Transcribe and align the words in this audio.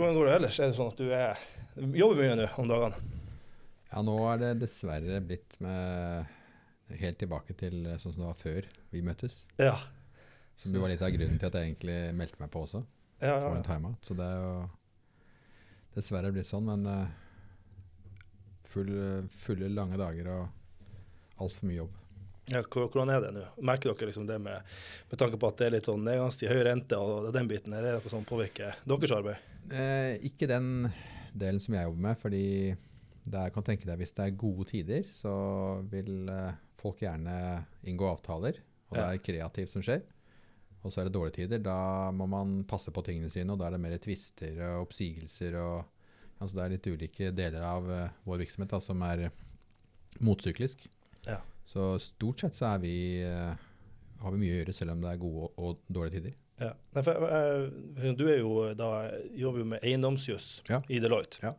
hvordan 0.00 0.16
går 0.16 0.28
det 0.28 0.34
ellers? 0.38 0.58
Er 0.58 0.70
det 0.70 0.76
sånn 0.78 0.92
at 0.92 1.00
du 1.00 1.10
er, 1.12 1.40
jobber 1.76 2.20
mye 2.22 2.36
nå 2.40 2.50
om 2.62 2.68
dagene? 2.70 3.16
Ja, 3.90 4.02
nå 4.06 4.16
er 4.30 4.40
det 4.40 4.50
dessverre 4.62 5.20
blitt 5.24 5.56
med 5.62 6.36
helt 7.00 7.18
tilbake 7.20 7.54
til 7.58 7.82
sånn 8.00 8.14
som 8.14 8.22
det 8.22 8.28
var 8.28 8.38
før 8.38 8.68
vi 8.94 9.02
møttes. 9.04 9.42
Ja. 9.60 9.76
Som 10.60 10.74
jo 10.76 10.82
var 10.82 10.92
litt 10.92 11.02
av 11.04 11.12
grunnen 11.14 11.38
til 11.40 11.48
at 11.50 11.58
jeg 11.58 11.70
egentlig 11.70 11.98
meldte 12.16 12.40
meg 12.42 12.52
på 12.52 12.64
også. 12.66 12.82
Ja, 13.20 13.36
ja, 13.36 13.50
en 13.52 13.66
ja. 13.66 13.92
Så 14.00 14.16
det 14.16 14.24
er 14.26 14.40
jo 14.40 14.54
dessverre 15.96 16.32
blitt 16.32 16.48
sånn, 16.48 16.68
men 16.70 16.86
eh, 16.88 18.16
full, 18.70 18.92
fulle, 19.42 19.68
lange 19.74 20.00
dager 20.00 20.30
og 20.32 21.42
altfor 21.44 21.68
mye 21.68 21.82
jobb. 21.82 21.96
ja 22.50 22.62
hvordan 22.64 23.12
er 23.12 23.24
det 23.26 23.34
nå? 23.36 23.44
Merker 23.68 23.92
dere 23.92 24.10
liksom 24.10 24.26
det 24.28 24.38
med, 24.40 24.72
med 25.10 25.20
tanke 25.20 25.40
på 25.40 25.50
at 25.50 25.60
det 25.60 25.68
er 25.68 25.76
litt 25.76 25.90
sånn 25.90 26.04
nedgangstid, 26.06 26.50
høy 26.52 26.64
rente 26.70 26.98
og 26.98 27.32
den 27.36 27.50
biten? 27.50 27.76
Er 27.76 27.84
det 27.84 27.96
noe 27.98 28.12
som 28.12 28.24
påvirker 28.28 28.80
deres 28.88 29.16
arbeid? 29.16 29.49
Eh, 29.70 30.16
ikke 30.26 30.48
den 30.50 30.88
delen 31.38 31.60
som 31.62 31.76
jeg 31.76 31.86
jobber 31.86 32.06
med, 32.08 32.18
fordi 32.18 32.46
det 33.20 33.36
er, 33.38 33.52
kan 33.54 33.66
tenke 33.66 33.86
deg 33.86 34.00
hvis 34.00 34.14
det 34.16 34.26
er 34.26 34.38
gode 34.40 34.66
tider, 34.70 35.04
så 35.14 35.34
vil 35.92 36.30
eh, 36.32 36.56
folk 36.80 37.02
gjerne 37.04 37.36
inngå 37.86 38.08
avtaler, 38.08 38.58
og 38.90 38.98
det 38.98 39.04
er 39.06 39.22
kreativt 39.22 39.74
som 39.74 39.84
skjer. 39.84 40.02
Og 40.80 40.92
så 40.92 41.02
er 41.02 41.08
det 41.08 41.14
dårlige 41.14 41.42
tider, 41.42 41.60
da 41.62 42.10
må 42.16 42.26
man 42.30 42.62
passe 42.68 42.92
på 42.94 43.04
tingene 43.04 43.30
sine, 43.32 43.52
og 43.52 43.60
da 43.60 43.68
er 43.68 43.76
det 43.76 43.82
mer 43.84 43.98
tvister 44.00 44.62
og 44.70 44.86
oppsigelser 44.88 45.58
og 45.60 45.96
altså 46.40 46.56
Det 46.56 46.62
er 46.62 46.72
litt 46.72 46.86
ulike 46.88 47.26
deler 47.36 47.64
av 47.68 47.84
uh, 47.84 48.12
vår 48.24 48.38
virksomhet 48.40 48.70
da, 48.72 48.78
som 48.80 49.02
er 49.04 49.26
motsyklisk. 50.24 50.86
Ja. 51.26 51.36
Så 51.68 51.98
stort 52.00 52.40
sett 52.40 52.56
så 52.56 52.70
vi, 52.80 53.20
uh, 53.20 53.52
har 54.22 54.32
vi 54.32 54.40
mye 54.40 54.54
å 54.54 54.60
gjøre, 54.62 54.72
selv 54.72 54.94
om 54.94 55.04
det 55.04 55.10
er 55.10 55.20
gode 55.20 55.50
og, 55.50 55.58
og 55.60 55.82
dårlige 55.92 56.16
tider. 56.16 56.38
Ja. 56.60 56.74
Nei, 56.94 57.02
for, 57.06 57.26
eh, 57.26 57.66
for 57.96 58.16
du 58.18 58.26
er 58.28 58.38
jo 58.42 58.54
da, 58.76 58.88
jobber 59.38 59.62
jo 59.62 59.66
med 59.74 59.84
eiendomsjuss 59.86 60.48
Ja. 60.68 60.82
i 60.88 61.00
Deloitte. 61.02 61.40
Ja. 61.44 61.54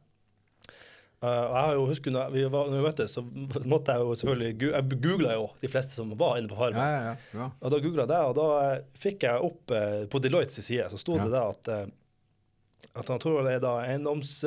Uh, 1.21 1.27
jeg 1.29 1.61
har 1.61 1.73
jo 1.77 1.81
husker 1.85 2.13
når 2.13 2.31
vi, 2.33 2.43
var, 2.49 2.69
når 2.71 2.79
vi 2.79 2.85
møttes, 2.87 3.13
så 3.13 3.21
måtte 3.69 3.93
jeg 3.93 4.01
jo 4.01 4.13
selvfølgelig 4.17 4.71
Jeg 4.71 5.01
googla 5.03 5.35
jo 5.37 5.43
de 5.61 5.69
fleste 5.69 5.93
som 5.93 6.09
var 6.17 6.39
inne 6.39 6.49
på 6.49 6.57
Farmen. 6.57 6.81
Ja, 6.81 7.11
ja, 7.11 7.11
ja. 7.37 7.49
Og 7.61 7.73
da 7.73 7.79
googla 7.83 8.07
jeg 8.07 8.09
det, 8.09 8.21
og 8.31 8.33
da 8.39 8.47
eh, 8.63 8.79
fikk 8.97 9.27
jeg 9.27 9.43
opp 9.45 9.73
uh, 9.75 9.99
På 10.09 10.21
Deloittes 10.23 10.65
side 10.65 10.87
så 10.89 10.97
sto 10.97 11.19
det 11.21 11.27
da 11.29 11.43
at, 11.51 11.69
uh, 11.69 12.89
at 12.97 13.13
han 13.13 13.21
tror 13.21 13.45
det 13.45 13.59
er 13.59 13.63
da 13.63 13.75
eiendoms... 13.85 14.39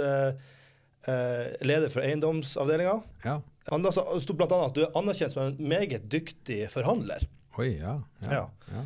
leder 1.60 1.90
for 1.92 2.00
eiendomsavdelinga. 2.00 2.94
ja. 3.26 3.34
Han 3.68 3.82
det 3.84 3.92
sto 3.92 4.34
bl.a. 4.36 4.46
at 4.48 4.74
du 4.76 4.82
er 4.84 4.96
anerkjent 4.96 5.32
som 5.34 5.42
en 5.46 5.68
meget 5.68 6.06
dyktig 6.12 6.62
forhandler. 6.72 7.26
Oi, 7.60 7.74
ja, 7.78 7.98
Ja. 8.24 8.46
ja. 8.72 8.82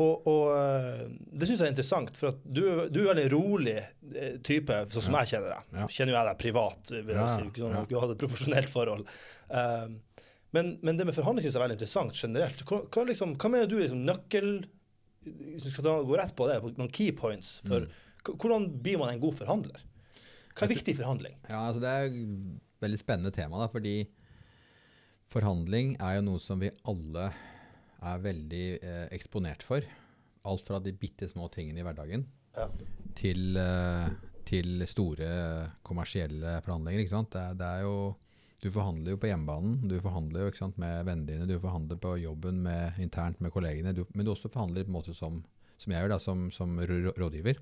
Og, 0.00 0.26
og 0.26 0.46
eh, 0.56 1.02
det 1.36 1.46
syns 1.46 1.60
jeg 1.60 1.66
er 1.68 1.72
interessant, 1.74 2.16
for 2.16 2.38
du, 2.44 2.62
du 2.88 2.96
er 3.02 3.04
en 3.04 3.10
veldig 3.12 3.26
rolig 3.34 3.74
eh, 3.76 4.38
type, 4.42 4.78
sånn 4.94 5.04
som 5.08 5.14
Ja. 5.18 5.20
jeg 5.22 5.34
kjenner 5.34 5.52
deg. 5.52 5.66
Ja. 5.78 5.86
Kjenner 5.92 6.14
jo 6.14 6.18
jeg 6.18 6.28
deg 6.30 6.38
privat, 6.40 6.92
vil 6.94 7.12
jeg 7.12 7.28
si. 7.34 7.44
Ikke 7.50 7.62
sånn 7.66 7.76
at 7.82 7.90
du 7.92 7.98
hadde 8.00 8.16
et 8.16 8.22
profesjonelt 8.24 8.72
forhold. 8.72 9.12
Um, 9.52 9.98
men, 10.56 10.72
men 10.82 10.96
det 10.98 11.06
med 11.08 11.14
forhandling 11.16 11.44
syns 11.44 11.54
jeg 11.54 11.60
er 11.60 11.66
veldig 11.66 11.76
interessant 11.78 12.16
generelt. 12.24 12.64
Hva, 12.68 12.80
hva, 12.88 13.04
liksom, 13.12 13.36
hva 13.40 13.50
mener 13.52 13.68
du 13.70 13.76
er 13.78 13.84
liksom 13.86 14.02
nøkkel 14.08 14.48
Hvis 15.28 15.68
du 15.68 15.70
skal 15.70 15.84
ta, 15.86 15.92
gå 16.08 16.16
rett 16.18 16.32
på 16.36 16.48
det, 16.50 16.56
på 16.64 16.72
noen 16.80 16.90
key 16.92 17.12
points 17.16 17.58
for 17.68 17.84
Mm. 17.86 17.98
Hvordan 18.38 18.68
blir 18.82 18.98
man 19.00 19.10
en 19.10 19.18
god 19.22 19.34
forhandler? 19.34 19.80
Hva 20.54 20.62
er 20.68 20.70
viktig 20.70 20.92
i 20.94 20.98
forhandling? 20.98 21.32
Ja, 21.48 21.64
altså 21.68 21.80
det 21.82 21.88
er 21.90 22.04
et 22.06 22.82
veldig 22.84 22.98
spennende 23.00 23.32
tema, 23.34 23.58
da, 23.58 23.66
fordi 23.72 23.94
forhandling 25.32 25.96
er 25.98 26.18
jo 26.18 26.24
noe 26.28 26.42
som 26.42 26.60
vi 26.62 26.70
alle 26.88 27.24
er 28.02 28.22
veldig 28.24 28.64
eh, 28.82 29.06
eksponert 29.14 29.62
for. 29.66 29.84
Alt 30.48 30.66
fra 30.66 30.80
de 30.82 30.92
bitte 30.98 31.28
små 31.30 31.48
tingene 31.54 31.82
i 31.82 31.86
hverdagen 31.86 32.26
Ja. 32.56 32.66
til, 33.14 33.56
eh, 33.56 34.08
til 34.48 34.82
store 34.90 35.28
kommersielle 35.86 36.58
forhandlinger. 36.66 37.04
Ikke 37.04 37.14
sant? 37.14 37.30
Det, 37.30 37.44
det 37.60 37.68
er 37.68 37.86
jo, 37.86 38.16
du 38.62 38.68
forhandler 38.74 39.14
jo 39.14 39.20
på 39.22 39.30
hjemmebanen, 39.30 39.88
du 39.88 39.96
forhandler 40.02 40.48
jo 40.48 40.56
sant, 40.58 40.78
med 40.82 41.04
vennene 41.06 41.30
dine, 41.30 41.46
du 41.48 41.58
forhandler 41.62 41.98
på 42.02 42.16
jobben 42.22 42.62
med, 42.66 42.98
internt 43.02 43.40
med 43.40 43.54
kollegene, 43.54 43.94
du, 43.94 44.04
men 44.14 44.26
du 44.26 44.32
også 44.34 44.50
forhandler 44.52 44.84
på 44.86 44.92
en 44.92 44.98
måte 44.98 45.14
som, 45.14 45.40
som 45.78 45.94
jeg 45.94 46.02
gjør, 46.02 46.14
da, 46.16 46.18
som, 46.22 46.48
som 46.54 46.76
rådgiver. 46.78 47.58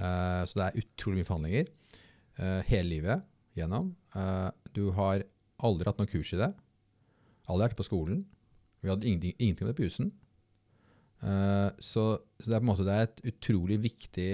Eh, 0.00 0.42
så 0.48 0.56
det 0.58 0.66
er 0.70 0.80
utrolig 0.82 1.20
mye 1.20 1.28
forhandlinger 1.28 1.66
eh, 2.40 2.60
hele 2.72 2.88
livet 2.88 3.24
gjennom. 3.58 3.92
Eh, 4.16 4.50
du 4.72 4.86
har 4.96 5.24
aldri 5.62 5.88
hatt 5.90 6.00
noe 6.00 6.08
kurs 6.10 6.32
i 6.32 6.40
det. 6.40 6.48
Aldri 7.52 7.66
vært 7.68 7.80
på 7.80 7.86
skolen. 7.86 8.22
Vi 8.82 8.90
hadde 8.90 9.06
ingenting, 9.06 9.36
ingenting 9.38 9.68
med 9.68 9.78
på 9.78 9.86
jussen. 9.86 10.10
Eh, 11.22 11.68
så, 11.78 12.04
så 12.42 12.48
det 12.48 12.56
er 12.56 12.60
på 12.60 12.66
en 12.66 12.72
måte 12.72 12.86
det 12.88 12.96
er 12.98 13.08
et 13.08 13.22
utrolig 13.30 13.78
viktig 13.84 14.32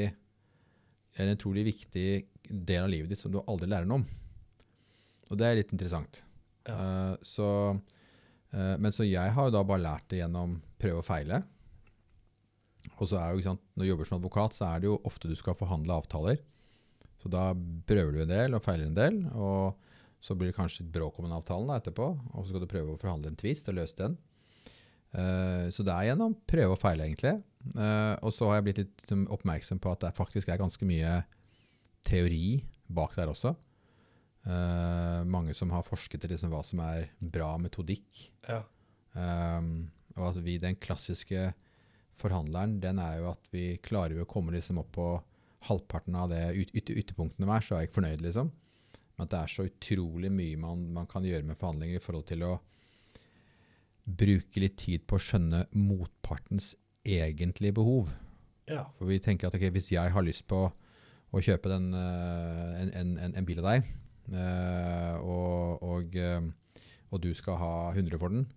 en 1.18 1.34
utrolig 1.34 1.64
viktig 1.66 2.08
del 2.48 2.84
av 2.84 2.90
livet 2.92 3.12
ditt 3.12 3.20
som 3.20 3.32
du 3.32 3.40
aldri 3.42 3.68
lærer 3.70 3.88
noe 3.88 4.02
om. 4.02 4.08
Og 5.28 5.38
det 5.38 5.46
er 5.46 5.60
litt 5.60 5.74
interessant. 5.74 6.22
Ja. 6.68 6.76
Uh, 6.78 7.14
så, 7.24 7.48
uh, 8.54 8.74
men 8.80 8.92
så 8.94 9.06
jeg 9.06 9.34
har 9.34 9.48
jo 9.48 9.54
da 9.54 9.64
bare 9.66 9.84
lært 9.84 10.08
det 10.12 10.22
gjennom 10.22 10.58
prøve 10.80 11.02
og 11.02 11.08
feile. 11.08 11.42
Og 12.98 13.08
så 13.08 13.18
er 13.18 13.32
jo, 13.32 13.40
ikke 13.40 13.50
sant, 13.50 13.64
Når 13.74 13.84
du 13.84 13.90
jobber 13.90 14.08
som 14.08 14.18
advokat, 14.18 14.56
så 14.56 14.68
er 14.68 14.80
det 14.80 14.88
jo 14.88 15.00
ofte 15.08 15.30
du 15.30 15.36
skal 15.38 15.58
forhandle 15.58 15.96
avtaler. 15.96 16.40
Så 17.18 17.30
da 17.32 17.50
prøver 17.88 18.14
du 18.14 18.22
en 18.22 18.30
del 18.30 18.54
og 18.54 18.62
feiler 18.62 18.86
en 18.86 18.96
del, 18.96 19.20
og 19.34 19.78
så 20.22 20.36
blir 20.38 20.50
det 20.50 20.56
kanskje 20.56 20.84
et 20.84 20.92
bråk 20.94 21.18
om 21.18 21.26
en 21.26 21.36
avtale 21.36 21.66
da, 21.66 21.78
etterpå. 21.82 22.08
Og 22.32 22.44
så 22.44 22.52
skal 22.52 22.62
du 22.62 22.70
prøve 22.70 22.94
å 22.94 23.00
forhandle 23.00 23.32
en 23.32 23.38
tvist 23.38 23.70
og 23.70 23.78
løse 23.78 23.98
den. 23.98 24.16
Eh, 25.16 25.68
så 25.72 25.84
det 25.86 25.94
er 25.94 26.10
gjennom 26.10 26.36
prøve 26.48 26.74
og 26.74 26.80
feile, 26.80 27.06
egentlig. 27.08 27.38
Eh, 27.74 28.14
og 28.22 28.32
så 28.34 28.50
har 28.50 28.58
jeg 28.58 28.66
blitt 28.68 28.82
litt 28.82 29.04
liksom, 29.04 29.24
oppmerksom 29.34 29.80
på 29.82 29.92
at 29.92 30.04
det 30.04 30.16
faktisk 30.18 30.50
er 30.50 30.60
ganske 30.60 30.88
mye 30.88 31.20
teori 32.06 32.60
bak 32.86 33.16
der 33.18 33.32
også. 33.32 33.54
Eh, 34.48 35.22
mange 35.28 35.54
som 35.56 35.72
har 35.74 35.86
forsket 35.86 36.24
i 36.24 36.32
liksom, 36.34 36.52
hva 36.54 36.62
som 36.64 36.82
er 36.84 37.08
bra 37.18 37.54
metodikk. 37.60 38.28
Ja. 38.48 38.62
Um, 39.18 39.88
og 40.14 40.28
altså 40.28 40.42
vi, 40.44 40.58
den 40.62 40.76
klassiske 40.78 41.50
forhandleren, 42.18 42.78
den 42.82 43.00
er 43.02 43.18
jo 43.20 43.32
at 43.32 43.50
vi 43.54 43.78
klarer 43.82 44.20
å 44.22 44.28
komme 44.28 44.54
liksom 44.54 44.80
opp 44.82 44.92
på 44.94 45.08
halvparten 45.68 46.14
av 46.18 46.30
det 46.30 46.42
yt 46.54 46.90
ytterpunktene 46.92 47.48
hver, 47.48 47.64
så 47.64 47.74
er 47.74 47.82
jeg 47.82 47.90
ikke 47.90 47.98
fornøyd, 48.00 48.24
liksom. 48.24 48.50
Men 49.16 49.26
at 49.26 49.32
det 49.32 49.40
er 49.40 49.52
så 49.52 49.66
utrolig 49.66 50.30
mye 50.30 50.58
man, 50.62 50.84
man 50.94 51.08
kan 51.10 51.26
gjøre 51.26 51.46
med 51.46 51.58
forhandlinger 51.58 51.98
i 51.98 52.02
forhold 52.02 52.28
til 52.28 52.44
å 52.46 52.52
bruke 54.08 54.62
litt 54.62 54.78
tid 54.80 55.04
på 55.08 55.18
å 55.18 55.22
skjønne 55.22 55.66
motpartens 55.76 56.74
egentlige 57.08 57.76
behov. 57.80 58.12
ja. 58.68 58.84
For 58.98 59.08
vi 59.08 59.20
tenker 59.24 59.48
at 59.48 59.56
okay, 59.56 59.72
hvis 59.72 59.92
jeg 59.92 60.12
har 60.12 60.24
lyst 60.24 60.46
på 60.48 60.66
å 61.28 61.42
kjøpe 61.44 61.70
den, 61.72 61.90
eh, 61.96 62.76
en, 62.82 63.16
en, 63.18 63.34
en, 63.34 63.46
bil 63.48 63.60
av 63.60 63.68
deg, 63.68 63.88
eh, 64.32 65.16
og, 65.20 65.82
og, 65.84 66.16
eh, 66.16 66.86
og 67.12 67.22
du 67.24 67.32
skal 67.36 67.58
ha 67.60 67.72
100 67.92 68.20
for 68.20 68.34
den, 68.34 68.48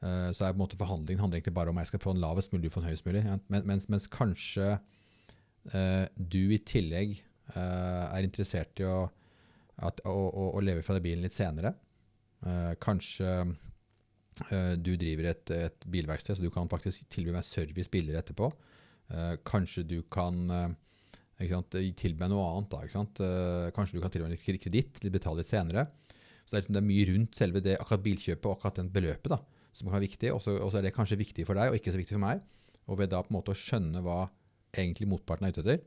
så 0.00 0.46
er 0.46 0.54
på 0.54 0.56
en 0.56 0.62
måte 0.62 0.78
forhandlingen 0.80 1.20
handler 1.20 1.36
egentlig 1.36 1.52
bare 1.52 1.68
om 1.74 1.76
jeg 1.76 1.90
skal 1.90 2.00
få 2.00 2.14
den 2.14 2.22
lavest 2.22 2.54
mulig, 2.54 2.70
du 2.70 2.72
får 2.72 2.80
den 2.80 2.88
høyest 2.88 3.04
mulig. 3.04 3.20
Mens, 3.68 3.82
mens 3.92 4.06
kanskje 4.08 4.78
du 6.16 6.38
i 6.40 6.58
tillegg 6.64 7.18
er 7.52 8.24
interessert 8.24 8.80
i 8.80 8.86
å, 8.88 9.02
at, 9.76 10.00
å, 10.08 10.14
å, 10.14 10.46
å 10.56 10.62
leve 10.64 10.80
fra 10.86 10.96
den 10.96 11.04
bilen 11.04 11.26
litt 11.26 11.36
senere. 11.36 11.74
Kanskje 12.80 13.34
du 14.80 14.94
driver 14.96 15.26
et, 15.32 15.50
et 15.52 15.86
bilverksted, 15.90 16.38
så 16.38 16.44
du 16.44 16.52
kan 16.54 16.68
faktisk 16.70 17.08
tilby 17.12 17.32
meg 17.34 17.44
service 17.44 17.90
billigere 17.92 18.22
etterpå. 18.22 18.48
Eh, 19.10 19.34
kanskje 19.46 19.84
du 19.90 19.98
kan 20.12 20.38
eh, 20.54 20.68
ikke 21.40 21.56
sant, 21.56 21.76
tilby 21.98 22.22
meg 22.22 22.32
noe 22.32 22.46
annet. 22.46 22.74
Da? 22.74 23.04
Eh, 23.26 23.70
kanskje 23.74 23.98
du 23.98 24.04
kan 24.04 24.12
tilby 24.12 24.28
meg 24.28 24.36
litt 24.36 24.62
kreditt, 24.62 25.00
betale 25.10 25.42
litt 25.42 25.50
senere. 25.50 25.88
Så 26.44 26.54
det 26.54 26.56
er, 26.56 26.62
liksom, 26.62 26.76
det 26.76 26.82
er 26.82 26.90
mye 26.90 27.06
rundt 27.10 27.38
selve 27.38 27.62
det, 27.64 27.78
akkurat 27.78 28.04
bilkjøpet 28.06 28.48
og 28.48 28.56
akkurat 28.56 28.80
den 28.80 28.90
beløpet 28.94 29.32
da, 29.32 29.40
som 29.74 29.88
kan 29.88 29.96
være 29.98 30.06
viktig. 30.06 30.32
Og 30.34 30.42
så 30.44 30.78
er 30.78 30.86
det 30.86 30.94
kanskje 30.96 31.18
viktig 31.20 31.46
for 31.48 31.58
deg 31.58 31.72
og 31.72 31.78
ikke 31.78 31.94
så 31.94 32.00
viktig 32.00 32.16
for 32.16 32.24
meg. 32.24 32.42
Og 32.90 33.00
ved 33.00 33.12
da 33.12 33.22
på 33.22 33.32
en 33.32 33.38
måte 33.38 33.54
å 33.54 33.58
skjønne 33.58 34.02
hva 34.04 34.24
egentlig 34.70 35.08
motparten 35.10 35.48
er 35.48 35.54
ute 35.54 35.64
etter, 35.64 35.82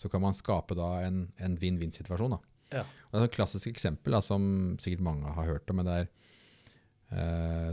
så 0.00 0.08
kan 0.12 0.22
man 0.24 0.36
skape 0.36 0.76
da 0.76 0.88
en, 1.06 1.26
en 1.40 1.56
vinn-vinn-situasjon. 1.60 2.36
da. 2.36 2.40
Ja. 2.72 2.84
Og 3.10 3.16
det 3.16 3.22
er 3.22 3.30
et 3.30 3.36
klassisk 3.36 3.68
eksempel 3.68 4.16
da, 4.16 4.22
som 4.24 4.76
sikkert 4.80 5.04
mange 5.04 5.32
har 5.36 5.48
hørt 5.48 5.68
om, 5.72 5.80
men 5.80 5.88
det 5.88 5.96
er 6.00 6.06
eh, 6.08 6.30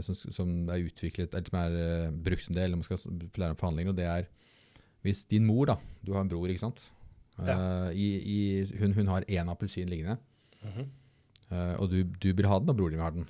som, 0.04 0.14
som 0.36 0.50
er 0.68 0.84
utviklet, 0.84 1.32
eller 1.34 1.48
som 1.48 1.58
er 1.62 1.76
eh, 1.80 2.10
brukt 2.26 2.48
en 2.50 2.58
del 2.58 2.70
når 2.74 2.80
man 2.82 2.88
skal 2.88 3.20
lære 3.40 3.54
om 3.54 3.60
forhandlinger, 3.60 3.92
og 3.94 3.98
det 4.00 4.08
er 4.10 4.26
hvis 5.00 5.22
din 5.30 5.46
mor, 5.48 5.64
da, 5.70 5.76
du 6.04 6.12
har 6.12 6.20
en 6.26 6.28
bror, 6.28 6.50
ikke 6.52 6.60
sant? 6.66 6.82
Eh, 7.40 7.90
i, 7.96 8.08
i, 8.20 8.38
hun, 8.82 8.92
hun 8.98 9.08
har 9.14 9.24
én 9.28 9.48
appelsin 9.52 9.88
liggende, 9.88 10.18
Mhm. 10.60 10.84
eh, 11.56 11.74
og 11.80 11.88
du, 11.88 12.02
du 12.04 12.26
vil 12.36 12.46
ha 12.50 12.58
den, 12.60 12.68
og 12.68 12.76
broren 12.76 12.92
din 12.92 13.00
vil 13.00 13.06
ha 13.06 13.10
den. 13.14 13.24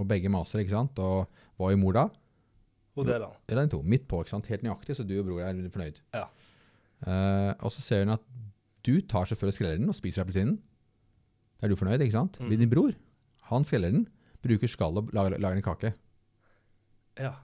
Og 0.00 0.06
begge 0.08 0.30
maser, 0.32 0.62
ikke 0.62 0.72
sant? 0.72 0.96
Og 1.02 1.26
hva 1.58 1.68
gjør 1.74 1.80
mor 1.82 1.92
da? 1.98 2.06
Og 2.96 3.04
delene. 3.06 3.36
Eller 3.48 3.66
den 3.66 3.72
to, 3.74 3.82
midt 3.84 4.06
på, 4.08 4.22
ikke 4.22 4.32
sant? 4.32 4.48
Helt 4.48 4.64
nøyaktig, 4.64 4.96
så 4.96 5.04
du 5.04 5.12
og 5.20 5.26
bror 5.28 5.42
er 5.44 5.60
fornøyd. 5.74 6.00
Ja. 6.16 6.24
Uh, 7.04 7.52
og 7.64 7.70
så 7.72 7.80
ser 7.84 8.02
hun 8.04 8.14
at 8.16 8.24
du 8.84 8.94
tar 9.08 9.28
selvfølgelig 9.28 9.52
og 9.52 9.58
skreller 9.58 9.78
den 9.80 9.92
og 9.92 9.96
spiser 9.98 10.24
appelsinen. 10.24 10.56
Da 11.60 11.66
er 11.68 11.72
du 11.72 11.76
fornøyd, 11.80 12.00
ikke 12.00 12.16
sant? 12.16 12.40
Mm. 12.40 12.50
Din 12.62 12.72
bror, 12.72 12.96
han 13.52 13.64
skreller 13.68 13.92
den, 13.92 14.06
bruker 14.44 14.70
skall 14.70 14.96
og 15.02 15.10
lager, 15.16 15.38
lager 15.42 15.56
en 15.60 15.66
kake. 15.66 15.92
Ja. 17.20 17.34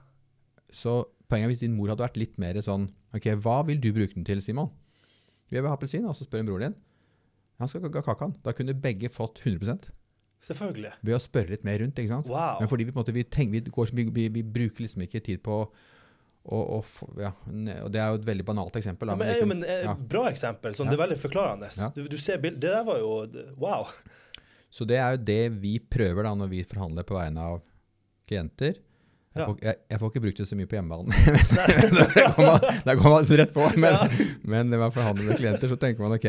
Så 0.73 0.99
poenget 1.29 1.47
er 1.47 1.53
hvis 1.53 1.63
din 1.65 1.75
mor 1.77 1.91
hadde 1.91 2.03
vært 2.05 2.17
litt 2.19 2.37
mer 2.41 2.57
sånn, 2.65 2.89
ok, 3.15 3.29
hva 3.43 3.59
vil 3.67 3.79
du 3.83 3.91
bruke 3.95 4.15
den 4.17 4.25
til, 4.27 4.41
Simon? 4.43 4.71
Jeg 5.51 5.61
vil 5.63 5.69
ha 5.71 5.75
appelsin, 5.77 6.07
og 6.09 6.15
så 6.17 6.25
spør 6.27 6.41
hun 6.43 6.49
broren 6.49 6.71
din. 6.73 6.79
Han 7.61 7.69
skal 7.71 7.85
ha 7.87 8.01
kakaen. 8.05 8.35
Da 8.45 8.53
kunne 8.53 8.75
begge 8.77 9.09
fått 9.09 9.39
100% 9.43 9.87
Selvfølgelig. 10.43 10.91
ved 11.01 11.15
å 11.15 11.21
spørre 11.23 11.49
litt 11.55 11.63
mer 11.65 11.79
rundt. 11.81 11.97
ikke 11.97 12.11
sant? 12.13 12.27
Wow. 12.29 12.59
Men 12.61 12.69
fordi 12.69 12.85
vi, 12.85 12.91
på 12.93 12.99
en 12.99 13.03
måte, 13.05 13.15
vi, 13.15 13.23
tenker, 13.23 13.55
vi, 13.55 13.71
går, 13.73 13.93
vi, 13.97 14.03
vi, 14.13 14.27
vi 14.35 14.43
bruker 14.43 14.85
liksom 14.85 15.01
ikke 15.07 15.23
tid 15.25 15.41
på 15.45 15.61
og, 16.47 16.85
få- 16.87 17.09
ja, 17.19 17.33
og 17.83 17.89
Det 17.91 17.99
er 17.99 18.11
jo 18.13 18.19
et 18.21 18.27
veldig 18.29 18.45
banalt 18.47 18.75
eksempel. 18.79 19.09
Da, 19.09 19.15
Ja, 19.17 19.19
men, 19.19 19.27
liksom, 19.33 19.49
jo, 19.49 19.55
men 19.55 19.63
eh, 19.67 19.81
ja. 19.83 19.95
Bra 20.13 20.21
eksempel. 20.29 20.71
Sånn, 20.77 20.87
Ja. 20.87 20.93
Det 20.93 20.99
er 20.99 21.01
veldig 21.01 21.17
forklarende. 21.19 21.91
Du, 21.97 22.05
du 22.07 22.15
ser 22.23 22.37
bildet. 22.39 22.61
Det 22.63 22.71
der 22.71 22.85
var 22.87 23.01
jo 23.01 23.09
Wow. 23.59 23.89
Så 24.73 24.85
det 24.87 24.97
er 24.99 25.15
jo 25.15 25.23
det 25.29 25.41
vi 25.63 25.77
prøver 25.79 26.27
da 26.27 26.33
når 26.35 26.49
vi 26.51 26.63
forhandler 26.67 27.05
på 27.07 27.15
vegne 27.17 27.45
av 27.53 27.61
klienter. 28.27 28.75
Jeg, 28.75 28.83
Ja. 29.37 29.45
får, 29.45 29.57
jeg, 29.61 29.75
jeg 29.91 29.99
får 30.01 30.09
ikke 30.11 30.21
brukt 30.23 30.39
det 30.41 30.47
så 30.49 30.55
mye 30.57 30.65
på 30.69 30.75
hjemmebane. 30.79 31.13
der 32.17 32.31
går 32.33 32.45
man, 32.47 32.63
der 32.87 33.01
man 33.03 33.27
rett 33.41 33.51
på. 33.53 33.65
Men, 33.77 33.97
men 34.41 34.71
når 34.71 34.81
man 34.81 34.93
forhandler 34.95 35.27
med 35.29 35.37
klienter, 35.37 35.69
så 35.69 35.77
tenker 35.77 36.01
man 36.01 36.15
ok, 36.15 36.25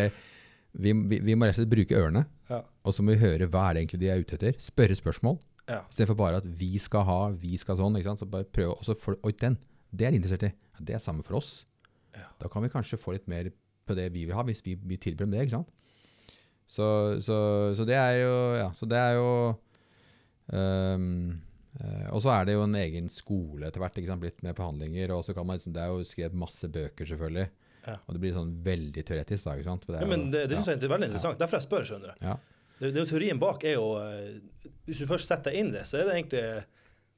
vi, 0.78 0.92
vi, 0.92 1.18
vi 1.24 1.34
må 1.38 1.48
rett 1.48 1.56
og 1.56 1.62
slett 1.62 1.72
bruke 1.72 1.96
ørene. 1.96 2.26
Ja. 2.52 2.58
Og 2.84 2.92
så 2.94 3.02
må 3.04 3.14
vi 3.14 3.22
høre 3.22 3.48
hva 3.48 3.62
er 3.70 3.78
det 3.78 3.84
egentlig 3.86 4.00
de 4.02 4.10
er 4.12 4.20
ute 4.20 4.36
etter. 4.36 4.58
Spørre 4.60 4.98
spørsmål. 4.98 5.38
Ja. 5.68 5.80
Istedenfor 5.88 6.18
bare 6.20 6.42
at 6.42 6.46
vi 6.60 6.74
skal 6.80 7.06
ha, 7.08 7.18
vi 7.32 7.56
skal 7.60 7.80
sånn. 7.80 7.96
ikke 7.98 8.10
sant? 8.12 8.20
Så 8.22 8.28
bare 8.28 8.44
prøve, 8.44 8.76
og 8.76 8.84
så 8.86 8.96
får 8.96 9.18
Oi, 9.24 9.32
den. 9.40 9.56
Det 9.88 10.04
er 10.06 10.12
de 10.12 10.20
interessert 10.20 10.44
i. 10.50 10.52
Ja, 10.76 10.84
det 10.90 10.98
er 10.98 11.02
samme 11.04 11.24
for 11.24 11.40
oss. 11.40 11.62
Ja. 12.16 12.28
Da 12.42 12.52
kan 12.52 12.64
vi 12.64 12.70
kanskje 12.72 13.00
få 13.00 13.16
litt 13.16 13.28
mer 13.28 13.48
på 13.88 13.96
det 13.96 14.10
vi 14.12 14.26
vil 14.28 14.36
ha, 14.36 14.44
hvis 14.44 14.60
vi, 14.64 14.76
vi 14.84 15.00
tilbyr 15.00 15.24
dem 15.24 15.32
det. 15.32 15.46
ikke 15.46 15.56
sant? 15.62 15.72
Så, 16.68 16.86
så, 17.24 17.36
så 17.76 17.84
det 17.88 17.96
er 17.96 18.18
jo 18.20 18.34
Ja, 18.58 18.68
så 18.76 18.86
det 18.88 18.98
er 19.00 19.14
jo 19.16 19.28
um, 20.52 21.38
Og 22.12 22.20
så 22.20 22.34
er 22.34 22.44
det 22.44 22.58
jo 22.58 22.66
en 22.66 22.76
egen 22.76 23.08
skole 23.12 23.70
etter 23.70 23.80
hvert, 23.80 23.96
ikke 23.96 24.10
sant? 24.10 24.20
blitt 24.24 24.44
med 24.44 24.56
behandlinger. 24.58 25.14
og 25.16 25.24
så 25.24 25.32
kan 25.36 25.48
man 25.48 25.56
liksom, 25.56 25.72
Det 25.72 25.82
er 25.84 25.94
jo 25.94 26.04
skrevet 26.04 26.36
masse 26.36 26.68
bøker, 26.68 27.08
selvfølgelig. 27.08 27.48
Ja. 27.88 27.96
Og 28.04 28.14
det 28.14 28.20
blir 28.20 28.36
sånn 28.36 28.52
veldig 28.64 29.04
teoretisk. 29.08 29.46
da, 29.46 29.56
ikke 29.56 29.70
sant? 29.70 29.86
For 29.86 29.94
det 29.94 30.02
er 30.02 30.06
Ja, 30.06 30.12
men 30.12 30.30
det, 30.34 30.44
det 30.50 30.60
synes 30.60 30.74
jeg 30.74 30.90
er 30.90 30.94
veldig 30.94 31.08
interessant. 31.08 31.40
Derfor 31.40 31.60
jeg 31.60 31.68
spør, 31.68 31.86
skjønner 31.88 32.12
du. 32.12 32.26
Ja. 32.26 32.36
Det, 32.78 32.92
det 32.94 33.06
Teorien 33.10 33.40
bak 33.42 33.64
er 33.66 33.74
jo 33.74 33.86
eh, 33.98 34.68
Hvis 34.86 35.00
du 35.02 35.08
først 35.10 35.30
setter 35.30 35.56
inn 35.56 35.72
det, 35.74 35.86
så 35.88 35.98
er 35.98 36.06
det 36.06 36.18
egentlig 36.20 36.44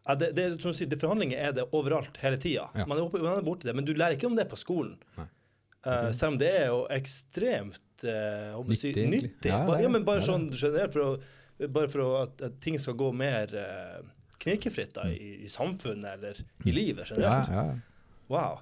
ja, 0.09 0.15
det, 0.17 0.31
det, 0.33 0.47
som 0.63 0.73
du 0.73 0.79
sier, 0.79 0.95
Forhandlinger 0.99 1.43
er 1.51 1.53
det 1.55 1.67
overalt 1.77 2.17
hele 2.23 2.39
tida. 2.41 2.71
Ja. 2.75 2.87
Man, 2.89 2.99
er 2.99 3.21
man 3.21 3.37
er 3.37 3.45
borti 3.47 3.69
det, 3.69 3.75
men 3.77 3.87
du 3.87 3.93
lærer 3.93 4.17
ikke 4.17 4.31
om 4.31 4.39
det 4.39 4.49
på 4.51 4.59
skolen. 4.59 4.97
Eh, 5.21 6.09
selv 6.17 6.35
om 6.35 6.39
det 6.41 6.51
er 6.63 6.67
jo 6.73 6.81
ekstremt 6.93 7.83
eh, 8.09 8.55
å 8.57 8.63
si, 8.75 8.93
Nyttig. 8.95 9.51
Ja, 9.51 9.63
er 9.75 9.83
ja, 9.85 9.89
men 9.93 10.05
bare. 10.07 10.23
Ja, 10.23 10.29
sånn 10.33 10.49
generelt 10.53 10.93
for, 10.95 11.01
å, 11.19 11.67
bare 11.69 11.89
for 11.93 12.05
å, 12.05 12.09
at, 12.25 12.41
at 12.49 12.57
ting 12.65 12.79
skal 12.81 12.95
gå 13.01 13.11
mer 13.13 13.53
uh, 13.57 14.01
knirkefritt 14.41 14.95
da, 14.97 15.09
i, 15.13 15.43
i 15.45 15.49
samfunnet 15.53 16.17
eller 16.17 16.41
i 16.65 16.73
livet 16.73 17.11
Mm. 17.11 17.21
Ja, 17.23 17.37
generelt. 17.45 17.53
ja. 17.53 18.27
Wow. 18.31 18.61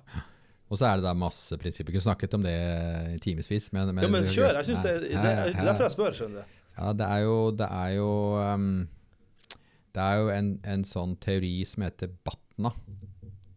Og 0.69 0.77
så 0.81 0.85
er 0.89 0.99
det 1.01 1.05
da 1.07 1.15
masse 1.17 1.57
prinsipper. 1.61 1.93
Vi 1.93 1.97
kunne 1.99 2.09
snakket 2.11 2.35
om 2.37 2.43
det 2.45 2.55
i 3.15 3.19
timevis. 3.25 3.71
Men, 3.73 3.95
Ja, 3.97 4.09
men 4.13 4.25
kjør. 4.29 4.59
Jeg 4.61 4.67
synes 4.69 4.83
det, 4.85 4.93
det, 5.07 5.11
Ja, 5.15 5.23
det 5.23 5.31
er 5.33 5.51
ja. 5.55 5.65
derfor 5.71 5.87
jeg 5.87 5.95
spør, 5.95 6.17
skjønner 6.19 6.45
du. 6.45 6.57
Ja, 6.79 6.93
det 6.93 7.07
er 7.09 7.23
jo 7.25 7.37
Det 7.59 7.69
er 7.75 7.91
jo, 7.97 8.11
um, 8.37 8.89
det 9.97 10.03
er 10.05 10.19
jo 10.21 10.29
en, 10.35 10.51
en 10.65 10.85
sånn 10.85 11.17
teori 11.25 11.55
som 11.67 11.83
heter 11.87 12.13
BATNA 12.25 12.73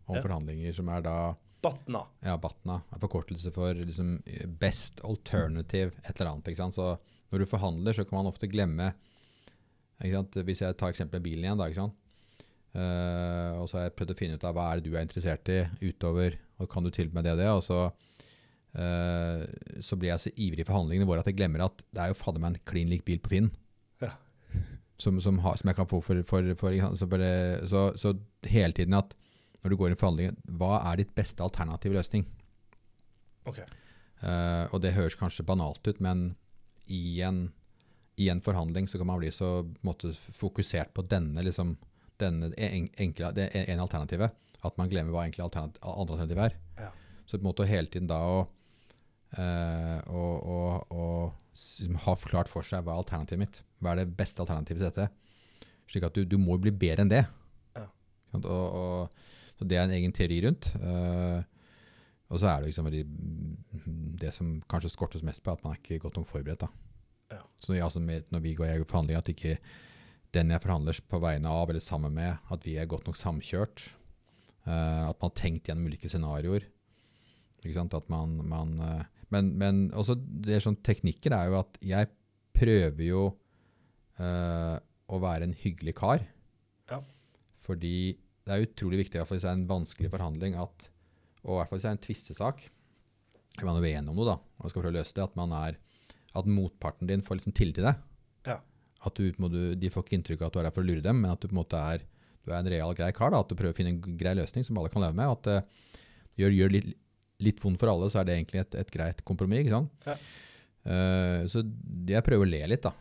om 0.07 0.15
Ja. 0.17 0.21
forhandlinger, 0.23 0.73
som 0.75 0.89
er 0.91 1.03
da 1.05 1.17
Batna. 1.61 2.01
ja, 2.25 2.33
BATNA 2.41 2.79
er 2.89 3.01
forkortelse 3.03 3.51
for 3.53 3.77
liksom 3.77 4.15
Best 4.61 5.01
Alternative 5.05 5.93
et 6.01 6.15
eller 6.15 6.31
annet. 6.31 6.49
ikke 6.49 6.61
sant? 6.63 6.77
Så 6.77 6.95
når 7.31 7.43
du 7.43 7.49
forhandler, 7.49 7.95
så 7.95 8.05
kan 8.07 8.17
man 8.17 8.29
ofte 8.31 8.49
glemme 8.49 8.91
ikke 10.01 10.17
sant? 10.17 10.39
Hvis 10.47 10.63
jeg 10.63 10.77
tar 10.79 10.93
eksempelet 10.93 11.23
bilen 11.25 11.45
igjen, 11.45 11.59
da, 11.59 11.67
ikke 11.69 11.83
sant? 11.83 11.97
Uh, 12.71 13.59
og 13.59 13.67
så 13.67 13.77
har 13.77 13.89
jeg 13.89 13.95
prøvd 13.99 14.13
å 14.13 14.17
finne 14.17 14.37
ut 14.39 14.45
av 14.47 14.55
hva 14.55 14.69
er 14.71 14.79
det 14.79 14.87
du 14.87 14.95
er 14.95 15.03
interessert 15.03 15.49
i 15.51 15.59
utover, 15.83 16.37
og 16.61 16.69
kan 16.71 16.85
du 16.85 16.91
tilby 16.93 17.17
meg 17.17 17.27
det 17.27 17.33
og 17.35 17.41
det, 17.41 17.49
og 17.51 17.63
så 17.65 17.79
uh, 18.79 19.43
så 19.83 19.97
blir 19.99 20.13
jeg 20.13 20.23
så 20.23 20.31
ivrig 20.33 20.63
i 20.63 20.69
forhandlingene 20.69 21.09
våre 21.09 21.23
at 21.23 21.29
jeg 21.29 21.37
glemmer 21.39 21.65
at 21.67 21.83
det 21.91 22.03
er 22.03 22.13
jo 22.13 22.19
fader 22.21 22.41
meg 22.41 22.55
en 22.55 22.63
klin 22.71 22.91
lik 22.91 23.03
bil 23.07 23.19
på 23.21 23.33
Finn. 23.33 23.51
Ja. 24.01 24.15
Som, 25.01 25.19
som, 25.23 25.41
har, 25.43 25.59
som 25.59 25.71
jeg 25.71 25.77
kan 25.77 25.89
få 25.89 25.99
for, 26.05 26.23
for, 26.29 26.53
for 26.61 26.95
for 27.03 27.25
så, 27.69 27.83
så 27.99 28.15
hele 28.49 28.77
tiden 28.77 28.97
at 28.97 29.13
når 29.61 29.73
du 29.73 29.77
går 29.77 29.93
i 29.93 29.97
forhandlinger, 29.99 30.37
hva 30.57 30.79
er 30.89 31.01
ditt 31.01 31.13
beste 31.17 31.43
alternative 31.45 31.97
løsning? 31.97 32.25
OK. 33.49 33.61
Uh, 34.21 34.65
og 34.69 34.81
det 34.83 34.93
høres 34.93 35.17
kanskje 35.17 35.45
banalt 35.45 35.85
ut, 35.87 35.99
men 36.03 36.31
i 36.91 37.21
en, 37.25 37.47
i 38.21 38.29
en 38.33 38.41
forhandling 38.43 38.89
så 38.89 39.01
kan 39.01 39.09
man 39.09 39.21
bli 39.21 39.31
så 39.33 39.61
måte, 39.85 40.13
fokusert 40.37 40.93
på 40.97 41.05
denne, 41.09 41.41
liksom, 41.45 41.75
denne 42.21 42.51
en, 42.57 42.89
enkle, 43.01 43.31
det 43.37 43.49
ene 43.63 43.81
alternativet, 43.81 44.33
at 44.61 44.77
man 44.77 44.89
glemmer 44.91 45.13
hva 45.13 45.25
egentlig 45.25 45.45
alternativ, 45.45 45.81
andre 45.81 46.17
alternativet 46.17 46.47
er. 46.49 46.57
Ja. 46.85 46.91
Så 47.25 47.37
på 47.37 47.45
en 47.45 47.49
måte 47.49 47.69
hele 47.69 47.89
tiden 47.89 48.09
da 48.09 48.19
å, 48.27 48.39
uh, 49.37 49.97
å, 50.09 50.25
å, 50.55 50.61
å 50.93 51.05
ha 52.05 52.15
klart 52.25 52.49
for 52.51 52.65
seg 52.65 52.85
hva 52.85 52.95
er 52.95 53.03
alternativet 53.03 53.41
mitt. 53.41 53.61
Hva 53.81 53.93
er 53.93 54.03
det 54.03 54.17
beste 54.17 54.43
alternativet 54.43 54.81
til 54.81 54.89
dette? 54.89 55.09
Slik 55.89 56.05
at 56.07 56.17
du, 56.17 56.25
du 56.29 56.37
må 56.41 56.57
bli 56.61 56.73
bedre 56.73 57.05
enn 57.05 57.11
det. 57.11 57.25
Ja. 57.77 57.87
Og, 58.37 58.45
og, 58.45 59.29
så 59.61 59.67
det 59.69 59.77
er 59.77 59.85
en 59.85 59.93
egen 59.93 60.13
teori 60.17 60.39
rundt. 60.41 60.71
Uh, 60.81 61.45
og 62.33 62.39
så 62.41 62.47
er 62.49 62.63
det 62.63 62.71
liksom 62.71 62.87
det 64.17 64.31
som 64.33 64.55
kanskje 64.71 64.89
skortes 64.89 65.21
mest 65.27 65.43
på, 65.45 65.53
at 65.53 65.61
man 65.61 65.75
er 65.75 65.81
ikke 65.81 65.99
godt 66.01 66.17
nok 66.17 66.29
forberedt. 66.31 66.63
da. 66.63 66.69
Ja. 67.35 67.43
Så 67.61 67.75
ja, 67.75 67.85
altså 67.85 68.01
når 68.01 68.39
vi 68.41 68.55
går 68.57 68.71
i 68.71 68.83
forhandlinger, 68.87 69.21
at 69.21 69.29
ikke 69.29 69.57
den 70.33 70.49
jeg 70.49 70.63
forhandler 70.63 70.97
på 71.11 71.19
vegne 71.21 71.51
av 71.51 71.69
eller 71.69 71.83
sammen 71.83 72.15
med, 72.15 72.39
at 72.49 72.65
vi 72.65 72.77
er 72.79 72.89
godt 72.89 73.05
nok 73.05 73.19
samkjørt. 73.19 73.83
Uh, 74.65 75.11
at 75.11 75.17
man 75.21 75.29
har 75.29 75.37
tenkt 75.37 75.69
gjennom 75.69 75.91
ulike 75.91 76.09
scenarioer. 76.09 76.65
Ikke 77.61 77.77
sant? 77.77 77.93
At 77.93 78.09
man, 78.09 78.39
man, 78.49 78.73
uh, 78.81 79.21
men, 79.29 79.53
men 79.61 79.83
også 79.93 80.17
det 80.17 80.63
sånn 80.65 80.79
teknikker 80.81 81.37
er 81.37 81.51
jo 81.51 81.59
at 81.61 81.77
jeg 81.85 82.09
prøver 82.57 83.05
jo 83.05 83.23
uh, 84.17 84.77
å 85.11 85.21
være 85.21 85.49
en 85.49 85.57
hyggelig 85.57 85.93
kar. 86.01 86.25
Ja. 86.89 87.01
Fordi 87.65 88.17
det 88.45 88.53
er 88.53 88.65
utrolig 88.65 89.03
viktig, 89.03 89.21
hvis 89.29 89.43
det 89.43 89.49
er 89.49 89.57
en 89.57 89.67
vanskelig 89.69 90.11
forhandling, 90.13 90.55
at, 90.59 90.87
og 91.43 91.53
i 91.53 91.57
hvert 91.59 91.69
fall 91.69 91.79
hvis 91.79 91.85
det 91.85 91.91
er 91.91 91.97
en 91.97 92.05
tvistesak, 92.07 92.63
Hvis 93.51 93.67
man 93.67 93.75
er 93.75 93.83
uenig 93.83 94.11
om 94.13 94.15
noe 94.15 94.29
da, 94.29 94.37
og 94.39 94.71
skal 94.71 94.79
prøve 94.79 94.93
å 94.93 94.99
løse 95.01 95.11
det, 95.17 95.23
at, 95.25 95.33
man 95.35 95.51
er, 95.51 95.75
at 96.39 96.45
motparten 96.47 97.09
din 97.09 97.23
får 97.25 97.41
liksom 97.41 97.55
tillit 97.57 97.75
til 97.75 97.83
deg. 97.83 97.97
Ja. 98.47 98.61
At 99.03 99.17
du, 99.19 99.25
må 99.43 99.49
du, 99.51 99.75
de 99.75 99.89
får 99.91 100.05
ikke 100.05 100.15
inntrykk 100.15 100.45
av 100.45 100.47
at 100.47 100.53
du 100.53 100.59
er 100.61 100.67
der 100.69 100.75
for 100.77 100.85
å 100.85 100.87
lure 100.87 101.03
dem, 101.03 101.19
men 101.19 101.33
at 101.33 101.41
du 101.41 101.49
på 101.49 101.55
en 101.57 101.59
måte 101.59 101.81
er, 101.93 102.05
du 102.45 102.53
er 102.53 102.61
en 102.61 102.71
real 102.71 102.95
grei 102.95 103.09
kar. 103.17 103.33
da, 103.33 103.41
At 103.43 103.51
du 103.51 103.57
prøver 103.59 103.75
å 103.75 103.77
finne 103.77 103.91
en 103.91 104.17
grei 104.17 104.33
løsning 104.39 104.63
som 104.63 104.79
alle 104.79 104.93
kan 104.93 105.03
leve 105.03 105.19
med. 105.19 105.27
og 105.27 105.41
At 105.41 105.49
det 105.49 106.39
gjør, 106.39 106.55
gjør 106.61 106.73
litt, 106.77 106.89
litt 107.43 107.59
vondt 107.59 107.83
for 107.83 107.91
alle, 107.91 108.07
så 108.13 108.21
er 108.21 108.29
det 108.29 108.37
egentlig 108.39 108.63
et, 108.63 108.79
et 108.85 108.95
greit 108.95 109.19
kompromiss. 109.27 109.65
ikke 109.65 109.75
sant? 109.75 110.07
Ja. 110.07 110.15
Uh, 110.81 111.43
så 111.51 111.65
jeg 112.07 112.25
prøver 112.25 112.47
å 112.47 112.51
le 112.53 112.63
litt, 112.71 112.87
da. 112.87 112.95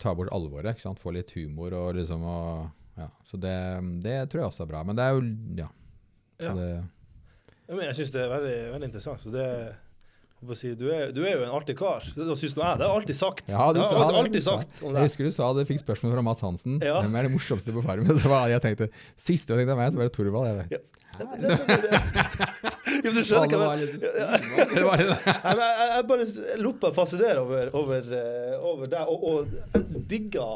Ta 0.00 0.16
bort 0.16 0.32
alvoret. 0.32 0.72
ikke 0.72 0.86
sant? 0.88 1.04
Få 1.04 1.12
litt 1.12 1.36
humor 1.36 1.76
og 1.76 2.00
liksom 2.00 2.24
og, 2.24 2.72
ja. 2.98 3.06
Så 3.28 3.38
det, 3.40 3.54
det 4.04 4.16
tror 4.32 4.42
jeg 4.42 4.50
også 4.50 4.66
er 4.66 4.72
bra. 4.74 4.82
Men 4.88 4.98
det 4.98 5.06
er 5.06 5.16
jo 5.16 5.22
Ja. 5.62 5.70
Så 6.42 6.50
Ja. 6.50 6.54
det, 6.58 6.68
Ja, 7.68 7.76
men 7.78 7.86
jeg 7.86 7.94
syns 7.96 8.10
det 8.12 8.20
er 8.20 8.28
veldig, 8.28 8.56
veldig 8.74 8.88
interessant. 8.90 9.20
Så 9.22 9.30
det 9.32 9.46
si, 10.58 10.72
du, 10.74 10.88
er, 10.90 11.12
du 11.14 11.22
er 11.22 11.36
jo 11.38 11.44
en 11.46 11.54
artig 11.54 11.76
kar. 11.78 12.02
Det, 12.02 12.26
det 12.26 12.34
syns 12.40 12.56
jeg. 12.58 12.78
Det 12.80 12.86
har 12.88 12.96
alltid 12.96 13.16
sagt. 13.16 13.44
Ja, 13.48 13.68
du 13.72 13.78
sa 13.80 14.02
det. 14.02 14.16
alltid 14.18 14.42
sagt 14.44 14.82
Jeg 14.82 15.06
husker 15.06 15.28
du 15.28 15.34
sa 15.34 15.52
det, 15.54 15.66
fikk 15.70 15.80
spørsmål 15.84 16.16
fra 16.16 16.24
Mads 16.26 16.42
Hansen. 16.44 16.80
Ja. 16.82 16.98
Hvem 17.04 17.14
er 17.20 17.28
det 17.28 17.32
morsomste 17.36 17.74
på 17.76 17.84
Farmen? 17.86 18.18
Så 18.22 18.32
var 18.32 18.50
jeg 18.50 18.64
tenkte, 18.64 18.90
Siste 19.16 19.54
jeg 19.54 19.62
tenkte 19.62 19.78
meg, 19.78 19.94
så 19.94 20.02
var 20.02 20.10
det 20.10 20.14
Torvald. 20.18 20.50
Jeg 20.50 20.58
vet. 20.58 21.00
Det, 21.12 21.26
det, 21.40 21.58
det, 22.62 22.71
du 23.02 23.22
skjønner 23.26 23.58
hva 23.58 23.70
jeg 23.80 23.98
mener. 24.00 24.74
det 24.74 24.84
var 24.86 25.02
det. 25.02 25.16
Jeg, 25.92 26.04
bare 26.08 26.26
lot 26.62 26.84
meg 26.86 26.96
fascinere 26.96 27.42
over, 27.42 27.70
over, 27.78 28.08
eh, 28.18 28.54
over 28.72 28.90
deg, 28.92 29.10
og, 29.10 29.24
og 29.28 29.86
digga, 30.10 30.46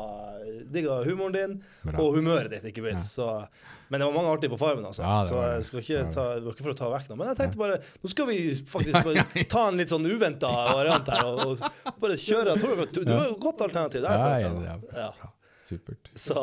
digga 0.73 1.01
humoren 1.07 1.37
din 1.37 1.57
Bra. 1.83 1.97
og 2.03 2.17
humøret 2.19 2.55
ditt, 2.55 2.69
ikke 2.71 2.85
minst. 2.87 3.19
Ja. 3.19 3.47
men 3.89 4.01
det 4.01 4.09
var 4.09 4.17
mange 4.17 4.33
artige 4.35 4.53
på 4.55 4.59
Farmen, 4.61 4.87
altså. 4.89 5.05
Ja, 5.05 5.21
det 5.23 5.31
så 5.35 5.43
jeg 5.45 5.69
skal 5.69 5.83
ikke 5.85 6.05
ta, 6.15 6.27
det 6.39 6.47
var 6.47 6.57
ikke 6.57 6.67
for 6.69 6.75
å 6.75 6.81
ta 6.83 6.91
vekk 6.95 7.13
noe. 7.13 7.21
Men 7.23 7.33
jeg 7.33 7.41
tenkte 7.43 7.63
bare 7.63 7.79
Nå 8.03 8.13
skal 8.15 8.31
vi 8.31 8.41
faktisk 8.73 8.99
bare 9.11 9.47
ta 9.53 9.69
en 9.71 9.81
litt 9.83 9.95
sånn 9.95 10.07
uventa 10.11 10.51
variant 10.73 11.15
her, 11.15 11.31
og, 11.33 11.57
og 11.63 12.03
bare 12.03 12.19
kjøre. 12.21 12.55
Jeg 12.55 12.65
tror 12.65 12.85
du, 12.85 13.01
du 13.03 13.17
er 13.17 13.25
et 13.31 13.41
godt 13.49 13.67
alternativ 13.69 14.07
der. 14.07 14.27
Ja, 14.27 14.53
ja, 14.67 14.79
ja. 15.07 15.33
Supert. 15.67 16.11
Så, 16.15 16.39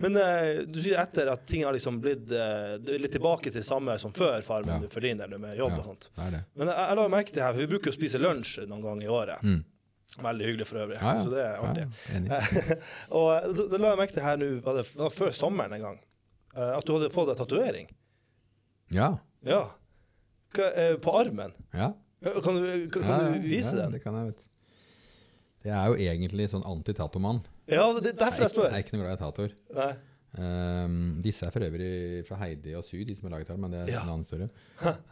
men 0.00 0.16
eh, 0.16 0.62
du 0.64 0.78
sier 0.80 0.96
etter 1.02 1.28
at 1.28 1.42
ting 1.48 1.66
har 1.66 1.74
liksom 1.76 1.98
blitt 2.00 2.30
eh, 2.32 2.78
det 2.80 2.94
er 2.94 3.02
litt 3.02 3.12
tilbake 3.12 3.52
til 3.52 3.64
samme 3.66 3.98
som 4.00 4.14
før 4.16 4.38
Farmen 4.46 4.86
Ja. 4.86 4.88
for 4.92 5.04
din 5.04 5.20
del 5.20 5.34
med 5.38 5.58
jobb 5.58 5.74
Ja. 5.74 5.82
og 5.82 5.90
sånt. 5.90 6.06
Det 6.16 6.24
er 6.24 6.30
det. 6.38 6.40
Men 6.56 6.70
jeg, 6.72 6.78
jeg 6.88 6.98
la 7.00 7.04
merke 7.12 7.34
til 7.36 7.44
her, 7.44 7.52
for 7.52 7.60
vi 7.66 7.68
bruker 7.74 7.90
jo 7.90 7.94
å 7.94 7.98
spise 7.98 8.20
lunsj 8.22 8.54
noen 8.70 8.82
ganger 8.86 9.04
i 9.04 9.10
året. 9.12 9.44
Mm. 9.44 9.60
Veldig 10.24 10.46
hyggelig 10.48 10.66
for 10.68 10.80
øvrig. 10.82 10.96
Ja, 11.00 11.12
ja. 11.16 11.20
Så 11.24 11.30
det 11.32 11.42
er 11.44 11.60
artig. 11.66 11.84
Ja, 12.08 12.16
enig. 12.18 12.78
og 13.20 13.28
eh, 13.34 13.50
da, 13.60 13.66
da 13.74 13.82
la 13.84 13.92
jeg 13.92 14.00
merke 14.02 14.16
til 14.16 14.26
her 14.26 14.40
nå, 14.40 14.48
var 14.64 14.80
det 14.80 14.86
var 15.02 15.14
før 15.18 15.36
sommeren 15.36 15.76
en 15.78 15.84
gang, 15.86 16.00
eh, 16.56 16.72
at 16.78 16.88
du 16.88 16.94
hadde 16.96 17.12
fått 17.14 17.30
deg 17.32 17.38
tatovering. 17.44 17.92
Ja. 18.92 19.10
Ja. 19.48 19.62
Hva, 20.56 20.66
eh, 20.76 20.96
på 21.00 21.14
armen. 21.20 21.52
Ja. 21.72 21.92
Ja, 22.22 22.36
Kan 22.44 22.54
du, 22.60 22.66
kan, 22.92 23.02
ja, 23.02 23.08
kan 23.08 23.24
ja, 23.24 23.30
du 23.34 23.46
vise 23.48 23.72
ja, 23.76 23.82
den? 23.82 23.96
Det 23.96 24.02
kan 24.04 24.14
jeg, 24.20 24.28
vet 24.32 24.38
du. 24.38 24.48
Jeg 25.64 25.74
er 25.78 25.86
jo 25.92 25.94
egentlig 25.94 26.48
sånn 26.50 26.64
anti-tatomann. 26.66 27.42
Ja, 27.70 27.84
det 28.00 28.14
er 28.14 28.18
derfor 28.24 28.42
jeg 28.42 28.54
Jeg 28.56 28.72
er 28.72 28.82
ikke 28.82 28.96
noe 28.96 29.04
glad 29.06 29.18
i 29.18 29.22
tatoer. 29.22 29.52
Um, 30.32 31.20
disse 31.22 31.44
er 31.44 31.52
for 31.52 31.60
øvrig 31.66 32.22
fra 32.26 32.38
Heidi 32.40 32.72
og 32.78 32.84
Syd, 32.86 33.04
de 33.10 33.14
som 33.18 33.28
har 33.28 33.34
laget 33.36 33.48
her, 33.52 33.56
men 33.60 33.70
det 33.74 33.80
er 33.82 33.92
Ja. 33.92 34.02
en 34.02 34.08
annen 34.14 34.24
historie. 34.24 34.48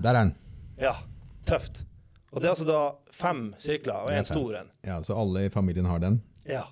Der 0.01 0.09
er 0.11 0.13
den. 0.25 0.35
Ja, 0.81 0.95
tøft. 1.45 1.85
Og 2.33 2.41
det 2.41 2.47
er 2.49 2.55
altså 2.55 2.67
da 2.67 2.81
fem 3.13 3.55
sirkler 3.59 3.93
og 4.07 4.13
en 4.15 4.25
stor 4.25 4.55
en. 4.61 4.71
Ja, 4.87 5.01
så 5.03 5.15
alle 5.19 5.45
i 5.47 5.49
familien 5.51 5.85
har 5.85 5.99
den. 5.99 6.23
Ja. 6.47 6.63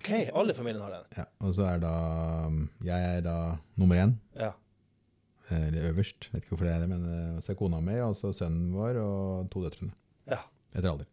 OK, 0.00 0.10
alle 0.34 0.50
i 0.52 0.54
familien 0.56 0.82
har 0.82 0.90
den. 0.90 1.04
Ja, 1.16 1.24
og 1.40 1.54
så 1.54 1.62
er 1.64 1.78
da 1.80 2.50
Jeg 2.84 3.16
er 3.16 3.20
da 3.22 3.56
nummer 3.76 3.96
én. 3.96 4.14
Ja. 4.36 4.50
Eller 5.50 5.90
øverst, 5.92 6.28
vet 6.32 6.42
ikke 6.42 6.48
hvorfor 6.56 6.64
det 6.68 6.74
er 6.74 6.80
det. 6.80 6.88
Men 6.88 7.04
eh, 7.36 7.40
så 7.40 7.52
er 7.52 7.56
kona 7.56 7.80
mi, 7.80 7.96
og 8.00 8.16
så 8.16 8.32
sønnen 8.36 8.72
vår 8.74 8.96
og 9.00 9.50
to 9.50 9.62
døtrene. 9.64 9.92
ja. 10.28 10.38
Etter 10.74 10.90
alder. 10.90 11.06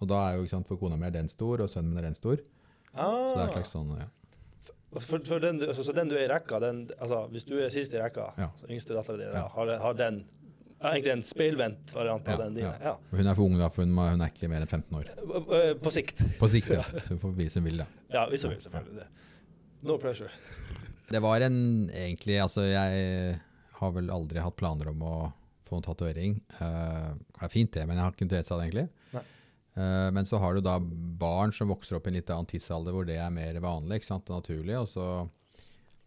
Og 0.00 0.08
da 0.08 0.18
er 0.28 0.36
jo, 0.36 0.44
ikke 0.46 0.50
sant, 0.56 0.68
for 0.68 0.76
kona 0.78 0.96
mi 0.96 1.06
er 1.08 1.10
den 1.16 1.28
stor, 1.28 1.60
og 1.64 1.68
sønnen 1.72 1.90
min 1.92 1.98
er 1.98 2.08
den 2.10 2.14
stor. 2.18 2.36
Så 2.38 2.94
det 2.94 3.42
er 3.42 3.48
Ah. 3.48 3.52
slags 3.52 3.72
sånn, 3.74 3.90
ja. 3.98 4.06
For, 4.98 5.18
for 5.26 5.38
den, 5.42 5.58
altså, 5.60 5.84
så 5.84 5.92
den 5.94 6.08
du 6.08 6.14
er 6.16 6.24
i 6.24 6.28
rekka, 6.32 6.58
den, 6.60 6.88
altså, 7.00 7.28
hvis 7.30 7.44
du 7.44 7.58
er 7.60 7.68
sist 7.70 7.92
i 7.92 7.98
rekka, 8.00 8.30
Ja. 8.38 8.48
så 8.56 8.66
yngste 8.70 8.94
dattera 8.96 9.16
di, 9.18 9.24
Ja. 9.34 9.48
har, 9.48 9.72
har 9.78 9.94
den 9.94 10.24
ja, 10.80 10.92
egentlig 10.94 11.12
en 11.12 11.22
speilvendt 11.22 11.92
variant 11.92 12.28
av 12.28 12.38
Ja, 12.38 12.44
den 12.44 12.54
dine? 12.54 12.72
Ja. 12.80 12.94
Hun 13.10 13.26
er 13.26 13.34
for 13.34 13.42
ung, 13.44 13.58
da, 13.58 13.68
for 13.68 13.82
hun, 13.82 13.92
må- 13.92 14.08
hun 14.10 14.20
er 14.22 14.30
ikke 14.30 14.48
mer 14.48 14.60
enn 14.62 14.66
15 14.70 14.96
år. 14.96 15.10
Eh, 15.10 15.74
På 15.74 15.90
sikt. 15.90 16.22
På 16.38 16.48
sikt, 16.48 16.70
ja. 16.70 16.82
Så 17.04 17.08
hun 17.08 17.18
får 17.18 17.34
vise 17.36 17.58
hun 17.60 17.64
vil, 17.64 17.76
da. 17.82 17.86
Ja, 18.14 18.26
hvis 18.30 18.42
hun 18.46 18.52
vil, 18.54 18.60
selvfølgelig. 18.60 18.94
Det. 18.94 19.06
No 19.82 19.98
pressure. 19.98 20.30
Det 21.10 21.20
var 21.22 21.40
en 21.40 21.88
egentlig 21.90 22.36
Altså, 22.42 22.62
jeg 22.68 23.40
har 23.78 23.90
vel 23.92 24.10
aldri 24.10 24.40
hatt 24.40 24.56
planer 24.56 24.88
om 24.90 25.00
å 25.02 25.32
få 25.68 25.76
en 25.76 25.82
tatovering. 25.82 26.40
Uh, 26.60 27.14
det 27.38 27.42
er 27.42 27.48
fint, 27.52 27.70
det, 27.72 27.86
men 27.86 27.96
jeg 27.96 28.04
har 28.04 28.12
ikke 28.12 28.26
interesse 28.26 28.52
av 28.52 28.60
det, 28.60 28.70
egentlig. 28.70 28.88
Eh, 29.78 30.10
men 30.14 30.26
så 30.26 30.40
har 30.42 30.56
du 30.56 30.64
da 30.64 30.76
barn 30.80 31.52
som 31.54 31.70
vokser 31.70 31.98
opp 31.98 32.08
i 32.08 32.12
en 32.12 32.18
litt 32.18 32.30
annen 32.34 32.48
tidsalder 32.50 32.94
hvor 32.94 33.06
det 33.06 33.18
er 33.22 33.34
mer 33.34 33.58
vanlig 33.62 34.00
ikke 34.00 34.10
sant, 34.10 34.30
og 34.30 34.40
naturlig. 34.42 34.76
Og 34.80 34.88
så, 34.90 35.08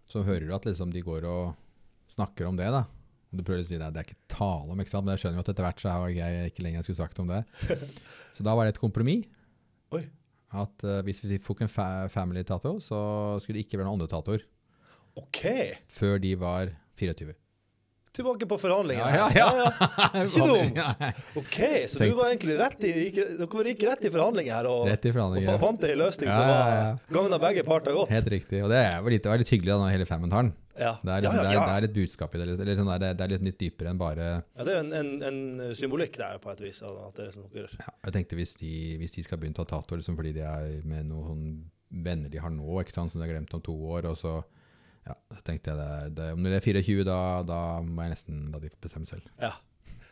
så 0.09 0.25
hører 0.27 0.49
du 0.49 0.55
at 0.57 0.67
liksom 0.67 0.91
de 0.93 1.03
går 1.05 1.27
og 1.29 1.53
snakker 2.11 2.49
om 2.49 2.59
det. 2.59 2.69
da. 2.73 2.85
Og 3.31 3.39
du 3.39 3.45
prøver 3.47 3.63
å 3.63 3.67
si 3.67 3.79
at 3.79 3.93
det 3.95 4.01
er 4.01 4.09
ikke 4.09 4.31
tale 4.33 4.73
om, 4.73 4.79
ikke 4.83 4.91
sant? 4.91 5.07
men 5.07 5.15
jeg 5.15 5.23
skjønner 5.23 5.39
jo 5.39 5.45
at 5.45 5.51
etter 5.53 5.67
hvert 5.67 5.83
så 5.83 5.93
har 5.95 6.15
jeg 6.15 6.51
ikke 6.51 6.65
lenger 6.65 6.87
skulle 6.87 6.99
sagt 6.99 7.21
om 7.23 7.31
det. 7.31 7.45
Så 8.35 8.45
da 8.47 8.53
var 8.55 8.63
det 8.63 8.77
et 8.77 8.79
kompromiss. 8.79 9.25
Oi. 9.91 10.05
At 10.55 10.83
uh, 10.87 11.01
hvis 11.03 11.19
vi 11.23 11.35
fikk 11.43 11.65
en 11.65 11.71
fa 11.71 12.07
family-tato, 12.11 12.77
så 12.83 12.99
skulle 13.43 13.59
det 13.59 13.65
ikke 13.65 13.79
være 13.79 13.89
noen 13.89 13.99
andre 13.99 14.07
tatoer 14.11 14.45
Okay. 15.19 15.73
før 15.91 16.15
de 16.23 16.31
var 16.39 16.71
24. 16.95 17.35
Tilbake 18.12 18.44
på 18.50 18.58
forhandlingene. 18.60 19.12
Ja, 19.15 19.27
ja, 19.32 19.50
ja. 19.56 19.68
Ikke 20.25 20.44
dum. 20.44 20.80
OK, 21.39 21.58
så 21.88 22.01
Tenk- 22.01 22.10
du 22.12 22.18
var 22.18 22.32
egentlig 22.34 22.58
rett 22.60 22.82
i, 22.84 22.89
gikk, 23.06 23.20
dere 23.39 23.72
gikk 23.72 23.86
rett 23.88 24.03
i 24.03 24.12
forhandlinger 24.12 24.58
her 24.58 24.68
og, 24.68 24.82
Rett 24.89 25.06
i 25.08 25.12
og 25.13 25.15
forhandlinger. 25.15 25.48
fa- 25.53 25.62
fant 25.62 25.86
ei 25.88 25.94
løsning 25.96 26.27
Ja, 26.27 26.36
som 26.36 26.50
ja, 26.50 26.58
var 26.58 26.74
ja. 26.75 26.89
gagna 27.15 27.39
begge 27.46 27.63
parter 27.70 27.96
godt. 27.96 28.12
Helt 28.12 28.27
riktig. 28.34 28.60
Og 28.65 28.74
det 28.74 28.82
er 28.84 29.08
litt, 29.15 29.24
det 29.24 29.32
var 29.32 29.39
litt 29.39 29.53
hyggelig 29.56 29.72
da 29.72 29.80
når 29.86 29.96
hele 29.96 30.10
fammen 30.10 30.34
tar 30.34 30.44
den. 30.50 30.51
Ja. 30.82 30.91
Det 31.00 31.08
er, 31.13 31.24
ja, 31.24 31.32
liksom, 31.32 31.39
ja, 31.39 31.41
det 31.41 31.56
er, 31.56 31.63
det 31.63 31.74
er 31.77 31.86
litt 31.88 31.96
budskap 32.01 32.36
i 32.36 32.39
det. 32.41 32.50
Eller 32.60 32.77
sånn 32.84 32.91
der, 32.91 33.03
det, 33.15 33.25
er 33.27 33.34
litt 33.38 33.48
nytt 33.48 33.60
dypere 33.63 33.91
enn 33.96 34.00
bare 34.01 34.27
ja, 34.27 34.63
det 34.68 34.75
er 34.75 34.80
en, 34.84 34.91
en, 35.00 35.12
en 35.32 35.75
symbolikk 35.77 36.15
der, 36.20 36.39
på 36.44 36.51
et 36.51 36.63
vis. 36.68 36.80
At 36.84 37.15
det 37.20 37.27
er 37.30 37.36
som 37.36 37.48
dere 37.51 37.68
ja, 37.80 37.91
Jeg 38.08 38.15
tenkte 38.20 38.39
hvis 38.39 38.56
de, 38.60 38.72
hvis 39.01 39.15
de 39.15 39.24
skal 39.27 39.39
begynne 39.39 39.56
å 39.56 39.63
ta 39.63 39.77
tato 39.80 40.00
liksom 40.00 40.20
fordi 40.20 40.36
de 40.39 40.44
er 40.48 40.80
med 40.88 41.08
noen 41.12 41.46
venner 41.91 42.32
de 42.32 42.39
har 42.44 42.51
nå, 42.56 42.68
ikke 42.84 42.96
sant, 42.96 43.12
som 43.12 43.20
de 43.20 43.27
har 43.27 43.34
glemt 43.38 43.53
om 43.56 43.63
to 43.63 43.75
år, 43.96 44.08
og 44.12 44.20
så 44.20 44.41
ja, 45.08 45.15
så 45.34 45.41
tenkte 45.48 45.72
jeg 45.74 45.79
det, 45.81 46.15
det, 46.20 46.27
Om 46.36 46.43
det 46.46 46.55
er 46.60 46.65
24, 46.67 47.03
da, 47.08 47.17
da 47.48 47.60
må 47.81 48.03
jeg 48.05 48.13
nesten 48.13 48.41
la 48.53 48.60
de 48.62 48.70
bestemme 48.84 49.08
selv. 49.10 49.25
Ja. 49.41 49.53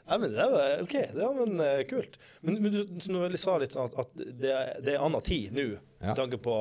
Nei, 0.10 0.18
men 0.24 0.32
det 0.34 0.46
var 0.50 0.80
OK. 0.82 0.96
Det 1.14 1.22
var 1.22 1.36
men, 1.38 1.60
uh, 1.62 1.84
kult. 1.86 2.16
Men, 2.42 2.56
men 2.64 2.74
du, 2.74 2.80
du 2.98 3.38
sa 3.38 3.58
litt 3.62 3.76
sånn 3.76 3.92
at, 3.92 4.00
at 4.02 4.16
det, 4.42 4.50
er- 4.56 4.80
det 4.82 4.96
er 4.96 5.04
annen 5.06 5.22
tid 5.26 5.54
nå, 5.54 5.68
Ja. 6.00 6.08
med 6.10 6.16
tanke 6.18 6.40
på 6.42 6.56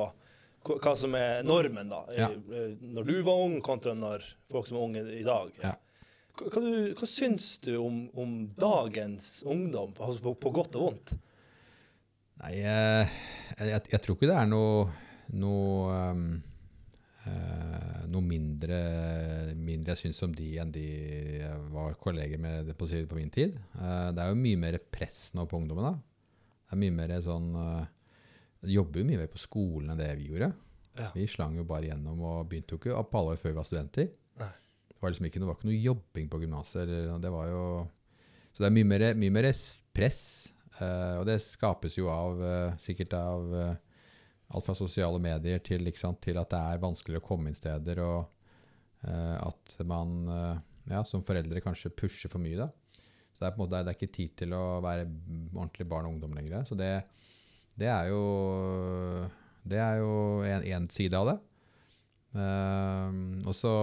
hva 0.69 0.91
som 0.99 1.13
er 1.17 1.41
normen, 1.47 1.87
da. 1.89 2.01
Ja. 2.13 2.27
Eh, 2.29 2.73
Når 2.83 3.05
du 3.07 3.13
var 3.25 3.39
ung, 3.47 3.55
kontra 3.65 3.93
når 3.95 4.25
folk 4.51 4.67
som 4.67 4.75
er 4.77 4.83
unge 4.85 5.03
i 5.15 5.23
dag. 5.25 5.53
Ja. 5.63 5.71
Hva, 6.35 6.61
du, 6.61 6.91
hva 6.99 7.07
syns 7.09 7.47
du 7.63 7.71
om, 7.79 8.01
om 8.19 8.33
dagens 8.59 9.39
ungdom, 9.47 9.95
altså 9.97 10.21
på, 10.27 10.35
på 10.43 10.51
godt 10.59 10.75
og 10.77 10.83
vondt? 10.89 11.15
Nei, 12.43 12.53
eh, 12.59 13.15
jeg, 13.55 13.71
jeg, 13.71 13.85
jeg 13.95 14.03
tror 14.05 14.19
ikke 14.19 14.29
det 14.29 14.37
er 14.43 14.51
noe, 14.51 14.85
noe, 15.39 15.97
um, 16.11 16.27
eh, 17.25 17.98
noe 18.09 18.25
mindre, 18.25 18.77
mindre 19.57 19.93
jeg 19.93 20.01
syns 20.03 20.21
om 20.25 20.33
de 20.35 20.47
enn 20.61 20.71
de 20.73 20.85
var 21.73 21.95
kolleger 22.01 22.41
med 22.41 22.71
på, 22.77 22.87
på 22.87 23.17
min 23.17 23.31
tid. 23.33 23.57
Eh, 23.77 24.09
det 24.15 24.23
er 24.23 24.31
jo 24.31 24.39
mye 24.39 24.59
mer 24.61 24.77
press 24.91 25.29
nå 25.37 25.45
på 25.49 25.59
ungdommen. 25.59 25.85
da. 25.85 25.93
Det 26.65 26.75
er 26.75 26.81
mye 26.83 26.95
mer 26.95 27.13
sånn 27.25 27.49
eh, 27.57 27.85
De 28.65 28.75
jobber 28.75 29.01
jo 29.01 29.09
mye 29.09 29.21
mer 29.21 29.31
på 29.31 29.41
skolen 29.41 29.93
enn 29.93 30.01
det 30.01 30.09
vi 30.19 30.29
gjorde. 30.31 30.51
Ja. 30.99 31.11
Vi 31.15 31.27
slang 31.31 31.55
jo 31.55 31.67
bare 31.67 31.87
gjennom 31.87 32.21
og 32.27 32.49
begynte 32.51 32.75
jo 32.75 32.81
ikke 32.81 33.03
på 33.07 33.23
år 33.31 33.39
før 33.39 33.53
vi 33.53 33.59
var 33.61 33.67
studenter. 33.69 34.09
Nei. 34.41 34.51
Det 34.89 34.99
var 34.99 35.13
liksom 35.13 35.29
ikke, 35.29 35.39
det 35.39 35.47
var 35.47 35.59
ikke 35.59 35.69
noe 35.69 35.79
jobbing 35.79 36.31
på 36.31 36.41
gymnaset. 36.43 36.95
Det 37.23 37.31
var 37.31 37.51
jo 37.53 37.65
Så 38.51 38.63
det 38.65 38.67
er 38.67 38.75
mye 38.75 38.89
mer, 38.89 39.05
mye 39.15 39.35
mer 39.37 39.51
press. 39.95 40.23
eh, 40.81 41.15
og 41.19 41.25
det 41.29 41.39
skapes 41.45 41.95
jo 41.97 42.09
av 42.11 42.41
sikkert 42.81 43.15
av 43.15 43.53
alt 44.49 44.65
fra 44.65 44.75
sosiale 44.77 45.19
medier 45.21 45.61
til, 45.65 45.89
sant, 45.97 46.21
til 46.23 46.39
at 46.41 46.49
det 46.51 46.59
er 46.59 46.81
vanskeligere 46.81 47.21
å 47.21 47.27
komme 47.27 47.51
inn 47.51 47.57
steder, 47.57 48.01
og 48.01 49.07
eh, 49.07 49.35
at 49.37 49.75
man 49.87 50.15
eh, 50.33 50.61
ja, 50.95 51.03
som 51.05 51.25
foreldre 51.25 51.61
kanskje 51.63 51.93
pusher 51.93 52.31
for 52.31 52.41
mye. 52.41 52.57
da. 52.57 52.69
Så 53.33 53.43
det 53.43 53.49
er 53.49 53.53
på 53.55 53.61
en 53.61 53.65
måte 53.65 53.83
det 53.83 53.93
er 53.93 53.99
ikke 53.99 54.15
tid 54.15 54.33
til 54.41 54.55
å 54.57 54.63
være 54.83 55.05
ordentlig 55.53 55.85
barn 55.89 56.09
og 56.09 56.17
ungdom 56.17 56.33
lenger. 56.35 56.65
Så 56.67 56.77
det, 56.79 56.93
det 57.79 57.91
er 57.91 58.09
jo 58.11 58.23
det 59.69 59.79
er 59.83 60.01
jo 60.01 60.15
en, 60.47 60.65
en 60.65 60.89
side 60.91 61.19
av 61.19 61.29
det. 61.29 61.37
Eh, 62.39 63.21
og 63.45 63.55
så 63.57 63.75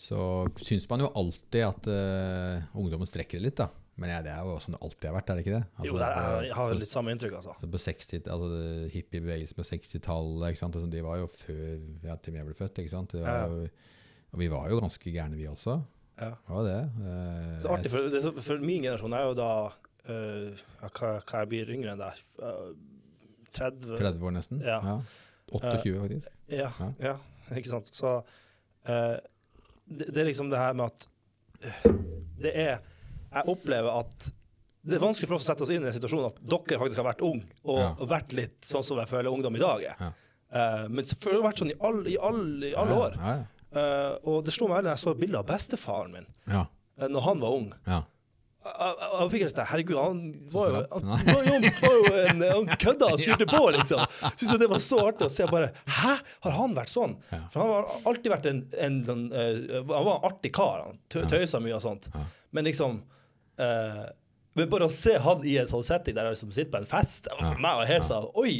så 0.00 0.48
syns 0.56 0.86
man 0.88 1.02
jo 1.04 1.10
alltid 1.12 1.64
at 1.66 1.88
eh, 1.92 2.68
ungdommen 2.80 3.08
strekker 3.08 3.36
det 3.36 3.50
litt, 3.50 3.58
da. 3.60 3.66
Men 4.00 4.12
ja, 4.14 4.18
det 4.24 4.32
er 4.32 4.46
jo 4.48 4.56
sånn 4.64 4.74
det 4.76 4.80
alltid 4.86 5.06
har 5.10 5.16
vært, 5.18 5.30
er 5.30 5.38
det 5.38 5.44
ikke 5.44 5.54
det? 5.58 5.62
jo, 5.68 5.80
Altså, 5.82 5.96
det 6.00 6.08
er, 6.08 6.44
jeg 6.48 6.56
har 6.56 6.74
litt 6.78 6.92
samme 6.94 7.14
inntrykk, 7.14 7.34
altså. 7.40 7.54
på 7.74 7.80
60, 7.84 8.28
altså 8.32 8.60
hippiebevegelsen 8.94 9.58
på 9.58 9.66
60-tallet, 9.68 10.44
ikke 10.54 10.62
sant? 10.62 10.78
Altså, 10.80 10.90
de 10.94 11.02
var 11.04 11.20
jo 11.20 11.30
før 11.36 11.74
ja, 12.08 12.16
til 12.16 12.38
jeg 12.40 12.48
ble 12.48 12.56
født, 12.58 12.80
ikke 12.80 12.94
sant? 12.94 13.12
Det 13.12 13.24
var 13.26 13.52
jo, 13.52 13.66
og 14.30 14.40
vi 14.40 14.48
var 14.52 14.70
jo 14.72 14.80
ganske 14.80 15.12
gærne 15.12 15.36
vi 15.36 15.48
også. 15.50 15.76
Ja. 16.20 16.30
Det 16.32 16.54
var 16.56 16.64
det. 16.68 16.78
Uh, 16.96 17.04
Det 17.04 17.66
er 17.66 17.74
artig, 17.76 17.92
for, 17.92 18.08
det, 18.14 18.44
for 18.48 18.64
min 18.64 18.84
generasjon 18.84 19.16
er 19.16 19.26
jo 19.28 19.36
da 19.38 19.50
uh, 19.68 20.62
hva, 20.84 21.12
hva 21.20 21.42
jeg 21.44 21.50
blir 21.52 21.74
yngre 21.76 21.94
enn 21.94 22.00
deg? 22.02 22.24
Uh, 22.40 22.72
30? 23.52 23.96
30 23.98 24.26
år 24.28 24.34
nesten. 24.36 24.60
Ja. 24.64 24.78
Ja. 24.84 24.96
28 25.50 26.00
faktisk. 26.00 26.28
Ja, 26.48 26.70
Ja. 27.02 27.16
ikke 27.56 27.72
sant. 27.72 27.90
Så 27.94 28.20
eh, 28.86 29.16
det, 29.90 30.06
det 30.14 30.20
er 30.22 30.28
liksom 30.28 30.50
det 30.52 30.60
her 30.60 30.76
med 30.78 30.86
at 30.86 31.08
eh, 31.66 31.88
det 32.40 32.52
er 32.54 32.76
Jeg 33.30 33.46
opplever 33.52 34.00
at 34.00 34.30
det 34.80 34.96
er 34.96 35.02
vanskelig 35.02 35.28
for 35.28 35.36
oss 35.36 35.44
å 35.44 35.50
sette 35.50 35.64
oss 35.66 35.70
inn 35.74 35.84
i 35.84 35.90
en 35.90 35.94
situasjon 35.94 36.24
at 36.30 36.38
dere 36.40 36.78
faktisk 36.80 37.02
har 37.02 37.08
vært 37.10 37.22
ung 37.26 37.42
og 37.68 37.78
Ja. 37.82 37.90
vært 38.14 38.32
litt 38.32 38.64
sånn 38.64 38.84
som 38.86 38.96
jeg 38.98 39.10
føler 39.10 39.28
ungdom 39.30 39.56
i 39.56 39.60
dag 39.60 39.82
er. 39.92 39.96
Ja. 40.00 40.12
Uh, 40.50 40.86
men 40.88 41.04
selvfølgelig 41.04 41.36
har 41.36 41.42
det 41.42 41.48
vært 41.50 41.60
sånn 41.62 41.70
i 41.74 41.80
alle, 41.88 42.06
i 42.10 42.16
all, 42.18 42.40
i 42.64 42.74
alle 42.74 42.94
år. 43.04 43.18
Ja. 43.20 43.34
Eh, 43.70 44.14
og 44.26 44.40
det 44.42 44.50
slo 44.50 44.66
meg 44.66 44.82
da 44.82 44.96
jeg 44.96 45.02
så 45.04 45.12
bilder 45.14 45.44
av 45.44 45.46
bestefaren 45.46 46.10
min 46.10 46.24
ja. 46.50 46.64
uh, 46.98 47.04
når 47.06 47.20
han 47.28 47.44
var 47.44 47.58
ung. 47.60 47.68
ja. 47.86 48.00
Jeg, 48.60 49.28
fikk 49.32 49.42
en 49.46 49.50
sånn 49.54 49.68
Herregud, 49.70 49.96
han 49.96 50.18
var 50.52 50.66
jo, 50.68 50.80
han, 50.92 51.06
var 51.24 51.46
jo, 51.46 51.70
var 51.80 51.94
jo 51.96 52.10
en, 52.28 52.42
han 52.58 52.66
kødda 52.82 53.06
og 53.14 53.22
styrte 53.22 53.46
på, 53.48 53.60
liksom. 53.72 54.02
Syns 54.36 54.58
det 54.60 54.68
var 54.68 54.82
så 54.84 54.98
artig 55.08 55.28
å 55.28 55.32
se 55.32 55.46
bare 55.48 55.70
Hæ, 55.86 56.16
har 56.44 56.56
han 56.58 56.74
vært 56.76 56.92
sånn? 56.92 57.14
For 57.30 57.56
han 57.62 57.70
har 57.72 57.88
alltid 58.10 58.34
vært 58.34 58.50
en, 58.50 58.60
en, 58.76 58.98
en 59.08 59.24
Han 59.32 59.88
var 59.88 60.12
en 60.18 60.26
artig 60.28 60.52
kar. 60.52 60.84
Han 60.90 61.00
tø, 61.08 61.24
tøysa 61.30 61.62
mye 61.64 61.78
og 61.78 61.84
sånt. 61.86 62.10
Men 62.52 62.68
liksom 62.68 63.00
eh, 63.66 64.06
Men 64.58 64.72
bare 64.72 64.88
å 64.88 64.94
se 64.94 65.14
han 65.22 65.44
i 65.46 65.58
en 65.60 65.68
sånn 65.70 65.86
setting 65.86 66.16
der 66.16 66.26
han 66.28 66.34
liksom 66.34 66.50
sitter 66.54 66.72
på 66.72 66.80
en 66.82 66.90
fest, 66.90 67.24
det 67.26 67.36
var 67.36 67.52
for 67.52 67.62
meg 67.62 67.78
var 67.82 67.92
helt 67.92 68.08
sånn 68.08 68.26
Oi! 68.40 68.54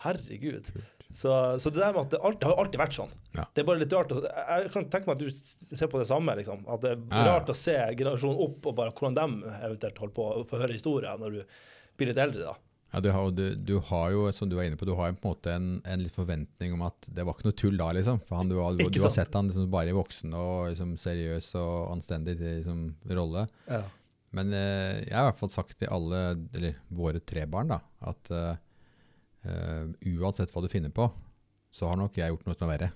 Herregud. 0.00 0.70
Så, 1.12 1.58
så 1.60 1.70
det 1.70 1.80
der 1.82 1.92
med 1.92 2.06
at 2.06 2.12
det, 2.14 2.20
alltid, 2.22 2.46
har 2.46 2.54
jo 2.54 2.62
alltid 2.62 2.80
vært 2.80 2.96
sånn. 2.96 3.12
Ja. 3.34 3.44
Det 3.52 3.62
er 3.62 3.66
bare 3.68 3.82
litt 3.82 3.92
rart. 3.92 4.12
Jeg 4.14 4.70
kan 4.72 4.86
tenke 4.92 5.10
meg 5.10 5.18
at 5.18 5.24
du 5.26 5.76
ser 5.76 5.90
på 5.90 6.00
det 6.00 6.06
samme. 6.08 6.36
liksom. 6.38 6.62
At 6.70 6.84
det 6.84 6.94
er 6.94 7.26
rart 7.26 7.50
å 7.50 7.56
se 7.58 7.74
generasjonen 7.98 8.40
opp 8.46 8.70
og 8.70 8.76
bare 8.78 8.94
hvordan 8.94 9.18
de 9.18 9.52
eventuelt 9.58 9.98
holder 10.00 10.16
på 10.16 10.28
å 10.38 10.44
få 10.48 10.62
høre 10.62 10.76
historier 10.78 11.20
når 11.20 11.40
du 11.40 11.56
blir 11.98 12.12
litt 12.12 12.22
eldre. 12.22 12.52
da. 12.52 12.54
Ja, 12.90 13.02
du 13.02 13.10
har, 13.14 13.28
du, 13.30 13.44
du 13.54 13.76
har 13.86 14.10
jo, 14.10 14.24
som 14.34 14.48
du 14.50 14.56
var 14.58 14.66
inne 14.66 14.78
på, 14.78 14.86
du 14.86 14.96
har 14.98 15.12
jo 15.12 15.18
på 15.18 15.28
en 15.28 15.34
måte 15.34 15.52
en, 15.54 15.68
en 15.86 16.02
litt 16.02 16.14
forventning 16.14 16.72
om 16.74 16.82
at 16.88 17.06
det 17.06 17.22
var 17.26 17.36
ikke 17.36 17.46
noe 17.46 17.58
tull 17.58 17.76
da, 17.78 17.90
liksom. 17.94 18.18
For 18.26 18.40
han, 18.40 18.50
du, 18.50 18.56
har, 18.58 18.78
du, 18.78 18.86
du 18.90 19.02
har 19.04 19.14
sett 19.14 19.34
han 19.38 19.50
liksom 19.50 19.68
bare 19.70 19.92
i 19.92 19.94
voksen 19.94 20.34
og 20.34 20.72
liksom 20.72 20.96
seriøs 20.98 21.52
og 21.60 21.74
anstendig 21.94 22.38
liksom, 22.40 22.88
rolle. 23.14 23.46
Ja. 23.70 23.84
Men 24.36 24.52
eh, 24.54 25.00
jeg 25.08 25.14
har 25.16 25.26
i 25.26 25.30
hvert 25.30 25.40
fall 25.40 25.52
sagt 25.52 25.76
til 25.80 25.90
alle, 25.90 26.20
eller 26.54 26.78
våre 26.94 27.22
tre 27.22 27.46
barn, 27.50 27.72
da, 27.72 27.80
at 28.10 28.30
eh, 28.34 28.60
eh, 29.50 29.86
uansett 30.14 30.52
hva 30.54 30.62
du 30.62 30.70
finner 30.70 30.92
på, 30.94 31.08
så 31.70 31.90
har 31.90 31.98
nok 31.98 32.18
jeg 32.18 32.32
gjort 32.32 32.46
noe 32.46 32.58
som 32.58 32.68
er 32.68 32.76
verre. 32.76 32.92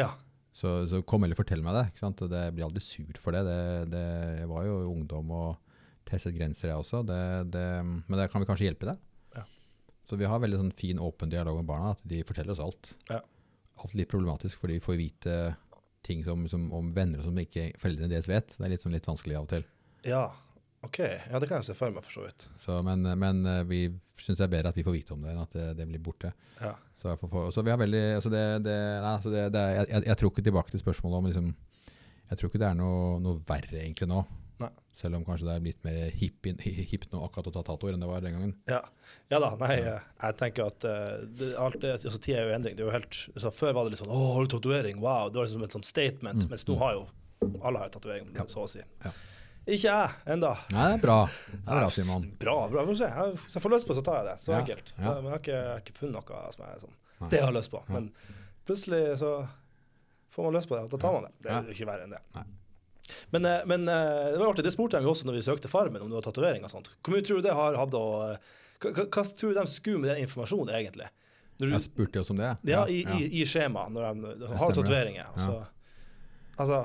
ja. 0.00 0.12
Så, 0.60 0.70
så 0.90 0.98
kom 1.06 1.22
eller 1.22 1.38
fortell 1.38 1.60
meg 1.62 1.76
det. 1.76 1.82
ikke 1.92 2.02
sant? 2.02 2.20
Det 2.28 2.40
blir 2.52 2.66
aldri 2.66 2.80
sur 2.82 3.18
for 3.22 3.32
det. 3.32 3.44
det, 3.46 3.60
det 3.92 4.00
jeg 4.40 4.48
var 4.50 4.64
jo 4.66 4.80
ungdom 4.90 5.30
og 5.32 5.76
testet 6.10 6.34
grenser, 6.34 6.72
jeg 6.72 6.82
også. 6.82 7.04
Det, 7.06 7.20
det, 7.54 7.62
men 7.86 8.18
det 8.18 8.26
kan 8.32 8.42
vi 8.42 8.48
kanskje 8.48 8.66
hjelpe 8.66 8.88
deg. 8.90 8.98
Ja. 9.38 9.44
Så 10.10 10.18
vi 10.20 10.26
har 10.28 10.42
veldig 10.42 10.58
sånn 10.58 10.74
fin, 10.76 11.00
åpen 11.00 11.30
dialog 11.32 11.60
med 11.60 11.70
barna. 11.70 11.94
At 11.94 12.02
de 12.02 12.18
forteller 12.26 12.56
oss 12.56 12.62
alt. 12.66 12.92
Ja. 13.12 13.22
Alt 13.80 13.94
litt 13.96 14.10
problematisk, 14.10 14.58
fordi 14.60 14.80
vi 14.80 14.84
får 14.84 14.98
vite 15.00 15.38
ting 16.04 16.26
som, 16.26 16.42
som, 16.50 16.66
om 16.76 16.90
venner 16.96 17.22
som 17.24 17.38
ikke 17.40 17.70
foreldrene 17.80 18.10
deres 18.10 18.28
vet. 18.28 18.58
Det 18.58 18.66
er 18.66 18.74
litt, 18.74 18.84
sånn 18.84 18.98
litt 18.98 19.08
vanskelig 19.08 19.38
av 19.38 19.46
og 19.46 19.52
til. 19.54 19.66
ja. 20.10 20.26
OK. 20.86 20.98
Ja, 20.98 21.38
det 21.40 21.48
kan 21.48 21.60
jeg 21.60 21.68
se 21.68 21.76
for 21.76 21.92
meg, 21.92 22.04
for 22.06 22.20
så 22.20 22.24
vidt. 22.24 22.46
Så, 22.60 22.78
men, 22.86 23.04
men 23.20 23.42
eh, 23.46 23.62
vi 23.68 23.80
syns 24.20 24.38
det 24.40 24.46
er 24.46 24.52
bedre 24.54 24.72
at 24.72 24.78
vi 24.78 24.84
får 24.86 24.96
vite 24.96 25.14
om 25.16 25.24
det, 25.24 25.34
enn 25.34 25.42
at 25.42 25.56
det, 25.56 25.66
det 25.76 25.86
blir 25.88 26.02
borte. 26.04 26.32
Ja. 26.60 26.72
Så, 26.96 27.10
jeg 27.12 27.20
får, 27.20 27.50
så 27.54 27.64
vi 27.64 27.72
har 27.72 27.80
veldig 27.80 28.04
altså 28.16 28.32
det, 28.32 28.44
det, 28.64 28.76
nei, 28.76 29.14
altså 29.14 29.32
det, 29.34 29.44
jeg, 29.44 29.88
jeg, 29.92 30.06
jeg 30.08 30.20
tror 30.20 30.32
ikke 30.32 30.46
tilbake 30.48 30.74
til 30.74 30.82
spørsmålet 30.82 31.18
om 31.18 31.28
liksom, 31.30 31.50
Jeg 32.30 32.38
tror 32.38 32.50
ikke 32.50 32.62
det 32.62 32.68
er 32.68 32.78
noe, 32.78 33.18
noe 33.24 33.42
verre 33.48 33.80
egentlig 33.80 34.08
nå. 34.08 34.20
Nei. 34.60 34.68
Selv 34.92 35.16
om 35.16 35.24
kanskje 35.24 35.48
det 35.48 35.54
er 35.54 35.62
blitt 35.64 35.86
mer 35.86 36.10
hipt 36.12 37.12
nå 37.12 37.22
akkurat 37.24 37.48
å 37.48 37.54
ta 37.54 37.62
tatoer 37.70 37.96
enn 37.96 38.02
det 38.04 38.10
var 38.10 38.24
den 38.24 38.36
gangen. 38.36 38.52
Ja, 38.68 38.80
ja 39.32 39.40
da. 39.42 39.54
Nei, 39.60 39.78
eh, 39.80 40.04
jeg 40.20 40.36
tenker 40.40 40.68
at 40.68 40.84
uh, 40.84 41.22
det, 41.24 41.54
alt 41.60 41.80
det, 41.80 41.94
altså, 41.96 42.20
tida 42.20 42.42
er 42.42 42.50
jo 42.50 42.58
endring. 42.58 42.76
Det 42.76 42.84
er 42.84 42.90
jo 42.90 42.96
helt, 42.98 43.22
altså, 43.34 43.52
før 43.56 43.76
var 43.78 43.88
det 43.88 43.94
litt 43.94 44.02
sånn 44.02 44.12
'Å, 44.12 44.20
har 44.36 44.44
du 44.44 44.52
tatovering?' 44.52 45.00
Wow. 45.00 45.32
Det 45.32 45.40
var 45.40 45.48
liksom 45.48 45.64
et 45.64 45.76
sånt 45.76 45.88
statement. 45.88 46.44
Mm, 46.44 46.52
Mens 46.52 46.66
nå 46.68 46.76
mm. 46.76 46.82
har 46.84 46.98
jo 46.98 47.08
alle 47.64 47.82
har 47.82 47.88
tatovering, 47.88 48.28
Ja. 48.36 48.44
så 48.46 48.66
å 48.66 48.68
si. 48.68 48.84
Ja. 49.04 49.14
Ikke 49.66 49.86
jeg 49.86 50.10
ennå. 50.34 50.50
Bra. 51.02 51.16
Det 51.52 51.58
er 51.60 51.80
bra, 51.80 51.88
Simon. 51.92 52.24
Bra, 52.40 52.54
bra. 52.72 52.84
Hvis 52.88 53.02
jeg 53.04 53.62
får 53.62 53.74
lyst 53.74 53.86
på, 53.86 53.94
så 53.98 54.02
tar 54.06 54.20
jeg 54.22 54.28
det. 54.30 54.36
Så 54.42 54.52
Ja, 54.54 54.60
enkelt. 54.62 54.92
ja. 54.96 55.14
Men 55.14 55.24
jeg 55.24 55.32
har, 55.34 55.42
ikke, 55.42 55.52
jeg 55.58 55.68
har 55.70 55.82
ikke 55.84 55.98
funnet 55.98 56.16
noe 56.16 56.52
som 56.54 56.64
jeg, 56.64 56.80
sånn 56.86 57.28
Det 57.30 57.36
jeg 57.38 57.44
har 57.46 57.52
lyst 57.58 57.70
på. 57.70 57.82
Ja. 57.86 57.92
Men 57.98 58.08
plutselig 58.66 59.02
så 59.20 59.32
får 60.30 60.44
man 60.48 60.56
lyst 60.56 60.68
på 60.70 60.76
det, 60.78 60.82
og 60.86 60.90
da 60.90 60.98
tar 61.04 61.12
man 61.18 61.28
det. 61.28 61.32
Det 61.44 61.52
er 61.52 61.70
ikke 61.74 61.86
verre 61.90 62.06
enn 62.08 62.16
det. 62.16 62.22
Nei. 62.38 62.46
Men, 63.34 63.44
eh, 63.44 63.62
men 63.66 63.88
eh, 63.90 64.30
det 64.32 64.38
var 64.38 64.52
artig, 64.52 64.64
det 64.64 64.72
spurte 64.72 64.98
de 65.02 65.06
også 65.10 65.26
når 65.26 65.34
vi 65.40 65.42
søkte 65.42 65.68
Farmen, 65.68 66.02
om 66.02 66.08
det 66.10 66.14
var 66.20 66.26
tatovering 66.28 66.62
og 66.64 66.70
sånt. 66.70 66.92
Hvor 67.02 67.14
mye 67.16 67.24
tror 67.26 67.40
du 67.40 67.48
det 67.48 67.54
har 67.58 67.74
hatt 67.78 67.94
å 67.98 68.04
eh, 68.30 68.36
hva, 68.80 69.24
tror 69.36 69.50
du 69.52 69.58
de 69.58 69.66
skulle 69.68 69.98
med 70.00 70.10
den 70.14 70.22
informasjonen, 70.24 70.70
egentlig? 70.78 71.08
Du, 71.60 71.66
Jeg 71.68 71.82
spurte 71.84 72.16
jo 72.16 72.22
også 72.24 72.32
om 72.32 72.38
det. 72.40 72.52
ja, 72.70 72.86
i, 72.88 73.02
i, 73.18 73.42
i 73.42 73.44
skjemaet, 73.44 73.92
når 73.92 74.14
de 74.40 74.46
har 74.56 74.70
tatoveringer. 74.72 75.26
Altså, 75.34 75.58
altså, 76.56 76.78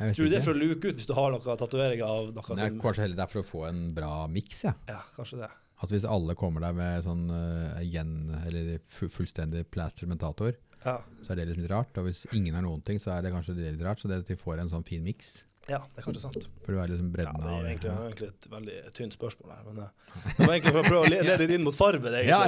tror 0.00 0.26
du 0.26 0.32
det 0.32 0.38
er 0.40 0.46
for 0.46 0.56
å 0.56 0.60
luke 0.60 0.90
ut 0.90 1.00
hvis 1.00 1.08
du 1.08 1.14
har 1.16 1.34
noen 1.34 1.60
tatoveringer 1.60 2.06
av 2.06 2.30
noe 2.32 2.56
er 2.56 2.62
som 2.62 2.78
kanskje 2.82 3.04
heller 3.04 3.18
det 3.18 3.26
er 3.26 3.32
for 3.34 3.42
å 3.42 3.48
få 3.48 3.64
en 3.68 3.82
bra 3.96 4.14
miks. 4.32 4.64
Ja. 4.68 4.74
Ja, 4.88 5.02
kanskje 5.16 5.42
det. 5.42 5.50
At 5.80 5.92
hvis 5.92 6.04
alle 6.08 6.36
kommer 6.36 6.64
der 6.64 6.74
med 6.76 7.06
sånn 7.06 7.28
uh, 7.32 7.78
gjen, 7.84 8.16
eller 8.44 8.74
fullstendig 8.92 9.64
plaster 9.72 10.10
mentator, 10.10 10.56
Ja, 10.84 10.98
så 11.24 11.32
er 11.32 11.40
det 11.40 11.54
litt 11.54 11.70
rart. 11.72 11.96
Og 12.00 12.08
hvis 12.08 12.26
ingen 12.36 12.56
har 12.56 12.64
noen 12.64 12.82
ting, 12.84 13.00
så 13.00 13.14
er 13.14 13.24
det 13.24 13.32
kanskje 13.32 13.56
litt 13.56 13.80
rart. 13.84 14.00
Så 14.00 14.08
det 14.08 14.22
at 14.22 14.28
de 14.28 14.36
får 14.40 14.60
en 14.60 14.72
sånn 14.72 14.84
fin 14.88 15.04
miks. 15.04 15.38
Ja 15.68 15.78
det 15.94 16.00
er 16.00 16.04
kanskje 16.06 16.20
sant. 16.22 16.46
For 16.64 16.72
det 16.72 16.80
er 16.82 16.88
liksom 16.90 17.10
Ja, 17.20 17.32
det 17.36 17.50
er 17.50 17.54
av 17.58 17.66
egentlig, 17.68 17.90
ja. 17.90 17.96
egentlig 18.08 18.28
et 18.30 18.46
veldig 18.50 18.76
tynt 18.96 19.12
spørsmål 19.14 19.50
her. 19.54 19.60
Men 19.68 19.82
eh, 19.84 19.90
det 20.38 20.46
var 20.46 20.54
egentlig 20.54 20.72
for 20.72 20.80
å 20.80 20.88
prøve 20.88 21.02
å 21.04 21.10
le- 21.12 21.22
lede 21.28 21.38
litt 21.44 21.52
inn 21.58 21.64
mot 21.66 21.76
egentlig. 21.76 22.26
Ja, 22.26 22.40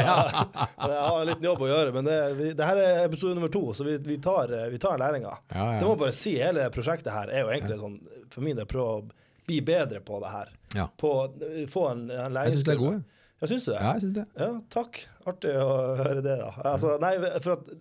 Men 0.81 0.90
Jeg 0.97 1.04
har 1.07 1.21
en 1.21 1.28
liten 1.31 1.47
jobb 1.50 1.62
å 1.62 1.69
gjøre, 1.71 1.92
men 1.99 2.04
det, 2.09 2.16
vi, 2.40 2.49
det 2.59 2.66
her 2.71 2.81
er 2.83 3.04
episode 3.04 3.35
nummer 3.38 3.52
to, 3.54 3.62
så 3.76 3.85
vi, 3.87 3.99
vi 4.09 4.16
tar, 4.19 4.50
eh, 4.57 4.69
vi 4.73 4.78
tar 4.83 4.99
læringa. 4.99 5.35
Ja, 5.54 5.69
Det 5.78 5.87
må 5.87 5.95
ja. 5.95 6.00
bare 6.07 6.16
si, 6.16 6.35
hele 6.40 6.66
prosjektet 6.75 7.12
her 7.14 7.31
er 7.31 7.45
jo 7.45 7.52
egentlig 7.54 7.78
sånn, 7.85 7.99
for 8.33 8.42
min 8.49 8.57
del, 8.59 8.66
prøve 8.71 8.97
å 8.97 9.04
bli 9.47 9.61
bedre 9.66 10.00
på 10.07 10.19
det 10.23 10.31
her. 10.33 10.50
Ja. 10.78 10.88
På, 10.99 11.12
eh, 11.47 11.66
få 11.71 11.88
en, 11.92 12.07
en 12.11 12.40
Jeg 12.42 12.57
syns 12.57 12.64
du 12.66 12.73
er 12.75 12.81
god. 12.83 12.92
jeg. 12.99 13.04
Ja, 13.42 13.49
syns 13.50 13.64
du 13.66 13.71
det? 13.73 13.78
Ja, 13.83 13.92
jeg 13.92 14.02
synes 14.04 14.14
det. 14.19 14.26
Ja, 14.38 14.50
takk. 14.71 14.99
Artig 15.26 15.54
å 15.59 15.71
høre 15.99 16.21
det, 16.23 16.37
da. 16.38 16.50
Altså, 16.73 16.92
nei, 17.02 17.14
for 17.42 17.57
at 17.57 17.73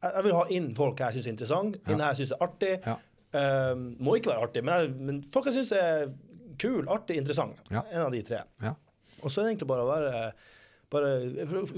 jeg 0.00 0.22
vil 0.26 0.36
ha 0.38 0.44
inn 0.54 0.68
folk 0.78 1.00
jeg 1.02 1.16
syns 1.18 1.26
er 1.26 1.32
interessant, 1.34 1.78
inn 1.86 1.98
Ja. 1.98 2.04
her 2.06 2.14
jeg 2.14 2.20
syns 2.24 2.34
er 2.36 2.44
artig. 2.46 2.74
Ja. 3.32 3.72
Um, 3.72 3.82
må 4.02 4.16
ikke 4.18 4.32
være 4.32 4.42
artig, 4.48 4.62
men, 4.66 4.74
jeg, 4.80 4.94
men 5.10 5.20
folk 5.30 5.46
jeg 5.50 5.60
syns 5.60 5.72
er 5.78 6.08
kul, 6.60 6.88
artig, 6.90 7.16
interessant. 7.20 7.60
Ja. 7.70 7.84
En 7.92 8.06
av 8.08 8.14
de 8.14 8.22
tre. 8.26 8.42
Ja. 8.62 8.74
Og 9.22 9.30
så 9.30 9.40
er 9.40 9.44
det 9.46 9.52
egentlig 9.54 9.68
bare 9.70 9.84
å 9.86 9.90
være 9.90 10.24
bare, 10.90 11.10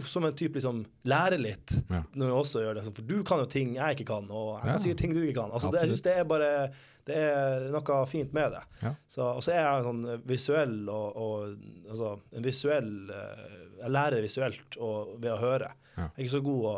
som 0.08 0.24
en 0.24 0.32
type 0.32 0.56
liksom 0.56 0.84
lære 1.04 1.36
litt 1.36 1.74
Ja. 1.90 2.02
når 2.16 2.26
vi 2.30 2.32
også 2.32 2.62
gjør 2.64 2.78
det. 2.78 2.84
For 2.88 3.02
du 3.04 3.18
kan 3.28 3.42
jo 3.42 3.48
ting 3.52 3.74
jeg 3.76 3.98
ikke 3.98 4.06
kan, 4.08 4.30
og 4.30 4.54
jeg 4.62 4.66
Ja. 4.66 4.72
kan 4.72 4.80
sikkert 4.80 4.98
ting 5.02 5.12
du 5.14 5.20
ikke 5.20 5.40
kan. 5.42 5.52
Altså, 5.52 5.70
det, 5.70 5.80
jeg 5.82 5.88
synes 5.92 6.02
det 6.06 6.14
er 6.16 6.24
bare 6.24 6.72
det 7.04 7.16
er 7.18 7.64
noe 7.74 8.06
fint 8.06 8.32
med 8.32 8.52
det. 8.52 8.62
Ja. 8.82 8.94
Så, 9.10 9.22
og 9.36 9.42
så 9.42 9.52
er 9.52 9.60
jeg 9.60 9.78
en 9.80 9.88
sånn 9.88 10.22
visuell 10.24 10.88
og, 10.88 11.16
og 11.16 11.90
altså, 11.90 12.12
en 12.32 12.42
visuell 12.46 13.10
eh, 13.10 13.58
Jeg 13.82 13.90
lærer 13.90 14.22
visuelt 14.22 14.76
og, 14.78 15.16
ved 15.20 15.32
å 15.34 15.40
høre. 15.40 15.72
Ja. 15.96 16.06
Jeg 16.06 16.12
er 16.14 16.22
ikke 16.28 16.36
så 16.38 16.44
god 16.46 16.64
å, 16.70 16.76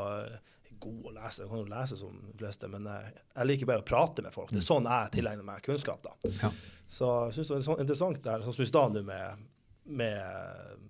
god 0.85 1.09
å 1.11 1.15
lese, 1.17 1.43
jeg 1.43 1.51
kan 1.51 1.61
jo 1.63 1.67
lese 1.73 1.97
som 1.99 2.15
de 2.29 2.37
fleste, 2.41 2.69
men 2.73 2.87
jeg, 2.91 3.13
jeg 3.35 3.51
liker 3.51 3.71
bare 3.73 3.83
å 3.85 3.89
prate 3.89 4.23
med 4.27 4.35
folk. 4.35 4.53
Det 4.55 4.61
er 4.63 4.67
sånn 4.69 4.87
jeg 4.91 5.11
tilegner 5.19 5.47
meg 5.49 5.63
kunnskap. 5.67 6.03
da. 6.07 6.15
Mm. 6.29 6.39
Ja. 6.43 6.51
Så 6.95 7.11
jeg 7.29 7.37
syns 7.39 7.51
det 7.51 7.57
var 7.59 7.67
sånn 7.71 7.83
interessant 7.87 8.23
det 8.25 8.33
her, 8.37 8.45
sånn 8.47 8.57
som 8.59 8.65
i 8.67 8.71
stad 8.71 8.97
nå 8.99 9.03
med, 9.09 9.45
med 10.01 10.83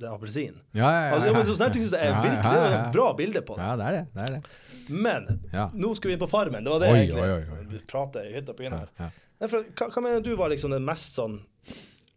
den 0.00 0.12
appelsinen. 0.14 0.60
Ja, 0.72 0.88
ja, 0.92 1.00
ja, 1.00 1.16
ja, 1.18 1.26
ja, 1.26 1.32
men 1.36 1.46
sånne 1.48 1.66
her 1.68 1.74
synes 1.76 1.92
jeg 1.92 2.08
er 2.08 2.14
virkelig 2.24 2.44
ja, 2.44 2.52
det 2.56 2.68
er 2.70 2.76
et 2.86 2.94
bra 2.94 3.08
bilde 3.18 3.42
på 3.44 3.56
det. 3.58 3.66
Ja, 3.68 3.74
det 3.76 3.88
er 3.88 3.96
det. 3.98 4.04
det, 4.14 4.22
er 4.28 4.36
det. 4.36 4.92
Men 5.08 5.26
Ja. 5.52 5.66
nå 5.74 5.90
skal 5.98 6.08
vi 6.08 6.14
inn 6.16 6.22
på 6.22 6.28
Farmen. 6.30 6.64
Det 6.64 6.72
var 6.72 6.80
det 6.84 6.88
Oi, 6.92 6.98
egentlig. 7.02 7.24
oi, 7.24 7.30
oi, 7.34 7.58
oi. 7.58 7.66
Vi 7.74 7.80
prater 7.90 8.28
i 8.30 8.32
hytta 8.38 8.54
på 8.56 8.64
Ja, 8.64 8.70
Gynnar. 8.70 8.88
ja. 8.96 9.10
Hva, 9.40 9.88
hva 9.92 10.02
mener 10.04 10.20
du 10.24 10.32
var 10.36 10.52
liksom 10.52 10.72
det 10.74 10.80
mest 10.84 11.14
sånn 11.16 11.38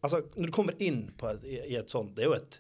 Altså, 0.04 0.20
når 0.36 0.50
du 0.50 0.52
kommer 0.52 0.76
inn 0.84 1.06
på 1.16 1.30
et, 1.30 1.44
i, 1.48 1.60
i 1.72 1.76
et 1.80 1.88
sånt 1.92 2.10
Det 2.18 2.26
er 2.26 2.28
jo, 2.28 2.34
et, 2.36 2.58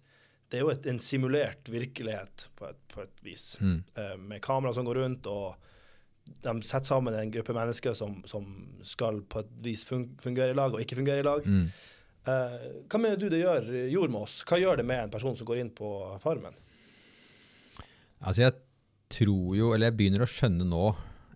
det 0.54 0.60
er 0.60 0.68
jo 0.68 0.70
et, 0.70 0.84
en 0.86 1.00
simulert 1.02 1.70
virkelighet 1.74 2.48
på 2.54 2.68
et, 2.68 2.82
på 2.94 3.02
et 3.02 3.14
vis. 3.26 3.56
Mm. 3.58 3.80
Uh, 3.98 4.18
med 4.22 4.42
kamera 4.46 4.74
som 4.78 4.86
går 4.86 5.00
rundt, 5.02 5.26
og 5.26 5.56
de 6.46 6.54
setter 6.62 6.92
sammen 6.92 7.18
en 7.18 7.32
gruppe 7.34 7.56
mennesker 7.58 7.96
som, 7.98 8.20
som 8.30 8.46
skal 8.86 9.24
på 9.26 9.42
et 9.42 9.56
vis 9.66 9.88
fungere 9.90 10.54
i 10.54 10.58
lag 10.60 10.76
og 10.76 10.84
ikke 10.84 11.00
fungere 11.00 11.24
i 11.24 11.26
lag. 11.26 11.48
Mm. 11.50 11.66
Uh, 12.28 12.86
hva 12.86 13.02
mener 13.02 13.18
du 13.18 13.26
det 13.34 13.42
gjør, 13.42 13.66
gjorde 13.96 14.14
med 14.14 14.28
oss? 14.28 14.38
Hva 14.46 14.62
gjør 14.62 14.78
det 14.80 14.86
med 14.94 15.08
en 15.08 15.16
person 15.16 15.34
som 15.40 15.50
går 15.50 15.64
inn 15.64 15.74
på 15.74 15.90
Farmen? 16.22 16.54
Altså, 18.22 18.46
jeg 18.46 18.56
tror 19.18 19.58
jo, 19.58 19.74
eller 19.74 19.90
jeg 19.90 19.98
begynner 19.98 20.28
å 20.28 20.30
skjønne 20.30 20.70
nå, 20.70 20.86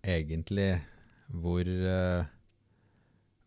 egentlig, 0.06 0.70
hvor, 1.42 1.66
eh, 1.66 2.30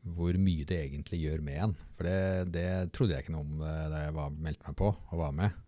hvor 0.00 0.36
mye 0.40 0.64
det 0.68 0.78
egentlig 0.86 1.20
gjør 1.24 1.42
med 1.44 1.64
en. 1.64 1.74
For 1.96 2.08
det, 2.08 2.52
det 2.54 2.68
trodde 2.96 3.14
jeg 3.14 3.24
ikke 3.26 3.34
noe 3.34 3.46
om 3.46 3.64
eh, 3.66 3.88
da 3.92 4.04
jeg 4.06 4.14
var, 4.16 4.38
meldte 4.46 4.68
meg 4.68 4.78
på 4.80 4.92
og 4.92 5.20
var 5.20 5.34
med. 5.36 5.58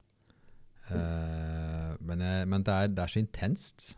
Eh, 0.90 1.90
men 2.00 2.24
jeg, 2.24 2.48
men 2.48 2.64
det, 2.64 2.76
er, 2.76 2.92
det 2.92 3.04
er 3.04 3.12
så 3.12 3.22
intenst. 3.22 3.90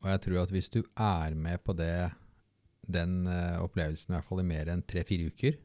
Og 0.00 0.08
jeg 0.14 0.22
tror 0.24 0.42
at 0.44 0.54
hvis 0.54 0.72
du 0.72 0.80
er 0.96 1.36
med 1.36 1.60
på 1.64 1.76
det, 1.76 2.10
den 2.88 3.26
uh, 3.28 3.60
opplevelsen 3.60 4.14
i 4.14 4.16
hvert 4.16 4.28
fall 4.30 4.40
i 4.40 4.48
mer 4.48 4.70
enn 4.72 4.84
tre-fire 4.88 5.28
uker, 5.28 5.58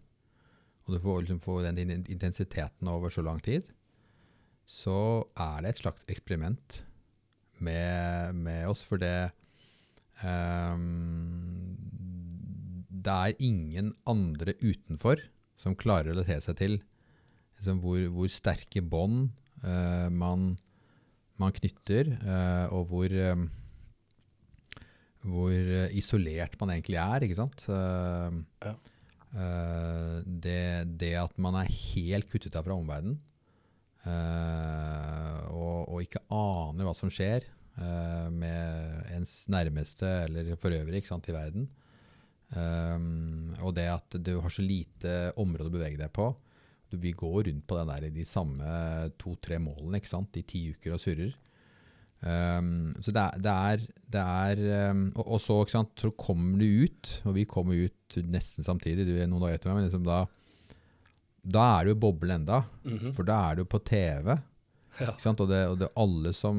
og 0.86 0.94
du 0.94 1.00
får, 1.02 1.22
liksom, 1.24 1.40
får 1.42 1.64
den 1.70 2.04
intensiteten 2.04 2.92
over 2.92 3.10
så 3.10 3.24
lang 3.26 3.40
tid, 3.42 3.72
så 4.66 5.24
er 5.40 5.64
det 5.64 5.72
et 5.72 5.82
slags 5.82 6.06
eksperiment 6.12 6.82
med, 7.64 8.36
med 8.36 8.68
oss, 8.70 8.84
for 8.86 9.02
det 9.02 9.32
ehm, 10.26 11.74
Det 13.06 13.14
er 13.14 13.44
ingen 13.44 13.94
andre 14.10 14.56
utenfor 14.64 15.22
som 15.60 15.78
klarer 15.78 16.12
å 16.12 16.16
relatere 16.16 16.44
seg 16.44 16.58
til 16.60 16.80
liksom, 17.60 17.82
hvor, 17.84 18.02
hvor 18.16 18.32
sterke 18.34 18.82
bånd 18.84 19.30
uh, 19.66 20.10
man, 20.14 20.54
man 21.42 21.56
knytter, 21.56 22.16
uh, 22.26 22.66
og 22.76 22.92
hvor 22.92 23.16
um, 23.36 23.48
hvor 25.26 25.72
isolert 25.98 26.54
man 26.62 26.76
egentlig 26.76 27.00
er, 27.02 27.24
ikke 27.26 27.40
sant? 27.40 27.64
Uh, 27.66 28.44
Ja. 28.62 28.76
det, 30.24 30.86
det 31.02 31.16
at 31.20 31.34
man 31.42 31.58
er 31.60 31.68
helt 31.68 32.30
kuttet 32.32 32.56
av 32.56 32.64
fra 32.64 32.78
omverdenen, 32.78 33.18
og, 35.50 35.90
og 35.90 36.06
ikke 36.06 36.22
aner 36.32 36.86
hva 36.86 36.94
som 36.96 37.10
skjer 37.12 37.44
med 38.32 39.10
ens 39.18 39.34
nærmeste 39.52 40.08
eller 40.28 40.54
for 40.62 40.78
øvrig 40.78 41.02
sant, 41.10 41.28
i 41.28 41.36
verden. 41.36 41.66
Um, 42.56 43.54
og 43.62 43.74
det 43.76 43.88
at 43.92 44.16
du 44.24 44.38
har 44.40 44.50
så 44.54 44.64
lite 44.64 45.34
område 45.42 45.68
å 45.68 45.74
bevege 45.74 46.00
deg 46.00 46.12
på. 46.16 46.30
Du, 46.92 46.98
vi 47.02 47.12
går 47.18 47.48
rundt 47.50 47.66
på 47.68 47.78
den 47.80 47.90
der, 47.92 48.06
i 48.08 48.14
de 48.16 48.24
samme 48.30 48.64
to-tre 49.20 49.58
målene 49.60 50.00
ikke 50.00 50.12
sant, 50.14 50.38
i 50.40 50.44
ti 50.48 50.62
uker 50.76 50.94
og 50.96 51.02
surrer. 51.04 51.34
Um, 52.26 52.94
så 53.04 53.12
det 53.14 53.22
er, 53.22 53.42
det 53.44 53.52
er, 53.54 53.84
det 54.16 54.22
er 54.24 54.92
um, 54.94 55.02
og, 55.20 55.28
og 55.36 55.42
så, 55.44 55.58
sant, 55.70 55.92
så 56.00 56.10
kommer 56.18 56.58
du 56.62 56.86
ut, 56.88 57.12
og 57.28 57.36
vi 57.38 57.44
kommer 57.50 57.84
ut 57.86 58.18
nesten 58.32 58.66
samtidig, 58.66 59.06
du 59.06 59.14
er 59.20 59.28
noen 59.30 59.44
dager 59.44 59.60
etter 59.60 59.70
meg, 59.74 59.82
men 59.82 59.90
liksom 59.90 60.08
da, 60.08 60.22
da 61.46 61.66
er 61.76 61.86
du 61.86 61.94
jo 61.94 62.00
boble 62.08 62.38
enda, 62.40 62.64
Mhm. 62.88 63.12
for 63.18 63.28
da 63.28 63.42
er 63.52 63.60
du 63.60 63.66
på 63.70 63.82
TV. 63.86 64.32
Ja. 65.02 65.12
Og, 65.12 65.48
det, 65.52 65.62
og 65.68 65.78
det 65.82 65.90
alle 66.00 66.32
som 66.34 66.56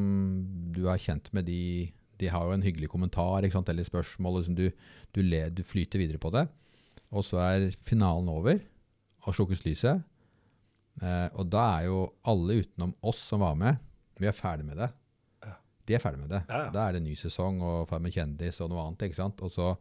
du 0.77 0.85
er 0.93 1.01
kjent 1.01 1.33
med, 1.33 1.47
de, 1.49 1.91
de 2.21 2.31
har 2.33 2.47
jo 2.47 2.55
en 2.55 2.65
hyggelig 2.65 2.91
kommentar 2.93 3.45
eller 3.45 3.85
spørsmål. 3.85 4.41
Liksom 4.41 4.57
du, 4.59 4.71
du, 5.13 5.23
led, 5.23 5.57
du 5.59 5.65
flyter 5.65 6.01
videre 6.01 6.21
på 6.23 6.33
det. 6.35 6.47
Og 7.13 7.25
så 7.25 7.41
er 7.45 7.71
finalen 7.87 8.29
over, 8.33 8.61
og 9.27 9.35
slukkes 9.37 9.65
lyset. 9.67 10.03
Eh, 11.03 11.29
og 11.37 11.51
da 11.53 11.65
er 11.77 11.89
jo 11.91 11.99
alle 12.27 12.63
utenom 12.63 12.95
oss 13.05 13.21
som 13.31 13.45
var 13.45 13.59
med, 13.59 13.83
vi 14.17 14.29
er 14.29 14.37
ferdig 14.37 14.65
med 14.65 14.81
det. 14.81 14.91
De 15.87 15.95
er 15.95 16.03
ferdig 16.03 16.19
med 16.19 16.33
det. 16.35 16.43
Ja, 16.49 16.65
ja. 16.67 16.71
Da 16.75 16.87
er 16.87 16.97
det 16.97 17.05
ny 17.05 17.15
sesong 17.19 17.61
og 17.63 17.87
Farmen 17.91 18.11
kjendis 18.11 18.59
og 18.65 18.73
noe 18.73 18.83
annet. 18.83 19.07
ikke 19.07 19.21
sant? 19.21 19.43
Og 19.47 19.53
så, 19.55 19.75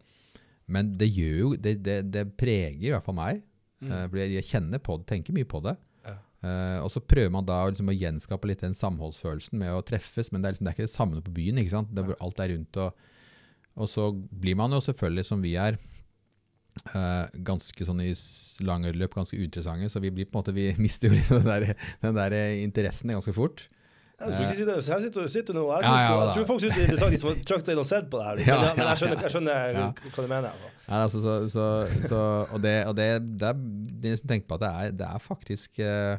men 0.70 0.94
det 1.00 1.10
gjør 1.10 1.38
jo, 1.40 1.50
det, 1.58 1.80
det, 1.86 1.98
det 2.14 2.28
preger 2.38 2.92
i 2.92 2.94
hvert 2.94 3.06
fall 3.08 3.18
meg. 3.18 3.42
Mm. 3.82 3.92
Eh, 4.14 4.20
jeg 4.36 4.48
kjenner 4.52 4.84
på 4.84 5.00
det, 5.00 5.08
tenker 5.10 5.36
mye 5.36 5.50
på 5.50 5.64
det. 5.66 5.76
Ja. 6.46 6.76
Eh, 6.76 6.80
og 6.84 6.92
så 6.94 7.02
prøver 7.02 7.34
man 7.34 7.48
da 7.48 7.64
liksom 7.70 7.90
å 7.90 7.96
gjenskape 7.96 8.50
litt 8.50 8.64
den 8.66 8.78
samholdsfølelsen 8.78 9.60
med 9.62 9.74
å 9.74 9.84
treffes, 9.86 10.32
men 10.32 10.44
det 10.44 10.50
er, 10.50 10.56
liksom, 10.56 10.68
det 10.68 10.72
er 10.72 10.78
ikke 10.78 10.90
det 10.90 10.96
samme 10.96 11.26
på 11.26 11.36
byen. 11.40 11.62
ikke 11.62 11.76
sant? 11.76 11.94
Det 11.96 12.06
er 12.06 12.18
alt 12.22 12.42
er 12.44 12.54
rundt, 12.54 12.82
og, 12.84 13.12
og 13.76 13.92
så 13.92 14.10
blir 14.14 14.58
man 14.60 14.76
jo 14.76 14.82
selvfølgelig, 14.84 15.28
som 15.28 15.44
vi 15.46 15.56
er, 15.60 15.80
uh, 16.92 17.26
ganske 17.48 17.88
sånn 17.88 18.04
i 18.04 18.12
lange 18.68 18.92
løp 18.96 19.16
ganske 19.16 19.38
uinteressante, 19.40 19.90
så 19.92 20.04
vi 20.04 20.14
blir 20.14 20.28
på 20.30 20.36
en 20.36 20.44
måte, 20.44 20.56
vi 20.56 20.70
mister 20.86 21.10
jo 21.10 21.18
liksom 21.18 21.42
den 21.44 21.52
der, 21.52 21.88
den 22.04 22.20
der 22.20 22.38
eh, 22.38 22.60
interessen 22.66 23.16
ganske 23.16 23.36
fort. 23.36 23.68
Jeg 24.16 24.32
skal 24.32 24.46
ikke 24.46 24.56
si 24.56 24.66
det, 24.68 24.76
jeg 24.80 25.04
sitter, 25.04 25.26
sitter 25.28 25.56
nå 25.58 25.64
Jeg, 25.68 25.82
Ja, 25.84 25.90
synes, 25.92 26.06
ja, 26.08 26.20
jeg 26.20 26.36
tror 26.36 26.46
folk 26.48 26.62
syns 26.64 26.76
det 26.76 26.80
er 26.80 26.86
interessant, 26.86 27.12
de 27.12 27.18
som 27.20 27.30
har 27.30 27.40
trukket 27.50 27.68
seg 27.68 27.74
inn 27.76 27.82
og 27.82 27.88
sett 27.90 28.06
på 28.08 28.22
det 28.22 28.28
her. 28.30 28.38
Ja, 28.48 28.60
men, 28.62 28.78
men 28.78 28.88
jeg 28.88 29.02
skjønner, 29.02 29.24
jeg 29.26 29.34
skjønner 29.34 29.66
ja. 29.76 29.88
hva 30.06 30.24
du 30.24 30.30
mener. 30.32 30.62
Ja, 30.86 31.00
altså, 31.02 31.20
så, 31.26 31.34
så, 31.52 31.66
så, 32.08 32.22
og 32.46 32.62
det, 32.64 32.76
og 32.88 32.96
det, 32.96 33.10
det 33.42 33.50
er 33.50 33.60
er 33.60 34.14
nesten 34.14 34.32
tenkt 34.32 34.48
på 34.48 34.56
at 34.56 34.64
det 34.64 34.72
er, 34.72 34.96
det 35.02 35.10
er 35.10 35.26
faktisk 35.26 35.84
eh, 35.84 36.16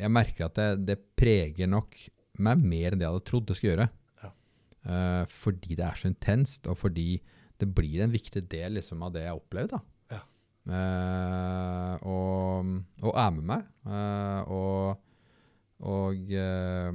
Jeg 0.00 0.12
merker 0.12 0.48
at 0.48 0.56
det, 0.58 0.68
det 0.88 0.98
preger 1.18 1.70
nok 1.70 1.96
meg 2.40 2.62
mer 2.64 2.94
enn 2.94 3.00
det 3.00 3.06
jeg 3.06 3.12
hadde 3.12 3.28
trodd 3.28 3.48
det 3.48 3.58
skulle 3.58 3.74
gjøre. 3.74 3.88
Ja. 4.22 4.32
Uh, 4.86 5.22
fordi 5.28 5.76
det 5.76 5.86
er 5.86 6.00
så 6.00 6.08
intenst, 6.08 6.68
og 6.70 6.78
fordi 6.80 7.10
det 7.60 7.68
blir 7.76 8.00
en 8.00 8.14
viktig 8.14 8.46
del 8.48 8.78
liksom, 8.78 9.02
av 9.04 9.12
det 9.12 9.26
jeg 9.26 9.34
har 9.34 9.42
opplevd. 9.42 9.76
Ja. 10.14 10.22
Uh, 10.70 11.94
og, 12.08 12.74
og 13.04 13.12
er 13.12 13.36
med 13.36 13.48
meg. 13.52 13.70
Uh, 13.84 14.40
og 14.48 15.06
og 15.88 16.32
eh, 16.36 16.90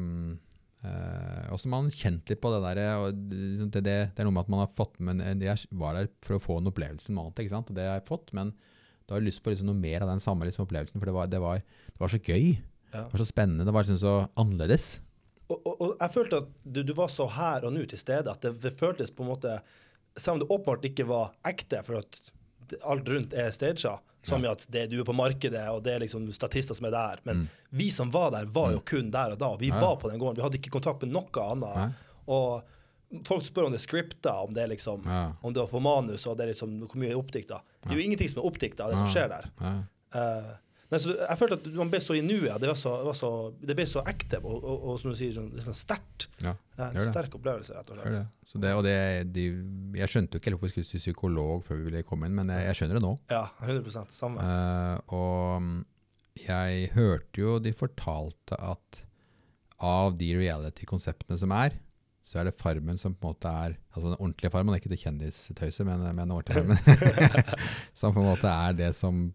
eh, 0.85 1.45
også 1.53 1.71
man 1.71 1.87
har 1.87 1.97
kjent 1.97 2.29
litt 2.29 2.41
på 2.41 2.51
det 2.53 2.61
der 2.77 2.81
og 3.01 3.17
det, 3.31 3.81
det, 3.81 3.81
det 4.13 4.21
er 4.21 4.27
noe 4.27 4.35
med 4.35 4.45
at 4.45 4.51
man 4.53 4.61
har 4.61 4.75
fått 4.77 4.99
Men 5.01 5.23
jeg 5.41 5.71
var 5.73 5.97
der 5.97 6.11
for 6.25 6.37
å 6.37 6.43
få 6.43 6.59
en 6.59 6.69
opplevelse 6.69 7.09
en 7.09 7.19
måned, 7.19 7.41
ikke 7.41 7.55
sant? 7.55 7.71
og 7.71 7.77
det 7.77 7.87
har 7.87 7.99
jeg 7.99 8.09
fått. 8.09 8.33
Men 8.37 8.53
da 9.05 9.15
har 9.15 9.23
jeg 9.23 9.31
lyst 9.31 9.43
på 9.45 9.53
liksom 9.53 9.69
noe 9.69 9.79
mer 9.79 10.05
av 10.05 10.13
den 10.13 10.23
samme 10.23 10.47
liksom, 10.47 10.65
opplevelsen, 10.67 11.01
for 11.01 11.09
det 11.09 11.17
var, 11.17 11.29
det, 11.31 11.41
var, 11.41 11.61
det 11.61 12.01
var 12.01 12.13
så 12.13 12.21
gøy. 12.21 12.55
Ja. 12.95 13.03
Det 13.05 13.17
var 13.17 13.21
så 13.23 13.27
spennende. 13.29 13.65
Det 13.67 13.73
var 13.75 13.83
liksom 13.85 13.99
så 14.01 14.13
annerledes. 14.39 14.87
Og, 15.51 15.59
og, 15.61 15.75
og 15.81 15.91
jeg 16.01 16.13
følte 16.15 16.37
at 16.41 16.47
du, 16.65 16.79
du 16.87 16.93
var 16.97 17.11
så 17.13 17.27
her 17.29 17.67
og 17.67 17.73
nå 17.75 17.83
til 17.91 17.99
stede 18.01 18.31
at 18.31 18.41
det, 18.41 18.71
føltes 18.79 19.11
på 19.13 19.21
en 19.25 19.29
måte 19.35 19.59
Selv 20.17 20.37
om 20.37 20.39
det 20.41 20.47
åpenbart 20.49 20.85
ikke 20.87 21.03
var 21.09 21.33
ekte, 21.45 21.81
for 21.83 21.99
at 21.99 22.19
alt 22.87 23.09
rundt 23.11 23.33
er 23.35 23.49
staged, 23.51 23.83
som 24.25 24.45
i 24.45 24.47
at 24.49 24.63
det, 24.71 24.85
du 24.89 24.95
er 25.01 25.05
på 25.05 25.13
markedet, 25.13 25.65
og 25.69 25.81
det 25.83 25.91
er 25.93 25.99
liksom 26.05 26.23
statister 26.33 26.73
som 26.73 26.87
er 26.87 26.93
der. 26.95 27.19
Men 27.27 27.43
vi 27.75 27.89
som 27.91 28.09
var 28.15 28.31
der, 28.33 28.47
var 28.55 28.71
jo 28.73 28.79
kun 28.87 29.11
der 29.13 29.35
og 29.35 29.41
da. 29.43 29.49
Vi 29.59 29.69
Mm. 29.69 29.75
Ja. 29.75 29.81
var 29.83 29.99
på 30.01 30.09
den 30.09 30.17
gården. 30.23 30.39
Vi 30.39 30.45
hadde 30.47 30.57
ikke 30.61 30.71
kontakt 30.77 31.03
med 31.03 31.11
noe 31.13 31.43
annet. 31.51 31.75
Ja. 31.75 31.89
Og 32.31 33.21
folk 33.27 33.43
spør 33.45 33.67
om 33.67 33.75
det 33.75 33.81
er 33.81 33.85
scripta, 33.85 34.37
om 34.47 34.55
det 34.55 34.63
er 34.63 34.71
liksom. 34.71 35.03
Om 35.43 35.53
det 35.53 35.61
var 35.61 35.67
på 35.75 35.83
manus, 35.83 36.25
og 36.31 36.37
det 36.39 36.47
er 36.47 36.53
liksom 36.55 36.79
hvor 36.87 36.95
mye 37.03 37.11
er 37.11 37.19
oppdikta. 37.19 37.59
Det 37.83 37.91
er 37.91 37.99
jo 37.99 38.05
ingenting 38.07 38.31
som 38.31 38.41
er 38.41 38.47
oppdikta 38.49 38.87
det 38.89 38.97
som 39.03 39.11
skjer 39.11 39.29
der. 39.35 39.51
Ja. 39.61 39.75
Nei, 40.91 40.99
så 41.01 41.15
jeg 41.15 41.39
følte 41.39 41.57
at 41.57 41.67
man 41.79 41.89
ble 41.89 41.99
så 42.03 42.13
i 42.13 42.21
nuet. 42.21 42.59
Det, 42.61 42.69
det, 42.69 43.29
det 43.71 43.75
ble 43.77 43.85
så 43.89 44.03
ekte 44.05 44.37
og, 44.43 44.53
og, 44.59 44.83
og 44.91 44.99
som 45.01 45.09
du 45.09 45.17
sier, 45.17 45.33
sånn, 45.33 45.47
sånn 45.65 45.77
sterkt. 45.77 46.27
Ja, 46.43 46.53
en 46.77 46.97
det. 46.97 47.07
sterk 47.07 47.37
opplevelse, 47.39 47.73
rett 47.73 47.89
og 47.89 47.97
slett. 47.97 48.17
det. 48.19 48.49
Så 48.51 48.61
det, 48.61 48.73
og 48.77 48.85
det, 48.85 48.97
de, 49.33 49.47
jeg 49.97 50.11
skjønte 50.11 50.37
jo 50.37 50.41
ikke 50.41 50.51
helt 50.51 50.59
hvorfor 50.59 50.69
jeg 50.69 50.75
skulle 50.75 50.91
til 50.91 51.03
psykolog 51.07 51.65
før 51.65 51.79
vi 51.79 51.87
ville 51.89 52.03
komme 52.05 52.29
inn, 52.29 52.37
men 52.37 52.53
jeg, 52.53 52.67
jeg 52.69 52.79
skjønner 52.81 52.99
det 52.99 53.05
nå. 53.07 53.15
Ja, 53.33 53.47
100 53.65 54.05
Samme. 54.13 54.45
Uh, 54.45 55.15
og 55.17 56.43
jeg 56.45 56.91
hørte 56.93 57.41
jo 57.41 57.57
de 57.63 57.73
fortalte 57.73 58.59
at 58.59 59.01
av 59.85 60.13
de 60.19 60.29
reality-konseptene 60.37 61.39
som 61.39 61.53
er, 61.55 61.79
så 62.25 62.39
er 62.41 62.47
det 62.47 62.57
Farmen 62.57 62.97
som 62.97 63.13
på 63.13 63.27
en 63.27 63.33
måte 63.35 63.49
er 63.49 63.73
altså 63.93 64.11
den 64.11 64.19
ordentlige 64.19 64.51
Farmen, 64.53 64.77
ikke 64.77 64.89
det 64.93 65.01
kjendistøyset, 65.01 65.85
men, 65.85 66.05
men 66.05 66.23
den 66.23 66.33
ordentlige 66.33 66.61
Farmen. 66.61 67.25
som 67.97 68.13
på 68.13 68.21
en 68.21 68.29
måte 68.29 68.53
er 68.53 68.77
det 68.77 68.91
som 68.97 69.27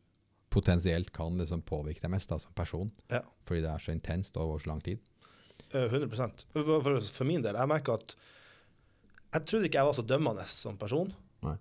potensielt 0.50 1.12
kan 1.14 1.38
liksom 1.38 1.62
påvirke 1.66 2.02
deg 2.02 2.12
mest 2.12 2.30
da, 2.32 2.38
som 2.42 2.54
person. 2.56 2.90
Ja. 3.12 3.22
Fordi 3.46 3.62
det 3.64 3.70
er 3.72 3.82
så 3.82 3.94
intenst 3.94 4.36
og 4.36 4.48
over 4.48 4.62
så 4.62 4.72
lang 4.72 4.82
tid. 4.84 5.02
Eh, 5.70 5.86
100 5.86 6.10
for, 6.52 6.70
for, 6.82 7.00
for 7.00 7.28
min 7.28 7.44
del, 7.44 7.58
jeg 7.58 7.70
merker 7.70 8.00
at 8.00 8.16
jeg 9.30 9.46
trodde 9.46 9.68
ikke 9.68 9.78
jeg 9.78 9.86
var 9.86 9.94
så 9.94 10.06
dømmende 10.06 10.46
som 10.50 10.78
person. 10.78 11.12
Nei. 11.46 11.54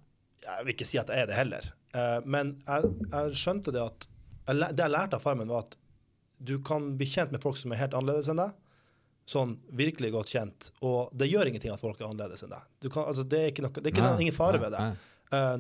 Jeg 0.45 0.65
vil 0.65 0.73
ikke 0.73 0.88
si 0.89 0.97
at 0.97 1.12
jeg 1.13 1.21
er 1.21 1.30
det 1.30 1.38
heller. 1.38 1.67
Eh, 1.93 2.17
men 2.25 2.56
jeg, 2.65 2.89
jeg 3.12 3.43
skjønte 3.43 3.73
det 3.75 3.84
at 3.84 4.08
Det 4.49 4.82
jeg 4.82 4.89
lærte 4.89 5.19
av 5.19 5.21
Farmen, 5.21 5.49
var 5.52 5.67
at 5.67 5.75
du 6.39 6.56
kan 6.65 6.95
bli 6.97 7.06
kjent 7.06 7.34
med 7.34 7.43
folk 7.43 7.60
som 7.60 7.73
er 7.75 7.84
helt 7.84 7.93
annerledes 7.93 8.32
enn 8.32 8.39
deg. 8.41 8.56
Sånn 9.30 9.52
virkelig 9.78 10.10
godt 10.15 10.32
kjent. 10.34 10.71
Og 10.82 11.12
det 11.13 11.28
gjør 11.30 11.52
ingenting 11.52 11.69
at 11.69 11.82
folk 11.82 11.99
er 12.02 12.08
annerledes 12.08 12.41
enn 12.47 12.56
deg. 12.56 12.65
Du 12.82 12.88
kan, 12.89 13.06
altså, 13.12 13.28
det 13.30 13.43
er 13.43 13.52
ikke, 13.52 13.67
noe, 13.67 13.84
det 13.86 13.91
er 13.91 14.02
noe, 14.02 14.15
ingen 14.23 14.34
fare 14.34 14.62
ved 14.63 14.73
det. 14.73 14.88
nei. 14.88 15.54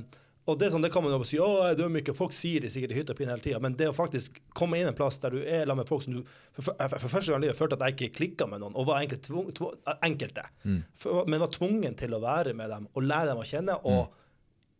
Eh, 0.49 0.53
og 0.53 0.59
det, 0.59 0.71
sånn, 0.73 0.83
det 0.85 0.91
kan 0.93 1.05
man 1.05 1.13
jo 1.13 1.27
si, 1.27 1.39
å, 1.41 1.49
jeg 1.69 1.79
dømmer 1.79 2.01
ikke. 2.01 2.15
Folk 2.17 2.33
sier 2.35 2.63
det 2.63 2.71
sikkert 2.73 2.93
i 2.95 2.99
hytt 2.99 3.11
og 3.13 3.19
pine 3.19 3.33
hele 3.33 3.43
tida. 3.45 3.61
Men 3.63 3.75
det 3.79 3.89
å 3.91 3.95
faktisk 3.95 4.39
komme 4.57 4.79
inn 4.79 4.89
en 4.89 4.97
plass 4.97 5.19
der 5.21 5.35
du 5.35 5.41
er 5.43 5.65
sammen 5.65 5.83
med 5.83 5.89
folk 5.91 6.05
som 6.05 6.17
du 6.17 6.23
for, 6.59 6.73
for, 6.73 7.07
første 7.07 7.31
gang 7.31 7.43
i 7.43 7.47
livet 7.47 7.59
følte 7.59 7.77
at 7.77 7.85
jeg 7.87 7.97
ikke 7.97 8.17
klikka 8.19 8.47
med 8.49 8.63
noen, 8.63 8.75
og 8.75 8.87
var 8.89 9.01
egentlig 9.01 9.21
tvung, 9.27 9.51
tvung, 9.55 9.75
enkelte, 10.05 10.47
Mm. 10.65 10.81
for, 10.97 11.25
men 11.29 11.39
var 11.39 11.51
tvungen 11.53 11.95
til 11.95 12.13
å 12.15 12.19
være 12.23 12.53
med 12.57 12.71
dem 12.71 12.87
og 12.93 13.05
lære 13.05 13.31
dem 13.31 13.39
å 13.41 13.47
kjenne. 13.47 13.75
Og 13.87 14.09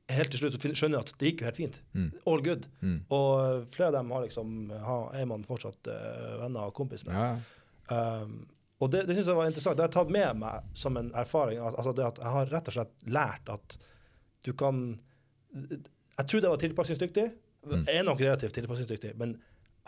helt 0.09 0.31
til 0.33 0.41
slutt 0.41 0.57
skjønner 0.59 0.97
jeg 0.97 1.05
at 1.05 1.19
det 1.21 1.31
gikk 1.31 1.41
jo 1.43 1.47
helt 1.49 1.59
fint. 1.59 1.81
Mm. 1.93 2.07
All 2.29 2.43
good. 2.45 2.67
Mm. 2.81 2.97
Og 3.15 3.67
flere 3.73 3.91
av 3.91 3.99
dem 3.99 4.13
har 4.15 4.25
liksom, 4.25 4.55
har, 4.85 5.03
er 5.15 5.27
man 5.29 5.45
fortsatt 5.47 5.89
uh, 5.91 6.39
venner 6.43 6.71
og 6.71 6.75
kompis 6.77 7.05
med. 7.07 7.15
Ja. 7.15 7.29
Um, 7.89 8.41
og 8.79 8.91
det, 8.93 9.03
det 9.09 9.17
syns 9.17 9.27
jeg 9.27 9.37
var 9.39 9.49
interessant. 9.49 9.77
Det 9.77 9.83
har 9.83 9.91
jeg 9.91 9.97
tatt 9.97 10.13
med 10.15 10.41
meg 10.41 10.73
som 10.77 10.97
en 10.99 11.11
erfaring. 11.19 11.59
Altså 11.59 11.93
det 11.95 12.05
at 12.07 12.21
jeg 12.21 12.35
har 12.35 12.51
rett 12.53 12.71
og 12.71 12.77
slett 12.77 13.07
lært 13.11 13.51
at 13.51 13.77
du 14.47 14.53
kan 14.57 14.83
Jeg 15.53 16.27
trodde 16.27 16.45
jeg 16.45 16.53
var 16.53 16.63
tilpasningsdyktig. 16.63 17.27
Mm. 17.65 17.83
Jeg 17.87 17.99
er 17.99 18.07
nok 18.07 18.21
relativt 18.21 18.55
tilpasningsdyktig, 18.55 19.13
men 19.19 19.35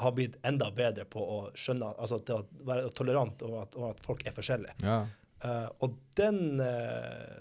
har 0.01 0.13
blitt 0.17 0.37
enda 0.47 0.69
bedre 0.73 1.05
på 1.05 1.21
å 1.21 1.39
skjønne 1.57 1.91
altså 2.01 2.19
til 2.25 2.39
å 2.41 2.67
være 2.67 2.91
tolerant 2.97 3.41
over 3.45 3.65
at, 3.65 3.75
over 3.77 3.95
at 3.95 4.05
folk 4.05 4.23
er 4.27 4.37
forskjellige. 4.37 4.77
ja. 4.85 5.01
Uh, 5.41 5.65
og 5.81 5.95
den 6.13 6.59
uh, 6.61 7.39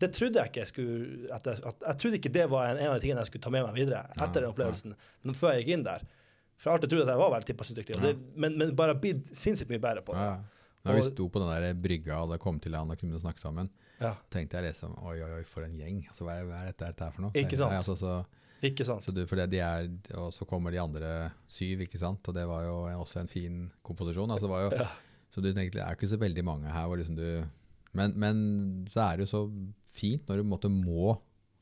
Det 0.00 0.08
trodde 0.16 0.40
jeg 0.40 0.48
ikke 0.48 0.60
jeg 0.62 0.68
skulle 0.70 1.26
at 1.28 1.44
jeg, 1.44 1.58
at, 1.60 1.82
jeg 1.90 1.98
trodde 2.00 2.16
ikke 2.16 2.30
det 2.32 2.46
var 2.48 2.70
en, 2.70 2.78
en 2.80 2.88
av 2.88 2.94
de 2.96 3.02
tingene 3.02 3.20
jeg 3.20 3.28
skulle 3.28 3.44
ta 3.44 3.52
med 3.52 3.66
meg 3.66 3.76
videre 3.76 4.00
etter 4.14 4.24
Ja, 4.24 4.32
den 4.38 4.46
opplevelsen. 4.48 4.94
Men 5.28 5.36
før 5.36 5.52
jeg 5.52 5.66
gikk 5.66 5.74
inn 5.76 5.84
der. 5.84 6.06
For 6.56 6.70
jeg 6.70 6.72
har 6.72 6.78
alltid 6.78 6.94
trodd 6.94 7.04
at 7.04 7.12
jeg 7.12 7.20
var 7.20 7.34
veldig 7.34 7.48
tilpasningsdyktig, 7.50 7.98
Ja. 8.00 8.14
men, 8.46 8.56
men 8.62 8.72
bare 8.78 8.94
blitt 8.96 9.28
sinnssykt 9.36 9.68
mye 9.74 9.82
bedre 9.84 10.00
på 10.06 10.16
det. 10.16 10.24
Ja. 10.24 10.64
Når 10.88 10.96
vi 10.96 11.04
sto 11.10 11.28
på 11.34 11.42
den 11.42 11.52
der 11.52 11.76
brygga 11.84 12.22
og 12.24 12.32
det 12.32 12.40
kom 12.40 12.62
til 12.64 12.78
han 12.80 12.96
og 12.96 13.00
kunne 13.04 13.20
snakke 13.20 13.44
sammen, 13.44 13.68
Ja. 14.00 14.14
tenkte 14.30 14.58
jeg 14.58 14.66
liksom 14.72 14.96
Oi, 15.06 15.16
oi, 15.22 15.30
oi, 15.38 15.42
for 15.46 15.62
en 15.66 15.74
gjeng. 15.78 16.00
Altså, 16.10 16.24
hva, 16.26 16.38
er, 16.40 16.48
hva 16.48 16.62
er 16.62 16.70
dette, 16.72 16.88
dette 16.90 17.04
her 17.06 17.14
for 17.14 17.26
noe? 17.28 17.34
Ikke 17.38 17.56
sant? 17.60 17.72
Jeg, 17.76 17.82
altså, 17.84 17.96
så, 18.00 18.14
Ikke 18.64 18.84
sant? 18.88 19.04
så 19.06 19.12
du, 19.14 19.22
for 19.30 19.38
det, 19.38 19.48
de 19.54 19.60
er, 19.62 19.90
og 20.18 20.32
så 20.34 20.46
kommer 20.48 20.74
de 20.74 20.80
andre 20.82 21.10
syv, 21.48 21.84
ikke 21.86 22.00
sant? 22.00 22.26
Og 22.28 22.34
det 22.36 22.46
var 22.50 22.64
jo 22.66 22.74
også 23.00 23.20
en 23.22 23.28
fin 23.30 23.60
komposisjon. 23.86 24.30
Altså, 24.34 24.48
det 24.48 24.54
var 24.56 24.64
jo, 24.68 24.72
Ja. 24.84 24.88
Så 25.34 25.42
du 25.42 25.48
tenkte, 25.50 25.80
det 25.80 25.82
er 25.82 25.96
ikke 25.96 26.06
så 26.06 26.16
veldig 26.22 26.44
mange 26.46 26.70
her 26.70 26.84
hvor 26.86 26.94
liksom 27.00 27.16
du 27.18 27.26
men, 27.94 28.12
men 28.18 28.36
så 28.90 29.00
er 29.08 29.16
det 29.18 29.24
jo 29.24 29.30
så 29.32 29.40
fint 29.90 30.26
når 30.28 30.36
du 30.38 30.42
på 30.42 30.46
en 30.46 30.52
måte 30.52 30.70
må 30.70 31.14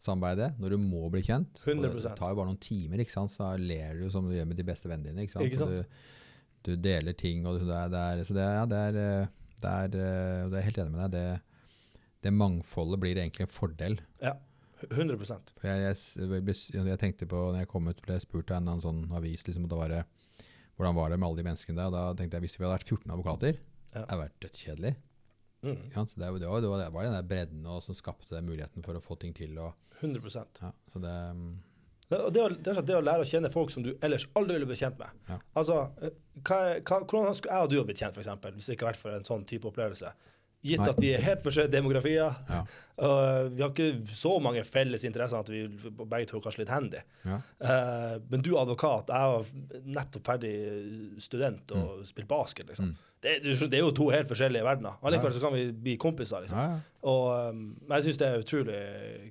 samarbeide, 0.03 0.51
når 0.59 0.75
du 0.75 0.79
må 0.83 1.07
bli 1.13 1.21
kjent. 1.25 1.61
100%. 1.63 2.03
Det 2.03 2.13
tar 2.19 2.33
jo 2.33 2.39
bare 2.41 2.49
noen 2.51 2.61
timer, 2.61 3.01
ikke 3.05 3.15
sant? 3.15 3.31
så 3.33 3.53
ler 3.61 4.01
du 4.01 4.09
som 4.11 4.27
du 4.29 4.35
gjør 4.35 4.49
med 4.51 4.59
de 4.59 4.65
beste 4.67 4.89
vennene 4.91 5.13
dine. 5.13 5.25
Ikke 5.29 5.37
sant? 5.37 5.47
Ikke 5.47 5.61
sant? 5.61 5.77
Du, 6.65 6.73
du 6.73 6.73
deler 6.83 7.15
ting, 7.19 7.45
og 7.47 7.61
det 7.61 7.69
er, 7.77 7.93
det 7.93 8.01
er, 8.03 8.23
så 8.27 8.37
det, 8.37 8.43
er- 8.49 8.57
ja, 8.59 8.65
det 8.73 8.81
er, 8.89 8.99
eh, 9.03 9.33
det 9.63 9.73
er, 9.73 9.97
eh, 10.03 10.45
og 10.47 10.53
det 10.55 10.59
er 10.61 10.67
helt 10.69 10.81
enig 10.83 10.95
med 10.97 11.03
deg. 11.05 11.15
Det, 11.17 11.52
det 12.23 12.33
mangfoldet 12.35 13.01
blir 13.03 13.19
egentlig 13.19 13.47
en 13.47 13.53
fordel. 13.53 14.01
Ja. 14.23 14.37
100 14.91 15.19
For 15.61 15.69
jeg, 15.69 15.83
jeg, 15.85 16.57
jeg, 16.75 16.99
tenkte 16.99 17.29
på, 17.31 17.39
når 17.53 17.63
jeg 17.63 17.71
kom 17.71 17.87
ut, 17.87 18.03
ble 18.03 18.17
jeg 18.17 18.25
spurt 18.25 18.51
av 18.51 18.59
en 18.59 18.65
eller 18.65 18.79
annen 18.79 18.83
sånn 18.83 19.15
avis 19.15 19.45
liksom, 19.47 19.69
da 19.71 19.79
var 19.79 19.93
det, 19.93 20.01
hvordan 20.75 20.97
var 20.99 21.13
det 21.13 21.19
med 21.21 21.29
alle 21.29 21.39
de 21.39 21.47
menneskene 21.47 21.79
der. 21.79 21.91
Og 21.91 21.95
da 21.95 22.19
tenkte 22.19 22.39
jeg 22.39 22.49
hvis 22.49 22.59
vi 22.59 22.67
hadde 22.67 22.75
vært 22.75 22.91
14 22.91 23.15
advokater, 23.15 23.61
Ja. 23.93 24.01
det 24.01 24.09
hadde 24.09 24.23
vært 24.25 24.39
dødskjedelig. 24.43 24.95
mm. 25.63 25.83
Ja? 25.95 26.07
Det, 26.17 26.25
er 26.27 26.39
det, 26.41 26.49
var, 26.49 26.61
det, 26.65 26.71
var, 26.73 26.79
det 26.81 26.93
var 26.97 27.07
den 27.07 27.19
der 27.19 27.29
bredden 27.35 27.67
og, 27.67 27.83
som 27.85 27.95
skapte 27.95 28.35
den 28.35 28.49
muligheten 28.49 28.83
for 28.87 28.99
å 28.99 29.05
få 29.05 29.19
ting 29.21 29.35
til. 29.37 29.55
Og, 29.63 29.75
100 30.01 30.47
ja, 30.63 30.73
så 30.93 31.03
det, 31.03 31.15
mm, 31.39 31.53
det, 32.13 32.19
det, 32.35 32.43
er 32.43 32.77
sånn, 32.77 32.87
det 32.89 32.97
å 32.99 33.05
lære 33.05 33.25
å 33.25 33.29
kjenne 33.29 33.51
folk 33.53 33.71
som 33.73 33.85
du 33.85 33.93
ellers 34.05 34.27
aldri 34.37 34.59
ville 34.59 34.69
blitt 34.69 34.83
kjent 34.83 34.99
med. 35.01 35.15
Ja. 35.31 35.39
Altså, 35.57 35.79
eh, 36.03 36.17
hva, 36.43 36.59
hva, 36.83 36.99
Hvordan 37.07 37.37
skulle 37.39 37.57
jeg 37.57 37.69
og 37.69 37.71
du 37.73 37.79
ha 37.79 37.85
blitt 37.89 38.03
kjent, 38.03 38.17
for 38.17 38.25
eksempel, 38.25 38.57
hvis 38.57 38.69
det 38.69 38.77
ikke 38.77 38.89
hadde 38.89 38.97
vært 38.97 39.05
for 39.05 39.17
en 39.17 39.29
sånn 39.29 39.47
type 39.49 39.71
opplevelse? 39.71 40.13
Gitt 40.63 40.79
Nei. 40.79 40.91
at 40.93 40.99
vi 41.03 41.11
er 41.11 41.23
helt 41.25 41.43
forskjellige 41.43 41.75
demografier. 41.75 42.37
ja, 42.49 42.61
og 43.07 43.55
vi 43.57 43.63
har 43.65 43.73
ikke 43.73 44.15
så 44.15 44.37
mange 44.43 44.63
felles 44.67 45.03
interesser 45.09 45.41
at 45.43 45.49
vi 45.51 45.65
begge 45.67 46.29
to 46.31 46.39
er 46.39 46.45
kanskje 46.45 46.63
litt 46.63 46.75
handy. 46.75 47.01
ja, 47.27 47.41
Uh, 47.63 48.19
men 48.31 48.43
du 48.43 48.53
er 48.53 48.63
advokat, 48.65 49.11
jeg 49.11 49.33
var 49.33 49.83
nettopp 49.97 50.27
ferdig 50.27 50.53
student 51.23 51.75
og 51.79 52.01
spilte 52.07 52.31
basket. 52.31 52.67
Liksom. 52.73 52.91
Mm. 52.91 53.11
Det, 53.23 53.37
det, 53.47 53.79
er 53.79 53.85
jo 53.85 53.93
to 53.95 54.09
helt 54.11 54.27
forskjellige 54.27 54.67
verdener. 54.67 54.97
Allikevel 55.07 55.35
så 55.37 55.43
kan 55.45 55.55
vi 55.55 55.69
bli 55.85 55.95
kompiser. 56.03 56.43
Liksom. 56.43 56.81
Og 57.11 57.27
um, 57.31 57.61
men 57.87 57.97
jeg 58.01 58.09
syns 58.09 58.19
det 58.23 58.29
er 58.29 58.43
utrolig 58.43 58.81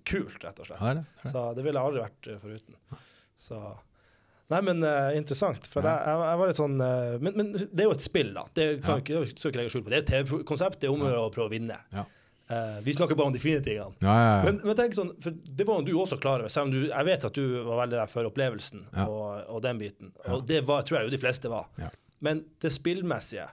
kult, 0.08 0.40
rett 0.46 0.64
og 0.64 0.70
slett. 0.70 0.80
ja, 0.80 0.94
det 0.96 1.04
det. 1.24 1.32
Så 1.34 1.44
det 1.58 1.66
ville 1.68 1.80
jeg 1.82 1.92
aldri 1.92 2.06
vært 2.06 2.32
uh, 2.32 2.40
foruten. 2.46 3.02
Så 3.42 3.60
Nei, 4.52 4.60
men 4.68 4.84
uh, 4.84 5.12
interessant. 5.16 5.68
For 5.72 5.86
Ja. 5.86 5.94
jeg, 6.04 6.22
jeg, 6.28 6.40
var 6.42 6.50
litt 6.52 6.60
sånn 6.60 6.74
uh, 6.84 7.18
men, 7.24 7.36
men 7.40 7.52
det 7.60 7.86
er 7.86 7.88
jo 7.88 7.94
et 7.96 8.04
spill, 8.06 8.34
da. 8.36 8.44
Det 8.58 8.66
kan 8.84 8.98
Ja. 9.00 9.04
ikke, 9.04 9.22
skal 9.40 9.54
ikke 9.54 9.62
legge 9.62 9.72
skjul 9.76 9.86
på. 9.86 9.94
Det 9.94 10.00
er 10.00 10.04
et 10.04 10.12
TV-konsept. 10.12 10.82
Det 10.82 10.90
er 10.90 10.96
om 10.96 11.06
å 11.08 11.30
prøve 11.34 11.48
å 11.48 11.54
vinne. 11.54 11.78
Ja. 11.96 12.04
Uh, 12.52 12.82
vi 12.84 12.92
snakker 12.98 13.16
bare 13.16 13.32
om 13.32 13.36
de 13.36 13.40
fine 13.40 13.62
tingene. 13.64 13.96
Ja, 14.04 14.12
ja, 14.12 14.32
ja. 14.34 14.42
Men, 14.50 14.58
men 14.68 14.76
tenk 14.76 14.98
sånn, 14.98 15.14
for 15.24 15.32
det 15.32 15.68
var 15.70 15.86
du 15.88 15.94
også 15.96 16.18
klar 16.20 16.44
over, 16.44 16.52
selv 16.52 16.68
om 16.68 16.74
du, 16.76 16.82
jeg 16.90 17.08
vet 17.08 17.24
at 17.30 17.38
du 17.38 17.46
var 17.64 17.86
veldig 17.86 17.96
der 18.02 18.12
for 18.12 18.28
opplevelsen 18.28 18.82
og, 19.06 19.24
og 19.56 19.62
den 19.64 19.80
biten. 19.80 20.12
Og 20.28 20.44
det 20.50 20.60
var, 20.68 20.84
tror 20.84 21.00
jeg 21.00 21.08
jo 21.08 21.14
de 21.16 21.22
fleste 21.22 21.52
var. 21.54 21.70
Ja. 21.80 21.88
Men 22.20 22.44
det 22.60 22.74
spillmessige, 22.76 23.48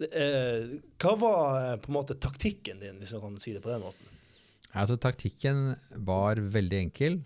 hva 0.00 1.12
var 1.20 1.76
på 1.84 1.92
en 1.92 1.94
måte 1.94 2.16
taktikken 2.18 2.80
din, 2.80 2.96
hvis 3.02 3.12
man 3.14 3.22
kan 3.26 3.36
si 3.44 3.52
det 3.54 3.60
på 3.62 3.70
den 3.70 3.84
måten? 3.84 4.08
Altså, 4.72 4.96
taktikken 4.96 5.74
var 6.08 6.40
veldig 6.40 6.78
enkel. 6.86 7.20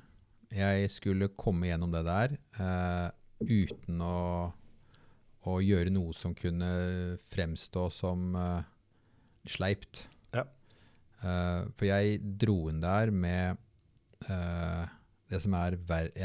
Jeg 0.55 0.91
skulle 0.95 1.33
komme 1.35 1.69
gjennom 1.71 1.93
det 1.95 2.05
der 2.07 2.37
uh, 2.61 3.09
uten 3.43 4.01
å, 4.05 4.19
å 5.47 5.57
gjøre 5.63 5.93
noe 5.95 6.15
som 6.17 6.37
kunne 6.37 6.71
fremstå 7.33 7.87
som 7.95 8.37
uh, 8.39 8.63
sleipt. 9.49 10.07
Ja. 10.37 10.47
Uh, 11.23 11.67
for 11.75 11.89
jeg 11.89 12.21
dro 12.39 12.67
inn 12.71 12.83
der 12.85 13.15
med 13.15 13.63
det 14.27 15.39
som 15.43 15.53
er 15.55 15.75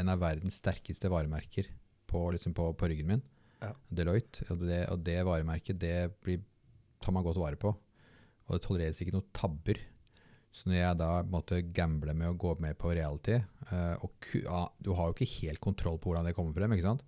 en 0.00 0.10
av 0.10 0.22
verdens 0.22 0.56
sterkeste 0.58 1.10
varemerker 1.12 1.66
på, 2.08 2.22
liksom 2.34 2.54
på, 2.56 2.70
på 2.74 2.88
ryggen 2.88 3.10
min. 3.10 3.22
Ja. 3.62 3.74
Deloitte. 3.94 4.46
Og 4.50 4.64
det, 4.64 4.80
og 4.90 5.04
det 5.06 5.18
varemerket 5.28 5.78
det 5.78 5.96
blir, 6.24 6.40
tar 7.04 7.14
man 7.14 7.26
godt 7.26 7.38
vare 7.38 7.60
på. 7.60 7.74
Og 8.48 8.56
det 8.56 8.62
tolereres 8.64 9.02
ikke 9.04 9.14
noen 9.14 9.28
tabber. 9.36 9.78
Så 10.52 10.68
når 10.68 10.76
jeg 10.76 11.00
da 11.00 11.10
måtte 11.32 11.62
gamble 11.72 12.12
med 12.16 12.28
å 12.28 12.36
gå 12.36 12.52
med 12.60 12.76
på 12.80 12.92
reality 12.92 13.38
uh, 13.70 13.96
og 14.04 14.26
ja, 14.36 14.66
Du 14.84 14.92
har 14.98 15.08
jo 15.08 15.16
ikke 15.16 15.38
helt 15.40 15.62
kontroll 15.64 15.96
på 15.96 16.10
hvordan 16.10 16.28
det 16.28 16.34
kommer 16.36 16.52
frem. 16.56 16.74
ikke 16.76 16.90
sant? 16.90 17.04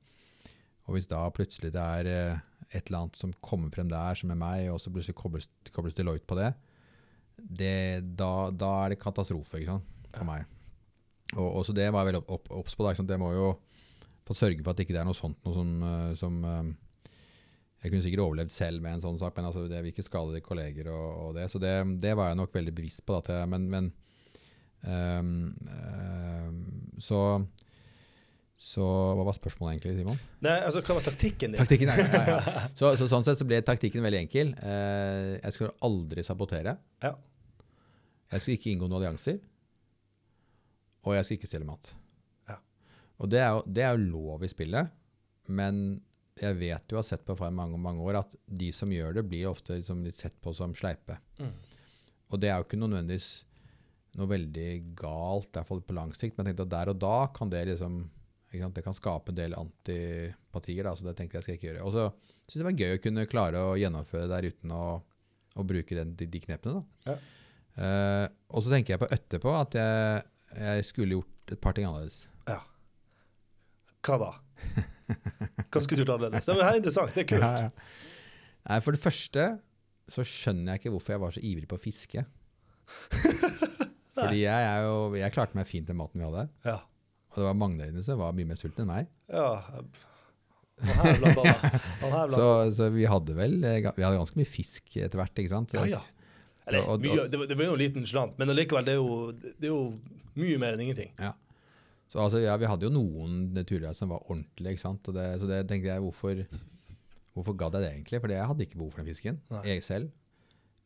Og 0.89 0.97
hvis 0.97 1.09
da 1.11 1.21
plutselig 1.33 1.73
det 1.75 1.83
er 1.83 2.09
uh, 2.09 2.71
et 2.71 2.87
eller 2.87 3.05
annet 3.05 3.21
som 3.21 3.35
kommer 3.45 3.73
frem 3.75 3.91
der, 3.93 4.17
som 4.17 4.33
er 4.33 4.41
meg, 4.41 4.71
og 4.73 4.81
så 4.81 4.93
plutselig 4.93 5.17
kobles, 5.19 5.51
kobles 5.77 5.97
Deloitte 5.97 6.29
på 6.29 6.39
det, 6.41 6.55
det 7.37 7.77
da, 8.17 8.49
da 8.51 8.71
er 8.85 8.95
det 8.95 9.03
katastrofe 9.03 9.61
ikke 9.61 9.75
sant? 9.75 9.93
for 10.15 10.29
meg. 10.29 10.45
Og, 11.35 11.49
og 11.49 11.63
så 11.67 11.75
Det 11.75 11.89
var 11.91 12.05
jeg 12.05 12.15
veldig 12.15 12.41
obs 12.55 12.77
på. 12.77 12.87
da? 12.87 12.95
Det 12.95 13.21
må 13.21 13.33
jo 13.35 13.53
få 14.25 14.37
sørge 14.39 14.63
for 14.63 14.73
at 14.73 14.79
det 14.79 14.87
ikke 14.87 15.01
er 15.01 15.09
noe 15.09 15.19
sånt 15.19 15.41
noe 15.45 15.55
som, 15.57 15.73
eh, 15.85 16.13
som 16.17 16.37
Jeg 17.85 17.93
kunne 17.93 18.01
sikkert 18.01 18.25
overlevd 18.25 18.53
selv 18.53 18.81
med 18.81 18.97
en 18.97 19.03
sånn 19.03 19.19
sak, 19.21 19.35
men 19.37 19.51
altså, 19.51 19.67
det 19.69 19.83
vil 19.85 19.93
ikke 19.93 20.07
skade 20.07 20.41
kolleger 20.41 20.89
og, 20.89 21.09
og 21.27 21.35
det. 21.37 21.51
Så 21.53 21.61
det, 21.61 21.75
det, 22.01 22.15
var 22.17 22.31
jeg 22.31 22.39
nok 22.41 22.55
veldig 22.57 22.73
bevisst 22.73 23.05
på. 23.05 23.19
Da, 23.27 23.43
men, 23.51 23.67
men 23.69 23.91
um, 24.89 25.35
um, 25.69 26.63
så 27.05 27.21
så 28.65 28.85
hva 29.13 29.27
var 29.27 29.37
spørsmålet 29.37 29.75
egentlig, 29.75 29.99
Simon? 29.99 30.21
Nei, 30.47 30.55
altså, 30.65 30.81
Hva 30.81 30.97
var 30.97 31.05
taktikken 31.05 31.53
din? 31.53 31.61
Taktikken, 31.61 31.91
ja, 31.91 32.07
ja, 32.07 32.39
ja. 32.39 32.63
Så, 32.79 32.95
så, 32.97 33.09
sånn 33.11 33.27
sett 33.27 33.37
så 33.37 33.45
ble 33.45 33.59
taktikken 33.67 34.01
veldig 34.07 34.23
enkel. 34.23 34.55
Uh, 34.63 35.35
jeg 35.37 35.57
skulle 35.57 35.75
aldri 35.85 36.25
sabotere. 36.25 36.73
Ja. 37.05 37.11
Jeg 38.33 38.41
skulle 38.41 38.57
ikke 38.57 38.71
inngå 38.73 38.89
noen 38.89 39.03
allianser. 39.03 39.43
Og 41.05 41.19
jeg 41.19 41.27
skulle 41.27 41.43
ikke 41.43 41.51
stjele 41.51 41.69
mat. 41.69 41.93
Ja. 42.49 42.57
Og 43.21 43.29
det 43.35 43.43
er, 43.43 43.51
jo, 43.59 43.67
det 43.69 43.85
er 43.85 43.99
jo 43.99 44.09
lov 44.15 44.47
i 44.47 44.53
spillet, 44.55 44.97
men 45.53 45.85
jeg 46.41 46.59
vet 46.59 46.91
jo, 46.91 46.99
har 46.99 47.07
sett 47.07 47.25
på 47.27 47.37
fra 47.39 47.51
mange, 47.55 47.79
mange 47.79 48.03
år, 48.03 48.21
at 48.25 48.35
de 48.47 48.71
som 48.75 48.91
gjør 48.91 49.19
det, 49.19 49.27
blir 49.31 49.51
ofte 49.51 49.77
liksom 49.79 50.03
litt 50.07 50.19
sett 50.19 50.35
på 50.43 50.55
som 50.57 50.75
sleipe. 50.77 51.19
Mm. 51.39 51.53
Og 52.33 52.41
det 52.43 52.51
er 52.51 52.59
jo 52.59 52.67
ikke 52.67 52.81
nødvendigvis 52.81 53.29
noe 54.19 54.31
veldig 54.31 54.69
galt, 54.99 55.51
i 55.51 55.59
hvert 55.59 55.71
fall 55.71 55.83
på 55.87 55.97
lang 55.97 56.13
sikt, 56.15 56.37
men 56.37 56.49
jeg 56.49 56.55
tenkte 56.55 56.69
at 56.69 56.75
der 56.75 56.93
og 56.93 57.01
da 57.03 57.17
kan 57.35 57.51
det 57.53 57.65
liksom 57.73 58.05
det 58.55 58.85
kan 58.87 58.95
skape 58.95 59.33
en 59.33 59.39
del 59.39 59.55
antipatier, 59.59 60.87
da, 60.87 60.93
så 60.95 61.09
det 61.09 61.17
tenkte 61.19 61.41
jeg 61.41 61.47
skal 61.47 61.57
ikke 61.57 61.67
gjøre. 61.73 61.87
Og 61.89 61.91
så 61.91 62.05
syns 62.45 62.55
jeg 62.55 62.61
det 62.61 62.69
var 62.69 62.77
gøy 62.79 62.95
å 62.95 63.01
kunne 63.03 63.25
klare 63.27 63.63
å 63.67 63.73
gjennomføre 63.81 64.29
det 64.29 64.31
der 64.31 64.47
uten 64.55 64.75
å, 64.77 64.85
å 65.59 65.65
bruke 65.67 65.99
den, 65.99 66.13
de, 66.15 66.29
de, 66.31 66.43
knepene. 66.45 66.85
Ja. 67.09 67.17
Uh, 67.75 68.27
og 68.55 68.63
så 68.63 68.71
tenker 68.71 68.95
jeg 68.95 69.03
på 69.03 69.11
etterpå 69.11 69.57
at 69.59 69.75
jeg, 69.75 70.23
jeg, 70.55 70.87
skulle 70.87 71.19
gjort 71.19 71.57
et 71.57 71.63
par 71.67 71.75
ting 71.75 71.89
annerledes. 71.89 72.21
Ja. 72.47 72.61
Hva 74.07 74.21
da? 74.23 74.31
Du 75.09 75.97
gjort 75.99 76.15
annerledes? 76.15 76.47
Det 76.49 76.55
er 76.57 76.79
interessant. 76.79 77.15
Det 77.15 77.25
er 77.25 77.29
kult. 77.35 77.45
Ja, 77.45 77.67
ja. 77.67 77.71
Nei, 78.65 78.81
for 78.81 78.97
det 78.97 79.03
første 79.03 79.47
så 80.15 80.25
skjønner 80.29 80.75
jeg 80.75 80.83
ikke 80.83 80.93
hvorfor 80.95 81.15
jeg 81.15 81.23
var 81.23 81.35
så 81.35 81.43
ivrig 81.45 81.69
på 81.69 81.79
å 81.79 81.83
fiske. 81.83 82.25
Fordi 84.15 84.43
jeg, 84.45 84.67
er 84.71 84.85
jo, 84.87 84.97
jeg 85.19 85.35
klarte 85.35 85.59
meg 85.59 85.69
fint 85.69 85.89
med 85.91 85.99
maten 85.99 86.23
vi 86.23 86.29
hadde. 86.29 86.47
Ja. 86.67 86.79
Og 87.35 87.41
det 87.41 87.47
var 87.49 87.57
mange 87.59 87.83
der 87.83 88.07
som 88.07 88.21
var 88.21 88.35
mye 88.37 88.47
mer 88.47 88.61
sultne 88.61 88.85
enn 88.85 88.93
meg. 88.93 89.09
Ja, 89.33 89.49
her 90.83 91.19
blant 91.21 91.39
annet. 91.39 91.65
Her 92.03 92.13
blant 92.13 92.35
så, 92.35 92.49
så 92.75 92.89
vi 92.95 93.07
hadde 93.11 93.37
vel 93.39 93.61
vi 93.63 93.85
hadde 93.87 94.19
ganske 94.19 94.39
mye 94.39 94.49
fisk 94.49 94.97
etter 94.99 95.21
hvert, 95.21 95.35
ikke 95.39 95.53
sant? 95.53 95.75
Ja, 95.77 95.87
ja. 95.97 96.03
Eller, 96.65 96.87
mye, 96.99 97.27
det, 97.29 97.41
det 97.51 97.57
ble 97.59 97.69
jo 97.69 97.75
en 97.77 97.81
liten 97.83 98.07
slant, 98.09 98.39
men 98.41 98.51
allikevel, 98.51 98.87
det 98.87 98.95
det 99.61 99.69
er 99.69 99.73
jo 99.73 99.83
mye 100.41 100.61
mer 100.63 100.77
enn 100.77 100.87
ingenting. 100.87 101.11
Ja. 101.21 101.35
Så 102.15 102.23
altså, 102.23 102.39
ja, 102.45 102.55
vi 102.55 102.69
hadde 102.71 102.87
jo 102.87 102.95
noen 102.95 103.65
turer 103.67 103.91
som 103.99 104.13
var 104.15 104.23
ordentlige, 104.29 104.77
ikke 104.77 104.85
sant? 104.85 105.09
Det, 105.17 105.25
så 105.41 105.49
det 105.51 105.65
tenkte 105.67 105.91
jeg, 105.91 106.03
hvorfor, 106.05 106.45
hvorfor 107.35 107.57
gadd 107.59 107.75
jeg 107.75 107.83
det 107.83 107.89
egentlig? 107.91 108.21
For 108.23 108.35
jeg 108.37 108.51
hadde 108.51 108.69
ikke 108.69 108.79
behov 108.79 108.93
for 108.95 109.03
den 109.03 109.09
fisken, 109.11 109.41
Nei. 109.51 109.63
jeg 109.73 109.83
selv. 109.83 110.13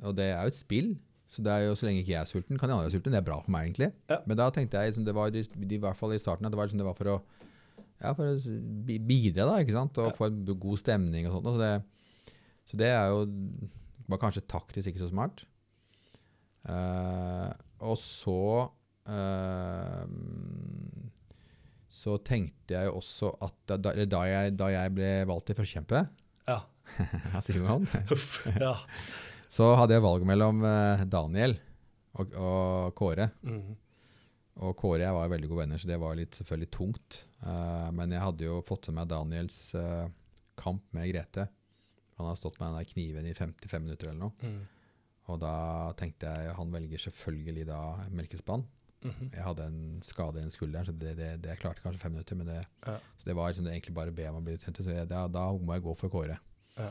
Og 0.08 0.14
det 0.16 0.30
er 0.30 0.40
jo 0.40 0.54
et 0.54 0.56
spill. 0.56 0.94
Så 1.28 1.44
det 1.44 1.52
er 1.52 1.66
jo, 1.66 1.74
så 1.76 1.84
lenge 1.84 2.00
ikke 2.00 2.14
jeg 2.14 2.22
er 2.22 2.30
sulten, 2.30 2.56
kan 2.56 2.70
de 2.70 2.78
andre 2.78 2.86
være 2.86 2.94
sultne. 2.94 3.12
Det 3.12 3.20
er 3.20 3.26
bra 3.26 3.36
for 3.44 3.52
meg, 3.52 3.66
egentlig. 3.68 3.90
Ja. 4.08 4.16
Men 4.24 4.40
da 4.40 4.46
tenkte 4.56 4.80
jeg, 4.80 4.94
liksom, 4.94 5.04
det 5.04 5.14
var, 5.18 5.36
i 5.36 5.80
hvert 5.84 6.00
fall 6.00 6.14
i 6.16 6.22
starten, 6.22 6.48
at 6.48 6.54
det 6.54 6.60
var, 6.62 6.70
liksom, 6.70 6.80
det 6.80 6.88
var 6.88 6.96
for, 6.96 7.12
å, 7.12 7.82
ja, 8.00 8.14
for 8.16 8.32
å 8.32 8.56
bidra, 8.88 9.44
da, 9.50 9.58
ikke 9.60 9.76
sant? 9.76 10.00
og 10.00 10.08
ja. 10.08 10.16
få 10.16 10.30
en 10.30 10.40
god 10.64 10.80
stemning 10.80 11.28
og 11.28 11.36
sånt. 11.36 11.52
Så 11.52 11.60
det, 11.60 12.32
så 12.72 12.80
det 12.80 12.88
er 12.94 13.12
jo 13.12 13.26
var 14.08 14.20
kanskje 14.22 14.46
taktisk 14.48 14.88
ikke 14.88 15.04
så 15.04 15.10
smart. 15.12 15.44
Uh, 16.68 17.52
og 17.84 17.96
så 18.00 18.40
uh, 19.08 20.04
Så 21.98 22.14
tenkte 22.22 22.76
jeg 22.76 22.92
også 22.94 23.32
at 23.42 23.74
da, 23.74 23.92
da, 24.06 24.20
jeg, 24.30 24.54
da 24.58 24.70
jeg 24.70 24.94
ble 24.94 25.10
valgt 25.28 25.50
til 25.50 25.58
førstekjempe 25.58 26.04
Ja. 26.46 26.60
Ja. 28.64 28.76
Så 29.48 29.72
hadde 29.80 29.96
jeg 29.96 30.04
valget 30.04 30.28
mellom 30.28 30.62
eh, 30.68 31.04
Daniel 31.08 31.56
og, 32.20 32.34
og 32.36 32.94
Kåre. 32.98 33.30
Mm. 33.42 33.76
Og 34.58 34.74
Kåre 34.76 35.00
og 35.00 35.04
jeg 35.06 35.16
var 35.16 35.30
veldig 35.32 35.50
gode 35.50 35.62
venner, 35.62 35.80
så 35.80 35.88
det 35.90 36.00
var 36.02 36.16
litt 36.18 36.36
selvfølgelig 36.36 36.70
tungt. 36.74 37.20
Uh, 37.40 37.88
men 37.94 38.12
jeg 38.14 38.24
hadde 38.24 38.48
jo 38.48 38.58
fått 38.66 38.90
med 38.90 38.98
meg 38.98 39.12
Daniels 39.12 39.58
uh, 39.78 40.08
kamp 40.58 40.82
med 40.96 41.08
Grete. 41.12 41.46
Han 42.18 42.26
har 42.26 42.38
stått 42.38 42.58
med 42.58 42.72
den 42.72 42.80
der 42.80 42.88
kniven 42.90 43.28
i 43.30 43.36
55 43.38 43.84
minutter 43.84 44.10
eller 44.10 44.26
noe. 44.26 44.34
Mm. 44.42 44.58
Og 45.30 45.38
da 45.42 45.54
tenkte 45.98 46.30
jeg 46.32 46.56
han 46.56 46.74
velger 46.74 47.04
selvfølgelig 47.06 47.68
da 47.68 47.80
melkespann. 48.10 48.66
Mm 49.02 49.10
-hmm. 49.10 49.34
Jeg 49.34 49.44
hadde 49.44 49.64
en 49.66 50.02
skade 50.02 50.40
i 50.40 50.42
en 50.42 50.50
skulder, 50.50 50.84
så 50.84 50.92
det, 50.92 51.16
det, 51.16 51.42
det 51.42 51.58
klarte 51.58 51.82
kanskje 51.82 52.00
fem 52.00 52.12
minutter. 52.12 52.36
Men 52.36 52.46
det, 52.46 52.66
ja. 52.86 52.96
Så 53.16 53.28
det 53.28 53.36
var 53.36 53.48
liksom 53.48 53.64
det 53.64 53.72
egentlig 53.72 53.94
bare 53.94 54.12
be 54.12 54.28
om 54.28 54.36
å 54.36 54.40
bli 54.40 54.58
hentet. 54.62 54.84
Så 54.84 54.90
jeg, 54.90 55.08
da, 55.08 55.28
da, 55.28 55.52
må 55.52 55.72
jeg 55.72 55.82
gå 55.82 55.94
for 55.94 56.08
Kåre. 56.08 56.38
Ja. 56.76 56.90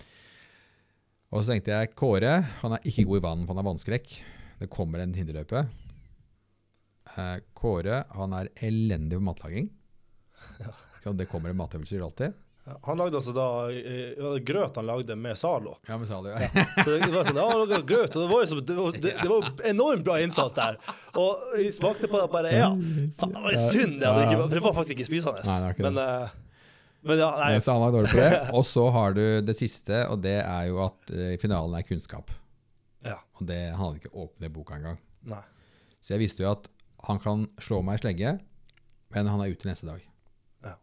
Og 1.32 1.44
så 1.44 1.52
tenkte 1.52 1.72
jeg 1.72 1.96
Kåre 1.96 2.42
han 2.62 2.74
er 2.74 2.80
ikke 2.88 3.04
god 3.04 3.18
i 3.18 3.26
vann, 3.28 3.46
for 3.46 3.54
han 3.54 3.66
har 3.66 3.72
vannskrekk. 3.74 4.24
Det 4.60 4.70
kommer 4.70 5.00
en 5.00 5.14
hinderløype. 5.14 5.68
Eh, 7.18 7.38
Kåre 7.54 8.06
han 8.16 8.34
er 8.34 8.52
elendig 8.56 9.20
på 9.20 9.28
matlaging. 9.32 9.72
Ja. 10.60 10.74
Det 11.14 11.30
kommer 11.32 11.50
en 11.50 11.56
matøvelser 11.56 12.02
alltid. 12.04 12.34
Ja, 12.68 12.74
han 12.84 12.98
lagde 13.00 13.16
altså 13.16 13.32
da 13.32 14.40
grøt 14.44 14.76
han 14.76 14.88
lagde 14.90 15.16
med 15.16 15.38
Zalo. 15.40 15.78
Ja, 15.88 15.96
med 15.98 16.10
Zalo, 16.10 16.34
ja. 16.34 16.50
Så 16.84 16.98
det 16.98 17.08
var 17.14 17.24
sånn, 17.24 17.38
ja, 17.40 17.46
han 17.48 17.62
lagde 17.62 17.78
grøt, 17.88 18.16
og 18.18 18.26
det 18.26 18.28
var, 18.28 18.42
liksom, 18.44 18.60
det, 18.68 18.76
var, 18.76 18.98
det, 19.06 19.14
det 19.22 19.30
var 19.32 19.70
enormt 19.70 20.04
bra 20.04 20.18
innsats 20.20 20.58
der. 20.58 20.80
Og 21.16 21.46
vi 21.56 21.70
smakte 21.72 22.10
på 22.12 22.20
det 22.20 22.26
bare 22.34 22.52
Ja, 22.52 22.68
faen, 23.22 23.38
det 23.38 23.46
var 23.46 23.56
synd 23.70 24.02
det, 24.02 24.12
ikke, 24.26 24.42
for 24.42 24.58
det 24.58 24.64
var 24.66 24.76
faktisk 24.76 24.98
ikke 24.98 25.08
spisende. 25.08 25.46
Nei, 25.48 25.56
det 25.64 25.70
var 25.70 25.88
men, 25.88 26.02
det. 26.02 26.66
men 27.08 27.22
ja, 27.24 27.30
nei. 27.40 27.54
Så 27.64 27.78
han 27.78 27.86
var 27.86 27.96
dårlig 27.96 28.12
på 28.12 28.20
det. 28.20 28.42
Og 28.60 28.68
så 28.68 28.84
har 28.98 29.16
du 29.16 29.24
det 29.48 29.56
siste, 29.62 30.02
og 30.12 30.20
det 30.28 30.36
er 30.42 30.68
jo 30.68 30.82
at 30.90 31.16
uh, 31.16 31.32
finalen 31.40 31.80
er 31.80 31.88
kunnskap. 31.88 32.36
Ja. 33.08 33.22
Og 33.40 33.48
det, 33.48 33.62
han 33.70 33.80
hadde 33.86 34.02
ikke 34.02 34.26
åpnet 34.26 34.52
boka 34.58 34.76
engang. 34.76 35.00
Nei. 35.32 35.40
Så 36.04 36.18
jeg 36.18 36.26
visste 36.26 36.44
jo 36.44 36.52
at 36.52 36.68
han 37.08 37.24
kan 37.24 37.48
slå 37.64 37.80
meg 37.86 38.02
i 38.02 38.04
slegge, 38.04 38.36
men 39.16 39.32
han 39.32 39.40
er 39.40 39.56
ute 39.56 39.72
neste 39.72 39.88
dag. 39.88 40.04
Ja. 40.68 40.76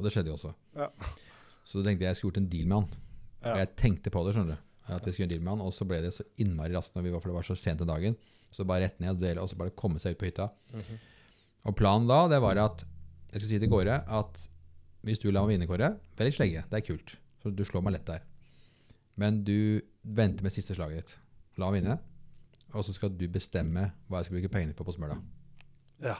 Og 0.00 0.08
det 0.08 0.16
skjedde 0.16 0.32
jo 0.32 0.40
også. 0.40 0.56
Ja. 0.76 0.90
Så 1.66 1.84
tenkte 1.84 2.04
jeg 2.04 2.10
jeg 2.10 2.18
skulle 2.18 2.32
gjort 2.32 2.42
en 2.42 2.50
deal 2.52 2.66
med 2.66 2.76
han. 2.80 2.98
Ja. 3.40 3.52
Og 3.52 3.62
jeg 3.62 3.72
tenkte 3.80 4.12
på 4.12 4.22
det, 4.26 4.34
skjønner 4.36 4.58
du. 4.58 4.66
At 4.90 5.06
jeg 5.06 5.14
skulle 5.14 5.24
gjøre 5.24 5.28
en 5.28 5.34
deal 5.36 5.44
med 5.46 5.52
han, 5.54 5.64
Og 5.66 5.74
så 5.74 5.86
ble 5.86 6.00
det 6.02 6.12
så 6.16 6.26
innmari 6.42 6.74
raskt 6.74 6.96
når 6.96 7.06
vi 7.06 7.12
var, 7.14 7.22
for 7.22 7.30
det 7.30 7.38
var 7.38 7.46
så 7.46 7.56
sent 7.58 7.82
den 7.82 7.90
dagen. 7.90 8.16
Så 8.50 8.66
bare 8.66 8.88
rett 8.88 9.00
ned 9.02 9.14
og 9.14 9.22
dele, 9.22 9.42
og 9.42 9.50
så 9.50 9.58
bare 9.60 9.74
komme 9.78 10.02
seg 10.02 10.16
ut 10.16 10.20
på 10.22 10.30
hytta. 10.30 10.50
Mm 10.72 10.80
-hmm. 10.80 10.98
Og 11.68 11.76
planen 11.76 12.08
da, 12.08 12.28
det 12.28 12.40
var 12.40 12.56
at 12.56 12.84
jeg 13.30 13.40
skulle 13.40 13.48
si 13.48 13.58
til 13.58 13.70
Kåre 13.70 14.02
at 14.08 14.48
hvis 15.06 15.18
du 15.18 15.30
lar 15.30 15.46
meg 15.46 15.54
vinne, 15.54 15.66
Kåre, 15.66 15.94
velg 16.18 16.34
slegge. 16.34 16.64
Det 16.70 16.76
er 16.76 16.86
kult. 16.86 17.16
Så 17.42 17.50
du 17.54 17.64
slår 17.64 17.82
meg 17.82 17.92
lett 17.92 18.06
der. 18.06 18.20
Men 19.16 19.44
du 19.44 19.80
venter 20.02 20.42
med 20.42 20.52
siste 20.52 20.74
slaget 20.74 20.96
ditt. 20.96 21.18
La 21.56 21.70
meg 21.70 21.82
vinne. 21.82 21.98
Og 22.74 22.84
så 22.84 22.92
skal 22.92 23.12
du 23.16 23.26
bestemme 23.28 23.92
hva 24.08 24.20
jeg 24.20 24.28
skal 24.28 24.36
bruke 24.36 24.52
pengene 24.52 24.76
på 24.76 24.84
på 24.84 24.92
smøla. 24.92 25.16
Ja. 26.04 26.16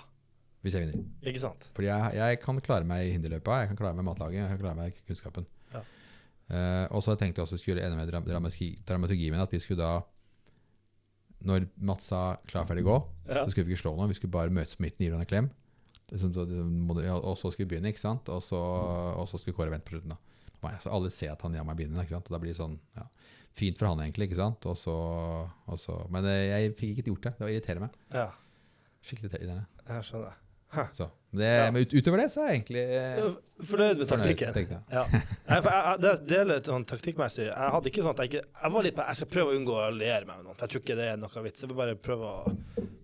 Hvis 0.63 0.75
jeg 0.77 0.85
vinner. 0.85 1.05
Ikke 1.25 1.41
sant? 1.41 1.71
Fordi 1.75 1.87
jeg, 1.89 2.15
jeg 2.19 2.41
kan 2.43 2.59
klare 2.61 2.85
meg 2.85 3.07
i 3.09 3.13
hinderløypa, 3.15 3.63
jeg 3.63 3.71
kan 3.73 3.79
klare 3.81 3.97
meg 3.97 4.05
matlaging, 4.05 4.43
jeg 4.43 4.51
kan 4.53 4.59
klare 4.61 4.77
meg 4.77 4.99
kunnskapen. 5.09 5.47
Ja. 5.73 5.81
Uh, 6.51 6.87
og 6.97 7.03
så 7.07 7.15
tenkte 7.17 7.39
jeg 7.41 7.47
også 7.47 7.61
skulle 7.63 7.81
ende 7.87 7.97
med 7.97 8.11
dramaturgi, 8.11 8.73
dramaturgien 8.89 9.33
min, 9.33 9.41
at 9.41 9.53
vi 9.55 9.61
skulle 9.63 9.81
da 9.81 10.01
Når 11.41 11.65
Mats 11.81 12.05
sa 12.11 12.37
'klar, 12.45 12.67
ferdig, 12.69 12.85
gå', 12.85 13.01
Ja. 13.29 13.45
så 13.45 13.51
skulle 13.51 13.65
vi 13.65 13.73
ikke 13.73 13.81
slå 13.83 13.97
noe. 13.97 14.09
Vi 14.09 14.15
skulle 14.19 14.31
bare 14.31 14.51
møtes 14.51 14.77
på 14.77 14.83
midten, 14.85 14.99
gi 15.01 15.09
hverandre 15.09 15.25
en 15.25 15.33
klem. 15.33 15.51
Liksom, 16.11 16.35
så, 16.35 16.45
liksom, 16.45 16.91
og 17.25 17.39
så 17.39 17.51
skulle 17.53 17.69
vi 17.69 17.77
begynne, 17.77 17.89
ikke 17.89 18.03
sant? 18.03 18.29
Og 18.29 18.43
så, 18.43 18.59
og 19.17 19.25
så 19.29 19.39
skulle 19.39 19.57
Kåre 19.57 19.71
vente 19.71 19.87
på 19.89 19.95
slutten. 19.97 20.11
da. 20.11 20.77
Så 20.83 20.91
alle 20.93 21.09
ser 21.11 21.33
at 21.33 21.41
han 21.41 21.55
gir 21.55 21.65
meg 21.65 21.77
begynne. 21.79 22.03
ikke 22.03 22.13
sant? 22.19 22.27
Og 22.29 22.35
da 22.37 22.39
blir 22.43 22.53
det 22.53 22.61
sånn, 22.61 22.79
ja, 22.97 23.07
Fint 23.57 23.79
for 23.79 23.87
han, 23.89 23.99
egentlig. 23.99 24.29
ikke 24.29 24.37
sant? 24.37 24.67
Og 24.67 24.77
så, 24.77 24.93
og 25.67 25.79
så, 25.79 25.97
men 26.11 26.25
eh, 26.27 26.51
jeg 26.61 26.77
fikk 26.77 26.99
ikke 26.99 27.07
gjort 27.11 27.23
det. 27.23 27.33
Det 27.39 27.49
irriterer 27.55 27.81
meg. 27.81 27.91
Ja. 28.13 28.29
Skikkelig 29.03 29.31
irriterende. 29.33 29.67
Jeg 29.89 30.05
skjønner. 30.05 30.35
Så, 30.95 31.11
det, 31.31 31.47
Ja. 31.47 31.71
Men 31.71 31.83
ut, 31.83 31.93
utover 31.95 32.23
det 32.23 32.29
så 32.33 32.43
er 32.45 32.51
jeg 32.51 32.61
egentlig 32.61 32.83
eh, 32.97 33.31
Fornøyd 33.71 34.01
med 34.01 34.09
taktikken? 34.11 34.53
Fornøyd. 34.55 34.75
Ja. 34.95 35.05
Jeg, 35.13 35.65
jeg, 35.67 36.01
det, 36.03 36.13
det 36.31 36.39
er 36.41 36.49
litt 36.49 36.71
sånn 36.71 36.87
taktikkmessig. 36.89 37.47
Jeg 37.51 37.73
hadde 37.75 37.91
ikke 37.91 38.05
sånn 38.05 38.15
at 38.15 38.23
jeg 38.25 38.31
ikke 38.33 38.43
Jeg 38.65 38.75
var 38.77 38.87
litt 38.87 38.97
på 38.99 39.07
Jeg 39.11 39.21
skal 39.21 39.31
prøve 39.35 39.53
å 39.53 39.59
unngå 39.59 39.77
å 39.77 39.87
alliere 39.91 40.29
meg 40.29 40.41
med 40.41 40.49
noen. 40.49 40.59
Jeg 40.63 40.73
tror 40.75 40.85
ikke 40.85 40.99
det 40.99 41.09
er 41.13 41.21
noe 41.21 41.45
vits. 41.47 41.65
Jeg 41.65 41.71
vil 41.73 41.81
bare 41.83 41.97
prøve 42.09 42.31
å 42.31 42.55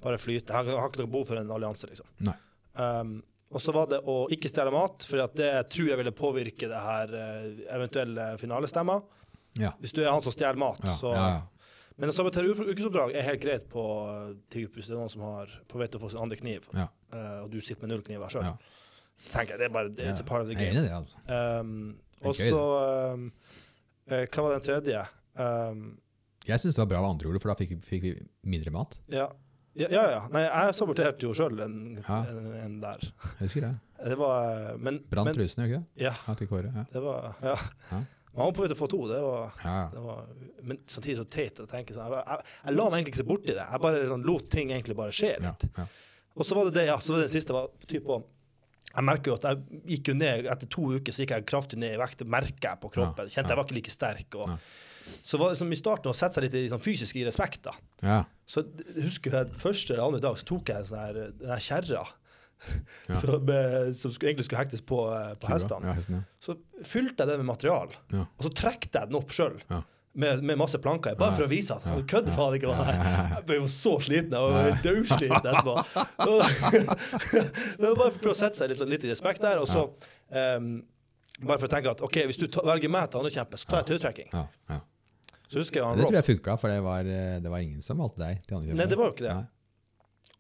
bare 0.07 0.21
flyte. 0.23 0.53
Jeg 0.53 0.57
har, 0.57 0.71
jeg 0.71 0.81
har 0.81 0.93
ikke 0.93 1.03
noe 1.05 1.13
behov 1.17 1.27
for 1.33 1.41
en 1.43 1.51
allianse, 1.59 1.91
liksom. 1.91 2.31
Um, 2.77 3.17
og 3.55 3.63
så 3.63 3.73
var 3.75 3.91
det 3.91 4.01
å 4.11 4.17
ikke 4.35 4.51
stjele 4.51 4.73
mat, 4.75 5.05
for 5.07 5.23
det 5.39 5.51
tror 5.73 5.91
jeg 5.93 5.99
ville 6.01 6.13
påvirke 6.15 6.67
det 6.71 6.81
her 6.83 7.13
eh, 7.15 7.45
eventuelle 7.77 8.33
finalestemmer. 8.41 9.05
Ja. 9.57 9.71
Hvis 9.81 9.95
du 9.95 10.01
er 10.03 10.11
han 10.11 10.25
som 10.25 10.35
stjeler 10.35 10.59
mat, 10.61 10.83
Ja, 10.85 10.97
så. 10.99 11.13
Men 11.97 12.11
å 12.13 12.13
sabotere 12.13 12.51
ukesoppdrag 12.53 13.15
er 13.17 13.25
helt 13.25 13.41
greit 13.41 13.69
på 13.73 13.83
Tigupus. 14.53 14.85
Det 14.91 14.93
er 14.93 14.99
noen 14.99 15.13
som 15.13 15.23
har 15.25 15.53
på 15.71 15.79
vei 15.81 15.87
til 15.89 15.97
å 15.97 16.03
få 16.03 16.11
sin 16.13 16.21
andre 16.21 16.37
kniv, 16.37 16.67
Ja. 16.77 16.91
Eh, 17.13 17.39
og 17.45 17.51
du 17.53 17.61
sitter 17.61 17.87
med 17.87 17.95
null 17.95 18.03
kniver 18.07 18.29
sjøl. 18.33 18.43
Ja. 18.49 18.57
Tenker 19.33 19.55
jeg, 19.57 19.59
det 19.63 19.69
er 19.71 19.73
bare 19.73 19.89
det 19.89 20.05
it's 20.11 20.21
Ja, 20.21 20.27
part 20.29 20.43
of 20.43 20.49
the 20.51 20.55
Jeg 20.55 20.61
er 20.61 20.73
game. 20.73 20.77
enig 20.77 20.85
i 20.85 20.89
det, 20.89 20.97
altså. 20.97 21.17
Um, 21.61 21.99
og 22.23 22.35
så 22.37 22.61
um, 23.15 23.33
eh, 24.11 24.27
Hva 24.27 24.43
var 24.45 24.57
den 24.59 24.65
tredje? 24.67 25.07
Um, 25.41 25.99
Jeg 26.47 26.61
syns 26.61 26.75
det 26.77 26.83
var 26.85 26.91
bra 26.91 27.01
med 27.01 27.11
andre 27.15 27.29
ord, 27.33 27.41
for 27.43 27.49
da 27.53 27.57
fikk, 27.59 27.73
fikk 27.85 28.03
vi 28.03 28.15
mindre 28.45 28.71
mat. 28.77 28.99
ja. 29.13 29.29
Ja, 29.77 29.89
ja, 29.93 30.03
ja. 30.09 30.21
Nei, 30.33 30.41
jeg 30.47 30.73
saboterte 30.73 31.27
jo 31.27 31.35
sjøl 31.37 31.59
en, 31.61 31.99
Ja. 32.01 32.23
en, 32.31 32.47
en 32.63 32.77
der. 32.81 33.03
Jeg 33.39 33.43
husker 33.51 33.61
det. 33.67 33.73
Det 34.09 34.17
var 34.17 34.77
Men, 34.81 35.03
Brant 35.13 35.29
trusene, 35.35 35.37
trusen, 35.37 35.65
ikke 35.67 35.81
det? 35.83 36.03
Ja, 36.07 36.13
Ja, 36.27 36.35
til 36.35 36.49
Kåre. 36.49 36.71
Ja. 36.73 36.85
det 36.93 37.03
var 37.05 37.35
Ja. 37.43 37.57
Ja. 37.91 37.99
Man 38.37 38.53
til 38.57 38.73
å 38.73 38.77
få 38.77 38.89
to. 38.89 39.03
Det 39.09 39.21
var, 39.21 39.53
Ja, 39.65 39.75
ja. 39.83 39.85
det 39.93 40.01
var 40.05 40.25
Men 40.63 40.79
samtidig 40.89 41.19
så 41.21 41.25
teit 41.29 41.61
å 41.61 41.67
tenke 41.69 41.93
sånn. 41.97 42.09
Jeg, 42.13 42.25
jeg, 42.25 42.45
jeg 42.65 42.75
la 42.77 42.89
meg 42.89 42.99
egentlig 43.03 43.13
ikke 43.15 43.23
se 43.23 43.29
borti 43.29 43.53
det. 43.53 43.65
Jeg 43.69 43.81
bare 43.85 44.01
liksom, 44.03 44.25
lot 44.25 44.51
ting 44.53 44.73
egentlig 44.73 44.97
bare 44.97 45.13
skje 45.17 45.35
Ja, 45.43 45.53
litt. 45.53 45.69
ja. 45.77 45.87
Og 46.37 46.47
så 46.47 46.57
var 46.57 46.69
det 46.69 46.77
det, 46.77 46.87
ja. 46.91 46.97
Så 47.01 47.15
var 47.15 47.23
det 47.23 47.29
den 47.31 47.37
siste 47.37 47.57
var 47.57 47.71
typ 47.89 48.09
jeg 48.97 49.05
merker 49.05 49.33
jo 49.33 49.37
at 49.37 49.45
jeg 49.45 49.81
gikk 49.91 50.11
jo 50.11 50.17
ned, 50.17 50.47
Etter 50.49 50.69
to 50.73 50.87
uker 50.97 51.13
så 51.13 51.25
gikk 51.25 51.35
jeg 51.35 51.47
kraftig 51.51 51.79
ned 51.83 51.97
i 51.97 52.01
vekt. 52.01 52.23
Det 52.23 52.29
merker 52.33 52.71
jeg 52.71 52.81
på 52.81 52.91
kroppen. 52.95 53.29
Kjente 53.29 53.53
jeg 53.53 53.59
var 53.59 53.67
ikke 53.67 53.77
like 53.77 53.93
sterk. 53.93 54.39
Og. 54.41 54.55
Så 55.27 55.41
var 55.41 55.53
det 55.53 55.59
som 55.61 55.73
i 55.73 55.79
starten 55.79 56.11
å 56.11 56.17
sette 56.17 56.39
seg 56.39 56.47
litt 56.47 56.57
i 56.57 56.63
liksom, 56.65 56.81
fysisk 56.83 57.19
i 57.21 57.27
respekt. 57.27 57.67
da. 57.67 57.75
ja. 58.07 58.23
Så 58.49 58.63
husker 59.03 59.35
jeg 59.35 59.59
første 59.59 59.93
eller 59.93 60.07
andre 60.07 60.23
dag 60.23 60.39
så 60.39 60.47
tok 60.49 60.71
jeg 60.71 60.81
en 60.81 60.89
sånn 60.89 61.03
her, 61.03 61.19
den 61.43 61.53
her 61.53 61.67
kjerra 61.69 62.07
Ja. 63.07 63.19
Som, 63.21 63.51
som 63.93 64.11
skulle, 64.15 64.31
egentlig 64.31 64.47
skulle 64.47 64.63
hektes 64.63 64.81
på, 64.81 64.97
eh, 65.13 65.35
på 65.37 65.51
hestene. 65.51 65.91
Ja, 65.91 65.93
hesten. 65.99 66.23
Så 66.41 66.55
fylte 66.89 67.21
jeg 67.23 67.29
den 67.29 67.43
med 67.43 67.51
material, 67.51 67.93
og 68.17 68.47
så 68.47 68.51
trekte 68.57 68.97
jeg 69.03 69.11
den 69.11 69.19
opp 69.19 69.35
sjøl. 69.37 69.59
Med, 70.17 70.41
med 70.49 70.57
masse 70.57 70.79
planker 70.81 71.13
bare 71.21 71.35
for 71.37 71.45
å 71.45 71.49
vise 71.51 71.75
at 71.77 71.83
han 71.85 71.99
kødder 72.09 72.33
faen 72.33 72.55
ikke. 72.57 72.71
Var 72.73 72.87
det 72.89 72.93
er. 72.97 73.17
Jeg 73.35 73.43
ble 73.51 73.57
jo 73.59 73.67
så 73.69 73.91
sliten. 74.01 74.33
Jeg 74.33 74.55
var 74.55 74.79
dødsliten 74.87 75.49
etterpå. 75.51 75.75
Men 77.83 77.97
bare 78.01 78.13
for 78.17 78.33
å 78.33 78.37
sette 78.39 78.57
seg 78.59 78.71
litt, 78.73 78.81
sånn- 78.81 78.91
litt 78.93 79.05
i 79.05 79.11
respekt 79.13 79.45
der, 79.45 79.61
og 79.63 79.69
så 79.71 79.85
um, 80.57 80.71
Bare 81.45 81.61
for 81.61 81.69
å 81.69 81.71
tenke 81.75 81.91
at 81.93 82.01
OK, 82.01 82.17
hvis 82.31 82.39
du 82.41 82.47
velger 82.65 82.89
meg 82.89 83.11
til 83.13 83.21
andrekjempe, 83.21 83.59
så 83.61 83.69
tar 83.69 83.83
jeg 83.83 83.89
tautrekking. 83.91 84.31
Ja, 84.33 84.47
ja. 84.73 84.79
Så 85.53 85.61
husker 85.61 85.83
jeg 85.83 85.87
han 85.91 85.99
Det 86.01 86.07
tror 86.09 86.17
jeg 86.17 86.27
funka, 86.31 86.55
for 86.59 86.73
det 86.73 86.79
var, 86.87 87.05
eh, 87.13 87.37
det 87.45 87.51
var 87.53 87.61
ingen 87.63 87.83
som 87.85 88.01
valgte 88.01 88.23
deg. 88.25 88.41
til 88.49 88.57
andre 88.57 88.73
Nei, 88.81 88.87
det 88.89 88.97
var 88.99 89.11
jo 89.11 89.15
ikke 89.19 89.27
det. 89.29 89.35
Nei. 89.37 89.45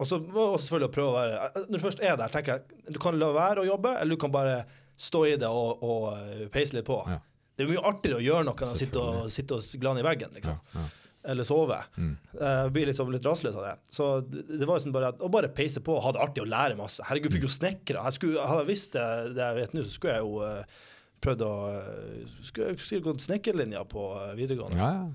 Og 0.00 0.08
så 0.08 0.16
må 0.24 0.46
også 0.54 0.64
selvfølgelig 0.70 0.92
prøve 0.96 1.12
å 1.12 1.16
være 1.16 1.62
Når 1.68 1.76
du 1.78 1.82
først 1.84 2.00
er 2.04 2.16
der, 2.20 2.32
tenker 2.32 2.56
jeg 2.56 2.62
du 2.96 2.98
kan 3.00 3.16
la 3.20 3.28
være 3.36 3.62
å 3.62 3.68
jobbe, 3.68 3.92
eller 4.00 4.16
du 4.16 4.20
kan 4.24 4.32
bare 4.34 4.56
stå 4.96 5.20
i 5.28 5.36
det 5.40 5.48
og, 5.52 5.84
og 5.84 6.02
eh, 6.16 6.46
peise 6.52 6.76
litt 6.78 6.88
på. 6.88 6.96
Ja. 7.12 7.20
Det 7.56 7.64
er 7.64 7.72
mye 7.72 7.82
artigere 7.88 8.20
å 8.20 8.24
gjøre 8.24 8.46
noe 8.50 8.62
enn 8.66 8.72
å 8.74 8.78
sitte 8.78 9.02
og, 9.02 9.26
sitte 9.32 9.56
og 9.56 9.82
glane 9.82 10.02
i 10.02 10.06
veggen, 10.06 10.32
liksom. 10.36 10.58
ja. 10.76 10.86
Eller 11.26 11.42
sove. 11.48 11.78
Mm. 11.98 12.12
Uh, 12.38 12.68
blir 12.70 12.86
liksom 12.86 13.08
litt 13.10 13.24
rastløs 13.26 13.56
av 13.58 13.64
det. 13.66 13.72
Så 13.90 14.04
det, 14.22 14.44
det 14.60 14.66
var 14.68 14.78
liksom 14.78 14.92
bare 14.94 15.08
å 15.18 15.30
bare 15.32 15.48
peise 15.50 15.80
på 15.82 15.96
og 15.96 16.04
ha 16.04 16.12
det 16.14 16.20
artig 16.22 16.44
og 16.44 16.50
lære 16.52 16.76
masse. 16.78 17.02
Herregud, 17.08 17.32
fikk 17.34 17.48
jo 17.48 17.50
snekra. 17.50 18.04
Hadde 18.06 18.60
jeg 18.60 18.68
visst 18.68 18.94
det, 18.94 19.06
det 19.34 19.42
jeg 19.42 19.56
vet 19.58 19.74
nå, 19.74 19.82
så 19.82 19.96
skulle 19.96 20.14
jeg 20.14 20.22
jo 20.22 20.36
uh, 20.44 20.84
prøvd 21.26 21.42
å 21.48 21.52
uh, 21.66 22.36
Skulle 22.36 22.68
jeg 22.70 22.78
sikkert 22.84 23.08
gått 23.08 23.26
snekkerlinja 23.26 23.82
på 23.90 24.06
videregående. 24.38 24.78
ja, 24.78 24.90
ja. 25.00 25.06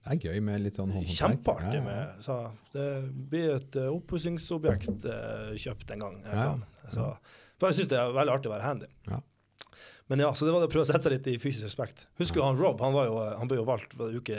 Det 0.00 0.14
er 0.14 0.30
gøy 0.30 0.40
med 0.40 0.62
litt 0.64 0.78
sånn 0.78 0.92
håndhåndverk. 0.94 1.18
Kjempeartig 1.18 1.76
Ja, 1.76 1.80
ja. 1.82 1.88
med 1.90 2.22
Så 2.24 2.36
det 2.72 2.86
blir 3.34 3.50
et 3.58 3.76
uh, 3.76 3.90
oppussingsobjekt 3.92 5.04
uh, 5.04 5.50
kjøpt 5.60 5.92
en 5.92 6.04
gang. 6.06 6.14
Ja, 6.24 6.46
Så, 6.88 7.10
for 7.60 7.68
jeg 7.68 7.82
syns 7.82 7.90
det 7.92 7.98
er 8.00 8.14
veldig 8.16 8.32
artig 8.38 8.48
å 8.48 8.54
være 8.54 8.64
handy. 8.64 8.88
Ja. 9.10 9.18
Men 10.10 10.24
ja, 10.24 10.32
så 10.34 10.44
det 10.48 10.52
var 10.52 10.64
det 10.64 10.68
å 10.68 10.72
prøve 10.72 10.82
å 10.82 10.90
sette 10.90 11.04
seg 11.06 11.12
litt 11.14 11.28
i 11.30 11.36
fysisk 11.38 11.68
respekt. 11.68 12.04
Husker 12.18 12.40
jo 12.42 12.46
han 12.48 12.58
Rob? 12.58 12.80
Han, 12.82 12.94
var 12.96 13.06
jo, 13.06 13.18
han 13.38 13.50
ble 13.50 13.60
jo 13.60 13.66
valgt 13.68 13.92
på 13.96 14.08
uke 14.18 14.38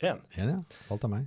én. 0.00 0.22
Ja. 0.38 0.46
Valgt 0.88 1.04
av 1.04 1.12
meg. 1.12 1.26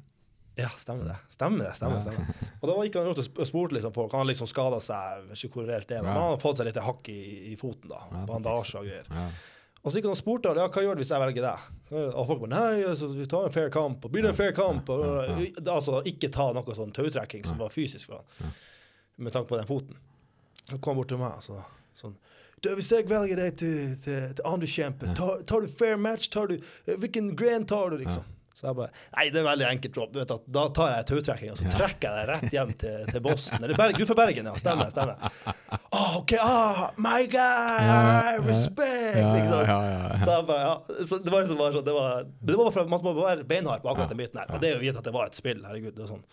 Ja, 0.59 0.67
stemmer 0.75 1.05
det. 1.07 1.15
Stemmer 1.31 1.69
det, 1.69 1.75
stemmer, 1.77 2.01
stemmer. 2.03 2.49
Og 2.59 2.65
da 2.67 2.73
gikk 2.83 2.97
han 2.99 3.05
rundt 3.07 3.21
og 3.21 3.27
sp- 3.29 3.45
spurte 3.47 3.77
liksom 3.77 3.93
folk. 3.95 4.11
Han 4.17 4.27
liksom 4.27 4.49
skada 4.49 4.81
seg, 4.83 5.29
ikke 5.37 5.53
hvor 5.61 5.69
reelt 5.69 5.87
det 5.87 5.99
er, 5.99 6.03
men 6.03 6.11
han 6.17 6.33
har 6.33 6.41
fått 6.41 6.59
seg 6.59 6.67
litt 6.67 6.81
hakk 6.83 7.07
i, 7.13 7.19
i 7.53 7.55
foten. 7.61 7.87
da, 7.93 8.01
Bandasje 8.27 8.81
og 8.81 8.89
greier. 8.89 9.07
Og 9.79 9.93
så 9.93 9.95
gikk 10.01 10.09
han 10.09 10.17
og 10.17 10.19
spurte 10.19 10.51
ja, 10.57 10.65
hva 10.67 10.81
gjør 10.83 10.97
du 10.99 11.03
hvis 11.05 11.13
jeg 11.13 11.23
velger 11.23 11.45
deg. 11.45 11.69
Og 12.09 12.25
folk 12.27 12.41
bare 12.43 12.51
nei, 12.57 12.81
altså, 12.89 13.07
vi 13.15 13.29
tar 13.31 13.45
en 13.47 13.55
fair 13.55 13.69
kamp. 13.71 14.03
Og 14.03 14.11
blir 14.11 14.25
det 14.27 14.33
en 14.33 14.39
fair 14.41 14.51
kamp? 14.57 14.89
Og, 14.91 15.29
altså 15.63 16.01
ikke 16.11 16.27
ta 16.35 16.49
noe 16.57 16.75
sånn 16.81 16.91
tautrekking 16.97 17.45
som 17.47 17.61
var 17.61 17.71
fysisk 17.71 18.09
for 18.11 18.25
han, 18.41 18.51
med 19.23 19.31
tanke 19.37 19.53
på 19.53 19.61
den 19.61 19.69
foten. 19.69 19.95
Så 20.65 20.81
kom 20.83 20.97
han 20.97 20.99
bort 20.99 21.13
til 21.13 21.21
meg 21.23 21.37
og 21.39 21.45
så, 21.47 21.61
sånn 22.01 22.17
du, 22.63 22.73
Hvis 22.79 22.91
jeg 22.93 23.07
velger 23.09 23.39
deg 23.43 23.55
til, 23.61 23.95
til, 24.03 24.27
til 24.37 24.47
andre 24.47 24.69
kjempe, 24.69 25.13
tar, 25.17 25.45
tar 25.47 25.63
du 25.63 25.71
fair 25.71 25.97
match? 26.01 26.29
Tar 26.33 26.51
du, 26.51 26.59
eh, 26.59 26.99
hvilken 26.99 27.33
gren 27.39 27.65
tar 27.69 27.93
du, 27.93 27.99
liksom? 28.03 28.27
Så 28.59 28.67
jeg 28.67 28.75
bare 28.75 28.91
Nei, 29.15 29.25
det 29.31 29.39
er 29.39 29.45
veldig 29.47 29.67
enkelt, 29.69 29.97
Rob. 30.01 30.11
Du 30.11 30.19
vet 30.19 30.31
at 30.35 30.47
Da 30.51 30.65
tar 30.75 30.89
jeg 30.91 31.07
tautrekkinga, 31.13 31.55
så 31.55 31.71
trekker 31.71 32.09
jeg 32.09 32.17
deg 32.17 32.27
rett 32.33 32.55
hjem 32.57 32.73
til, 32.81 32.97
til 33.07 33.23
Boston. 33.23 33.63
Eller 33.63 33.79
Berg, 33.79 33.95
du 33.95 34.03
er 34.03 34.09
fra 34.09 34.17
Bergen, 34.19 34.49
ja. 34.51 34.55
Stemmer. 34.59 34.91
stemmer. 34.91 35.29
Oh, 35.95 36.19
OK, 36.19 36.35
ah, 36.43 36.81
my 36.99 37.23
guy, 37.31 38.35
respect! 38.43 39.15
Liksom. 39.15 39.63
Så 39.63 40.35
jeg 40.35 40.47
bare, 40.51 40.59
ja. 40.65 40.75
Så 41.07 41.21
det 41.23 41.33
var 41.33 41.45
liksom 41.45 41.61
bare 41.61 41.77
sånn, 41.77 41.87
det 41.87 41.95
var, 41.95 42.27
det 42.51 42.59
var 42.59 42.71
for 42.75 42.91
man 42.91 43.05
må 43.05 43.15
være 43.21 43.47
beinhard 43.47 43.85
på 43.85 43.93
akkurat 43.93 44.11
den 44.11 44.19
biten 44.19 44.41
her. 44.41 44.51
Og 44.51 44.63
det 44.63 44.73
er 44.73 44.75
jo 44.75 44.89
gitt 44.89 44.99
at 44.99 45.07
det 45.07 45.15
var 45.15 45.31
et 45.31 45.39
spill, 45.39 45.63
herregud. 45.63 45.95
Det 45.95 46.03
er, 46.03 46.11
sånn. 46.11 46.25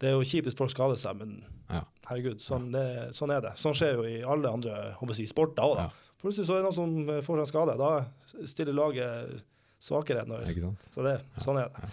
Det 0.00 0.10
er 0.10 0.16
jo 0.16 0.24
kjipt 0.26 0.48
hvis 0.48 0.58
folk 0.58 0.72
skader 0.72 0.98
seg, 1.00 1.16
men 1.20 1.36
Ja. 1.70 1.82
herregud, 2.08 2.40
sånn, 2.42 2.70
det, 2.74 3.14
sånn 3.16 3.32
er 3.34 3.40
det. 3.40 3.54
Sånn 3.60 3.76
skjer 3.76 3.94
jo 4.00 4.06
i 4.08 4.22
alle 4.22 4.50
andre 4.50 5.14
si, 5.14 5.26
sporter 5.30 5.62
òg. 5.64 5.78
Ja. 5.78 5.90
Plutselig 6.20 6.48
så 6.48 6.56
er 6.56 6.62
det 6.62 6.68
noen 6.70 6.76
som 6.76 7.08
eh, 7.12 7.20
får 7.24 7.36
seg 7.36 7.44
en 7.44 7.52
skade. 7.52 7.76
Da 7.78 8.46
stiller 8.48 8.76
laget 8.76 9.44
svakere. 9.84 10.24
Når, 10.28 10.46
så 10.94 11.04
det, 11.04 11.18
sånn 11.44 11.60
er 11.60 11.68
det. 11.68 11.90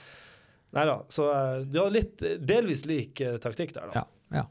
Nei 0.72 0.86
da. 0.88 0.98
Så 1.12 1.28
de 1.68 1.80
har 1.82 1.92
litt 1.92 2.22
eh, 2.24 2.38
delvis 2.40 2.86
lik 2.88 3.20
eh, 3.24 3.38
taktikk 3.44 3.74
der, 3.76 3.92
da. 3.92 4.04
Ja. 4.04 4.42
ja. 4.42 4.46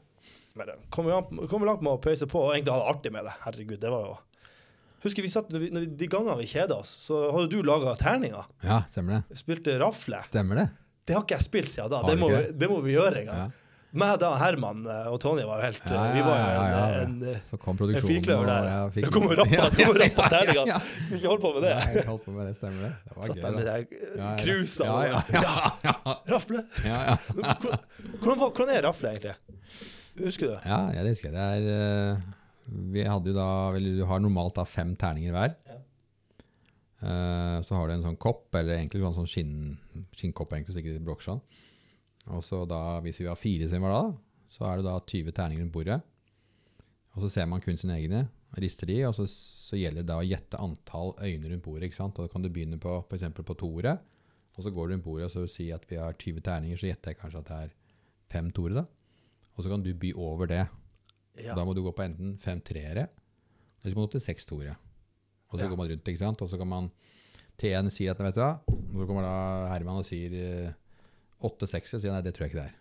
Men 0.53 0.67
det 0.69 0.75
kommer 0.93 1.23
kommer 1.49 1.71
langt 1.71 1.81
med 1.81 1.95
å 1.95 2.01
pøse 2.03 2.27
på 2.29 2.43
og 2.45 2.53
egentlig 2.53 2.75
ha 2.75 2.83
det 2.83 2.91
artig 2.93 3.13
med 3.15 3.25
det. 3.25 3.33
Herregud, 3.45 3.79
det 3.81 3.93
var 3.93 4.11
jo 4.11 4.19
Husker 5.01 5.25
vi 5.25 5.31
satt, 5.33 5.47
når 5.49 5.63
vi, 5.63 5.67
når 5.73 5.81
vi, 5.81 5.87
De 5.97 6.07
gangene 6.13 6.35
vi 6.37 6.45
kjeda 6.45 6.75
oss, 6.83 6.91
så 7.07 7.23
hadde 7.33 7.49
du 7.49 7.63
laga 7.65 7.95
terninger. 7.97 8.45
ja, 8.61 8.83
stemmer 8.85 9.15
det. 9.17 9.37
Spilte 9.39 9.79
rafle. 9.81 10.19
Stemmer 10.27 10.59
det. 10.61 10.67
Det 11.05 11.15
har 11.17 11.23
ikke 11.25 11.37
jeg 11.39 11.47
spilt 11.47 11.69
siden 11.73 11.89
da. 11.91 12.01
Det 12.07 12.17
må, 12.21 12.29
vi- 12.29 12.51
det 12.61 12.69
må 12.69 12.79
vi 12.85 12.93
gjøre 12.97 13.21
en 13.23 13.25
gang. 13.31 13.37
Ja. 13.37 13.49
Meg, 13.91 14.19
da, 14.21 14.29
Herman 14.39 14.85
eh, 14.87 15.07
og 15.11 15.17
Tonje 15.19 15.43
var 15.43 15.57
jo 15.59 15.63
helt 15.65 15.79
Ja, 15.91 16.03
Vi 16.15 16.21
var 16.23 16.37
jo 16.39 16.43
ja, 16.47 16.51
ja, 16.63 16.67
ja. 16.71 16.99
en, 17.03 17.15
en, 17.19 17.25
eh, 17.33 17.39
Så 17.43 17.57
kom 17.59 17.73
en 17.73 17.79
produksjonen. 17.81 18.23
der. 18.23 18.67
og 18.85 18.93
jeg 18.95 19.03
Det 19.03 19.11
kom 19.11 19.25
rappa 19.27 19.51
Ja, 19.51 19.65
rappa 19.67 20.23
ja, 20.23 20.29
terninger. 20.31 20.61
ja, 20.61 20.77
ja. 20.77 20.77
Skal 21.07 21.17
ikke 21.17 21.27
holde 21.27 21.41
på 21.43 21.51
med 21.57 21.65
det. 21.65 21.73
Nei, 21.75 21.95
jeg 21.97 22.05
holdt 22.07 22.23
på 22.23 22.31
med 22.37 22.47
det, 22.47 22.53
stemmer 22.55 22.85
det. 22.85 22.91
Det 23.09 23.17
var 23.17 23.27
Satt 23.27 23.35
gøy, 23.35 23.41
der 23.41 23.51
med 23.57 23.65
da. 23.65 23.73
de 23.75 23.99
Ja, 24.21 24.29
ja. 24.29 24.37
cruisa 24.45 24.87
og 24.87 25.03
ja, 25.09 25.19
ja, 25.35 25.43
ja, 25.89 26.15
rafle. 26.31 26.63
ja, 26.87 27.01
ja. 27.09 27.17
Hvordan, 28.21 28.39
hvordan, 28.45 28.71
er 28.77 28.87
rafle, 28.87 29.11
egentlig? 29.11 29.35
Husker 30.23 30.47
du 30.47 30.53
det? 30.53 30.61
Ja, 30.71 30.79
ja, 30.95 31.03
det 31.03 31.11
husker. 31.17 31.35
Det 31.35 31.49
er 31.57 31.67
eh, 31.75 32.23
Vi 32.95 33.03
hadde 33.11 33.27
jo 33.27 33.35
da 33.35 33.49
vel, 33.75 33.91
Du 33.99 34.05
har 34.07 34.23
normalt 34.23 34.55
da 34.55 34.63
fem 34.63 34.95
terninger 34.95 35.35
hver. 35.35 35.57
Eh, 37.01 37.57
så 37.65 37.75
har 37.75 37.87
du 37.87 37.95
en 37.95 38.05
sånn 38.05 38.19
kopp, 38.21 38.49
eller 38.55 38.77
egentlig 38.77 39.01
en 39.01 39.17
sånn 39.17 39.29
skinn, 39.29 39.55
skinnkopp, 40.13 40.53
egentlig, 40.53 40.75
så 40.75 40.83
ikke 40.83 40.97
det 40.97 41.05
bråker 41.05 41.27
sånn. 41.31 41.41
Og 42.35 42.43
så 42.45 42.61
da, 42.69 42.99
hvis 43.01 43.21
vi 43.23 43.29
har 43.29 43.39
fire 43.39 43.69
som 43.71 43.87
da, 43.87 44.03
så 44.51 44.67
er 44.67 44.79
det 44.79 44.85
da 44.85 44.99
20 44.99 45.33
terninger 45.33 45.63
rundt 45.63 45.73
bordet. 45.73 45.97
Og 47.15 47.25
så 47.25 47.31
ser 47.33 47.49
man 47.49 47.63
kun 47.63 47.79
sine 47.79 47.97
egne, 47.97 48.25
rister 48.61 48.89
de, 48.89 48.99
og 49.07 49.15
så, 49.17 49.25
så 49.31 49.79
gjelder 49.79 50.03
det 50.03 50.11
da 50.11 50.19
å 50.21 50.27
gjette 50.27 50.59
antall 50.61 51.13
øyne 51.23 51.49
rundt 51.49 51.65
bordet. 51.65 51.87
ikke 51.87 51.97
sant? 51.97 52.19
Og 52.19 52.27
da 52.27 52.33
kan 52.33 52.45
du 52.45 52.51
begynne 52.51 52.79
på 52.81 52.93
for 52.99 53.17
eksempel 53.17 53.47
på 53.47 53.57
toere, 53.59 53.97
og 54.51 54.65
så 54.65 54.73
går 54.75 54.87
du 54.89 54.93
rundt 54.93 55.05
bordet 55.07 55.29
og 55.29 55.33
så 55.33 55.45
sier 55.49 55.79
at 55.79 55.87
vi 55.87 55.97
har 55.97 56.13
20 56.19 56.43
terninger, 56.45 56.77
så 56.77 56.89
gjetter 56.89 57.13
jeg 57.13 57.21
kanskje 57.21 57.41
at 57.41 57.49
det 57.49 57.59
er 57.65 57.73
fem 58.31 58.51
toere 58.53 58.81
da. 58.81 58.85
Og 59.55 59.63
så 59.63 59.71
kan 59.71 59.83
du 59.83 59.91
by 59.97 60.13
over 60.19 60.51
det. 60.51 60.65
Ja. 61.39 61.55
Da 61.55 61.63
må 61.65 61.73
du 61.73 61.81
gå 61.83 61.93
på 61.95 62.03
enten 62.03 62.35
fem 62.39 62.61
treere, 62.63 63.07
eller 63.81 63.95
så 63.95 63.97
må 63.97 64.05
du 64.05 64.17
til 64.17 64.27
seks 64.27 64.45
toere. 64.47 64.75
Og 65.51 65.59
så 65.59 65.63
Ja. 65.65 65.69
går 65.69 65.77
man 65.77 65.89
rundt, 65.91 66.07
ikke 66.07 66.17
sant? 66.19 66.41
Og 66.41 66.49
så 66.49 66.57
kan 66.57 66.67
man 66.67 66.91
T1 67.59 67.89
sier 67.91 68.11
at, 68.11 68.17
vet 68.17 68.33
du 68.35 68.39
hva, 68.41 68.59
så 68.65 69.07
kommer 69.07 69.21
da 69.21 69.67
Herman 69.73 69.97
og 70.01 70.05
sier 70.05 70.31
eh, 70.33 70.71
åtte 71.43 71.67
sekser, 71.67 71.97
og 71.97 72.01
sier 72.01 72.11
nei, 72.15 72.21
det 72.21 72.33
tror 72.33 72.47
jeg 72.47 72.51
ikke 72.53 72.61
det 72.63 72.69
er. 72.71 72.75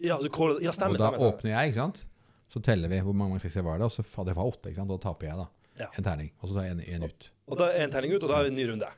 Ja, 0.00 0.18
så 0.18 0.28
kål- 0.28 0.60
ja, 0.62 0.72
stemmer. 0.72 0.96
og 0.96 0.98
da 0.98 1.10
stemmer, 1.10 1.30
åpner 1.32 1.50
jeg, 1.54 1.70
ikke 1.72 1.80
sant? 1.80 2.04
Så 2.52 2.60
teller 2.62 2.88
vi 2.88 2.98
hvor 3.00 3.14
mange 3.16 3.38
sekser 3.40 3.62
var 3.64 3.78
det, 3.78 3.84
og 3.88 3.92
så 3.94 4.04
fader 4.04 4.32
det 4.34 4.36
var 4.36 4.44
åtte, 4.50 4.68
ikke 4.70 4.76
sant? 4.82 4.90
Og 4.90 5.00
da 5.00 5.08
taper 5.08 5.26
jeg 5.30 5.36
da. 5.36 5.46
Ja. 5.78 5.86
En 5.98 6.04
terning. 6.04 6.30
Og 6.42 6.48
så 6.48 6.54
tar 6.56 6.64
jeg 6.64 6.72
en, 6.76 6.80
en 6.80 7.02
ut. 7.08 7.30
Og 7.48 7.58
da 7.58 7.64
er 7.72 7.84
en 7.84 7.90
terning 7.90 8.12
ut, 8.14 8.22
og 8.22 8.28
da 8.28 8.38
er 8.40 8.42
det 8.44 8.52
en 8.52 8.56
ny 8.56 8.66
runde. 8.72 8.88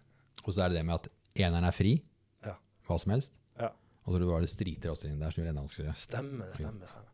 Og 0.44 0.54
så 0.54 0.62
er 0.64 0.68
det 0.70 0.78
det 0.78 0.86
med 0.86 0.94
at 0.94 1.08
eneren 1.36 1.64
er 1.64 1.72
fri, 1.72 2.02
Ja. 2.46 2.54
hva 2.88 2.98
som 3.00 3.12
helst. 3.12 3.32
Ja. 3.58 3.70
Og 4.06 4.14
så 4.14 4.24
var 4.30 4.40
det 4.40 4.50
striter 4.50 4.90
også 4.90 5.06
inn 5.10 5.18
der, 5.20 5.30
som 5.30 5.42
gjør 5.42 5.48
det 5.48 5.54
enda 5.54 5.62
vanskeligere. 5.66 5.94
Stemmer, 5.94 6.50
stemmer. 6.54 6.86
stemmer. 6.88 7.07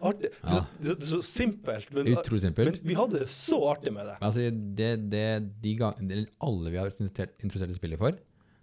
Artig. 0.00 0.30
Er 0.44 0.64
så- 0.84 0.96
så- 1.10 1.22
simpelt, 1.26 1.90
men, 1.92 2.06
Utrolig 2.14 2.42
simpelt. 2.42 2.72
men 2.82 2.88
vi 2.88 2.94
hadde 2.94 3.18
det 3.20 3.28
så 3.28 3.58
artig 3.72 3.92
med 3.92 4.06
det. 4.06 4.16
Altså, 4.20 4.50
det, 4.50 5.10
det, 5.10 5.24
de 5.62 5.74
gang, 5.76 5.94
det, 6.08 6.26
alle 6.40 6.70
vi 6.70 6.76
har 6.78 6.92
introdusert, 6.98 7.70
i 7.70 7.74
spillet 7.74 7.98
for, 7.98 8.12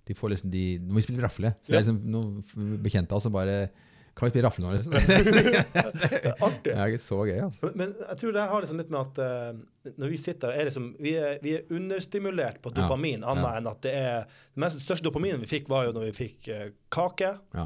de 0.05 0.13
får 0.13 0.29
liksom 0.35 0.51
de, 0.53 0.63
vi 0.79 1.01
spille 1.01 1.21
rafle. 1.23 1.51
Så 1.63 1.73
det 1.73 1.79
er 1.79 1.83
liksom 1.85 2.01
noen 2.13 2.79
bekjente 2.83 3.11
av 3.11 3.17
oss 3.17 3.23
som 3.27 3.33
bare 3.33 3.69
Kan 4.15 4.29
vi 4.29 4.31
spille 4.31 4.47
rafle 4.47 4.63
nå? 4.63 4.69
Liksom? 4.77 4.93
Det 4.95 6.35
artig. 6.47 6.69
Det 6.71 6.75
er 6.79 6.87
ikke 6.93 7.01
så 7.03 7.17
gøy, 7.27 7.39
altså. 7.43 7.67
Men, 7.67 7.73
men 7.81 7.95
jeg 8.07 8.17
tror 8.21 8.31
det 8.37 8.45
har 8.47 8.61
liksom 8.63 8.77
litt 8.79 8.93
med 8.93 9.01
at 9.01 9.17
uh, 9.19 9.89
når 9.99 10.13
vi 10.13 10.19
sitter 10.21 10.53
her, 10.53 10.61
er 10.61 10.69
liksom, 10.69 10.85
vi, 11.03 11.15
er, 11.19 11.33
vi 11.43 11.55
er 11.57 11.65
understimulert 11.75 12.61
på 12.63 12.71
Ja, 12.71 12.77
dopamin, 12.85 13.25
annet 13.27 13.43
ja. 13.49 13.57
enn 13.59 13.67
at 13.73 13.81
det 13.83 13.91
er 13.99 14.21
Den 14.53 14.63
mest 14.63 14.79
største 14.85 15.03
dopaminen 15.09 15.41
vi 15.43 15.49
fikk, 15.51 15.67
var 15.67 15.89
jo 15.89 15.91
når 15.97 16.07
vi 16.07 16.13
fikk 16.21 16.47
uh, 16.47 16.69
kake, 16.95 17.33
Ja. 17.59 17.65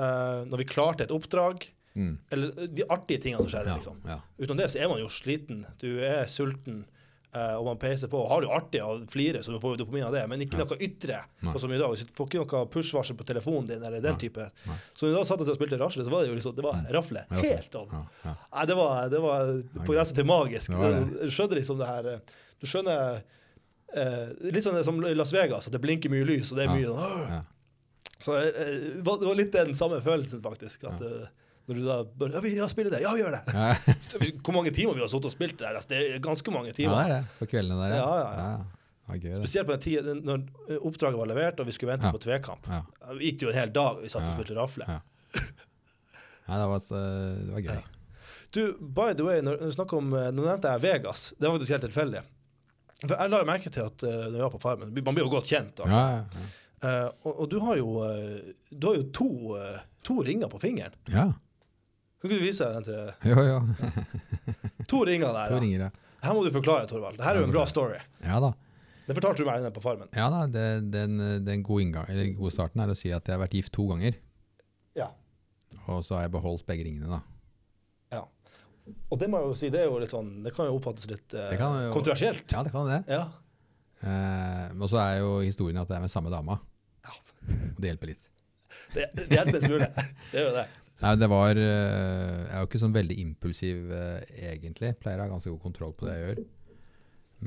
uh, 0.00 0.40
når 0.48 0.62
vi 0.62 0.68
klarte 0.72 1.04
et 1.04 1.12
oppdrag, 1.12 1.68
Mm. 1.96 2.18
eller 2.30 2.66
de 2.70 2.84
artige 2.88 3.18
tingene 3.22 3.42
som 3.42 3.48
skjer. 3.50 3.66
Ja, 3.66 3.74
liksom. 3.76 3.96
ja. 4.06 4.20
Utenom 4.38 4.56
det 4.62 4.70
så 4.70 4.78
er 4.84 4.88
man 4.88 5.00
jo 5.02 5.08
sliten. 5.10 5.64
Du 5.80 5.88
er 6.06 6.24
sulten, 6.30 6.84
eh, 7.34 7.54
og 7.58 7.64
man 7.66 7.78
peiser 7.82 8.06
på. 8.12 8.20
Har 8.30 8.40
det 8.40 8.46
jo 8.48 8.54
artig 8.54 8.82
og 8.86 9.08
flirer, 9.10 9.42
så 9.42 9.50
du 9.50 9.58
får 9.62 9.74
jo 9.74 9.80
dopamin 9.84 10.04
av 10.06 10.12
det, 10.14 10.22
men 10.30 10.40
ikke 10.46 10.58
Ja. 10.60 10.64
noe 10.70 10.78
ytre. 10.86 11.18
Nei. 11.42 11.52
Og 11.54 11.60
som 11.60 11.72
i 11.72 11.78
dag, 11.78 11.96
Du 11.98 12.04
får 12.14 12.28
ikke 12.30 12.44
noe 12.46 12.66
push-varsel 12.70 13.16
på 13.18 13.26
telefonen 13.26 13.66
din, 13.66 13.82
eller 13.82 14.00
den 14.00 14.12
Nei. 14.14 14.20
type. 14.22 14.50
Nei. 14.66 14.76
Så 14.94 15.10
da 15.14 15.24
satt 15.24 15.40
oss 15.40 15.48
og 15.50 15.56
spilte 15.58 15.78
rasle, 15.78 16.04
så 16.06 16.10
var 16.10 16.22
det 16.22 16.30
jo 16.30 16.36
liksom 16.38 16.54
Det 16.54 16.62
var 16.64 16.86
rafle. 16.94 17.24
Ja, 17.30 17.36
Helt. 17.42 17.74
Ja, 17.74 18.06
ja. 18.24 18.36
Nei, 18.54 18.66
det 18.66 18.76
var, 18.76 19.08
det 19.08 19.20
var 19.20 19.62
på 19.84 19.92
grensen 19.94 20.14
til 20.14 20.24
magisk. 20.30 20.70
Du 20.70 21.30
skjønner 21.30 21.56
liksom 21.58 21.78
det 21.78 21.86
her 21.90 22.06
eh, 22.06 22.18
Du 22.60 22.66
skjønner 22.66 23.22
eh, 23.96 24.28
Litt 24.52 24.62
sånn 24.64 24.78
som 24.84 25.00
Las 25.02 25.32
Vegas, 25.32 25.66
at 25.66 25.72
det 25.74 25.80
blinker 25.82 26.08
mye 26.12 26.24
lys, 26.24 26.52
og 26.52 26.58
det 26.58 26.66
er 26.68 26.74
mye 26.76 26.86
sånn 26.86 27.30
Ja. 27.34 27.42
Så 28.20 28.34
eh, 28.36 29.00
det 29.00 29.04
var 29.06 29.34
litt 29.34 29.50
den 29.52 29.74
samme 29.74 29.98
følelsen, 30.04 30.42
faktisk. 30.44 30.84
At 30.84 31.00
eh, 31.00 31.26
når 31.70 31.78
du 31.78 31.86
da 31.86 31.96
bare 32.22 32.34
Ja, 32.34 32.42
vi 32.44 32.52
ja, 32.56 32.66
spiller 32.70 32.94
det. 32.94 33.00
Ja, 33.04 33.14
gjør 33.18 33.36
det. 33.36 33.40
Ja. 33.54 33.94
Så 34.06 34.18
Hvor 34.18 34.56
mange 34.56 34.72
timer 34.74 34.98
vi 34.98 35.04
har 35.04 35.10
sittet 35.12 35.30
og 35.30 35.34
spilt 35.34 35.56
der? 35.62 35.78
Altså, 35.78 35.92
det 35.92 36.02
er 36.16 36.22
ganske 36.24 36.54
mange 36.54 36.74
timer. 36.76 36.96
ja, 36.96 37.06
det 37.06 37.14
er 37.14 37.22
det. 37.22 37.38
På 37.38 37.48
kveldene 37.50 37.80
der, 37.86 37.96
Ja, 38.00 38.10
ja, 38.20 38.30
ja. 38.44 38.76
Gøy. 39.10 39.32
Spesielt 39.34 39.66
på 39.66 39.74
den 39.74 39.80
tiden 39.82 40.20
når 40.22 40.42
eh, 40.70 40.76
oppdraget 40.86 41.18
var 41.18 41.26
levert 41.26 41.58
og 41.58 41.66
vi 41.66 41.72
skulle 41.74 41.96
vente 41.96 42.12
på 42.14 42.20
tvekamp. 42.22 42.68
Ja. 42.70 42.82
Gikk 43.18 43.40
det 43.40 43.46
jo 43.48 43.50
en 43.50 43.58
hel 43.58 43.72
dag 43.74 44.04
vi 44.04 44.10
satt 44.12 44.28
og 44.28 44.36
spilte 44.36 44.54
rafle. 44.54 44.86
Ja. 44.86 45.00
Det 46.50 46.68
var, 46.70 46.84
det 46.84 47.56
var 47.56 47.64
gøy. 47.64 47.80
Du, 48.54 48.62
by 48.78 49.10
the 49.18 49.26
way, 49.26 49.42
når 49.42 49.64
når 49.78 49.96
om 49.98 50.14
eh, 50.14 50.30
Nå 50.34 50.46
nevnte 50.46 50.70
jeg 50.76 50.82
Vegas. 50.84 51.26
Det 51.38 51.46
var 51.48 51.58
faktisk 51.58 51.74
helt 51.74 51.86
tilfeldig. 51.88 52.22
For 53.00 53.16
jeg 53.16 53.32
la 53.32 53.44
merke 53.48 53.70
til 53.72 53.86
at 53.88 54.02
uh, 54.04 54.16
når 54.28 54.34
jeg 54.36 54.44
var 54.44 54.50
på 54.52 54.58
Farmen 54.60 54.90
Man 54.92 55.16
blir 55.16 55.24
jo 55.24 55.30
godt 55.32 55.48
kjent. 55.48 55.78
da. 55.78 55.86
Ja, 55.88 56.00
ja, 56.18 56.24
ja. 56.36 56.48
Eh, 56.80 57.06
og, 57.28 57.32
og 57.44 57.48
du 57.52 57.58
har 57.60 57.76
jo, 57.76 57.88
eh, 58.06 58.52
du 58.72 58.86
har 58.88 58.96
jo 58.96 59.06
to, 59.12 59.30
eh, 59.60 59.80
to 60.06 60.20
ringer 60.24 60.48
på 60.48 60.60
fingeren. 60.62 60.96
ja. 61.12 61.30
Kan 62.20 62.28
ikke 62.30 62.38
du 62.38 62.44
vise 62.44 62.66
den 62.74 62.84
til 62.84 63.30
Jo, 63.30 63.42
jo. 63.48 63.58
To 64.90 65.04
ringer 65.08 65.32
der. 65.32 65.48
To 65.48 65.56
Ja. 65.56 65.60
ringer, 65.62 65.84
ja. 65.86 65.90
Her 66.20 66.34
må 66.36 66.42
du 66.44 66.50
forklare, 66.52 66.86
Torvald. 66.90 67.16
Det 67.16 67.24
her 67.24 67.34
er 67.38 67.40
jo 67.40 67.46
en 67.48 67.54
bra 67.54 67.64
story. 67.66 67.96
Ja 68.26 68.40
da. 68.44 68.50
Det 69.06 69.14
fortalte 69.16 69.40
du 69.42 69.46
meg 69.48 69.62
inne 69.62 69.70
på 69.74 69.80
Farmen. 69.82 70.10
Ja 70.14 70.26
da, 70.30 70.42
det, 70.46 70.66
den, 70.92 71.16
den 71.46 71.62
gode, 71.66 71.82
inngang, 71.86 72.04
eller 72.12 72.28
gode 72.36 72.52
starten 72.54 72.82
er 72.84 72.92
å 72.92 72.96
si 72.98 73.08
at 73.16 73.24
jeg 73.26 73.34
har 73.34 73.40
vært 73.42 73.56
gift 73.56 73.72
to 73.74 73.86
ganger. 73.88 74.18
Ja. 74.98 75.08
Og 75.88 76.04
så 76.04 76.18
har 76.18 76.26
jeg 76.28 76.34
beholdt 76.36 76.66
begge 76.68 76.84
ringene, 76.86 77.08
da. 77.08 77.22
ja. 78.18 78.24
Og 79.10 79.18
det 79.18 79.28
må 79.30 79.40
jeg 79.40 79.48
jo 79.48 79.56
si, 79.58 79.70
det 79.72 79.80
er 79.80 79.86
jo 79.88 79.98
litt 80.02 80.10
sånn 80.12 80.30
Det 80.44 80.50
kan 80.54 80.66
jo 80.66 80.76
oppfattes 80.76 81.06
litt 81.10 81.34
eh, 81.38 81.52
jo- 81.56 81.92
kontroversielt. 81.94 82.44
Ja, 82.52 82.62
det 82.66 82.72
kan 82.74 82.86
det. 82.90 83.00
Ja. 83.08 83.24
Eh, 84.02 84.68
og 84.80 84.88
så 84.92 84.98
er 85.02 85.18
jo 85.20 85.32
historien 85.44 85.78
at 85.80 85.88
det 85.90 85.96
er 85.98 86.04
med 86.04 86.10
samme 86.12 86.30
dama. 86.32 86.58
Ja. 87.06 87.16
Og 87.74 87.80
det 87.80 87.90
hjelper 87.94 88.12
litt. 88.12 88.26
Det, 88.94 89.08
det 89.16 89.26
hjelper 89.30 89.56
en 89.60 89.66
smule. 89.66 89.88
Det 90.32 90.42
gjør 90.44 90.54
det. 90.60 90.66
Nei, 91.00 91.14
det 91.16 91.28
var 91.32 91.56
eh, 91.56 91.64
Jeg 91.64 92.52
er 92.52 92.62
jo 92.62 92.68
ikke 92.68 92.80
sånn 92.82 92.96
veldig 92.96 93.16
impulsiv 93.22 93.92
egentlig. 93.92 94.48
egentlig. 94.52 94.94
Pleier 95.00 95.22
å 95.22 95.26
ha 95.26 95.32
ganske 95.32 95.52
god 95.52 95.62
kontroll 95.64 95.94
på 95.96 96.08
det 96.08 96.16
jeg 96.16 96.26
gjør. 96.26 96.42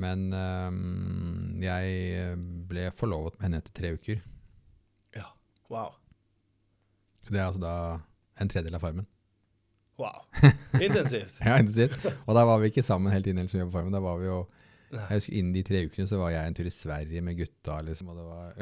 Men 0.04 0.24
um, 0.34 1.60
jeg 1.62 2.34
ble 2.66 2.88
forlovet 2.98 3.36
med 3.38 3.46
henne 3.46 3.60
etter 3.62 3.76
tre 3.78 3.92
uker. 3.94 4.24
Ja. 5.14 5.28
Wow. 5.70 5.94
Det 7.30 7.38
er 7.38 7.46
altså 7.46 7.62
da 7.62 7.74
en 8.42 8.50
tredjedel 8.50 8.74
av 8.74 8.82
farmen. 8.82 9.06
Wow. 10.02 10.24
Intensivt. 10.82 11.38
Ja, 11.38 11.60
intensivt. 11.62 12.02
Og 12.26 12.34
da 12.34 12.42
var 12.48 12.58
vi 12.58 12.72
ikke 12.72 12.82
sammen 12.82 13.14
helt 13.14 13.30
inn 13.30 13.38
som 13.46 13.54
så 13.54 13.68
på 13.68 13.76
farmen. 13.76 13.94
Da 13.94 14.02
var 14.02 14.18
vi 14.18 14.26
jo 14.26 14.42
jeg 14.94 15.18
husker 15.18 15.34
Innen 15.34 15.54
de 15.56 15.62
tre 15.66 15.80
ukene 15.88 16.06
så 16.06 16.18
var 16.20 16.30
jeg 16.30 16.46
en 16.46 16.54
tur 16.54 16.68
i 16.68 16.74
Sverige 16.74 17.22
med 17.24 17.38
gutta. 17.38 17.80
liksom, 17.82 18.12
og 18.12 18.16
det 18.18 18.24
var 18.28 18.52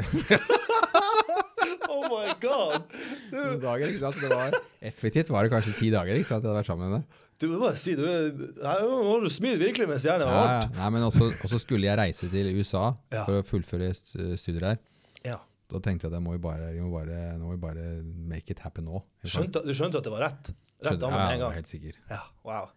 Oh 1.92 2.06
my 2.08 2.32
god! 2.40 2.86
Noen 3.32 3.60
dager, 3.62 3.88
ikke 3.92 4.00
sant? 4.04 4.16
Så 4.18 4.28
det 4.28 4.36
var 4.36 4.56
Effektivt 4.82 5.28
var 5.30 5.44
det 5.46 5.52
kanskje 5.52 5.74
ti 5.78 5.90
dager 5.94 6.16
ikke 6.18 6.28
sant? 6.28 6.42
jeg 6.44 6.50
hadde 6.50 6.58
vært 6.60 6.70
sammen 6.70 6.88
med 6.90 6.96
henne. 6.98 7.20
Du 7.42 7.46
må 7.50 7.58
bare 7.62 7.76
si, 7.80 7.94
du, 7.98 8.02
du 8.04 9.28
smide 9.32 9.58
virkelig 9.58 9.88
mens 9.90 10.04
jernet 10.06 10.26
var 10.28 10.36
Ja, 10.36 10.50
ja. 10.52 10.66
så 10.68 10.76
Nei, 10.78 10.90
men 10.94 11.02
også, 11.08 11.28
også 11.46 11.58
skulle 11.62 11.88
jeg 11.88 11.98
reise 11.98 12.28
til 12.30 12.50
USA 12.58 12.84
Ja. 13.14 13.24
for 13.26 13.40
å 13.40 13.46
fullføre 13.46 13.88
st- 13.96 14.36
studier 14.38 14.60
der. 14.68 14.78
Ja. 15.26 15.38
Da 15.72 15.80
tenkte 15.80 16.06
jeg 16.06 16.12
at 16.12 16.18
jeg 16.18 16.24
må 16.26 16.36
bare, 16.42 16.68
vi 16.74 16.80
må 16.84 16.90
bare, 16.92 17.38
må 17.40 17.54
vi 17.54 17.60
bare 17.62 17.86
make 18.04 18.50
it 18.52 18.60
happen 18.62 18.84
nå. 18.90 19.00
Skjønte, 19.24 19.62
du 19.64 19.72
skjønte 19.74 19.98
at 20.02 20.04
det 20.06 20.12
var 20.12 20.26
rett? 20.28 20.52
Rett 20.82 20.92
Skjønte- 20.98 21.10
ja, 21.14 21.30
jeg 21.32 21.40
var 21.46 21.56
helt 21.56 21.70
sikker. 21.70 21.98
Ja, 22.10 22.20
wow. 22.44 22.68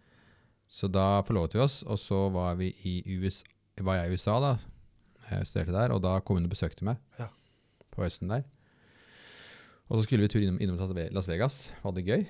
Så 0.71 0.87
da 0.89 1.21
forlovet 1.27 1.53
vi 1.57 1.59
oss, 1.65 1.81
og 1.85 1.99
så 2.01 2.23
var, 2.33 2.55
vi 2.57 2.71
i 2.87 2.95
USA, 3.19 3.43
var 3.85 3.99
jeg 3.99 4.09
i 4.09 4.15
USA 4.15 4.39
da. 4.41 4.53
Jeg 5.29 5.45
studerte 5.49 5.73
der, 5.75 5.91
og 5.93 6.01
da 6.05 6.19
kom 6.21 6.37
hun 6.39 6.45
og 6.47 6.53
besøkte 6.53 6.85
meg 6.87 6.97
Ja. 7.19 7.27
på 7.93 8.01
høsten 8.05 8.29
der. 8.31 8.45
Og 9.85 9.99
så 9.99 10.05
skulle 10.05 10.25
vi 10.25 10.31
tur 10.33 10.41
innom, 10.41 10.59
innom 10.63 10.79
Las 11.13 11.29
Vegas, 11.29 11.59
hadde 11.83 12.01
det 12.01 12.05
gøy. 12.09 12.27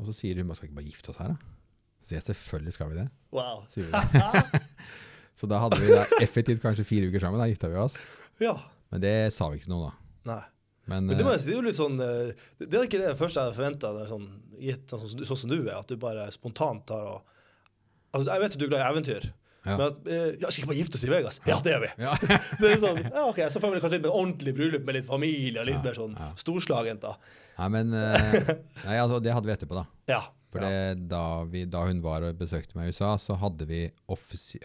Og 0.00 0.08
så 0.08 0.14
sier 0.16 0.40
hun, 0.40 0.50
skal 0.56 0.66
vi 0.66 0.72
ikke 0.72 0.80
bare 0.80 0.90
gifte 0.90 1.12
oss 1.12 1.20
her 1.22 1.34
da? 1.34 1.52
Så 2.02 2.16
jeg, 2.16 2.24
selvfølgelig 2.26 2.72
skal 2.74 2.88
vi 2.90 2.96
det. 2.98 3.08
Wow. 3.30 3.60
Så, 3.70 3.84
det. 3.86 4.62
så 5.38 5.48
da 5.50 5.60
hadde 5.62 5.78
vi 5.78 5.92
da 5.92 6.06
effektivt 6.24 6.62
kanskje 6.64 6.86
fire 6.88 7.10
uker 7.12 7.22
sammen, 7.22 7.38
da 7.38 7.46
gifta 7.50 7.70
vi 7.70 7.78
oss. 7.78 7.94
Ja. 8.42 8.56
Men 8.90 9.04
det 9.04 9.14
sa 9.36 9.46
vi 9.52 9.60
ikke 9.60 9.70
noe 9.70 9.86
da. 9.86 9.92
Nei. 10.32 10.42
Men, 10.90 11.06
Men 11.06 11.14
det, 11.14 11.22
må 11.22 11.30
eh, 11.30 11.36
jeg 11.38 11.44
si, 11.44 11.46
det 11.46 11.54
er 11.54 11.60
jo 11.60 11.66
litt 11.68 11.76
sånn 11.78 12.00
eh, 12.02 12.46
Det 12.58 12.74
er 12.74 12.88
ikke 12.88 12.98
det 12.98 13.12
første 13.14 13.38
jeg 13.38 13.46
hadde 13.46 13.54
forventa, 13.54 13.92
sånn, 14.08 14.24
sånn, 14.90 15.04
som 15.04 15.20
sånn 15.28 15.38
som 15.44 15.52
du 15.52 15.60
er, 15.60 15.76
at 15.78 15.86
du 15.86 15.94
bare 16.00 16.26
spontant 16.34 16.82
tar 16.90 17.06
og 17.06 17.28
Altså, 18.12 18.26
jeg 18.28 18.42
vet 18.42 18.54
at 18.56 18.60
du 18.60 18.64
er 18.66 18.68
glad 18.68 18.82
i 18.82 18.88
eventyr, 18.90 19.26
Ja. 19.62 19.76
men 19.76 19.84
at 19.86 19.98
eh, 20.10 20.28
Ja, 20.42 20.48
skal 20.50 20.64
ikke 20.64 20.70
bare 20.72 20.80
gifte 20.80 20.98
oss 20.98 21.04
i 21.06 21.10
Vegas? 21.12 21.38
Ja, 21.46 21.60
det 21.62 21.74
gjør 21.74 21.84
vi! 21.84 21.90
ja. 22.02 22.16
Det 22.62 22.72
sånn, 22.82 23.00
ja, 23.04 23.24
ok, 23.28 23.40
Så 23.54 23.62
får 23.62 23.76
vi 23.76 23.82
kanskje 23.84 23.98
litt 23.98 24.06
mer 24.08 24.16
ordentlig 24.18 24.54
bryllup 24.58 24.86
med 24.88 24.98
litt 24.98 25.08
familie 25.08 25.62
og 25.62 25.68
litt 25.70 25.82
mer 25.86 25.98
sånn 25.98 26.16
ja. 26.18 26.30
storslagent, 26.42 27.04
da. 27.04 27.16
Nei, 27.60 27.68
men 27.76 27.94
eh, 27.94 28.54
nei, 28.88 28.96
altså, 28.96 29.20
det 29.22 29.34
hadde 29.36 29.50
vi 29.50 29.54
etterpå, 29.54 29.78
da. 29.78 29.84
Ja. 30.10 30.22
For 30.52 30.60
da, 31.08 31.20
da 31.72 31.82
hun 31.88 32.02
var 32.04 32.26
og 32.26 32.36
besøkte 32.36 32.76
meg 32.76 32.90
i 32.90 32.92
USA, 32.92 33.14
så 33.16 33.38
hadde 33.40 33.64
vi 33.70 33.86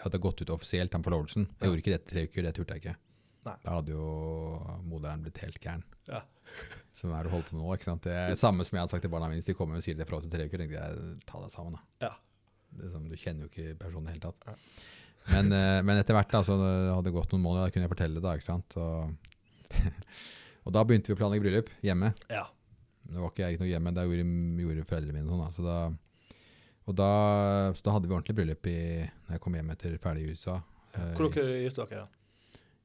hadde 0.03 0.19
gått 0.19 0.41
ut 0.43 0.51
offisielt 0.51 0.95
om 0.97 1.05
forlovelsen. 1.05 1.45
Jeg 1.61 1.69
gjorde 1.69 1.83
ikke 1.83 1.93
det 1.93 2.07
tre 2.09 2.25
uker, 2.27 2.43
det 2.43 2.55
turte 2.57 2.75
jeg 2.75 2.83
ikke. 2.83 2.95
Nei. 3.47 3.55
Da 3.63 3.77
hadde 3.77 3.93
jo 3.95 4.07
moderen 4.89 5.23
blitt 5.23 5.39
helt 5.45 5.61
gæren. 5.63 5.85
Ja. 6.09 6.25
Som 6.97 7.13
er 7.13 7.23
det 7.23 7.29
du 7.29 7.35
holder 7.35 7.47
på 7.47 7.55
med 7.55 7.63
nå. 7.63 7.73
ikke 7.77 7.87
sant? 7.87 8.03
Det 8.07 8.15
er 8.17 8.35
samme 8.39 8.65
som 8.65 8.75
jeg 8.75 8.81
hadde 8.81 8.93
sagt 8.95 9.03
til 9.05 9.11
barna 9.13 9.27
mine 9.29 9.37
hvis 9.37 9.51
de 9.51 9.53
kommer 9.57 9.77
og 9.77 9.83
sier 9.85 9.97
det 9.97 10.07
i 10.07 10.09
forhold 10.09 10.25
til 10.25 10.33
tre 10.33 10.47
uker. 10.47 10.63
tenkte 10.63 10.79
jeg, 10.79 11.17
ta 11.29 11.41
deg 11.43 11.51
sammen 11.53 11.75
da. 11.77 11.81
Ja. 12.07 12.09
Det 12.77 12.89
er 12.91 13.07
du 13.09 13.17
kjenner 13.19 13.45
jo 13.45 13.51
ikke 13.51 13.75
personen 13.81 14.07
i 14.07 14.11
det 14.11 14.17
hele 14.17 14.25
tatt. 14.27 14.59
Men, 15.27 15.49
eh, 15.51 15.79
men 15.83 15.99
etter 15.99 16.15
hvert 16.15 16.31
da, 16.31 16.43
så 16.47 16.55
det 17.03 17.11
gått 17.15 17.33
noen 17.33 17.43
måneder, 17.43 17.67
da 17.67 17.73
kunne 17.75 17.87
jeg 17.87 17.91
fortelle 17.95 18.19
det 18.19 18.23
da, 18.23 18.35
ikke 18.37 18.47
sant? 18.47 18.77
Og, 18.79 19.15
og 20.67 20.75
da 20.75 20.83
begynte 20.87 21.11
vi 21.11 21.17
å 21.17 21.19
planlegge 21.19 21.43
bryllup 21.47 21.73
hjemme. 21.85 22.13
ja. 22.33 22.45
Det 23.07 23.21
var 23.23 23.29
ikke 23.31 23.39
jeg 23.45 23.55
ikke 23.55 23.61
noe 23.63 23.69
hjemme, 23.71 23.91
da 23.95 24.03
gjorde, 24.03 24.23
gjorde 24.59 24.81
foreldrene 24.89 25.21
mine 25.21 25.29
sånn. 25.31 25.39
Da. 25.39 25.51
Så, 25.55 25.63
da, 25.63 26.39
og 26.91 26.95
da, 26.99 27.05
så 27.77 27.85
da 27.85 27.93
hadde 27.95 28.09
vi 28.09 28.15
ordentlig 28.17 28.35
bryllup 28.35 28.67
i, 28.67 28.73
når 29.29 29.37
jeg 29.37 29.43
kom 29.45 29.55
hjem 29.55 29.69
etter 29.71 29.93
ferdig 30.03 30.25
i 30.25 30.33
USA. 30.35 30.57
Eh, 30.91 31.13
Hvor 31.15 31.29
dere 31.31 31.61
gifta 31.63 31.85
dere? 31.87 32.01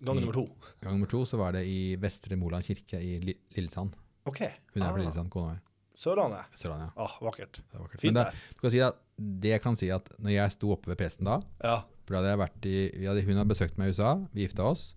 Gang 0.07 0.20
nummer 0.20 0.36
to? 0.38 0.45
Gang 0.82 0.95
nummer 0.95 1.11
to 1.11 1.24
så 1.26 1.40
var 1.40 1.57
det 1.59 1.64
i 1.66 1.80
Vestre 1.99 2.38
Moland 2.38 2.62
kirke 2.68 3.01
i 3.03 3.16
Lillesand. 3.24 3.99
OK. 4.30 4.40
Hun 4.76 4.78
er 4.78 4.86
fra 4.86 4.93
Ah, 4.93 5.01
Lillesand, 5.01 5.30
kona 5.34 5.57
mi. 5.57 5.61
Sørlandet. 6.03 6.48
Sørlandet, 6.59 6.90
ja. 6.90 7.05
Ah, 7.07 7.14
vakkert. 7.22 7.61
Det 7.62 7.76
var 7.78 7.84
vakkert. 7.86 8.00
Fint 8.03 8.12
Men 8.14 8.18
det, 8.18 8.24
der. 8.32 8.57
du 8.57 8.64
kan 8.66 8.74
si 8.74 8.80
at, 8.82 8.98
det 9.46 9.53
jeg 9.55 9.62
kan 9.62 9.76
si 9.78 9.90
at 9.94 10.09
når 10.18 10.34
jeg 10.34 10.55
sto 10.57 10.72
oppe 10.74 10.90
ved 10.92 10.98
presten 10.98 11.28
da, 11.30 11.36
Ja. 11.62 11.76
for 12.03 12.16
da 12.16 12.20
hadde 12.22 12.32
jeg 12.34 12.40
vært 12.42 12.66
i, 12.66 12.76
hadde, 13.07 13.22
hun 13.28 13.38
hadde 13.40 13.53
besøkt 13.55 13.78
meg 13.78 13.88
i 13.92 13.94
USA, 13.94 14.12
vi 14.34 14.46
gifta 14.46 14.66
oss, 14.66 14.88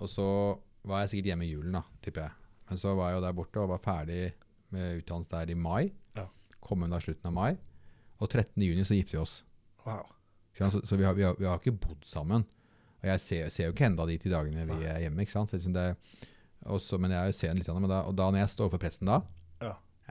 og 0.00 0.08
så 0.12 0.26
var 0.86 1.02
jeg 1.04 1.12
sikkert 1.12 1.32
hjemme 1.34 1.46
i 1.46 1.52
julen 1.52 1.76
da, 1.78 1.82
tipper 2.04 2.26
jeg. 2.28 2.32
Men 2.70 2.78
så 2.82 2.94
var 2.98 3.10
jeg 3.12 3.18
jo 3.20 3.24
der 3.26 3.36
borte 3.38 3.62
og 3.62 3.68
var 3.74 3.82
ferdig 3.84 4.20
med 4.74 5.00
utdannelse 5.02 5.30
der 5.36 5.52
i 5.52 5.54
mai. 5.58 5.92
Ja. 6.16 6.26
Kom 6.64 6.80
hjem 6.82 6.90
da 6.96 6.98
slutten 7.02 7.28
av 7.30 7.34
mai. 7.36 7.56
Og 8.18 8.28
13. 8.32 8.56
juni 8.64 8.84
så 8.88 8.96
gifter 8.96 9.18
vi 9.18 9.22
oss. 9.22 9.36
Wow. 9.84 10.06
Så, 10.56 10.80
så 10.88 10.96
vi, 10.98 11.04
har, 11.04 11.14
vi, 11.14 11.22
har, 11.26 11.36
vi 11.38 11.46
har 11.46 11.60
ikke 11.60 11.76
bodd 11.78 12.02
sammen. 12.08 12.42
Og 13.02 13.06
jeg 13.10 13.20
ser, 13.22 13.50
ser 13.54 13.68
jo 13.68 13.74
ikke 13.74 13.86
enda 13.90 14.06
de 14.08 14.16
ti 14.18 14.30
dagene 14.32 14.64
vi 14.66 14.86
er 14.88 15.02
hjemme. 15.04 15.22
ikke 15.22 15.34
sant? 15.36 15.50
Så 15.52 15.58
liksom 15.60 15.74
det, 15.76 15.84
også, 16.66 16.98
men 16.98 17.12
jeg 17.14 17.34
ser 17.38 17.54
litt. 17.54 17.68
Men 17.76 17.86
da, 17.92 18.00
og 18.08 18.16
da 18.18 18.30
når 18.32 18.40
jeg 18.42 18.54
står 18.56 18.72
på 18.72 18.80
presten 18.82 19.10
da. 19.10 19.20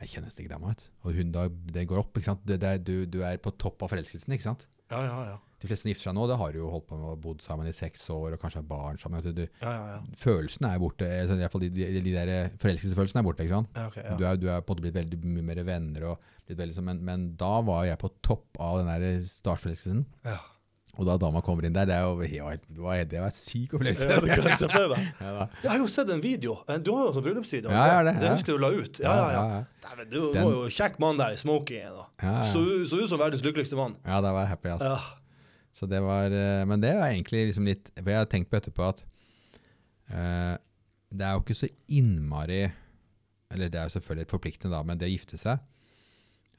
Jeg 0.01 0.11
kjenner 0.11 0.27
nesten 0.29 0.43
ikke 0.45 0.53
dama. 0.55 0.71
vet. 0.73 0.87
Og 1.05 1.15
hun 1.17 1.31
da, 1.35 1.47
det 1.49 1.87
går 1.89 2.01
opp. 2.03 2.15
ikke 2.17 2.31
sant? 2.33 2.45
Du, 2.45 2.55
det, 2.59 2.71
du, 2.87 2.95
du 3.07 3.21
er 3.23 3.37
på 3.41 3.53
topp 3.61 3.83
av 3.85 3.93
forelskelsen. 3.93 4.33
ikke 4.35 4.47
sant? 4.49 4.67
Ja, 4.91 4.99
ja, 5.01 5.19
ja. 5.31 5.37
De 5.63 5.69
fleste 5.69 5.87
som 5.87 5.89
gifter 5.89 6.09
seg 6.11 6.13
nå, 6.17 6.25
det 6.29 6.35
har 6.37 6.53
jo 6.53 6.67
holdt 6.69 6.85
på 6.91 6.97
med 6.99 7.07
å 7.09 7.15
bodd 7.17 7.41
sammen 7.41 7.65
i 7.65 7.73
seks 7.73 8.03
år 8.13 8.35
og 8.35 8.41
kanskje 8.41 8.59
har 8.59 8.67
barn 8.69 8.99
sammen. 9.01 9.23
Du, 9.23 9.39
ja, 9.41 9.71
ja, 9.71 9.85
ja. 9.95 10.01
Følelsen 10.21 10.67
er 10.67 10.81
borte. 10.83 11.07
eh, 11.07 11.23
sånn, 11.25 11.39
i 11.39 11.45
hvert 11.45 11.55
fall 11.55 11.63
de, 11.63 11.69
de, 11.73 11.87
de 12.05 12.13
der 12.13 12.51
forelskelsesfølelsene 12.61 13.23
er 13.23 13.25
borte. 13.25 13.47
ikke 13.47 13.55
sant? 13.55 13.71
ja, 13.79 13.85
ok, 13.89 13.97
ja. 14.03 14.17
Du, 14.19 14.25
er, 14.27 14.41
du 14.43 14.45
er 14.51 14.59
på 14.61 14.75
en 14.75 14.75
måte 14.75 14.85
blitt 14.85 14.97
veldig 14.99 15.19
mye 15.23 15.45
mer 15.47 15.63
venner, 15.65 16.05
og 16.11 16.27
blitt 16.45 16.59
veldig, 16.59 16.75
sånn, 16.77 16.89
men, 16.91 17.01
men 17.07 17.23
da 17.39 17.53
var 17.65 17.87
jeg 17.87 17.97
på 18.03 18.11
topp 18.27 18.59
av 18.61 18.83
den 18.83 18.91
der 18.91 19.23
startforelskelsen. 19.31 20.05
ja. 20.27 20.37
Og 20.95 21.07
da 21.07 21.17
dama 21.19 21.41
kommer 21.43 21.65
inn 21.67 21.73
der, 21.75 21.87
det, 21.89 21.97
jo, 21.99 22.13
det 22.21 22.79
var, 22.79 23.01
det 23.03 23.19
var 23.19 23.27
en 23.27 23.35
syk 23.35 23.73
opplevelse. 23.75 24.07
Ja, 24.07 24.21
det 24.23 24.37
kan 24.37 24.47
jeg 24.47 24.59
se 24.61 24.69
for 24.71 24.93
meg. 24.93 25.09
Jeg 25.65 25.71
har 25.71 25.81
jo 25.81 25.89
sett 25.91 26.11
en 26.13 26.23
video. 26.23 26.55
Du 26.79 26.91
har 26.95 27.01
jo 27.03 27.09
en 27.09 27.17
sånn 27.17 27.25
bryllupsvideo. 27.25 27.73
Ja, 27.73 27.85
ja, 27.89 27.99
det, 28.07 28.13
ja. 28.23 28.31
husker 28.37 28.55
du 28.55 28.63
la 28.63 28.69
ut. 28.71 29.01
Ja, 29.03 29.15
ja, 29.19 29.27
ja. 29.35 29.59
Dæven, 29.83 30.09
du 30.13 30.19
Den- 30.31 30.47
var 30.47 30.55
jo 30.55 30.71
kjekk 30.77 30.97
mann 31.03 31.19
der 31.19 31.35
i 31.35 31.41
smokingen. 31.41 31.99
Ja, 31.99 32.07
ja. 32.23 32.37
Så, 32.47 32.63
så 32.87 33.01
ut 33.03 33.11
som 33.11 33.19
verdens 33.19 33.43
lykkeligste 33.43 33.75
mann. 33.79 33.97
ja, 34.05 34.21
da 34.23 34.31
var 34.31 34.45
jeg 34.45 34.53
happy. 34.55 34.71
Altså. 34.77 34.95
Ja. 34.95 35.21
Så 35.75 35.89
det 35.91 35.99
var, 35.99 36.31
eh, 36.31 36.63
men 36.65 36.79
det 36.79 36.93
var 36.95 37.11
egentlig 37.11 37.49
liksom 37.49 37.67
litt 37.67 37.89
For 37.97 38.07
jeg 38.13 38.21
har 38.21 38.31
tenkt 38.31 38.47
på 38.47 38.55
etterpå 38.55 38.85
at 38.93 39.01
uh, 40.13 40.55
det 41.11 41.25
er 41.27 41.33
jo 41.35 41.41
ikke 41.43 41.57
så 41.57 41.67
innmari 41.91 42.61
Eller 43.51 43.67
det 43.67 43.81
er 43.81 43.89
jo 43.89 43.97
selvfølgelig 43.97 44.29
forpliktende, 44.31 44.71
da, 44.71 44.83
men 44.87 45.01
det 45.01 45.09
å 45.09 45.11
gifte 45.11 45.39
seg 45.41 45.59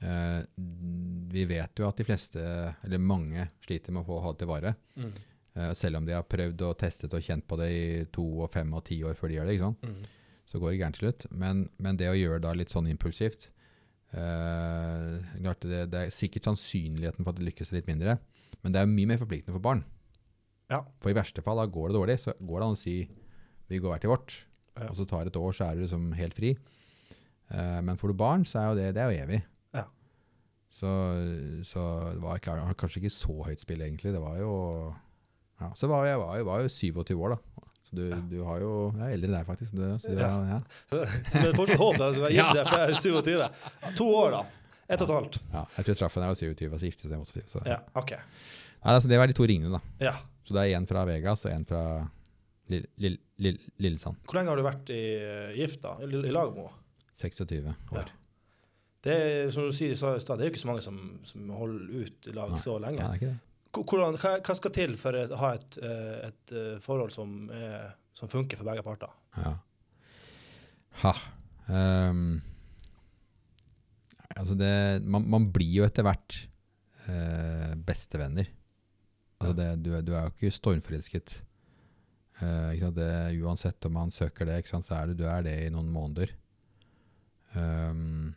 Vi 0.01 1.45
vet 1.49 1.81
jo 1.81 1.87
at 1.89 1.97
de 1.97 2.05
fleste, 2.05 2.43
eller 2.85 3.01
mange, 3.01 3.47
sliter 3.65 3.95
med 3.95 4.03
å 4.03 4.09
få 4.11 4.19
ha 4.25 4.33
det 4.35 4.43
til 4.43 4.51
vare. 4.51 4.75
Mm. 5.01 5.15
Eh, 5.57 5.73
selv 5.73 6.01
om 6.01 6.07
de 6.07 6.13
har 6.13 6.27
prøvd 6.29 6.67
og 6.69 6.77
testet 6.81 7.15
og 7.17 7.25
kjent 7.25 7.47
på 7.49 7.57
det 7.61 7.69
i 7.73 7.85
to 8.13 8.25
og 8.45 8.53
fem 8.53 8.73
og 8.77 8.85
ti 8.89 9.01
år 9.09 9.17
før 9.17 9.33
de 9.33 9.39
gjør 9.39 9.49
det. 9.49 9.57
ikke 9.57 9.69
sant? 9.71 9.87
Mm. 9.89 10.41
Så 10.47 10.61
går 10.61 10.73
det 10.73 10.81
gærent 10.81 10.99
til 10.99 11.07
slutt. 11.07 11.27
Men, 11.33 11.63
men 11.83 12.01
det 12.01 12.11
å 12.11 12.19
gjøre 12.19 12.43
da 12.45 12.53
litt 12.55 12.73
sånn 12.73 12.91
impulsivt 12.93 13.49
eh, 14.13 15.17
det, 15.41 15.83
det 15.93 16.03
er 16.03 16.15
sikkert 16.15 16.51
sannsynligheten 16.51 17.25
for 17.25 17.33
at 17.33 17.41
det 17.41 17.49
lykkes 17.49 17.73
litt 17.75 17.89
mindre, 17.89 18.19
men 18.63 18.75
det 18.75 18.83
er 18.83 18.91
mye 18.91 19.11
mer 19.13 19.23
forpliktende 19.23 19.57
for 19.57 19.65
barn. 19.65 19.83
Ja. 20.73 20.83
For 21.03 21.13
i 21.13 21.17
verste 21.17 21.43
fall, 21.45 21.61
da 21.61 21.67
går 21.71 21.91
det 21.91 21.99
dårlig, 21.99 22.19
så 22.23 22.35
går 22.37 22.61
det 22.61 22.69
an 22.69 22.77
å 22.77 22.81
si 22.81 22.97
vi 23.67 23.81
går 23.83 23.95
hver 23.95 24.05
til 24.05 24.13
vårt. 24.13 24.37
Ja. 24.77 24.91
Og 24.91 24.99
så 24.99 25.07
tar 25.09 25.25
det 25.25 25.33
et 25.33 25.41
år, 25.41 25.55
så 25.57 25.67
er 25.67 25.77
du 25.77 25.87
liksom 25.87 26.11
helt 26.19 26.37
fri. 26.37 26.53
Eh, 27.49 27.79
men 27.87 27.99
får 27.99 28.13
du 28.13 28.21
barn, 28.21 28.45
så 28.47 28.61
er 28.61 28.69
jo 28.69 28.79
det, 28.79 28.89
det 28.97 29.03
er 29.03 29.13
jo 29.13 29.25
evig. 29.25 29.41
Ja. 30.77 30.81
Så, 30.81 30.91
så 31.65 31.83
det 32.13 32.21
var 32.21 32.37
ikke, 32.41 32.55
kanskje 32.77 33.01
ikke 33.01 33.13
så 33.17 33.33
høyt 33.47 33.63
spill, 33.63 33.81
egentlig. 33.87 34.13
Det 34.13 34.21
var 34.21 34.37
jo 34.43 34.51
ja, 35.61 35.71
Så 35.79 35.89
var 35.89 36.05
jeg, 36.05 36.19
var, 36.21 36.35
jeg 36.37 36.47
var 36.47 36.61
jo 36.67 36.69
27 36.69 37.17
år, 37.17 37.33
da. 37.37 37.63
Så 37.87 37.95
du, 37.97 38.03
du 38.29 38.41
har 38.45 38.59
jo 38.61 38.71
Jeg 38.99 39.07
er 39.07 39.15
eldre 39.15 39.29
enn 39.31 39.37
deg, 39.39 39.47
faktisk. 39.49 39.73
Du, 39.79 39.85
så 40.03 40.11
du, 40.13 40.21
Ja. 40.21 40.31
ja. 40.53 40.59
Så, 40.91 41.01
så 41.31 41.41
det 41.41 41.49
er 41.53 41.57
fortsatt 41.57 41.81
håp. 41.81 42.01
at 42.01 42.19
jeg 42.19 42.23
jeg 42.27 42.37
gifte 42.41 42.59
deg 42.59 42.69
fra 42.69 42.81
jeg 42.83 42.97
er 42.97 43.01
27. 43.01 43.95
To 44.03 44.09
år, 44.21 44.31
da. 44.37 44.43
Ett 44.87 45.03
og 45.03 45.09
et 45.09 45.15
halvt. 45.17 45.39
Ja, 45.55 45.63
jeg 45.79 45.87
tror 45.89 45.97
straffen 45.99 46.23
er 46.27 46.35
å 46.35 46.37
27, 46.39 46.67
og 46.69 46.77
giftet 46.77 46.91
gifte 46.91 47.09
seg 47.11 47.25
28. 47.25 47.47
Så. 47.57 47.63
Ja, 47.67 47.79
OK. 47.99 48.13
Nei, 48.13 48.93
altså, 48.99 49.09
det 49.11 49.19
var 49.19 49.27
de 49.33 49.35
to 49.39 49.47
ringene, 49.49 49.79
da. 49.81 49.81
Ja. 50.11 50.13
Så 50.47 50.55
det 50.55 50.63
er 50.67 50.77
én 50.79 50.85
fra 50.87 51.03
Vegas 51.09 51.43
og 51.49 51.51
én 51.57 51.65
fra 51.67 51.81
Lill- 52.71 52.87
Lille, 53.03 53.19
Lille, 53.43 53.73
Lillesand. 53.83 54.21
Hvor 54.29 54.39
lenge 54.39 54.53
har 54.53 54.61
du 54.61 54.67
vært 54.67 54.93
i, 54.95 55.01
eh, 55.23 55.57
gift, 55.59 55.81
da? 55.83 55.97
I, 56.05 56.11
i 56.21 56.35
lag 56.35 56.53
med 56.55 56.67
henne? 56.69 56.83
26 57.17 57.73
år. 57.97 58.13
Det 59.05 59.13
er, 59.15 59.51
som 59.55 59.69
du 59.69 59.75
sier 59.77 59.93
i 59.93 59.99
stad, 59.99 60.39
det 60.39 60.47
er 60.47 60.49
jo 60.49 60.55
ikke 60.55 60.63
så 60.65 60.71
mange 60.71 60.85
som, 60.85 60.97
som 61.27 61.51
holder 61.55 62.07
ut 62.07 62.29
lag 62.35 62.55
Nei. 62.55 62.63
så 62.63 62.79
lenge. 62.83 63.11
det. 63.21 63.37
Hvordan, 63.77 64.17
hva, 64.23 64.33
hva 64.41 64.57
skal 64.57 64.73
til 64.73 64.97
for 64.99 65.19
å 65.19 65.39
ha 65.43 65.53
et, 65.59 65.79
eh, 65.85 66.29
et 66.31 66.55
eh, 66.57 66.75
forhold 66.83 67.13
som, 67.13 67.35
er, 67.53 67.91
som 68.17 68.31
funker 68.33 68.59
for 68.59 68.69
begge 68.69 68.85
parter? 68.87 69.13
Ja. 69.37 69.53
Ha. 71.03 71.13
Um, 71.69 72.39
altså 74.33 74.57
det, 74.57 74.73
man, 75.05 75.27
man 75.29 75.51
blir 75.53 75.83
jo 75.83 75.87
etter 75.87 76.07
hvert 76.07 76.39
uh, 77.11 77.75
bestevenner. 77.87 78.49
Altså 79.37 79.53
det, 79.59 79.69
du, 79.85 79.93
du 80.01 80.15
er 80.17 80.25
jo 80.25 80.33
ikke 80.33 80.57
stormforelsket. 80.57 81.37
Uh, 82.41 82.73
ikke? 82.73 82.95
Det, 82.97 83.13
uansett 83.45 83.89
om 83.89 83.97
man 83.99 84.15
søker 84.15 84.49
det, 84.49 84.63
så 84.73 84.81
er 84.97 85.13
det, 85.13 85.21
du 85.21 85.29
er 85.29 85.45
det 85.45 85.57
i 85.67 85.71
noen 85.75 85.93
måneder. 85.93 86.33
Ehm, 87.57 88.35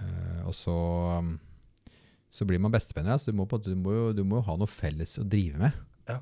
eh, 0.00 0.40
og 0.48 0.54
så, 0.56 0.74
um, 1.18 1.34
så 2.34 2.46
blir 2.48 2.58
man 2.62 2.72
bestevenner. 2.74 3.12
Altså 3.16 3.30
du, 3.30 3.36
må, 3.38 3.46
på, 3.50 3.58
du, 3.62 3.72
må 3.78 3.92
jo, 3.94 4.04
du 4.16 4.24
må 4.24 4.40
jo 4.40 4.46
ha 4.48 4.56
noe 4.60 4.70
felles 4.70 5.16
å 5.20 5.24
drive 5.28 5.60
med. 5.60 5.72
Ja. 6.10 6.18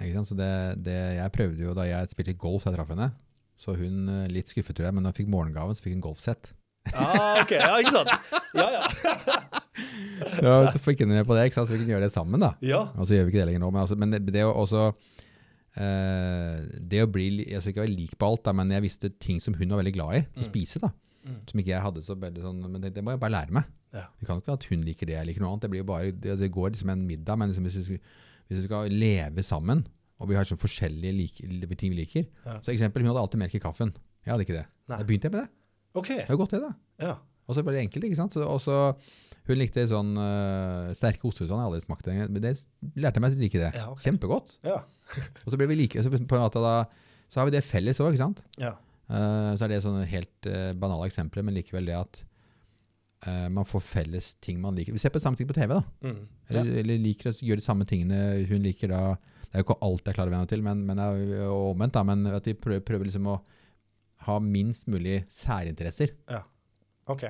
Ikke 0.00 0.14
sant? 0.20 0.30
Så 0.32 0.38
det, 0.38 0.50
det, 0.86 0.98
jeg 1.18 1.34
prøvde 1.34 1.66
jo 1.66 1.74
da 1.76 1.84
jeg 1.88 2.12
spilte 2.14 2.36
golf, 2.40 2.64
jeg 2.68 2.76
traff 2.78 2.92
henne. 2.94 3.10
Så 3.62 3.74
hun 3.78 4.08
eh, 4.08 4.26
litt 4.32 4.48
skuffet, 4.50 4.74
tror 4.74 4.88
jeg, 4.88 4.94
men 4.96 5.04
da 5.06 5.12
hun 5.12 5.18
fikk 5.20 5.30
morgengaven, 5.32 5.76
så 5.78 5.84
fikk 5.84 5.98
hun 5.98 6.06
golfsett. 6.08 6.52
Ah, 6.98 7.38
OK. 7.44 7.52
Ja, 7.54 7.76
ikke 7.78 7.92
sant? 7.94 8.10
Ja, 8.58 8.68
ja. 8.78 8.86
Ja, 10.42 10.54
så 10.70 10.78
fikk 10.82 11.00
hun 11.02 11.12
med 11.12 11.24
på 11.26 11.34
det, 11.36 11.46
ikke 11.48 11.56
sant? 11.56 11.68
så 11.68 11.72
vi 11.74 11.78
kunne 11.80 11.94
gjøre 11.94 12.06
det 12.08 12.12
sammen. 12.14 12.42
da. 12.42 12.52
Ja. 12.64 12.82
Og 12.98 13.06
så 13.08 13.14
gjør 13.16 13.24
vi 13.28 13.32
ikke 13.32 13.40
det 13.42 13.46
lenger 13.52 13.62
nå. 13.62 13.70
Men, 13.72 13.80
altså, 13.84 13.96
men 13.98 14.12
det, 14.12 14.20
det 14.34 14.42
å 14.44 14.50
også 14.64 14.82
eh, 15.80 16.58
Det 16.92 17.00
å 17.04 17.08
bli 17.10 17.28
Jeg 17.48 17.62
skal 17.62 17.72
ikke 17.72 17.84
være 17.84 17.94
lik 17.96 18.16
på 18.20 18.28
alt, 18.28 18.42
da, 18.48 18.54
men 18.56 18.72
jeg 18.74 18.84
visste 18.84 19.10
ting 19.22 19.40
som 19.42 19.56
hun 19.58 19.72
var 19.72 19.80
veldig 19.82 19.94
glad 19.96 20.18
i 20.18 20.22
å 20.24 20.42
Mm. 20.42 20.46
spise. 20.48 20.82
da. 20.82 20.90
Mm. 21.22 21.38
Som 21.48 21.62
ikke 21.62 21.72
jeg 21.72 21.84
hadde 21.84 22.02
så 22.02 22.16
veldig 22.18 22.42
sånn 22.42 22.60
Men 22.66 22.82
det, 22.82 22.88
det 22.96 23.02
må 23.06 23.12
jeg 23.14 23.20
bare 23.22 23.34
lære 23.36 23.54
meg. 23.54 23.66
Ja. 23.94 24.08
Vi 24.18 24.26
kan 24.26 24.40
ikke 24.40 24.56
at 24.56 24.64
hun 24.70 24.84
liker 24.86 25.06
det, 25.06 25.14
jeg 25.14 25.28
liker 25.28 25.44
noe 25.44 25.52
annet. 25.52 25.64
Det, 25.64 25.72
blir 25.72 25.82
jo 25.82 25.88
bare, 25.88 26.12
det, 26.12 26.36
det 26.40 26.52
går 26.54 26.72
liksom 26.74 26.92
en 26.94 27.04
middag, 27.06 27.38
men 27.38 27.52
liksom 27.52 27.68
hvis, 27.68 27.76
vi 27.78 27.84
skal, 27.86 28.14
hvis 28.48 28.62
vi 28.62 28.64
skal 28.66 28.96
leve 29.04 29.44
sammen, 29.46 29.84
og 30.22 30.30
vi 30.30 30.38
har 30.38 30.46
sånn 30.48 30.60
forskjellige 30.60 31.14
like, 31.18 31.74
ting 31.78 31.92
vi 31.92 32.04
liker 32.04 32.24
Ja. 32.46 32.60
Så 32.62 32.72
eksempel, 32.74 33.02
hun 33.02 33.12
hadde 33.12 33.24
alltid 33.24 33.42
melk 33.42 33.58
i 33.58 33.62
kaffen. 33.62 33.92
Jeg 34.22 34.32
hadde 34.34 34.46
ikke 34.46 34.56
det. 34.60 34.66
Nei. 34.90 34.98
Da 34.98 35.06
begynte 35.08 35.28
jeg 35.28 35.34
med 35.34 35.44
det. 35.44 35.50
OK. 35.98 36.10
Det 36.14 36.30
var 36.30 36.40
godt, 36.44 36.56
det, 36.56 36.62
da. 36.62 36.72
Ja. 37.02 37.14
Og 37.50 37.56
så 37.56 37.64
ble 37.66 37.74
det 37.74 37.82
enkelt, 37.84 38.06
ikke 38.06 38.18
sant. 38.18 38.34
Så, 38.34 38.44
og 38.46 38.60
så, 38.62 38.76
hun 39.48 39.58
likte 39.58 39.82
sånn 39.90 40.14
øh, 40.14 40.92
sterke 40.96 41.26
oster 41.28 41.48
sånn, 41.48 41.58
jeg 41.58 41.66
hadde 41.66 41.72
aldri 41.74 41.84
smakt 41.84 42.06
det. 42.06 42.14
Men 42.30 42.44
det 42.44 42.54
lærte 43.02 43.18
jeg 43.18 43.24
meg 43.24 43.34
å 43.34 43.42
like 43.42 43.62
det. 43.64 43.72
Ja, 43.76 43.88
ok. 43.90 44.04
Kjempegodt. 44.06 44.56
Ja. 44.66 44.78
Og 45.44 45.50
så 45.52 45.58
ble 45.60 45.68
vi 45.72 45.80
like, 45.82 46.04
så 46.04 46.12
på 46.12 46.22
en 46.22 46.44
måte 46.46 46.62
da, 46.62 46.76
så 47.26 47.42
har 47.42 47.50
vi 47.50 47.56
det 47.56 47.64
felles 47.66 48.00
òg, 48.00 48.14
ikke 48.14 48.22
sant. 48.22 48.42
ja. 48.62 48.76
Eh, 49.12 49.54
så 49.56 49.66
er 49.66 49.72
det 49.72 49.82
sånne 49.84 50.04
helt 50.08 50.48
eh, 50.48 50.70
banale 50.78 51.08
eksempler, 51.10 51.44
men 51.44 51.56
likevel 51.58 51.88
det 51.90 51.96
at 51.98 52.20
eh, 53.28 53.48
man 53.52 53.68
får 53.68 53.84
felles 53.84 54.32
ting 54.44 54.60
man 54.62 54.76
liker. 54.78 54.94
Vi 54.96 55.02
ser 55.02 55.12
på 55.12 55.20
samme 55.22 55.38
ting 55.38 55.50
på 55.50 55.56
TV, 55.56 55.74
da. 55.74 55.82
Mm. 56.06 56.22
Eller, 56.48 56.72
eller 56.82 57.02
liker 57.02 57.32
å 57.32 57.34
gjøre 57.36 57.62
de 57.62 57.66
samme 57.66 57.88
tingene 57.88 58.42
hun 58.48 58.64
liker 58.64 58.92
da. 58.92 59.02
Det 59.44 59.58
er 59.58 59.62
jo 59.62 59.68
ikke 59.68 59.80
alt 59.84 60.08
jeg 60.08 60.16
klarer 60.16 60.32
å 60.32 60.36
venne 60.36 60.46
meg 60.46 60.52
til, 60.54 60.64
men, 60.64 60.84
men 60.88 61.02
og 61.02 61.72
omvendt, 61.74 61.98
da. 61.98 62.06
Men 62.08 62.30
at 62.32 62.48
vi 62.48 62.56
prøver, 62.56 62.84
prøver 62.88 63.10
liksom 63.10 63.28
å 63.34 63.40
ha 64.28 64.38
minst 64.42 64.88
mulig 64.90 65.22
særinteresser. 65.32 66.14
OK. 67.12 67.26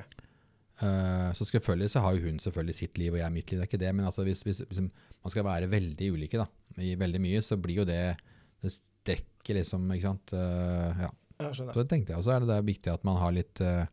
Uh, 0.83 1.29
så 1.37 1.45
selvfølgelig 1.45 1.91
så 1.93 2.01
har 2.01 2.15
jo 2.15 2.27
hun 2.27 2.39
selvfølgelig 2.41 2.75
sitt 2.77 2.97
liv, 3.01 3.13
og 3.13 3.19
jeg 3.19 3.33
mitt 3.33 3.51
liv. 3.51 3.59
Det 3.59 3.65
er 3.65 3.69
ikke 3.71 3.81
det, 3.81 3.91
men 3.97 4.07
altså 4.07 4.25
hvis, 4.25 4.41
hvis, 4.45 4.61
hvis 4.69 4.81
man 4.83 5.33
skal 5.33 5.45
være 5.45 5.69
veldig 5.71 6.09
ulike 6.15 6.39
da, 6.41 6.47
i 6.81 6.93
veldig 6.99 7.21
mye, 7.21 7.41
så 7.45 7.57
blir 7.61 7.83
jo 7.83 7.89
det 7.89 8.15
Det 8.63 8.71
strekker 8.71 9.57
liksom, 9.59 9.89
ikke 9.91 10.07
sant. 10.07 10.31
Uh, 10.31 11.03
ja. 11.03 11.09
Så 11.51 11.67
det 11.81 11.89
tenkte 11.91 12.13
jeg. 12.13 12.19
Og 12.21 12.25
så 12.25 12.35
er 12.35 12.43
det, 12.43 12.49
det 12.51 12.57
er 12.61 12.65
viktig 12.67 12.93
at 12.93 13.03
man 13.07 13.19
har 13.21 13.35
litt 13.35 13.61
uh, 13.63 13.83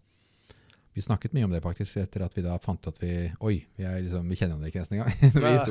Vi 0.95 1.03
snakket 1.05 1.35
mye 1.37 1.47
om 1.47 1.53
det 1.55 1.63
faktisk 1.65 2.01
etter 2.03 2.25
at 2.27 2.35
vi 2.37 2.45
da 2.47 2.57
fant 2.63 2.87
at 2.91 2.99
vi 3.03 3.13
Oi, 3.47 3.57
vi, 3.79 3.87
er 3.87 4.01
liksom, 4.05 4.29
vi 4.31 4.39
kjenner 4.39 4.57
hverandre 4.59 4.71
ikke 4.73 4.83
nesten 4.83 4.99
engang. 4.99 5.13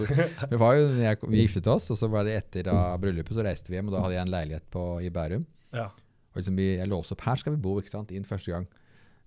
vi, 0.10 0.28
vi, 0.54 0.60
var 0.62 0.76
jo, 0.80 0.86
jeg, 1.04 1.22
vi 1.28 1.42
giftet 1.46 1.72
oss, 1.72 1.90
og 1.92 2.00
så 2.00 2.12
var 2.12 2.28
det 2.28 2.38
etter 2.40 2.70
da 2.72 2.78
bryllupet, 3.02 3.36
så 3.36 3.46
reiste 3.46 3.72
vi 3.72 3.80
hjem, 3.80 3.92
og 3.92 3.98
da 3.98 4.04
hadde 4.06 4.16
jeg 4.20 4.26
en 4.28 4.36
leilighet 4.36 4.68
på, 4.72 4.86
i 5.04 5.12
Bærum. 5.14 5.44
Ja. 5.76 5.90
Og 6.32 6.40
liksom 6.42 6.56
vi, 6.60 6.70
jeg 6.80 6.88
låste 6.92 7.16
opp 7.18 7.26
her 7.28 7.42
skal 7.42 7.56
vi 7.56 7.64
bo, 7.64 7.76
ikke 7.82 7.92
sant, 7.92 8.12
inn 8.16 8.28
første 8.28 8.54
gang. 8.56 8.70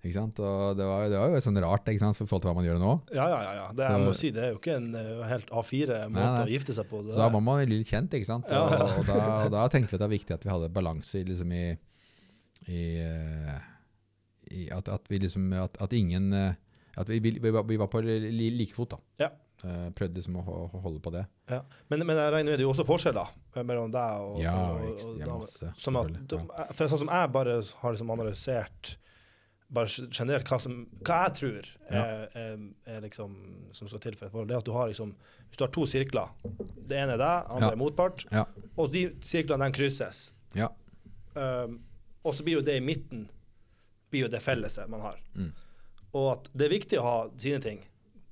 Ikke 0.02 0.16
sant? 0.16 0.40
Og 0.42 0.74
det 0.74 0.86
var, 0.86 1.04
det 1.12 1.18
var 1.20 1.30
jo 1.30 1.40
sånn 1.44 1.60
rart 1.62 1.86
ikke 1.86 2.02
sant, 2.02 2.16
for 2.18 2.26
forhold 2.26 2.42
til 2.42 2.50
hva 2.50 2.56
man 2.58 2.66
gjør 2.66 2.80
nå. 2.82 2.92
Ja, 3.14 3.26
ja, 3.30 3.36
ja. 3.44 3.52
ja. 3.60 3.66
Det, 3.70 3.84
Så- 3.86 3.92
jeg 3.92 4.06
må 4.08 4.14
si, 4.18 4.30
det 4.34 4.42
er 4.42 4.48
jo 4.50 4.58
ikke 4.58 4.74
en 4.80 4.88
eh, 4.98 5.20
helt 5.30 5.52
A4-måte 5.54 6.10
Nei, 6.16 6.24
nei. 6.26 6.46
å 6.48 6.50
gifte 6.56 6.74
seg 6.74 6.88
på. 6.90 7.04
Så 7.06 7.20
da 7.20 7.28
var 7.30 7.44
man 7.46 7.62
litt 7.70 7.92
kjent, 7.92 8.16
ikke 8.18 8.26
sant? 8.26 8.50
Ja, 8.50 8.64
Og, 8.64 8.72
ja. 8.74 8.88
og, 8.98 9.06
da, 9.06 9.18
og 9.44 9.52
da 9.54 9.66
tenkte 9.70 9.92
vi 9.94 9.94
at 9.94 10.02
det 10.02 10.08
var 10.08 10.14
viktig 10.16 10.34
at 10.34 10.46
vi 10.48 10.50
hadde 10.50 10.72
balanse 10.74 11.22
liksom 11.28 11.54
i, 11.54 11.66
i, 12.68 12.82
eh, 13.02 13.60
i 14.52 14.68
at, 14.70 14.88
at 14.88 15.08
vi 15.10 15.18
liksom 15.18 15.52
at, 15.58 15.76
at 15.82 15.92
ingen 15.92 16.32
eh, 16.32 16.52
At 16.96 17.08
vi, 17.08 17.20
vi, 17.24 17.30
vi, 17.40 17.50
var, 17.50 17.86
på 17.88 18.02
like 18.04 18.74
fot, 18.76 18.90
da. 18.90 18.98
Ja. 19.18 19.28
Eh, 19.64 19.86
prøvde 19.96 20.18
liksom 20.20 20.34
å, 20.36 20.42
ho- 20.44 20.80
holde 20.82 21.00
på 21.00 21.10
det. 21.14 21.22
Ja. 21.48 21.62
Men, 21.88 22.02
men 22.06 22.18
jeg 22.18 22.32
regner 22.34 22.50
med 22.52 22.58
det 22.58 22.64
er 22.64 22.66
jo 22.66 22.72
også 22.74 22.84
forskjeller 22.84 23.30
mellom 23.64 23.90
deg 23.94 24.26
og, 24.26 24.40
Ja, 24.42 24.52
og, 24.74 24.82
ekst- 24.90 25.08
og 25.14 25.22
ja, 25.22 25.36
masse, 25.38 25.70
Som 25.80 25.96
at, 25.96 26.10
selvfølgelig, 26.10 26.74
for 26.76 26.92
sånn 26.92 27.00
som 27.04 27.12
jeg 27.14 27.30
bare 27.32 27.54
har 27.80 27.94
liksom 27.96 28.10
analysert 28.12 28.96
bare 29.72 29.88
generelt 30.12 30.50
hva, 30.52 30.58
som, 30.60 30.74
hva 31.00 31.20
jeg 31.30 31.34
tror 31.38 31.70
Ja. 31.88 32.02
er, 32.02 32.26
er, 32.42 32.58
er 32.92 33.00
liksom 33.06 33.38
som 33.72 33.88
skal 33.88 34.02
til 34.04 34.18
for 34.20 34.26
et 34.28 34.34
forhold, 34.34 34.50
det 34.50 34.58
er 34.58 34.60
at 34.60 34.68
du 34.68 34.74
har 34.76 34.90
liksom 34.92 35.14
Hvis 35.48 35.56
du 35.56 35.64
har 35.64 35.72
to 35.72 35.86
sirkler, 35.88 36.28
det 36.76 36.98
ene 37.00 37.14
er 37.16 37.22
deg, 37.24 37.48
andre 37.56 37.70
Ja. 37.70 37.72
er 37.72 37.80
motpart, 37.80 38.26
Ja. 38.32 38.44
og 38.76 38.92
de 38.92 39.06
sirklene 39.24 39.64
den 39.64 39.72
krysses. 39.78 40.20
Ja. 40.56 40.68
Um, 41.32 41.78
og 42.22 42.34
så 42.36 42.44
blir 42.46 42.60
jo 42.60 42.64
det 42.66 42.78
i 42.78 42.84
midten 42.84 43.26
blir 44.12 44.26
jo 44.26 44.32
det 44.32 44.42
felleset 44.44 44.90
man 44.92 45.00
har. 45.06 45.18
Mm. 45.34 45.50
Og 46.12 46.28
at 46.34 46.50
det 46.52 46.66
er 46.66 46.74
viktig 46.76 47.00
å 47.00 47.06
ha 47.06 47.16
sine 47.40 47.60
ting 47.64 47.80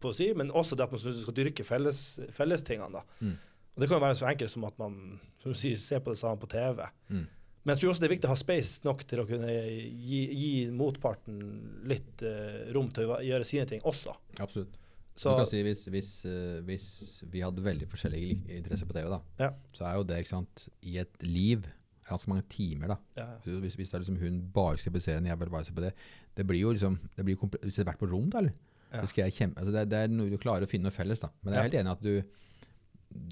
på 0.01 0.12
si, 0.16 0.30
men 0.36 0.53
også 0.57 0.76
det 0.76 0.86
at 0.86 0.95
man 0.95 1.01
skal 1.01 1.36
dyrke 1.36 1.64
felles, 1.64 2.01
fellestingene. 2.36 3.01
da. 3.01 3.05
Mm. 3.20 3.36
Og 3.74 3.82
Det 3.82 3.88
kan 3.88 4.01
jo 4.01 4.05
være 4.05 4.18
så 4.20 4.28
enkelt 4.30 4.53
som 4.53 4.64
at 4.68 4.78
man 4.80 4.97
som 5.41 5.53
du 5.53 5.57
sier, 5.57 5.78
ser 5.80 6.03
på 6.05 6.12
det 6.12 6.20
samme 6.20 6.41
på 6.41 6.49
TV. 6.53 6.84
Mm. 7.09 7.24
Men 7.61 7.74
jeg 7.74 7.82
tror 7.82 7.93
også 7.93 8.03
det 8.03 8.09
er 8.09 8.14
viktig 8.14 8.28
å 8.28 8.32
ha 8.32 8.41
space 8.41 8.86
nok 8.86 9.03
til 9.09 9.20
å 9.22 9.26
kunne 9.28 9.51
gi, 9.53 10.20
gi 10.32 10.53
motparten 10.72 11.41
litt 11.88 12.22
uh, 12.24 12.68
rom 12.76 12.88
til 12.97 13.12
å 13.12 13.18
gjøre 13.24 13.49
sine 13.49 13.66
ting 13.68 13.82
også. 13.88 14.14
Absolutt. 14.41 14.76
Så, 15.20 15.34
du 15.34 15.43
kan 15.43 15.49
si 15.51 15.61
hvis, 15.64 15.82
hvis, 15.93 16.12
uh, 16.24 16.61
hvis 16.64 16.86
vi 17.28 17.43
hadde 17.45 17.64
veldig 17.64 17.88
forskjellige 17.91 18.57
interesser 18.61 18.88
på 18.88 18.97
TV, 18.97 19.11
da, 19.12 19.20
Ja. 19.43 19.51
så 19.76 19.84
er 19.91 19.99
jo 19.99 20.07
det 20.09 20.22
sant, 20.28 20.64
i 20.80 20.97
et 21.03 21.24
liv 21.24 21.68
ganske 22.11 22.29
mange 22.33 22.45
timer. 22.53 22.93
da. 22.93 22.97
ja. 23.17 23.29
Hvis, 23.45 23.75
hvis 23.79 23.89
det 23.91 23.95
er 23.97 24.03
liksom 24.05 24.19
hun 24.21 24.41
bare 24.55 24.77
skal 24.77 24.91
se 24.91 24.97
på 24.99 25.03
serien, 25.07 25.27
jeg 25.31 25.39
bare, 25.39 25.51
bare 25.55 25.65
se 25.69 25.73
på 25.77 25.85
det, 25.85 25.93
det 26.37 26.47
blir 26.47 26.61
jo 26.61 26.73
liksom, 26.77 26.99
det 27.17 27.25
blir 27.25 27.37
Hvis 27.39 27.79
det 27.79 27.85
er 27.87 27.91
vært 27.93 28.03
på 28.03 28.11
rom, 28.11 28.29
da, 28.31 28.39
eller? 28.45 28.53
Ja. 28.93 29.01
Så 29.05 29.13
skal 29.13 29.29
jeg 29.29 29.37
kjempe, 29.39 29.61
altså 29.63 29.73
det, 29.77 29.85
det 29.93 29.99
er 30.05 30.09
noe 30.11 30.31
du 30.31 30.39
klarer 30.43 30.67
å 30.67 30.71
finne 30.71 30.89
noe 30.91 30.95
felles, 30.95 31.21
da. 31.23 31.29
Men 31.43 31.55
jeg 31.55 31.59
er 31.59 31.63
Ja. 31.63 31.69
helt 31.69 31.81
enig 31.81 31.93
at 31.93 32.03
du 32.03 32.23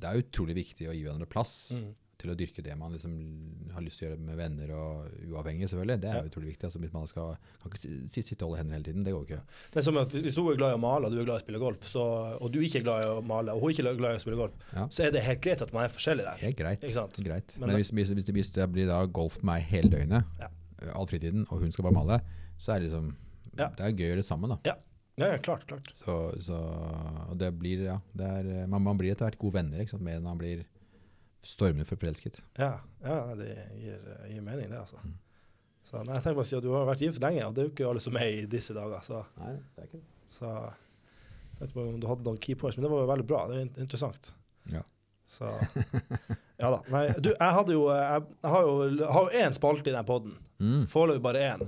Det 0.01 0.07
er 0.09 0.21
utrolig 0.23 0.55
viktig 0.57 0.89
å 0.91 0.95
gi 0.95 1.03
hverandre 1.05 1.29
plass 1.31 1.73
Mm. 1.75 1.95
Til 2.19 2.31
å 2.33 2.35
dyrke 2.35 2.63
det 2.67 2.75
man 2.77 2.93
liksom 2.93 3.13
har 3.73 3.83
lyst 3.85 4.01
til 4.01 4.09
å 4.09 4.11
gjøre 4.11 4.21
med 4.27 4.37
venner 4.41 4.71
og 4.75 5.11
uavhengig, 5.31 5.69
selvfølgelig. 5.71 6.01
Det 6.03 6.09
er 6.11 6.17
Ja. 6.19 6.23
utrolig 6.27 6.49
viktig. 6.53 6.65
altså 6.67 6.81
Hvis 6.83 6.93
man 6.93 7.07
skal, 7.07 7.37
kan 7.63 7.71
ikke 7.71 7.79
si- 7.79 8.09
si- 8.09 8.23
sitte 8.23 8.43
og 8.43 8.51
holde 8.51 8.59
hender 8.59 8.75
hele 8.75 8.85
tiden. 8.89 9.05
Det 9.05 9.13
går 9.15 9.25
ikke. 9.27 9.41
Det 9.71 9.77
er 9.77 9.83
som 9.83 9.97
at 9.99 10.09
Hvis 10.11 10.37
hun 10.37 10.53
er 10.53 10.57
glad 10.57 10.73
i 10.73 10.77
å 10.77 10.81
male, 10.81 11.07
og 11.07 11.13
du 11.13 11.21
er 11.21 11.25
glad 11.25 11.39
i 11.39 11.43
å 11.43 11.47
spille 11.47 11.59
golf, 11.63 11.81
så, 11.87 12.03
og 12.43 12.51
du 12.53 12.59
ikke 12.61 12.81
er 12.81 12.83
glad 12.83 13.03
i 13.03 13.07
å 13.07 13.23
male, 13.25 13.51
og 13.55 13.61
hun 13.61 13.71
ikke 13.71 13.87
er 13.87 13.95
glad 13.97 14.13
i 14.13 14.19
å 14.19 14.25
spille 14.25 14.37
golf, 14.37 14.53
Ja. 14.75 14.87
så 14.89 15.07
er 15.07 15.11
det 15.13 15.23
helt 15.23 15.41
greit 15.41 15.63
at 15.63 15.73
man 15.73 15.85
er 15.85 15.89
forskjellig 15.95 16.25
der. 16.25 16.37
Helt 16.39 16.57
greit. 16.57 16.81
Greit. 16.81 17.57
Men 17.59 17.69
Men, 17.69 17.77
hvis, 17.77 17.91
hvis, 17.93 18.09
hvis, 18.11 18.27
hvis 18.35 18.53
det 18.53 18.73
blir 18.73 18.87
da 18.87 19.07
golf 19.07 19.37
med 19.43 19.45
meg 19.45 19.63
hele 19.63 19.89
døgnet, 19.91 20.25
Ja. 20.41 20.49
all 20.95 21.07
fritiden, 21.07 21.47
og 21.51 21.61
hun 21.61 21.71
skal 21.73 21.85
bare 21.85 21.95
male, 22.05 22.21
så 22.59 22.75
er 22.75 22.81
det 22.81 22.91
liksom 22.91 23.15
Ja. 23.57 23.69
Det 23.69 23.81
er 23.81 23.93
gøy 23.93 24.07
å 24.07 24.13
gjøre 24.15 24.17
det 24.17 24.25
sammen, 24.27 24.49
da. 24.51 24.59
Ja, 24.65 24.75
ja 25.19 25.37
klart. 25.39 25.67
klart. 25.67 25.87
Så, 25.95 26.37
så 26.41 26.55
og 27.31 27.39
det 27.39 27.57
blir, 27.59 27.85
ja 27.85 27.99
det 28.15 28.27
er, 28.47 28.67
man, 28.69 28.83
man 28.83 28.97
blir 28.99 29.11
etter 29.13 29.27
hvert 29.31 29.39
gode 29.39 29.55
venner 29.55 29.79
ikke 29.81 29.91
sant? 29.91 30.03
mer 30.03 30.17
enn 30.17 30.23
man 30.23 30.39
blir 30.39 30.65
stormende 31.45 31.87
for 31.89 31.97
forelsket. 32.01 32.41
Ja, 32.59 32.81
ja 33.05 33.19
det 33.39 33.53
gir, 33.79 33.99
gir 34.29 34.43
mening, 34.43 34.71
det, 34.71 34.79
altså. 34.81 34.99
Mm. 35.05 35.15
Så 35.89 36.03
nei, 36.05 36.15
jeg 36.19 36.23
tenker 36.25 36.37
bare 36.37 36.45
å 36.45 36.49
si 36.51 36.57
at 36.59 36.63
Du 36.67 36.73
har 36.75 36.85
vært 36.89 37.01
gift 37.07 37.23
lenge, 37.23 37.47
og 37.47 37.55
det 37.57 37.63
er 37.63 37.69
jo 37.69 37.73
ikke 37.73 37.87
alle 37.89 38.01
som 38.05 38.17
er 38.21 38.29
i 38.29 38.47
disse 38.51 38.75
dager. 38.77 39.01
Så, 39.07 39.23
Nei, 39.41 39.55
det 39.77 39.83
er 39.85 39.87
ikke 39.89 40.01
det. 40.03 40.09
så 40.29 40.51
jeg 41.59 41.63
vet 41.63 41.71
ikke 41.73 41.85
om 41.89 42.01
du 42.03 42.07
hadde 42.07 42.27
noen 42.29 42.39
key 42.45 42.55
points, 42.55 42.77
men 42.77 42.85
det 42.85 42.91
var 42.93 43.01
jo 43.03 43.09
veldig 43.11 43.27
bra. 43.27 43.39
Det 43.49 43.57
er 43.57 43.63
in- 43.67 43.79
interessant. 43.87 44.33
Ja. 44.71 44.83
Så 45.29 45.49
Ja 46.59 46.71
da. 46.75 46.79
Nei, 46.91 47.05
du, 47.23 47.31
jeg 47.35 47.55
hadde 47.55 47.73
jo 47.75 47.83
Jeg, 47.93 48.23
jeg 48.43 48.51
har 48.51 48.63
jo 48.67 49.25
én 49.43 49.55
spalte 49.57 49.91
i 49.91 49.95
den 49.95 50.07
poden. 50.09 50.37
Mm. 50.59 50.85
Foreløpig 50.91 51.23
bare 51.23 51.43
én. 51.55 51.65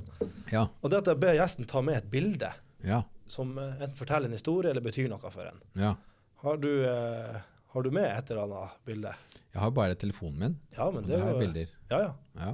Ja, 0.53 0.67
Og 0.83 0.91
det 0.91 1.01
at 1.03 1.11
jeg 1.13 1.21
ber 1.23 1.37
gjesten 1.39 1.67
ta 1.71 1.81
med 1.87 1.97
et 2.01 2.09
bilde 2.11 2.49
ja, 2.83 3.03
som 3.31 3.53
eh, 3.61 3.75
enten 3.85 3.95
forteller 3.99 4.27
en 4.31 4.35
historie 4.35 4.71
eller 4.73 4.83
betyr 4.83 5.09
noe 5.13 5.31
for 5.31 5.47
en. 5.47 5.59
ja. 5.79 5.95
Har 6.41 6.57
du, 6.57 6.71
eh, 6.89 7.37
har 7.75 7.83
du 7.85 7.91
med 7.93 8.07
et 8.09 8.31
eller 8.33 8.47
annet 8.49 8.79
bilde? 8.89 9.11
Jeg 9.51 9.63
har 9.65 9.73
bare 9.75 9.97
telefonen 9.99 10.39
min, 10.39 10.59
Ja, 10.77 10.91
men 10.95 11.03
det 11.05 11.15
det 11.15 11.19
er 11.19 11.25
har 11.27 11.35
jo 11.35 11.41
bilder. 11.43 11.73
Ja, 11.91 11.99
ja. 12.05 12.13
Ja, 12.39 12.53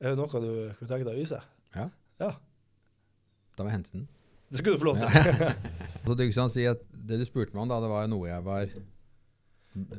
Er 0.00 0.14
det 0.14 0.18
noe 0.18 0.40
du 0.40 0.50
kunne 0.78 0.88
tenke 0.88 1.04
deg 1.04 1.12
å 1.12 1.18
vise? 1.20 1.42
Ja. 1.76 1.88
ja. 2.20 2.30
da 3.56 3.64
må 3.64 3.70
jeg 3.70 3.78
hente 3.80 3.92
den. 3.92 4.08
Det 4.52 4.60
skulle 4.60 4.76
du 4.76 4.82
få 4.82 4.90
lov 4.90 5.00
til. 5.00 5.52
Så 6.06 6.16
du 6.18 6.24
kan 6.32 6.50
si 6.52 6.64
at 6.68 6.82
Det 6.92 7.20
du 7.20 7.24
spurte 7.28 7.54
meg 7.54 7.64
om, 7.64 7.70
da, 7.70 7.80
det 7.84 7.92
var 7.92 8.08
noe 8.10 8.28
jeg 8.28 8.44
var 8.48 8.72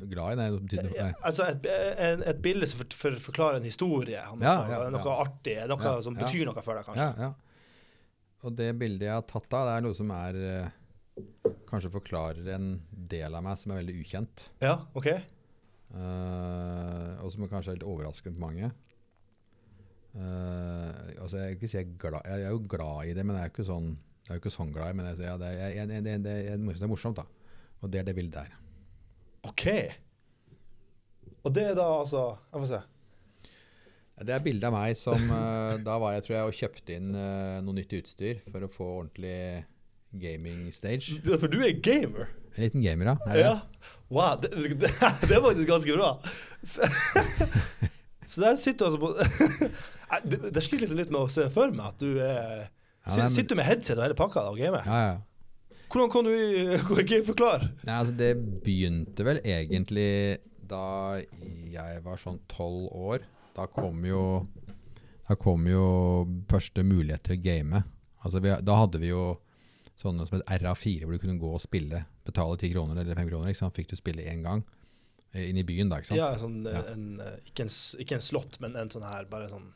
glad 0.09 0.33
i? 0.33 0.37
Nei, 0.37 0.49
det 0.69 0.83
noe. 0.85 1.07
Altså 1.25 1.47
et, 1.49 1.65
en, 2.05 2.25
et 2.29 2.41
bilde 2.43 2.67
som 2.69 2.81
for, 2.83 2.97
for, 2.97 3.17
forklarer 3.29 3.61
en 3.61 3.65
historie, 3.65 4.21
noe, 4.33 4.45
Ja, 4.45 4.57
ja, 4.69 4.83
noe 4.93 5.01
ja. 5.01 5.15
artig, 5.23 5.57
noe 5.69 5.95
som 6.05 6.17
betyr 6.17 6.45
noe 6.49 6.61
for 6.65 6.77
deg, 6.77 6.85
kanskje. 6.85 7.07
Ja, 7.07 7.29
ja. 7.29 7.33
Og 8.43 8.57
det 8.59 8.73
bildet 8.77 9.07
jeg 9.07 9.15
har 9.15 9.25
tatt 9.25 9.47
da, 9.49 9.63
det 9.69 9.77
er 9.77 9.85
noe 9.85 9.97
som 9.97 10.09
er 10.13 10.39
eh, 10.43 10.79
Kanskje 11.69 11.91
forklarer 11.93 12.47
en 12.55 12.67
del 12.89 13.33
av 13.37 13.43
meg 13.45 13.57
som 13.61 13.71
er 13.73 13.79
veldig 13.81 13.95
ukjent. 14.01 14.43
Ja, 14.61 14.75
OK? 14.97 15.09
Eh, 15.93 17.11
og 17.21 17.29
som 17.29 17.45
kanskje 17.49 17.73
er 17.73 17.77
litt 17.77 17.87
overraskende 17.87 18.37
på 18.37 18.45
mange. 18.47 18.71
Uh, 20.13 20.93
altså 21.23 21.39
jeg, 21.41 21.57
si 21.65 21.77
jeg, 21.79 21.95
glad, 21.97 22.21
jeg 22.29 22.45
er 22.45 22.51
jo 22.53 22.59
glad 22.69 23.09
i 23.09 23.15
det, 23.17 23.23
men 23.25 23.33
jeg 23.33 23.47
er 23.47 23.49
ikke 23.49 23.65
sånn, 23.65 23.87
jeg 24.27 24.35
er 24.35 24.41
ikke 24.43 24.51
sånn 24.53 24.73
glad 24.75 24.93
i 24.93 24.97
men 24.99 25.07
ja, 25.09 25.37
det, 25.41 25.49
er, 25.57 25.87
det, 25.89 26.35
jeg 26.45 26.59
det 26.61 26.85
er 26.85 26.91
morsomt. 26.91 27.17
da. 27.17 27.25
Og 27.81 27.89
det 27.91 28.01
er 28.01 28.07
det 28.07 28.15
bildet 28.17 28.37
der. 28.37 28.59
OK. 29.49 29.65
Og 31.43 31.51
det 31.51 31.63
er 31.67 31.73
da 31.75 31.87
altså 31.99 32.21
Jeg 32.53 32.61
får 32.61 32.69
se. 32.69 32.81
Det 34.23 34.35
er 34.35 34.43
bilde 34.45 34.69
av 34.69 34.75
meg 34.75 34.93
som 34.95 35.25
uh, 35.33 35.73
Da 35.87 35.97
var 35.99 36.13
jeg 36.15 36.23
tror 36.27 36.35
jeg 36.37 36.47
og 36.47 36.57
kjøpte 36.59 36.95
inn 36.95 37.09
uh, 37.17 37.59
noe 37.65 37.75
nytt 37.75 37.97
utstyr 37.97 38.39
for 38.45 38.63
å 38.63 38.71
få 38.71 38.89
ordentlig 39.01 39.65
gaming 40.13 40.67
stage. 40.71 41.17
For 41.25 41.49
du 41.49 41.59
er 41.65 41.73
gamer? 41.81 42.29
En 42.53 42.67
liten 42.67 42.83
gamer, 42.85 43.09
da, 43.09 43.33
det? 43.33 43.41
Ja. 43.41 43.55
Wow, 44.13 44.35
det, 44.43 44.49
det, 44.53 44.79
det 45.27 45.33
er 45.37 45.41
faktisk 45.43 45.67
ganske 45.69 45.95
bra. 45.97 46.09
Så 48.27 48.41
der 48.41 48.55
sitter 48.57 48.85
du 48.85 48.89
altså 48.89 48.99
på 49.01 49.09
det, 50.29 50.37
det 50.55 50.63
sliter 50.63 50.81
liksom 50.85 50.99
litt 51.01 51.11
med 51.13 51.21
å 51.25 51.29
se 51.31 51.43
for 51.53 51.73
meg 51.75 51.85
at 51.91 51.99
du 52.01 52.09
er 52.23 52.63
Ja, 52.63 53.17
nei, 53.17 53.25
men- 53.25 53.33
Sitter 53.35 53.55
du 53.55 53.59
med 53.59 53.67
headset 53.67 53.97
og 53.99 54.05
hele 54.07 54.17
pakka 54.17 54.39
og 54.49 54.57
gamer? 54.61 54.83
Ja, 54.87 54.99
ja. 55.11 55.17
Hvordan 55.93 56.09
kan 56.09 56.25
du 56.25 56.31
ikke 57.03 57.19
forklare? 57.27 57.67
Nei, 57.85 57.95
altså 57.99 58.13
det 58.17 58.31
begynte 58.65 59.25
vel 59.27 59.37
egentlig 59.45 60.39
da 60.71 61.19
jeg 61.69 61.99
var 62.05 62.17
sånn 62.17 62.39
tolv 62.49 62.87
år. 62.97 63.19
Da 63.53 63.67
kom 63.69 63.99
jo 64.07 64.23
Da 65.29 65.35
kom 65.37 65.67
jo 65.69 65.83
første 66.49 66.81
mulighet 66.87 67.21
til 67.27 67.37
å 67.37 67.43
game. 67.43 67.83
Altså 68.25 68.41
vi, 68.41 68.49
da 68.65 68.73
hadde 68.79 68.97
vi 69.03 69.11
jo 69.11 69.27
sånne 70.01 70.25
som 70.27 70.39
et 70.39 70.49
RA4, 70.63 71.03
hvor 71.05 71.13
du 71.13 71.21
kunne 71.21 71.37
gå 71.39 71.51
og 71.53 71.61
spille. 71.61 72.01
Betale 72.25 72.57
ti 72.57 72.69
kroner 72.73 73.01
eller 73.01 73.15
fem 73.15 73.29
kroner. 73.29 73.47
liksom. 73.51 73.71
Fikk 73.75 73.89
du 73.89 73.95
spille 73.95 74.23
én 74.23 74.43
gang. 74.43 74.63
eh, 75.33 75.49
Inn 75.49 75.57
i 75.57 75.63
byen, 75.63 75.89
da. 75.89 75.97
ikke 75.97 76.07
sant? 76.13 76.17
Ja, 76.17 76.35
sånn, 76.37 76.63
Ja. 76.65 76.83
En, 76.93 77.19
eh, 77.19 77.39
ikke, 77.49 77.63
en, 77.65 77.69
ikke 77.99 78.15
en 78.15 78.21
slott, 78.21 78.59
men 78.61 78.75
en 78.75 78.89
sånn 78.89 79.03
her, 79.03 79.25
bare 79.25 79.49
sånn 79.49 79.73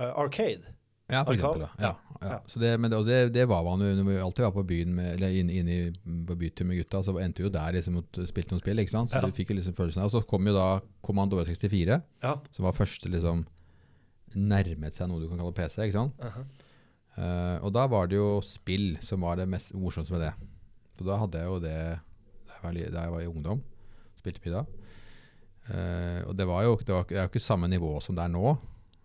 uh, 0.00 0.12
Arcade. 0.18 0.74
Ja, 1.10 1.22
for 1.24 1.32
eksempel. 1.32 1.60
Da. 1.60 1.68
Ja, 1.78 1.92
ja. 2.20 2.28
Ja. 2.28 2.38
Så 2.46 2.58
det, 2.60 2.74
men 2.80 2.90
det, 2.90 2.98
det, 3.06 3.32
det 3.32 3.46
var 3.48 3.62
man 3.64 3.80
jo 3.80 3.94
når 3.96 4.04
vi 4.10 4.16
alltid 4.20 4.44
var 4.44 4.52
på 4.52 4.64
byen 4.66 4.94
med, 4.94 5.14
eller 5.14 5.30
inne 5.30 5.52
inn 5.52 5.68
i, 5.68 5.92
på 6.26 6.34
bytur 6.36 6.66
med 6.68 6.76
gutta, 6.82 7.00
så 7.02 7.14
endte 7.22 7.40
vi 7.40 7.46
jo 7.46 7.52
der 7.54 7.72
liksom 7.72 7.96
og 8.02 8.18
spilte 8.28 8.52
noen 8.52 8.60
spill. 8.60 8.78
ikke 8.78 8.90
sant? 8.92 9.10
Så 9.10 9.22
Ja. 9.22 9.24
du 9.24 9.32
fikk 9.32 9.48
jo 9.50 9.56
liksom 9.56 9.74
følelsen 9.78 10.02
av 10.02 10.10
Og 10.10 10.12
så 10.12 10.26
kom 10.26 10.44
jo 10.46 10.52
da 10.52 10.80
Commandore 11.02 11.46
64, 11.46 12.02
Ja. 12.22 12.34
som 12.50 12.64
var 12.66 12.72
første 12.76 13.08
liksom 13.08 13.46
nærmet 14.36 14.92
seg 14.92 15.08
noe 15.08 15.20
du 15.22 15.28
kan 15.30 15.38
kalle 15.40 15.54
PC. 15.56 15.78
ikke 15.86 15.92
sant? 15.96 16.12
Uh 16.20 16.26
-huh. 16.36 16.44
uh, 17.18 17.64
og 17.64 17.72
da 17.72 17.86
var 17.86 18.06
det 18.06 18.16
jo 18.16 18.40
spill 18.42 18.98
som 19.00 19.20
var 19.20 19.36
det 19.36 19.48
mest 19.48 19.72
morsomste 19.74 20.12
med 20.12 20.20
det. 20.20 20.34
Så 20.98 21.06
da 21.06 21.18
hadde 21.20 21.40
jeg 21.40 21.50
jo 21.50 21.58
det 21.62 21.78
da 22.58 23.04
jeg 23.04 23.12
var, 23.12 23.20
i 23.22 23.30
ungdom. 23.30 23.62
Spilte 24.18 24.42
mye 24.42 24.56
da. 24.56 24.64
Uh, 25.68 26.20
og 26.30 26.32
det 26.38 26.46
var 26.48 26.64
jo 26.64 26.76
det, 26.80 26.90
var, 26.94 27.04
det 27.06 27.18
er 27.18 27.26
jo 27.26 27.30
ikke 27.30 27.44
samme 27.44 27.68
nivå 27.70 27.92
som 28.02 28.16
det 28.16 28.24
er 28.24 28.32
nå. 28.32 28.56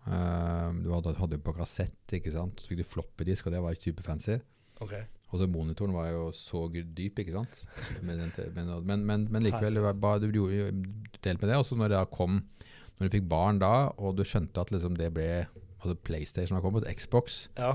Uh, 0.04 0.70
du 0.82 0.90
hadde, 0.92 1.14
hadde 1.20 1.38
jo 1.38 1.44
på 1.44 1.54
kassett, 1.56 2.16
ikke 2.18 2.32
sant. 2.34 2.60
Så 2.60 2.72
fikk 2.72 2.82
du 2.82 2.88
floppy-disk, 2.88 3.46
og 3.46 3.54
det 3.54 3.62
var 3.62 3.78
superfancy. 3.78 4.40
Okay. 4.82 5.04
Og 5.30 5.40
så 5.40 5.48
monitoren 5.50 5.94
var 5.94 6.10
jo 6.10 6.28
så 6.36 6.66
dyp, 6.72 7.20
ikke 7.22 7.34
sant. 7.34 7.62
Men, 8.02 8.26
men, 8.86 9.06
men, 9.06 9.26
men, 9.30 9.42
likevel, 9.44 9.80
bare, 9.98 10.22
du 10.22 10.28
gjorde 10.30 10.60
jo 10.60 10.68
delt 11.24 11.42
med 11.42 11.50
det. 11.50 11.58
Og 11.58 11.66
så 11.68 11.78
når 11.78 11.92
det 11.92 11.98
da 11.98 12.06
kom 12.10 12.42
Når 12.94 13.08
du 13.08 13.14
fikk 13.16 13.24
barn 13.26 13.58
da, 13.58 13.90
og 13.98 14.14
du 14.14 14.22
skjønte 14.22 14.62
at 14.62 14.70
liksom 14.70 14.94
det 14.94 15.08
ble 15.16 15.46
altså 15.84 15.96
PlayStation 16.06 16.54
har 16.54 16.62
kommet, 16.62 16.86
Xbox, 16.96 17.48
Ja. 17.58 17.74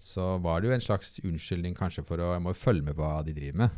Så 0.00 0.38
var 0.42 0.60
det 0.60 0.68
jo 0.70 0.74
en 0.76 0.80
slags 0.84 1.18
unnskyldning 1.24 1.74
kanskje 1.76 2.04
for 2.06 2.20
å 2.22 2.32
Jeg 2.36 2.42
må 2.44 2.52
jo 2.54 2.58
følge 2.60 2.84
med 2.86 2.94
på 2.98 3.02
hva 3.02 3.22
de 3.26 3.32
driver 3.34 3.58
med. 3.64 3.70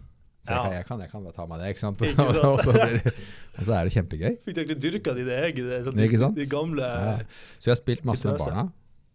Så 0.45 0.53
Ja. 0.57 0.57
jeg, 0.57 0.63
kan, 0.65 0.73
jeg, 0.73 0.87
kan, 0.89 1.01
jeg 1.01 1.11
kan 1.11 1.25
bare 1.25 1.37
ta 1.37 1.47
meg 1.47 1.61
det, 1.61 1.69
ikke 1.75 1.81
sant. 1.85 2.01
Ikke 2.01 2.27
sant? 2.33 2.45
og, 2.51 2.61
så 2.65 2.73
det, 2.73 3.15
og 3.59 3.65
så 3.67 3.73
er 3.77 3.85
det 3.89 3.93
kjempegøy. 3.97 4.37
Fikk 4.45 4.55
du 4.57 4.61
egentlig 4.63 4.79
dyrka 4.85 5.15
dine 5.17 5.35
egne 5.47 5.81
sånn, 5.85 5.99
Ikke 6.07 6.21
sant? 6.23 6.37
De 6.41 6.47
gamle 6.49 6.87
Ja. 6.87 7.17
Så 7.59 7.69
jeg 7.71 7.75
har 7.77 7.81
spilt 7.83 8.05
masse 8.09 8.29
med 8.29 8.39
barna. 8.41 8.67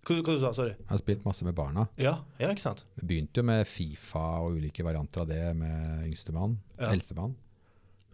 Hva, 0.05 0.19
hva 0.21 0.35
du 0.35 0.41
sa 0.43 0.51
Sorry. 0.53 0.75
Jeg 0.77 0.91
har 0.91 0.99
spilt 1.01 1.23
masse 1.25 1.45
med 1.47 1.55
barna. 1.57 1.87
Ja, 1.97 2.19
ja, 2.37 2.51
ikke 2.53 2.61
sant? 2.61 2.83
Jeg 2.99 3.07
begynte 3.09 3.41
jo 3.41 3.47
med 3.49 3.65
Fifa 3.65 4.25
og 4.45 4.59
ulike 4.59 4.85
varianter 4.85 5.23
av 5.23 5.31
det 5.31 5.41
med 5.57 6.05
yngstemann, 6.05 6.59
Ja. 6.77 6.91
eldstemann. 6.93 7.33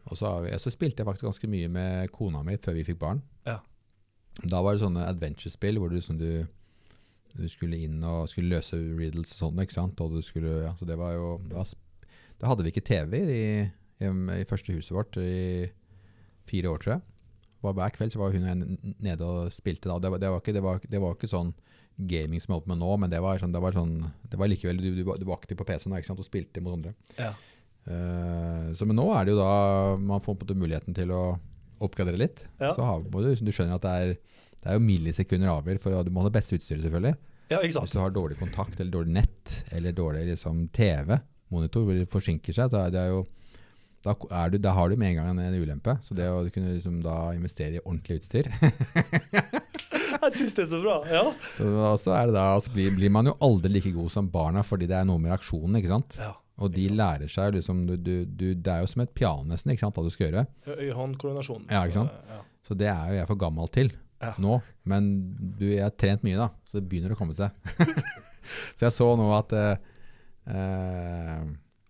Og 0.08 0.16
så, 0.18 0.32
så 0.58 0.72
spilte 0.72 1.04
jeg 1.04 1.08
faktisk 1.12 1.28
ganske 1.28 1.50
mye 1.52 1.68
med 1.70 2.12
kona 2.16 2.42
mi 2.48 2.56
før 2.64 2.74
vi 2.80 2.86
fikk 2.88 2.98
barn. 3.04 3.20
Ja. 3.46 3.58
Da 4.48 4.62
var 4.64 4.74
det 4.74 4.82
sånne 4.86 5.04
adventure-spill 5.12 5.78
hvor 5.84 5.92
du, 5.92 6.00
som 6.02 6.16
du, 6.18 6.48
du 7.36 7.48
skulle 7.52 7.80
inn 7.86 8.02
og 8.08 8.30
skulle 8.32 8.58
løse 8.58 8.78
riddles 8.78 9.36
og 9.36 9.46
sånn, 9.46 9.62
ikke 9.64 9.78
sant? 9.78 10.02
Og 10.04 10.18
du 10.18 10.26
skulle, 10.26 10.62
ja, 10.66 10.74
så 10.80 10.88
det 10.88 10.98
var 11.00 11.16
jo 11.16 11.36
det 11.46 11.58
var, 11.58 11.72
Da 12.42 12.50
hadde 12.50 12.66
vi 12.66 12.74
ikke 12.74 12.88
TV 12.88 13.18
i, 13.22 13.46
i, 14.02 14.12
i 14.42 14.50
første 14.50 14.76
huset 14.76 14.96
vårt 14.96 15.20
i 15.22 15.70
fire 16.50 16.72
år, 16.74 16.82
tror 16.82 16.96
jeg. 16.96 17.04
Var 17.62 17.76
hver 17.78 17.94
kveld 17.94 18.14
så 18.14 18.22
var 18.24 18.34
hun 18.34 18.78
nede 18.98 19.28
og 19.28 19.54
spilte 19.54 19.90
da. 19.90 20.00
Det 20.02 20.10
var, 20.12 20.22
det 20.24 20.32
var, 20.34 20.42
ikke, 20.42 20.56
det 20.58 20.64
var, 20.66 20.82
det 20.82 21.02
var 21.04 21.16
ikke 21.18 21.30
sånn 21.30 21.54
gaming 22.10 22.42
som 22.42 22.52
jeg 22.52 22.58
holdt 22.58 22.68
på 22.68 22.74
med 22.74 22.82
nå, 22.82 22.92
men 23.04 23.12
det 23.12 23.22
var, 23.22 23.38
sånn, 23.38 23.54
det 23.54 23.62
var, 23.62 23.76
sånn, 23.76 23.96
det 24.32 24.40
var 24.40 24.50
likevel 24.50 24.80
Du, 24.82 24.90
du, 24.96 25.04
du 25.06 25.26
var 25.28 25.38
aktiv 25.38 25.60
på 25.60 25.68
PC-en 25.68 25.94
ikke 26.00 26.10
sant? 26.10 26.22
og 26.24 26.28
spilte 26.28 26.64
mot 26.64 26.74
andre. 26.74 26.96
Ja. 27.20 27.34
Uh, 27.82 28.72
så, 28.78 28.86
men 28.86 28.98
nå 28.98 29.08
er 29.14 29.26
det 29.26 29.36
jo 29.36 29.42
da 29.42 29.98
man 30.02 30.22
får 30.26 30.38
på 30.42 30.56
muligheten 30.58 30.98
til 30.98 31.14
å 31.14 31.24
oppgradere 31.82 32.20
litt. 32.22 32.46
Ja. 32.62 32.74
Så 32.76 32.86
har, 32.86 33.02
du, 33.04 33.32
du 33.34 33.52
skjønner 33.54 33.78
at 33.80 33.86
det 33.86 33.94
er, 34.06 34.16
det 34.62 34.70
er 34.70 34.78
jo 34.78 34.86
millisekunder 34.86 35.52
avgjør, 35.56 35.82
for 35.82 36.06
du 36.06 36.14
må 36.14 36.24
ha 36.24 36.30
det 36.30 36.38
beste 36.38 36.58
utstyret 36.58 36.86
selvfølgelig. 36.86 37.16
ja, 37.50 37.60
Hvis 37.64 37.94
du 37.96 38.00
har 38.00 38.14
dårlig 38.14 38.38
kontakt 38.40 38.80
eller 38.80 38.92
dårlig 38.94 39.16
nett 39.16 39.56
eller 39.74 39.96
dårlig 39.98 40.28
liksom, 40.30 40.68
TV, 40.76 41.18
monitor, 41.52 41.86
hvor 41.88 41.98
det 41.98 42.10
forsinker 42.12 42.56
seg, 42.56 42.70
da, 42.72 42.86
er 42.94 43.10
jo, 43.10 43.24
da, 44.06 44.16
er 44.44 44.54
du, 44.54 44.60
da 44.62 44.76
har 44.78 44.92
du 44.92 45.00
med 45.02 45.16
en 45.16 45.18
gang 45.20 45.42
en, 45.42 45.58
ulempe. 45.58 45.98
Så 46.06 46.18
det 46.18 46.30
å 46.30 46.44
kunne 46.54 46.76
liksom, 46.76 47.02
da 47.04 47.32
investere 47.34 47.80
i 47.80 47.84
ordentlig 47.84 48.22
utstyr 48.22 48.52
Jeg 50.22 50.36
syns 50.36 50.54
det 50.54 50.64
er 50.68 50.70
så 50.70 50.80
bra. 50.84 51.00
Ja. 51.10 51.24
Så, 51.58 51.66
også 51.82 52.14
er 52.14 52.30
det 52.30 52.36
da, 52.38 52.46
altså, 52.54 52.70
blir, 52.76 52.94
blir 52.94 53.10
man 53.10 53.32
jo 53.32 53.34
aldri 53.42 53.72
like 53.74 53.92
god 53.96 54.14
som 54.14 54.30
barna 54.30 54.62
fordi 54.62 54.86
det 54.92 55.00
er 55.00 55.08
noe 55.10 55.18
med 55.18 55.34
reaksjonen. 55.34 55.80
ikke 55.82 55.94
sant? 55.96 56.18
ja. 56.22 56.36
Og 56.62 56.70
de 56.76 56.84
lærer 56.94 57.32
seg 57.32 57.56
liksom 57.56 57.88
du, 57.90 57.96
du, 57.98 58.16
du, 58.28 58.52
Det 58.54 58.70
er 58.70 58.84
jo 58.84 58.90
som 58.92 59.02
et 59.02 59.14
piano 59.18 59.48
nesten, 59.50 59.74
ikke 59.74 59.82
sant, 59.82 59.98
hva 59.98 60.06
du 60.06 60.14
skal 60.14 60.28
gjøre. 60.28 60.46
Øye-hånd-koordinasjon. 60.70 61.66
Ja, 61.72 61.82
ikke 61.88 62.04
sant? 62.04 62.14
Ja. 62.30 62.44
Så 62.68 62.78
det 62.78 62.92
er 62.92 63.10
jo 63.10 63.18
jeg 63.18 63.30
for 63.32 63.42
gammel 63.42 63.72
til 63.74 63.90
Ja. 64.22 64.34
nå. 64.42 64.60
Men 64.88 65.10
du, 65.58 65.66
jeg 65.72 65.84
har 65.84 65.94
trent 65.98 66.24
mye, 66.26 66.38
da, 66.40 66.50
så 66.70 66.80
det 66.80 66.88
begynner 66.92 67.16
å 67.16 67.20
komme 67.20 67.36
seg. 67.38 67.54
så 68.78 68.88
jeg 68.88 68.96
så 68.96 69.10
nå 69.18 69.28
at 69.36 69.54
eh, 69.58 69.76
eh, 70.54 71.44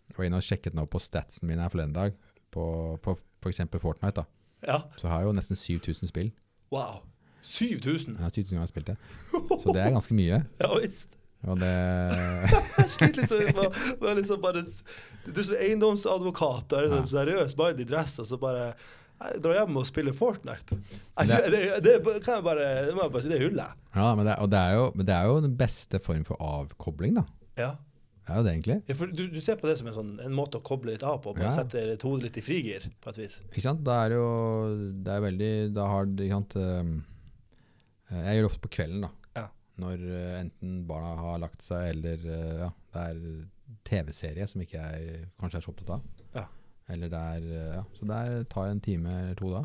Jeg 0.09 0.17
var 0.17 0.27
inne 0.27 0.41
og 0.41 0.47
sjekket 0.47 0.75
nå 0.77 0.85
på 0.91 1.01
statsen 1.03 1.47
min 1.49 1.61
her 1.61 1.71
forleden 1.71 1.95
dag, 1.95 2.17
på, 2.51 2.65
på 3.03 3.15
f.eks. 3.43 3.63
Fortnite. 3.79 4.23
da. 4.23 4.27
ja. 4.67 4.81
Så 4.99 5.11
har 5.11 5.23
jeg 5.23 5.31
jo 5.31 5.37
nesten 5.39 5.59
7000 5.59 6.11
spill. 6.11 6.33
Wow. 6.71 7.01
7000! 7.41 8.19
Ja, 8.19 8.29
7000 8.29 8.57
ganger 8.57 8.69
spilt 8.69 8.91
det. 8.91 8.97
Så 9.63 9.73
det 9.73 9.81
er 9.81 9.95
ganske 9.95 10.15
mye. 10.15 10.43
Ja 10.61 10.69
visst. 10.77 11.17
Og 11.49 11.57
det 11.57 11.71
Jeg 12.77 12.91
sliter 12.93 13.23
litt 13.23 13.31
sånn 13.31 13.55
med, 13.57 13.77
med 14.01 14.19
liksom 14.19 14.41
bare 14.43 14.61
Du 15.25 15.39
er 15.41 15.47
som 15.47 15.55
eiendomsadvokat, 15.57 16.67
og 16.69 16.77
er 16.77 16.91
sånn 16.91 17.09
seriøs 17.09 17.55
mann 17.57 17.81
i 17.81 17.87
dress, 17.87 18.19
og 18.21 18.29
så 18.29 18.37
bare 18.41 18.73
jeg 19.27 19.41
drar 19.45 19.53
hjem 19.59 19.77
og 19.81 19.85
spiller 19.85 20.13
Fortnite. 20.17 20.77
Det- 20.81 21.51
det, 21.53 21.61
det, 21.85 21.93
det 22.05 22.17
kan 22.25 22.39
jeg 22.39 22.43
bare 22.47 22.65
Det 22.87 22.95
må 22.97 23.03
jeg 23.05 23.11
bare 23.13 23.21
si, 23.25 23.29
det 23.29 23.37
er 23.39 23.45
hullet. 23.49 23.77
Ja, 23.95 24.09
men 24.15 24.25
det, 24.29 24.35
og 24.41 24.49
det 24.53 24.59
er, 24.59 24.73
jo, 24.79 24.85
det 24.97 25.15
er 25.15 25.29
jo 25.29 25.39
den 25.45 25.55
beste 25.59 25.99
form 26.01 26.23
for 26.27 26.41
avkobling, 26.41 27.15
da. 27.19 27.25
Ja. 27.59 27.71
Det 28.21 28.35
er 28.35 28.37
jo 28.37 28.43
det, 28.45 28.51
egentlig. 28.53 28.75
Ja, 28.87 28.95
for 28.95 29.05
du, 29.11 29.23
du 29.33 29.39
ser 29.41 29.55
på 29.59 29.67
det 29.67 29.77
som 29.79 29.87
en, 29.89 29.95
sånn, 29.97 30.11
en 30.23 30.35
måte 30.37 30.59
å 30.59 30.63
koble 30.63 30.93
litt 30.93 31.03
av 31.03 31.17
på. 31.23 31.33
Bare 31.35 31.49
Ja. 31.49 31.55
setter 31.57 31.93
et 31.95 32.03
hode 32.05 32.23
litt 32.23 32.37
i 32.37 32.43
frigir, 32.45 32.85
på 33.01 33.09
et 33.11 33.17
vis. 33.17 33.39
Ikke 33.49 33.63
sant? 33.65 33.81
Da 33.83 33.97
er 34.05 34.13
det 34.13 34.19
jo 34.21 34.27
Det 35.03 35.15
er 35.15 35.23
veldig 35.25 35.49
Da 35.75 35.87
har 35.89 36.05
ikke 36.05 36.29
sant 36.37 36.55
eh, 36.61 36.91
Jeg 38.11 38.35
gjør 38.37 38.45
det 38.45 38.51
ofte 38.51 38.63
på 38.67 38.71
kvelden, 38.77 39.01
da. 39.07 39.11
Ja. 39.41 39.47
Når 39.81 40.05
eh, 40.05 40.39
enten 40.43 40.77
barna 40.87 41.15
har 41.19 41.41
lagt 41.43 41.65
seg, 41.65 41.89
eller 41.95 42.23
eh, 42.29 42.55
ja, 42.65 42.69
det 42.93 43.07
er 43.09 43.21
TV-serie 43.89 44.47
som 44.47 44.61
ikke 44.63 44.79
jeg 44.85 45.25
kanskje 45.41 45.57
er 45.61 45.65
så 45.65 45.71
opptatt 45.73 45.93
av. 45.97 46.01
Eller 46.91 47.11
det 47.11 47.21
er 47.35 47.45
eh, 47.51 47.75
Ja, 47.77 47.83
så 47.97 48.07
der 48.09 48.41
tar 48.51 48.67
jeg 48.67 48.77
en 48.77 48.83
time 48.87 49.13
eller 49.21 49.37
to 49.39 49.53
da. 49.53 49.63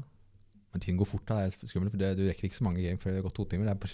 Men 0.76 0.82
tiden 0.84 0.98
går 1.00 1.08
fort, 1.08 1.22
da. 1.24 1.36
Det 1.48 1.64
er 1.64 1.70
skummelt, 1.70 1.92
for 1.94 2.00
det, 2.02 2.08
du 2.18 2.26
rekker 2.26 2.50
ikke 2.50 2.58
så 2.58 2.64
mange 2.66 2.82
game 2.84 3.00
før 3.00 3.14
det 3.14 3.20
har 3.22 3.24
gått 3.24 3.38
to 3.38 3.44
timer. 3.48 3.64
Det 3.70 3.72
er 3.72 3.92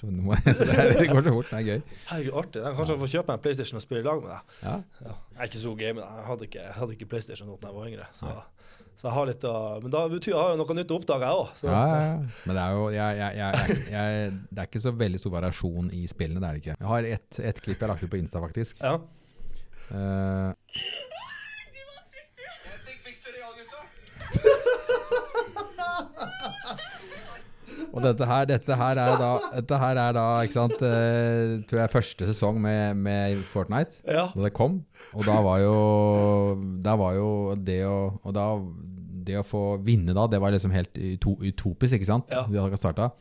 så, 0.58 0.66
det, 0.66 0.86
det 0.98 1.04
går 1.12 1.22
så 1.28 1.34
fort. 1.36 1.50
Det 1.52 1.58
er 1.60 1.68
gøy. 1.68 1.82
Herregud, 2.08 2.38
artig. 2.40 2.58
Jeg 2.58 2.64
kan 2.66 2.78
kanskje 2.80 2.96
få 3.02 3.10
kjøpe 3.12 3.28
meg 3.30 3.36
en 3.38 3.44
PlayStation 3.44 3.78
og 3.78 3.84
spille 3.84 4.02
i 4.02 4.06
lag 4.08 4.24
med 4.24 4.32
deg. 4.32 4.56
Ja. 4.64 4.72
Ja. 5.04 5.12
Jeg 5.28 5.38
er 5.44 5.52
ikke 5.52 5.60
så 5.62 5.74
gamer. 5.78 6.08
Jeg 6.16 6.26
hadde 6.30 6.48
ikke, 6.48 6.64
jeg 6.64 6.74
hadde 6.80 6.96
ikke 6.96 7.08
PlayStation 7.12 7.52
da 7.52 7.70
jeg 7.70 7.76
var 7.76 7.92
yngre. 7.92 8.08
Så, 8.18 8.32
Nei. 8.32 8.88
så 8.98 9.06
jeg 9.06 9.14
har 9.18 9.30
litt 9.30 9.46
å 9.46 9.54
Men 9.84 9.94
da 9.94 10.02
betyr 10.16 10.34
jeg 10.34 10.40
har 10.40 10.50
jo 10.56 10.58
noe 10.64 10.78
nytt 10.80 10.96
å 10.96 10.98
oppdage, 10.98 11.30
jeg 11.30 11.44
òg. 11.44 11.62
Ja, 11.70 11.84
ja, 11.92 12.02
ja. 12.08 12.18
Men 12.48 12.58
det 12.58 12.64
er 12.66 12.76
jo 12.80 12.84
jeg, 12.96 13.22
jeg, 13.22 13.38
jeg, 13.38 13.78
jeg, 13.94 14.34
Det 14.50 14.64
er 14.64 14.72
ikke 14.72 14.84
så 14.88 14.94
veldig 15.04 15.22
stor 15.22 15.36
variasjon 15.38 15.94
i 16.00 16.02
spillene. 16.10 16.42
Det 16.42 16.50
er 16.50 16.58
det 16.58 16.64
ikke. 16.64 16.78
Jeg 16.82 16.92
har 16.96 17.10
ett 17.14 17.42
et 17.52 17.62
klipp 17.68 17.78
jeg 17.78 17.86
har 17.86 17.94
lagt 17.94 18.02
ut 18.02 18.14
på 18.16 18.18
Insta, 18.24 18.42
faktisk. 18.42 18.82
Ja. 18.82 18.98
Eh, 19.92 20.50
og 27.92 28.00
dette 28.06 28.24
her, 28.28 28.46
dette 28.48 28.76
her 28.80 28.98
er 29.02 29.18
da, 29.20 29.30
dette 29.52 29.78
her 29.82 29.98
er 30.00 30.14
da 30.16 30.24
ikke 30.46 30.56
sant, 30.56 30.78
eh, 30.88 31.58
tror 31.68 31.82
jeg 31.82 31.92
første 31.92 32.28
sesong 32.30 32.60
med, 32.64 32.96
med 32.96 33.42
Fortnite, 33.52 33.98
ja. 34.08 34.26
da 34.32 34.46
det 34.46 34.52
kom. 34.56 34.78
Og 35.12 35.26
da 35.28 35.36
var 35.44 35.60
jo, 35.60 35.74
da 36.84 36.96
var 37.00 37.18
jo 37.18 37.28
det 37.60 37.82
å 37.84 37.98
og 38.22 38.32
da, 38.36 38.46
det 39.28 39.36
å 39.38 39.44
få 39.46 39.62
vinne 39.84 40.16
da, 40.16 40.24
det 40.26 40.40
var 40.42 40.54
liksom 40.54 40.72
helt 40.74 40.96
utopisk, 40.96 41.98
ikke 41.98 42.08
sant? 42.08 42.32
Ja. 42.32 42.46
Vi 42.48 42.58
hadde 42.58 42.80
startet. 42.80 43.12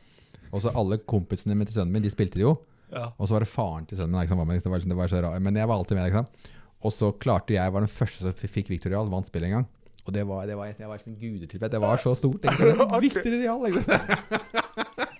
Og 0.52 0.64
så 0.64 0.72
alle 0.76 0.98
kompisene 1.08 1.56
mine 1.56 1.68
til 1.70 1.78
sønnen 1.80 1.94
min, 1.96 2.04
de 2.04 2.12
spilte 2.12 2.40
det 2.40 2.48
jo. 2.48 2.56
ja. 2.96 3.10
Og 3.18 3.28
så 3.28 3.36
var 3.38 3.46
det 3.46 3.52
faren 3.52 3.86
til 3.88 4.00
sønnen 4.00 4.16
min 4.16 4.24
ikke 4.24 4.34
sant, 4.34 4.42
det 4.48 4.72
var, 4.72 4.80
liksom- 4.80 4.96
det 4.96 4.98
var 5.04 5.12
så 5.12 5.22
rart. 5.28 5.42
Men 5.44 5.56
jeg 5.60 5.68
var 5.68 5.78
alltid 5.78 5.96
med. 6.00 6.08
Ikke 6.12 6.24
sant? 6.24 6.50
Og 6.82 6.92
så 6.96 7.12
klarte 7.14 7.54
jeg, 7.54 7.72
var 7.72 7.84
den 7.86 7.92
første 7.92 8.26
som 8.26 8.34
fikk 8.34 8.72
Victor 8.72 8.90
Real, 8.92 9.08
vant 9.12 9.28
spillet 9.28 9.52
en 9.52 9.60
gang. 9.60 9.68
Og 10.02 10.14
det 10.16 10.24
var, 10.26 10.48
det 10.50 10.56
var, 10.58 10.66
jeg 10.74 10.90
var 10.90 10.98
sånn 10.98 11.14
gudetilfett. 11.20 11.72
Det 11.76 11.80
var 11.82 12.00
så 12.02 12.16
stort. 12.18 12.42
Ikke 12.42 12.72
sant? 12.74 12.96
Victor 13.06 13.36
Real! 13.38 13.68
Ikke 13.70 13.84
sant? 13.86 14.58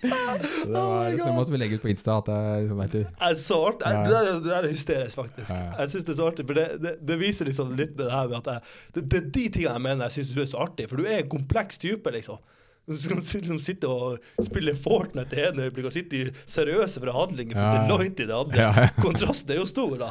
Det 0.02 0.70
var, 0.72 1.10
så 1.18 1.24
det 1.26 1.34
måtte 1.36 1.52
vi 1.54 1.58
legge 1.62 1.76
ut 1.78 1.82
på 1.84 1.90
Insta. 1.92 2.16
At 2.22 2.30
jeg, 2.32 2.62
liksom, 2.64 2.80
vet 2.82 2.94
du, 2.96 3.02
er 3.28 3.36
så 3.38 3.58
artig. 3.68 3.90
Ja. 3.92 4.00
Det, 4.02 4.14
der, 4.14 4.30
er- 4.32 4.40
det 4.42 4.50
der 4.50 4.66
er 4.66 4.72
hysterisk, 4.72 5.18
faktisk. 5.20 5.50
Ja, 5.52 5.58
ja. 5.62 5.74
Jeg 5.82 5.92
synes 5.94 6.04
Det 6.08 6.12
er 6.14 6.18
så 6.22 6.26
artig, 6.32 6.46
for 6.48 6.58
det, 6.58 6.66
det, 6.82 6.94
det 7.12 7.18
viser 7.20 7.48
liksom 7.50 7.70
litt 7.78 7.92
med 7.96 8.06
det 8.08 8.16
her 8.16 8.32
med 8.32 8.38
at 8.40 8.50
jeg, 8.52 8.72
det, 8.96 9.04
det 9.12 9.20
er 9.20 9.28
de 9.36 9.44
tingene 9.58 9.76
jeg 9.76 9.84
mener 9.86 10.08
jeg 10.08 10.16
syns 10.18 10.34
du 10.34 10.42
er 10.42 10.50
så 10.50 10.64
artig, 10.66 10.88
for 10.90 10.98
du 11.02 11.06
er 11.06 11.22
en 11.22 11.30
kompleks 11.36 11.78
type, 11.82 12.14
liksom. 12.18 12.42
Du 12.90 12.96
skal 12.98 13.20
liksom 13.22 13.60
sitte 13.62 13.86
og 13.86 14.18
spille 14.42 14.72
Fortnite 14.74 15.38
i 15.38 15.44
ene 15.46 15.68
øyeblikket 15.68 15.86
og 15.92 15.94
sitte 15.94 16.18
i 16.18 16.24
seriøse 16.50 16.98
forhandlinger 17.04 17.54
for 17.54 17.62
Ja. 17.62 17.84
Deloitte 17.86 18.24
i 18.24 18.26
det 18.26 18.34
andre. 18.34 18.88
Kontrasten 19.04 19.54
er 19.54 19.60
jo 19.62 19.68
stor, 19.70 19.94
da. 20.00 20.08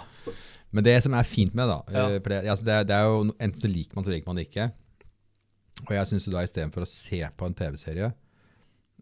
Men 0.72 0.86
det 0.88 0.94
som 1.04 1.18
er 1.20 1.28
fint 1.28 1.52
med 1.58 1.68
da 1.68 1.82
Ja. 1.92 2.06
eh, 2.16 2.22
det, 2.24 2.38
altså 2.48 2.64
det, 2.64 2.96
er, 2.96 3.10
jo 3.12 3.26
Enten 3.44 3.60
så 3.60 3.68
liker 3.68 3.98
man, 4.00 4.06
så 4.08 4.14
liker 4.16 4.32
man 4.32 4.40
det 4.40 4.48
ikke. 4.48 4.70
Og 5.84 5.92
jeg 5.98 6.08
syns 6.14 6.30
istedenfor 6.32 6.86
å 6.86 6.88
se 6.88 7.20
på 7.36 7.48
en 7.50 7.54
TV-serie 7.60 8.12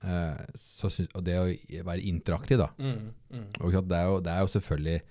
eh, 0.03 0.41
så 0.55 0.89
syns- 0.93 1.13
Og 1.15 1.23
det 1.25 1.37
å 1.39 1.45
være 1.85 2.05
interaktiv, 2.07 2.57
da. 2.61 2.69
Mm, 2.77 3.11
mm. 3.31 3.45
Det, 3.59 3.97
er 3.97 4.05
jo, 4.07 4.19
det 4.21 4.31
er 4.33 4.39
jo 4.45 4.53
selvfølgelig 4.55 5.01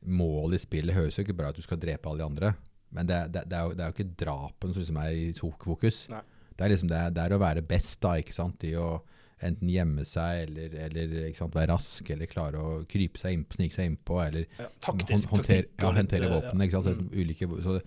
Målet 0.00 0.56
i 0.56 0.64
spillet 0.64 0.96
høres 0.96 1.18
jo 1.18 1.22
ikke 1.26 1.36
bra 1.36 1.50
ut 1.50 1.52
at 1.52 1.60
du 1.60 1.66
skal 1.66 1.76
drepe 1.80 2.08
alle 2.08 2.22
de 2.22 2.24
andre. 2.24 2.54
Men 2.90 3.06
det, 3.06 3.18
det, 3.34 3.42
det, 3.50 3.56
er, 3.58 3.64
jo, 3.68 3.74
det 3.76 3.84
er 3.84 3.90
jo 3.90 3.96
ikke 3.98 4.14
drapen 4.22 4.72
som 4.72 4.80
liksom 4.80 4.96
er 5.02 5.10
i 5.12 5.26
fokus. 5.36 5.98
Nei. 6.08 6.22
Det 6.56 6.64
er 6.64 6.72
liksom 6.72 6.88
det, 6.88 7.00
er- 7.20 7.34
å 7.36 7.40
være 7.42 7.62
best, 7.68 8.00
da. 8.00 8.14
ikke 8.16 8.32
sant? 8.32 8.64
I 8.64 8.72
å 8.80 9.02
enten 9.40 9.70
gjemme 9.72 10.04
seg 10.08 10.42
eller, 10.46 10.74
eller 10.86 11.12
sant, 11.36 11.54
være 11.56 11.70
rask, 11.72 12.10
eller 12.12 12.28
klare 12.28 12.60
å 12.60 12.72
krype 12.88 13.20
seg 13.20 13.36
innpå, 13.38 13.56
snike 13.56 13.76
seg 13.76 13.88
innpå, 13.88 14.18
eller 14.26 14.44
Ja, 14.58 14.66
taktisk 14.84 15.30
håndtere, 15.32 15.68
ja, 15.80 15.92
håndtere 15.96 16.28
eh, 16.28 16.34
våpen. 16.34 16.64
Mm. 17.00 17.06
Ulike, 17.16 17.48
så, 17.64 17.78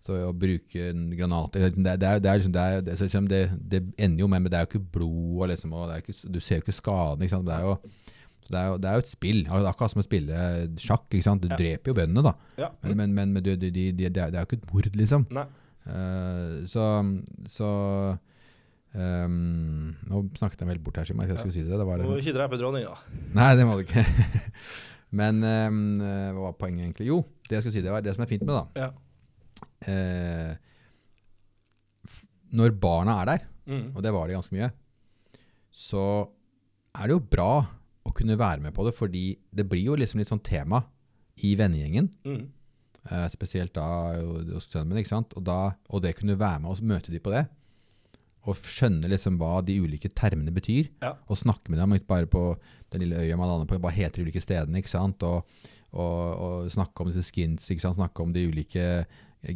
så 0.00 0.16
å 0.24 0.30
bruke 0.32 0.86
en 0.90 1.10
granat 1.12 1.52
Det, 1.52 1.72
det, 1.76 1.92
er, 1.92 2.20
det, 2.22 2.30
er 2.30 2.38
liksom, 2.40 2.52
det, 2.54 2.60
er, 2.62 2.84
det, 2.86 2.94
liksom 3.00 3.26
det, 3.28 3.40
det 3.72 3.80
ender 4.00 4.22
jo 4.24 4.28
med 4.32 4.40
Men 4.46 4.52
det 4.52 4.56
er 4.58 4.64
jo 4.64 4.70
ikke 4.70 4.92
blod, 4.96 5.42
og 5.42 5.50
liksom, 5.52 5.74
og 5.76 5.90
det 5.90 5.98
ikke, 6.02 6.14
du 6.32 6.38
ser 6.40 6.60
jo 6.60 6.64
ikke 6.64 6.76
skaden. 6.78 7.26
ikke? 7.26 7.42
Det 7.44 7.56
er 7.58 7.66
jo, 7.66 7.74
det 8.50 8.58
er 8.62 8.66
jo, 8.70 8.78
det 8.80 8.88
er 8.90 8.96
jo 8.96 9.04
et 9.04 9.10
spill. 9.12 9.42
Det 9.44 9.52
er 9.60 9.68
akkurat 9.68 9.92
som 9.92 10.00
å 10.00 10.06
spille 10.06 10.40
sjakk. 10.80 11.04
Du 11.12 11.48
Ja. 11.50 11.56
dreper 11.60 11.92
jo 11.92 11.94
bøndene, 12.00 12.24
da. 12.24 12.32
Ja. 12.58 12.70
Men, 12.82 12.96
men, 12.96 13.14
men, 13.14 13.32
men 13.36 13.44
du, 13.44 13.52
de, 13.56 13.70
de, 13.70 13.84
de, 13.92 14.08
det 14.08 14.24
er 14.24 14.40
jo 14.40 14.48
ikke 14.48 14.60
et 14.62 14.72
mord, 14.72 14.90
liksom. 14.96 15.28
Eh, 15.36 16.66
så 16.70 16.88
så 17.48 17.70
Um, 18.90 19.92
Nå 20.10 20.24
snakket 20.34 20.64
jeg 20.64 20.68
vel 20.72 20.80
bort 20.82 20.96
her, 20.98 21.06
Simon. 21.06 21.28
Jeg 21.30 21.38
skulle 21.38 21.54
si 21.54 21.62
det. 21.62 21.76
det 21.78 21.86
var, 21.86 22.00
Du 22.02 22.08
må 22.10 22.16
ikke 22.18 22.34
drepe 22.34 22.58
dronninga. 22.58 22.96
Nei, 23.38 23.52
det 23.54 23.66
må 23.68 23.76
du 23.78 23.84
ikke. 23.84 24.02
Men 25.20 25.38
eh, 25.46 26.32
hva 26.34 26.48
var 26.48 26.56
poenget 26.58 26.88
egentlig? 26.88 27.06
Jo, 27.10 27.20
det 27.46 27.58
jeg 27.58 27.62
skulle 27.62 27.76
si, 27.76 27.84
det 27.86 27.94
var 27.94 28.02
det 28.02 28.16
som 28.16 28.24
er 28.26 28.30
fint 28.30 28.42
med 28.42 28.56
det. 28.56 28.82
Ja. 28.82 28.90
Eh, 29.86 30.54
når 32.52 32.74
barna 32.82 33.20
er 33.22 33.26
der, 33.30 33.46
Mm. 33.70 33.92
og 33.94 34.02
det 34.02 34.12
var 34.12 34.26
det 34.26 34.34
ganske 34.36 34.52
mye, 34.56 34.70
så 35.70 36.28
er 36.96 37.06
det 37.06 37.14
jo 37.14 37.20
bra 37.30 37.68
å 38.06 38.12
kunne 38.16 38.36
være 38.36 38.60
med 38.60 38.74
på 38.74 38.84
det, 38.84 38.94
fordi 38.96 39.36
det 39.54 39.68
blir 39.68 39.84
jo 39.84 39.94
liksom 39.96 40.18
litt 40.18 40.28
sånn 40.32 40.42
tema 40.42 40.82
i 41.44 41.54
vennegjengen. 41.54 42.08
Mm. 42.24 42.48
Eh, 43.10 43.28
spesielt 43.28 43.72
da 43.72 44.14
hos 44.20 44.66
sønnen 44.68 44.88
min, 44.88 44.98
ikke 45.04 45.08
sant? 45.14 45.32
Og, 45.36 45.44
da, 45.44 45.74
og 45.88 46.02
det 46.02 46.16
kunne 46.16 46.36
være 46.38 46.60
med 46.60 46.70
og 46.72 46.82
møte 46.82 47.10
de 47.12 47.20
på 47.20 47.30
det. 47.30 47.46
Og 48.46 48.56
skjønne 48.56 49.08
liksom 49.08 49.38
hva 49.38 49.60
de 49.64 49.78
ulike 49.80 50.08
termene 50.12 50.50
betyr. 50.52 50.88
Ja. 51.02 51.14
Og 51.28 51.36
snakke 51.38 51.68
med 51.70 51.78
dem 51.78 51.92
ikke 51.92 52.06
bare 52.08 52.26
på 52.26 52.58
den 52.90 53.02
lille 53.04 53.20
øya 53.20 53.36
man 53.36 53.48
lander 53.48 53.66
på, 53.68 53.80
bare 53.80 53.92
heter 53.92 54.16
de 54.16 54.22
ulike 54.26 54.40
stedene. 54.42 54.80
ikke 54.80 54.88
sant? 54.88 55.22
Og, 55.22 55.44
og, 55.92 56.40
og 56.40 56.70
snakke 56.70 57.00
om 57.02 57.10
disse 57.10 57.26
skins, 57.30 57.66
snakke 57.80 58.22
om 58.22 58.32
de 58.32 58.46
ulike 58.48 59.04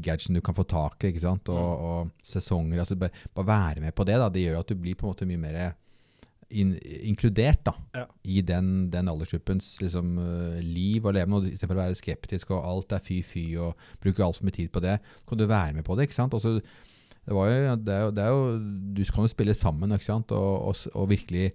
gadgetene 0.01 0.41
du 0.41 0.41
kan 0.45 0.55
få 0.57 0.65
tak 0.67 1.05
i. 1.05 1.13
Og, 1.25 1.45
Mm. 1.45 1.55
og 1.55 2.11
sesonger. 2.23 2.79
altså 2.81 2.97
Bare, 2.97 3.11
bare 3.35 3.47
være 3.47 3.81
med 3.81 3.95
på 3.95 4.05
det. 4.05 4.17
da, 4.19 4.29
Det 4.29 4.43
gjør 4.43 4.61
at 4.61 4.69
du 4.69 4.75
blir 4.75 4.95
på 4.97 5.07
en 5.07 5.13
måte 5.15 5.27
mye 5.27 5.39
mer 5.39 5.75
in, 6.51 6.75
inkludert 7.03 7.65
da, 7.65 7.73
Ja. 7.95 8.05
i 8.25 8.41
den, 8.41 8.91
den 8.91 9.09
aldersgruppens 9.09 9.81
liksom, 9.81 10.19
eh, 10.19 10.61
liv 10.63 11.05
og 11.05 11.15
levende. 11.15 11.37
og 11.37 11.45
Istedenfor 11.53 11.75
å 11.77 11.85
være 11.85 11.97
skeptisk 12.01 12.51
og 12.51 12.65
alt 12.65 12.93
er 12.93 13.01
fy-fy 13.05 13.57
og 13.59 13.75
bruke 14.01 14.23
altfor 14.25 14.45
mye 14.45 14.53
tid 14.57 14.71
på 14.73 14.81
det, 14.81 15.01
kan 15.27 15.39
du 15.39 15.47
være 15.47 15.75
med 15.75 15.85
på 15.85 15.97
det. 15.97 16.03
ikke 16.09 16.15
sant? 16.15 16.33
Også, 16.35 16.61
det, 16.61 17.35
var 17.35 17.49
jo, 17.49 17.77
det, 17.77 17.95
er 17.95 18.03
jo, 18.05 18.11
det 18.11 18.25
er 18.25 18.29
jo, 18.29 18.59
Du 18.95 19.05
kan 19.05 19.25
jo 19.25 19.29
spille 19.29 19.55
sammen 19.55 19.91
ikke 19.93 20.05
sant? 20.05 20.33
Og, 20.33 20.69
og, 20.69 20.77
og 20.95 21.09
virkelig 21.11 21.53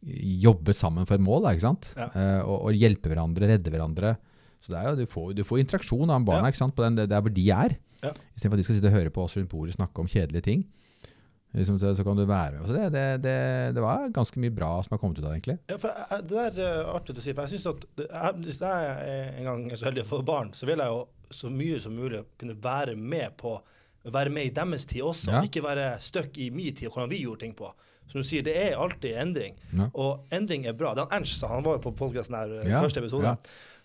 jobbe 0.00 0.72
sammen 0.76 1.06
for 1.08 1.14
et 1.18 1.24
mål. 1.24 1.44
da, 1.44 1.52
ikke 1.56 1.66
sant? 1.68 1.88
Ja. 1.96 2.08
Eh, 2.14 2.40
og, 2.44 2.66
og 2.70 2.76
hjelpe 2.78 3.10
hverandre, 3.12 3.48
redde 3.52 3.72
hverandre. 3.72 4.14
Så 4.60 4.72
det 4.74 4.80
er 4.80 4.90
jo, 4.90 4.96
du, 5.00 5.06
får, 5.08 5.30
du 5.38 5.42
får 5.44 5.62
interaksjon 5.62 6.10
av 6.12 6.24
barna 6.28 6.48
Ja. 6.48 6.52
ikke 6.52 6.60
sant? 6.60 6.74
på 6.76 6.84
den, 6.84 6.96
det, 7.00 7.08
der 7.12 7.20
hvor 7.24 7.32
de 7.32 7.46
er. 7.50 7.76
Ja. 8.04 8.12
Istedenfor 8.36 8.56
at 8.56 8.60
de 8.60 8.66
skal 8.68 8.76
sitte 8.78 8.90
og 8.92 8.96
høre 8.98 9.12
på 9.12 9.24
oss 9.24 9.36
rundt 9.36 9.50
bordet 9.52 9.76
snakke 9.76 10.02
om 10.02 10.08
kjedelige 10.08 10.44
ting. 10.46 10.64
Liksom, 11.56 11.80
så, 11.82 11.90
så 11.98 12.04
kan 12.06 12.14
du 12.16 12.22
være 12.28 12.60
med. 12.60 12.68
Så 12.68 12.76
det, 12.76 12.84
det, 12.94 13.04
det, 13.24 13.36
det 13.74 13.82
var 13.82 14.04
ganske 14.14 14.38
mye 14.38 14.52
bra 14.54 14.68
som 14.86 14.94
har 14.94 15.00
kommet 15.02 15.18
ut 15.18 15.24
av 15.24 15.32
det, 15.32 15.40
egentlig. 15.40 15.56
Ja, 15.72 15.78
for 15.82 16.20
det 16.28 16.44
der 16.54 16.60
er 16.68 16.90
artig 16.94 17.16
å 17.16 17.24
si. 17.24 17.34
For 17.34 17.42
jeg 17.48 17.58
synes 17.58 17.66
at 17.72 18.36
Hvis 18.44 18.60
jeg 18.62 18.92
er 18.92 19.32
en 19.40 19.48
gang 19.48 19.64
er 19.72 19.80
så 19.80 19.88
heldig 19.88 20.04
å 20.04 20.10
få 20.12 20.20
barn, 20.28 20.52
så 20.54 20.68
vil 20.70 20.78
jeg 20.84 20.94
jo 20.94 21.00
så 21.34 21.50
mye 21.50 21.80
som 21.82 21.94
mulig 21.98 22.22
kunne 22.38 22.54
være 22.62 22.94
med 22.98 23.34
på 23.40 23.56
være 24.10 24.30
med 24.32 24.48
i 24.48 24.52
deres 24.56 24.86
tid 24.88 25.02
også. 25.04 25.32
Ja. 25.34 25.40
Ikke 25.44 25.60
være 25.64 25.90
stuck 26.00 26.38
i 26.40 26.48
min 26.54 26.70
tid 26.74 26.88
og 26.88 26.94
hvordan 26.94 27.10
vi 27.12 27.24
gjorde 27.24 27.42
ting 27.44 27.52
på. 27.58 27.68
Som 28.10 28.20
du 28.20 28.26
sier, 28.26 28.42
det 28.42 28.56
er 28.58 28.74
alltid 28.76 29.14
endring. 29.22 29.54
Ja. 29.78 29.86
Og 29.94 30.24
endring 30.34 30.64
er 30.66 30.74
bra. 30.74 30.92
Den 30.98 31.06
Ernst 31.14 31.38
sa, 31.40 31.48
han 31.54 31.62
var 31.66 31.78
jo 31.78 31.84
på 31.86 31.92
podkasten 32.00 32.34
her, 32.34 32.56
Ja, 32.66 32.80
første 32.82 32.98
episode. 33.04 33.22
ja. 33.24 33.36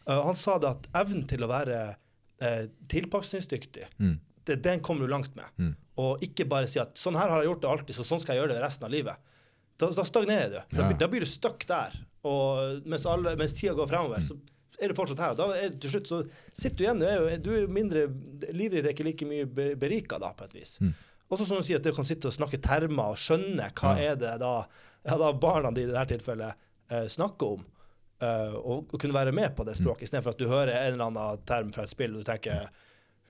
Uh, 0.09 0.23
han 0.28 0.36
sa 0.38 0.57
det 0.61 0.69
at 0.69 0.88
evnen 1.01 1.28
til 1.30 1.45
å 1.45 1.47
være 1.49 1.95
eh, 2.41 2.65
tilpasningsdyktig, 2.91 3.86
Mm. 3.99 4.19
det, 4.45 4.61
den 4.61 4.80
kommer 4.82 5.05
du 5.07 5.11
langt 5.13 5.36
med. 5.36 5.45
Mm. 5.57 5.76
Og 5.97 6.19
ikke 6.26 6.45
bare 6.49 6.67
si 6.67 6.80
at 6.80 6.95
sånn 6.99 7.15
her 7.15 7.30
har 7.30 7.41
jeg 7.41 7.47
gjort 7.51 7.61
det 7.61 7.69
alltid, 7.71 7.95
så 7.95 8.03
sånn 8.03 8.19
skal 8.21 8.36
jeg 8.36 8.43
gjøre 8.43 8.53
det 8.57 8.61
resten 8.65 8.86
av 8.86 8.91
livet. 8.91 9.15
Da, 9.80 9.89
da 9.91 10.03
stagnerer 10.03 10.49
du. 10.51 10.78
Da, 10.78 10.89
da 10.91 11.07
blir 11.07 11.23
du 11.23 11.26
stuck 11.26 11.65
der. 11.67 11.95
Og 12.26 12.84
mens, 12.86 13.05
alle, 13.05 13.36
mens 13.39 13.53
tida 13.53 13.73
går 13.73 13.88
fremover, 13.88 14.19
Mm. 14.19 14.28
så 14.28 14.38
er 14.82 14.88
du 14.91 14.93
fortsatt 14.93 15.19
her. 15.23 15.34
Da 15.36 15.47
er 15.55 15.69
det 15.69 15.80
til 15.82 15.89
slutt 15.95 16.07
så 16.11 16.19
sitter 16.53 16.78
du 16.78 16.84
igjen. 16.84 16.99
Du 16.99 17.05
er 17.07 17.15
jo, 17.19 17.38
du 17.38 17.49
er 17.63 17.67
mindre 17.71 18.07
Livet 18.51 18.84
ditt 18.84 18.86
er 18.86 18.93
ikke 18.93 19.05
like 19.07 19.26
mye 19.26 19.45
be- 19.45 19.76
berika 19.80 20.19
da, 20.19 20.34
på 20.34 20.43
et 20.43 20.53
vis. 20.53 20.78
Mm. 20.82 20.93
Også 21.32 21.45
som 21.47 21.57
du 21.57 21.63
sier, 21.65 21.78
at 21.82 21.84
du 21.88 21.91
kan 21.95 22.05
sitte 22.05 22.28
og 22.30 22.34
snakke 22.36 22.59
termer 22.61 23.13
og 23.15 23.17
skjønne 23.17 23.71
hva 23.73 23.93
Ja. 23.97 24.11
er 24.11 24.15
det 24.21 24.34
da, 24.39 24.51
ja, 25.05 25.15
da 25.17 25.32
barna 25.34 25.71
dine 25.73 25.89
i 25.89 25.95
dette 25.95 26.17
tilfellet 26.17 26.53
eh, 26.91 27.07
snakker 27.09 27.55
om. 27.57 27.63
Uh, 28.23 28.53
og, 28.55 28.86
og 28.93 28.99
kunne 29.01 29.13
være 29.13 29.34
med 29.36 29.55
på 29.57 29.63
Mm. 29.65 29.67
det 29.67 29.73
språket, 29.78 30.03
istedenfor 30.07 30.32
at 30.32 30.38
du 30.39 30.45
hører 30.47 30.69
en 30.71 30.93
eller 30.93 31.05
annen 31.09 31.41
term 31.45 31.71
fra 31.76 31.84
et 31.84 31.89
spill 31.91 32.13
og 32.15 32.21
du 32.23 32.30
tenker 32.30 32.69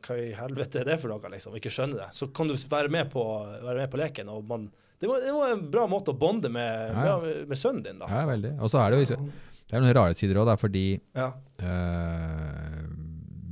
hva 0.05 0.17
i 0.21 0.27
helvete 0.37 0.79
er 0.83 0.85
det 0.85 0.99
for 1.01 1.09
noe, 1.09 1.31
liksom, 1.33 1.55
ikke 1.57 1.71
skjønner 1.73 2.03
det. 2.03 2.09
Så 2.13 2.27
kan 2.31 2.47
du 2.47 2.53
være 2.53 2.91
med 2.93 3.09
på, 3.09 3.23
være 3.65 3.79
med 3.81 3.89
på 3.89 3.97
leken. 3.97 4.29
og 4.29 4.43
man, 4.47 4.67
det, 5.01 5.09
var, 5.09 5.19
det 5.25 5.33
var 5.33 5.51
en 5.55 5.63
bra 5.73 5.87
måte 5.89 6.13
å 6.13 6.19
bonde 6.19 6.51
med, 6.53 6.93
Ja, 6.93 7.17
med, 7.19 7.47
med 7.49 7.57
sønnen 7.57 7.81
din, 7.83 7.97
da. 7.97 8.05
Ja, 8.11 8.25
veldig. 8.29 8.53
Og 8.61 8.69
så 8.69 8.83
er 8.85 8.91
det 8.93 8.99
jo 9.09 9.17
det 9.65 9.73
er 9.73 9.81
noen 9.81 9.95
rare 9.97 10.13
sider 10.13 10.37
òg, 10.37 10.53
fordi 10.61 10.85
Ja. 11.17 11.31
eh, 11.57 12.81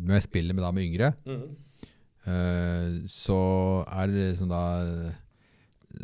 når 0.06 0.20
jeg 0.20 0.26
spiller 0.28 0.54
med, 0.54 0.64
da, 0.64 0.72
med 0.72 0.84
yngre, 0.86 1.14
Mhm. 1.26 1.56
Eh, 2.28 3.02
så 3.10 3.40
er 3.88 4.08
det 4.14 4.28
sånn 4.40 4.52
da 4.54 4.64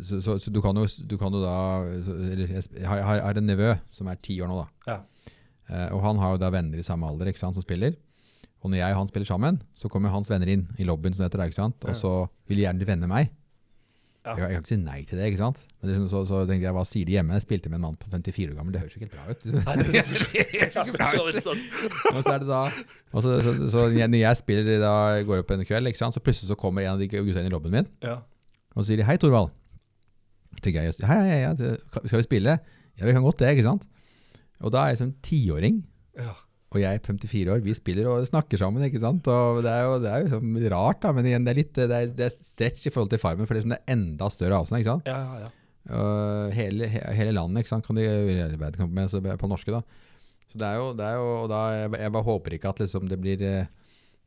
så, 0.06 0.20
så, 0.22 0.36
så 0.38 0.52
du, 0.54 0.60
kan 0.62 0.76
jo, 0.78 0.84
du 1.10 1.16
kan 1.18 1.34
jo 1.34 1.40
da 1.42 1.54
eller, 1.90 2.46
Jeg 2.46 2.86
har, 2.86 3.00
har- 3.02 3.36
en 3.40 3.46
nevø 3.48 3.72
som 3.90 4.06
er 4.08 4.20
ti 4.22 4.36
år 4.40 4.46
nå, 4.50 4.60
da. 4.62 4.92
Ja. 4.92 5.00
Uh, 5.70 5.88
og 5.96 6.04
han 6.04 6.18
har 6.22 6.32
jo 6.34 6.40
da 6.42 6.50
venner 6.54 6.78
i 6.78 6.86
samme 6.86 7.06
alder 7.06 7.30
ikke 7.30 7.42
sant, 7.42 7.54
som 7.58 7.62
spiller. 7.64 7.96
Og 8.62 8.70
når 8.70 8.80
jeg 8.82 8.94
og 8.94 8.98
han 9.00 9.10
spiller 9.10 9.26
sammen, 9.26 9.58
så 9.74 9.88
kommer 9.90 10.12
hans 10.12 10.30
venner 10.30 10.50
inn 10.52 10.66
i 10.78 10.86
lobbyen, 10.86 11.14
som 11.16 11.24
heter. 11.24 11.42
Ikke 11.46 11.56
sant? 11.58 11.82
Og 11.88 11.96
så 11.96 12.12
vil 12.50 12.60
de 12.60 12.64
gjerne 12.66 12.86
vende 12.86 13.08
meg. 13.10 13.30
Ja. 14.20 14.34
Jeg, 14.36 14.40
jeg 14.42 14.50
kan 14.52 14.60
ikke 14.60 14.68
si 14.68 14.76
nei 14.76 14.98
til 15.08 15.16
det. 15.18 15.26
ikke 15.30 15.38
sant? 15.40 15.58
Men 15.80 15.94
sånn- 15.96 16.08
så, 16.12 16.18
så 16.28 16.40
tenkte 16.44 16.66
jeg, 16.66 16.74
hva 16.76 16.82
sier 16.84 17.06
de 17.08 17.14
hjemme? 17.16 17.32
Jeg 17.38 17.44
spilte 17.46 17.70
med 17.72 17.78
en 17.78 17.84
mann 17.86 17.94
på 17.96 18.10
54 18.12 18.50
år 18.52 18.56
gammel, 18.58 18.74
det 18.74 18.82
høres 18.82 18.92
jo 18.92 19.00
ikke 19.00 19.08
helt 19.08 19.16
bra 19.16 19.30
ut. 19.32 19.44
Nei, 19.48 19.76
det 19.80 20.02
for 20.90 21.06
så 21.08 21.22
vidt 21.24 21.38
sånn. 21.46 21.62
Og 22.12 22.18
så 22.20 22.34
er 22.34 22.42
det 22.42 22.48
da 22.50 22.58
og 23.16 23.24
så, 23.24 23.38
så, 23.46 23.54
så, 23.72 23.86
Når 23.96 24.18
jeg 24.20 24.36
spiller 24.42 24.82
da 24.82 24.92
går 25.24 25.40
opp 25.40 25.54
en 25.56 25.64
kveld, 25.64 25.88
ikke 25.88 26.02
sant? 26.02 26.14
så 26.14 26.20
plutselig 26.20 26.50
så 26.52 26.58
kommer 26.60 26.84
en 26.84 26.92
av 26.98 27.00
de 27.00 27.08
gutta 27.08 27.40
inn 27.40 27.48
i 27.48 27.54
lobbyen 27.54 27.78
min 27.78 27.88
Ja. 28.04 28.18
og 28.76 28.82
så 28.84 28.90
sier 28.90 29.00
de 29.00 29.08
'Hei, 29.08 29.16
Thorvald'. 29.16 29.50
Så 30.58 30.60
tenker 30.68 30.82
jeg 30.84 30.94
hei, 31.08 31.20
hei, 31.30 31.40
hei, 31.46 31.76
skal 32.04 32.20
vi 32.20 32.26
spille? 32.28 32.58
Ja, 33.00 33.06
vi 33.08 33.12
kan 33.16 33.22
godt 33.24 33.38
det, 33.40 33.54
ikke 33.56 33.64
sant? 33.70 33.86
Og 34.60 34.72
da 34.74 34.84
er 34.84 34.88
jeg 34.92 34.98
som 35.00 35.14
tiåring, 35.24 35.80
Ja. 36.18 36.34
Og 36.70 36.78
jeg 36.78 36.94
er 37.00 37.00
54 37.02 37.48
år. 37.50 37.62
Vi 37.64 37.74
spiller 37.74 38.06
og 38.06 38.26
snakker 38.28 38.60
sammen, 38.60 38.82
ikke 38.86 39.00
sant? 39.02 39.26
Og 39.26 39.62
det 39.66 39.70
er 39.74 39.82
jo, 39.88 39.96
det 40.04 40.10
er 40.14 40.22
jo 40.22 40.34
sånn 40.36 40.52
rart, 40.70 41.00
da, 41.02 41.10
men 41.16 41.26
igjen, 41.26 41.46
det 41.46 41.50
er 41.54 41.58
litt 41.58 41.72
det 41.74 41.88
er, 41.90 42.12
det 42.14 42.28
er 42.28 42.34
stretch 42.36 42.86
i 42.86 42.92
forhold 42.94 43.10
til 43.10 43.18
Farmen, 43.22 43.48
for 43.48 43.54
det 43.58 43.64
er, 43.64 43.66
sånn, 43.66 43.74
det 43.74 43.80
er 43.82 43.96
enda 43.96 44.28
større 44.30 44.60
avstand, 44.62 44.78
ikke 44.84 44.92
sant? 44.94 45.10
Ja, 45.10 45.18
ja, 45.18 45.48
ja. 45.48 45.50
Og 45.96 46.52
hele, 46.54 46.86
he- 46.92 47.02
hele 47.16 47.32
landet, 47.34 47.64
ikke 47.64 47.72
sant, 47.72 47.86
kan 47.88 47.98
de 47.98 48.04
arbeide 48.06 48.86
med 48.86 49.38
på 49.40 49.48
norske 49.50 49.74
da. 49.74 49.80
Så 50.50 50.58
det 50.58 50.66
er 50.66 50.78
jo, 50.78 50.86
det 50.98 51.06
er 51.06 51.18
jo 51.18 51.26
og 51.44 51.48
da, 51.50 51.60
jeg, 51.78 51.90
jeg 52.04 52.12
bare 52.14 52.26
håper 52.26 52.54
ikke 52.56 52.70
at 52.74 52.80
liksom 52.84 53.08
det 53.10 53.18
blir 53.22 53.42
mi- 53.42 53.66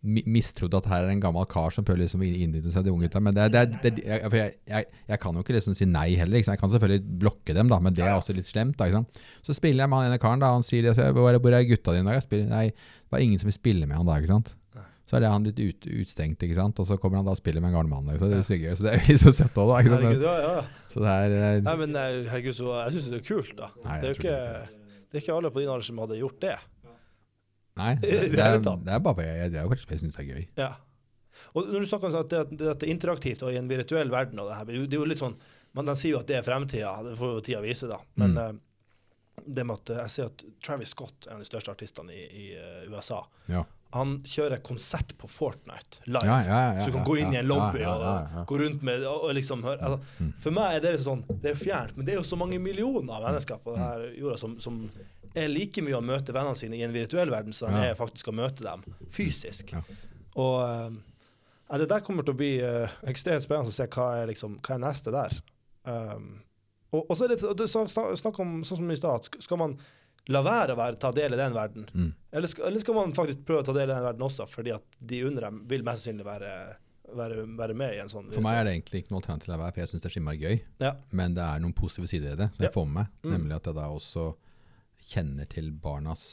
mistrodd 0.03 0.73
at 0.75 0.87
her 0.91 1.05
er 1.05 1.13
en 1.13 1.21
gammel 1.23 1.45
kar 1.47 1.71
som 1.71 1.85
prøver 1.87 2.03
liksom 2.03 2.23
å 2.23 2.27
innrydde 2.27 2.71
seg 2.73 2.83
de 2.83 2.91
unge 2.91 3.07
gutta, 3.07 3.21
men 3.23 3.35
det, 3.37 3.45
det, 3.53 3.63
det, 3.83 3.93
jeg, 4.03 4.49
jeg, 4.67 4.87
jeg, 5.07 5.19
kan 5.23 5.37
jo 5.37 5.43
ikke 5.45 5.55
liksom 5.55 5.77
si 5.79 5.87
nei 5.87 6.09
heller, 6.19 6.43
jeg 6.43 6.59
kan 6.59 6.73
selvfølgelig 6.73 7.19
blokke 7.21 7.55
dem 7.55 7.71
da, 7.71 7.79
men 7.83 7.95
det 7.95 8.03
er 8.03 8.17
også 8.17 8.35
litt 8.35 8.49
slemt 8.49 8.75
da? 8.81 9.03
Så 9.45 9.55
spiller 9.55 9.85
jeg 9.85 9.93
med 9.93 10.01
han 10.01 10.11
ene 10.11 10.19
karen 10.21 10.43
da, 10.43 10.51
han 10.57 10.67
sier, 10.67 10.91
jeg 10.91 11.15
hvor 11.15 11.31
er, 11.31 11.39
hvor 11.39 11.55
er 11.55 11.63
gutta 11.69 11.95
dine 11.95 12.11
da? 12.11 12.17
Jeg 12.19 12.27
spiller, 12.27 12.51
nei, 12.51 12.67
det 12.73 13.15
var 13.15 13.23
ingen 13.23 13.39
som 13.39 13.47
vil 13.47 13.55
spille 13.55 13.87
med 13.87 13.99
han 13.99 14.11
da, 14.11 14.19
ikke 14.19 14.33
sant? 14.33 14.51
Så 15.13 15.17
er 15.19 15.25
det 15.25 15.29
han 15.29 15.43
litt 15.45 15.59
ut, 15.59 15.87
utstengt, 16.01 16.43
ikke 16.45 16.55
sant? 16.57 16.79
Og 16.79 16.87
så 16.87 16.95
kommer 16.97 17.19
han 17.19 17.27
da 17.27 17.35
og 17.35 17.39
spiller 17.39 17.61
med 17.61 17.73
en 17.73 17.75
gammel 17.77 17.91
mann, 17.91 18.15
ikke? 18.15 18.29
Det 18.31 18.39
er 18.39 18.45
så 18.47 18.57
gøy, 18.57 18.69
så 18.79 18.85
det 18.87 18.93
er 18.97 19.19
så 19.21 19.33
søtt 19.35 19.59
òg, 19.61 19.69
da, 19.69 19.81
ikke 19.83 19.91
sant? 19.91 20.05
Herregud, 20.07 20.23
ja, 20.25 20.35
ja. 20.41 20.85
Så 20.89 21.03
det 21.03 21.11
er, 21.13 21.35
eh, 21.37 21.57
Nei, 21.67 21.75
men 21.83 21.99
eh, 21.99 22.15
herregud, 22.31 22.55
så 22.57 22.69
jeg 22.79 22.95
syns 22.95 23.09
det 23.11 23.19
er 23.19 23.25
kult, 23.27 23.51
da. 23.59 23.67
Nei, 23.83 23.97
det, 24.01 24.09
er 24.09 24.17
ikke, 24.17 24.37
det 25.11 25.19
er 25.19 25.25
ikke 25.25 25.35
alle 25.35 25.51
på 25.53 25.61
din 25.61 25.73
alder 25.73 25.85
som 25.85 25.99
hadde 26.01 26.17
gjort 26.17 26.39
det. 26.41 26.55
Nei, 27.79 27.93
det, 28.01 28.09
det 28.35 28.39
er, 28.43 28.59
det 28.61 28.93
er 28.93 28.99
bare 29.03 29.23
jeg, 29.27 29.51
det 29.55 29.61
er 29.63 29.69
faktisk 29.71 29.91
jeg 29.95 30.03
syns 30.03 30.17
det 30.19 30.25
er 30.25 30.31
gøy. 30.35 30.43
Ja. 30.61 30.71
Og 31.57 31.67
når 31.73 31.83
du 31.85 31.89
snakker 31.89 32.09
om 32.11 32.19
at 32.21 32.29
det, 32.33 32.43
det, 32.59 32.67
at 32.75 32.83
er 32.85 32.91
interaktivt 32.93 33.41
og 33.45 33.53
i 33.53 33.57
en 33.59 33.67
virtuell 33.69 34.11
verden, 34.13 34.39
og 34.41 34.49
det, 34.51 34.57
her, 34.59 34.65
det 34.87 34.93
er 34.93 35.01
jo 35.01 35.09
litt 35.09 35.21
sånn 35.21 35.35
man, 35.73 35.87
De 35.89 35.95
sier 35.97 36.13
jo 36.13 36.19
at 36.21 36.27
det 36.29 36.35
er 36.37 36.45
fremtida, 36.45 36.91
det 37.05 37.15
får 37.17 37.31
jo 37.39 37.43
tida 37.49 37.61
vise, 37.65 37.87
da. 37.89 37.97
Men 38.21 38.35
Mm. 38.37 38.43
eh, 38.43 38.69
det 39.57 39.63
med 39.65 39.79
at 39.81 39.89
eh, 39.89 40.01
jeg 40.05 40.11
ser 40.13 40.27
at 40.29 40.43
Travis 40.63 40.91
Scott 40.93 41.25
er 41.25 41.31
en 41.33 41.39
av 41.39 41.41
de 41.41 41.47
største 41.49 41.73
artistene 41.73 42.13
i, 42.13 42.27
i 42.29 42.43
eh, 42.53 42.83
USA. 42.93 43.23
Ja. 43.49 43.63
Han 43.97 44.19
kjører 44.25 44.61
konsert 44.65 45.15
på 45.17 45.27
Fortnite 45.29 46.05
live. 46.05 46.21
Ja, 46.29 46.37
ja, 46.45 46.59
ja, 46.75 46.81
så 46.85 46.89
du 46.89 46.95
kan 46.99 47.03
gå 47.09 47.17
inn 47.21 47.33
i 47.33 47.39
en 47.41 47.49
lobby 47.49 47.81
ja. 47.81 47.91
og 47.97 48.45
gå 48.49 48.57
rundt 48.61 48.85
med 48.85 49.03
og, 49.05 49.25
og 49.27 49.33
liksom 49.37 49.65
høre 49.65 49.81
altså, 49.81 49.99
Mm. 50.21 50.31
For 50.45 50.55
meg 50.55 50.77
er 50.77 50.85
det 50.85 50.93
liksom 50.95 51.25
sånn 51.25 51.41
Det 51.43 51.51
er 51.51 51.59
fjernt, 51.59 51.97
men 51.97 52.05
det 52.07 52.13
er 52.15 52.21
jo 52.21 52.25
så 52.29 52.37
mange 52.41 52.57
millioner 52.61 53.17
av 53.17 53.27
mennesker 53.31 53.59
på 53.65 53.73
Mm. 53.75 53.81
denne 53.81 54.13
jorda 54.21 54.37
som, 54.41 54.55
som 54.61 54.79
er 55.35 55.47
like 55.49 55.81
mye 55.81 55.97
å 55.97 56.03
møte 56.05 56.33
vennene 56.35 56.55
sine 56.59 56.77
i 56.77 56.83
en 56.85 56.93
virtuell 56.93 57.29
verden 57.33 57.53
som 57.53 57.69
de 57.73 57.79
Ja. 57.81 57.91
er 57.91 57.95
faktisk 57.99 58.27
å 58.29 58.35
møte 58.35 58.61
dem 58.63 58.83
fysisk. 59.09 59.71
Ja. 59.73 59.81
Og 60.35 60.55
eh, 60.67 60.99
ja, 61.69 61.77
det 61.81 61.89
der 61.89 62.01
kommer 62.05 62.23
til 62.27 62.35
å 62.35 62.37
bli 62.37 62.51
uh, 62.61 62.87
ekstremt 63.09 63.41
spennende 63.45 63.71
å 63.71 63.73
se 63.73 63.87
hva 63.87 64.07
er, 64.21 64.27
liksom, 64.29 64.59
hva 64.61 64.75
er 64.75 64.81
neste 64.83 65.11
der. 65.15 65.33
Um, 65.89 66.43
og, 66.93 67.07
og 67.09 67.17
så 67.17 67.25
er 67.25 67.33
det 67.33 67.67
snak- 67.69 67.89
snakk 68.19 68.39
om 68.43 68.59
sånn 68.67 68.77
som 68.83 68.91
i 68.93 68.97
stad, 68.99 69.25
skal 69.41 69.57
man 69.57 69.73
la 70.29 70.39
være 70.45 70.75
å 70.75 70.77
være, 70.79 70.99
ta 71.01 71.09
del 71.11 71.33
i 71.33 71.39
den 71.39 71.55
verden? 71.55 71.87
Mm. 71.93 72.11
Eller 72.31 72.47
skal, 72.51 72.67
eller 72.69 72.79
skal 72.79 72.95
man 72.99 73.15
faktisk 73.17 73.41
prøve 73.47 73.63
å 73.63 73.67
ta 73.67 73.73
del 73.75 73.89
i 73.89 73.93
den 73.95 74.05
verden 74.05 74.21
også, 74.27 74.45
fordi 74.47 74.71
at 74.75 74.99
de 75.01 75.23
under 75.27 75.47
dem 75.49 75.63
vil 75.71 75.83
mest 75.83 76.05
sannsynlig 76.05 76.27
være, 76.27 76.51
være, 77.17 77.47
være 77.57 77.73
med 77.81 77.95
i 77.97 77.99
en 78.03 78.11
sånn 78.13 78.29
For 78.35 78.45
meg 78.45 78.59
er 78.61 78.69
det 78.69 78.75
egentlig 78.77 79.01
ikke 79.03 79.15
noe 79.15 79.23
alternativ 79.23 79.49
til 79.49 79.55
å 79.57 79.61
være, 79.63 79.73
for 79.75 79.83
jeg 79.83 79.91
syns 79.91 80.05
det 80.05 80.09
er 80.11 80.15
skimmelig 80.19 80.43
gøy. 80.45 80.61
Ja. 80.85 80.93
Men 81.11 81.33
det 81.39 81.43
er 81.49 81.65
noen 81.65 81.73
positive 81.75 82.07
sider 82.13 82.37
i 82.37 82.39
det, 82.43 82.51
som 82.53 82.63
Ja. 82.63 82.69
jeg 82.69 82.75
får 82.77 82.85
med 82.91 82.95
meg. 83.01 83.11
Mm. 83.25 83.31
Nemlig 83.39 83.57
at 83.57 83.65
jeg 83.71 83.79
da 83.81 83.89
også 83.97 84.27
kjenner 85.13 85.47
til 85.51 85.69
barnas 85.83 86.23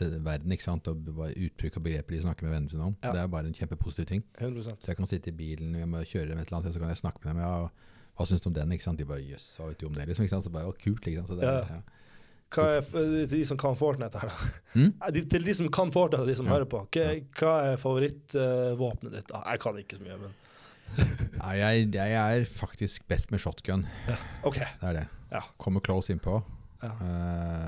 verden, 0.00 0.52
ikke 0.54 0.64
sant? 0.64 0.88
og 0.88 1.04
utbruk 1.10 1.74
av 1.76 1.80
og 1.82 1.84
begreper 1.84 2.14
de 2.16 2.22
snakker 2.24 2.46
med 2.48 2.54
vennene 2.56 2.72
sine 2.72 2.86
om. 2.88 2.94
Ja. 3.04 3.12
Det 3.12 3.20
er 3.20 3.30
bare 3.32 3.50
en 3.50 3.56
kjempepositiv 3.56 4.06
ting. 4.08 4.22
100%. 4.40 4.80
Så 4.80 4.92
jeg 4.92 4.96
kan 4.96 5.06
sitte 5.10 5.28
i 5.32 5.36
bilen 5.36 5.76
må 5.90 6.00
kjøre 6.08 6.32
med 6.34 6.46
et 6.46 6.48
eller 6.48 6.60
annet, 6.62 6.72
så 6.74 6.80
kan 6.82 6.92
jeg 6.94 7.02
snakke 7.02 7.20
med 7.24 7.34
dem. 7.34 7.42
Ja, 7.44 7.68
hva 8.16 8.26
syns 8.28 8.42
du 8.44 8.48
om 8.50 8.56
den? 8.56 8.72
ikke 8.76 8.86
sant? 8.88 8.98
De 9.00 9.04
bare 9.08 9.22
jøss, 9.24 9.50
hva 9.60 9.68
vet 9.70 9.80
du 9.82 9.86
om 9.90 9.94
det? 9.96 10.06
liksom, 10.08 10.24
ikke 10.24 10.34
sant? 10.38 10.46
Så 10.48 10.52
bare, 10.54 10.68
å, 10.72 10.76
kult, 10.80 11.04
liksom. 11.08 11.26
Så 11.28 11.36
det, 11.40 11.44
er- 11.48 11.64
Ja. 11.68 11.80
ja. 11.80 11.96
Hva 12.50 12.64
er 12.80 12.82
til 12.82 13.28
de 13.30 13.44
som 13.46 13.58
kan 13.62 13.76
Fortnite 13.78 14.18
her, 14.18 14.32
da? 14.32 14.48
Mm? 14.80 14.88
De, 15.14 15.20
til 15.30 15.44
de 15.46 15.52
som 15.54 15.68
kan 15.70 15.92
Fortnite, 15.94 16.22
og 16.24 16.26
de 16.32 16.34
som 16.34 16.48
Ja. 16.48 16.56
hører 16.56 16.66
på, 16.72 16.80
hva, 16.96 17.04
hva 17.38 17.52
er 17.70 17.76
favorittvåpenet 17.78 19.12
ditt? 19.20 19.30
Ah, 19.36 19.44
Jeg 19.52 19.60
kan 19.62 19.78
ikke 19.78 19.98
så 20.00 20.06
mye, 20.08 20.16
men 20.24 20.32
Nei, 21.38 21.52
jeg, 21.60 21.84
jeg 21.94 22.16
er 22.18 22.44
faktisk 22.50 23.04
best 23.06 23.30
med 23.30 23.38
shotgun. 23.38 23.84
OK. 24.42 24.56
Det 24.58 24.88
er 24.88 24.96
det. 24.96 25.04
Ja. 25.30 25.44
Kommer 25.62 25.78
close 25.86 26.10
innpå. 26.10 26.40
Ja. 26.82 26.90
Eh, 27.06 27.59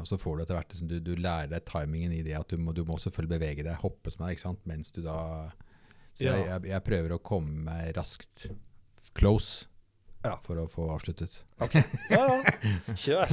og 0.00 0.06
så 0.10 0.18
får 0.20 0.36
du 0.36 0.42
etter 0.44 0.58
hvert 0.58 0.72
liksom, 0.74 0.88
du, 0.90 0.98
du 1.00 1.14
lærer 1.16 1.50
deg 1.52 1.64
timingen 1.68 2.12
i 2.12 2.22
det 2.26 2.34
at 2.38 2.48
du 2.50 2.56
må, 2.58 2.72
du 2.76 2.84
må 2.88 2.98
selvfølgelig 2.98 3.38
bevege 3.38 3.64
deg, 3.66 3.76
hoppe 3.82 4.10
som 4.14 4.24
deg, 4.26 4.36
ikke 4.36 4.46
sant, 4.46 4.60
mens 4.70 4.90
du 4.94 5.02
da 5.06 5.18
Så 6.18 6.24
Ja. 6.26 6.34
jeg, 6.36 6.64
jeg, 6.72 6.82
prøver 6.84 7.14
å 7.14 7.18
komme 7.22 7.64
meg 7.68 7.92
raskt 7.96 8.48
close 9.14 9.66
Ja. 10.24 10.36
for 10.42 10.58
å 10.58 10.64
få 10.68 10.88
avsluttet. 10.90 11.42
Ja, 12.10 12.24
ja. 12.26 12.94
Kjør. 12.98 13.30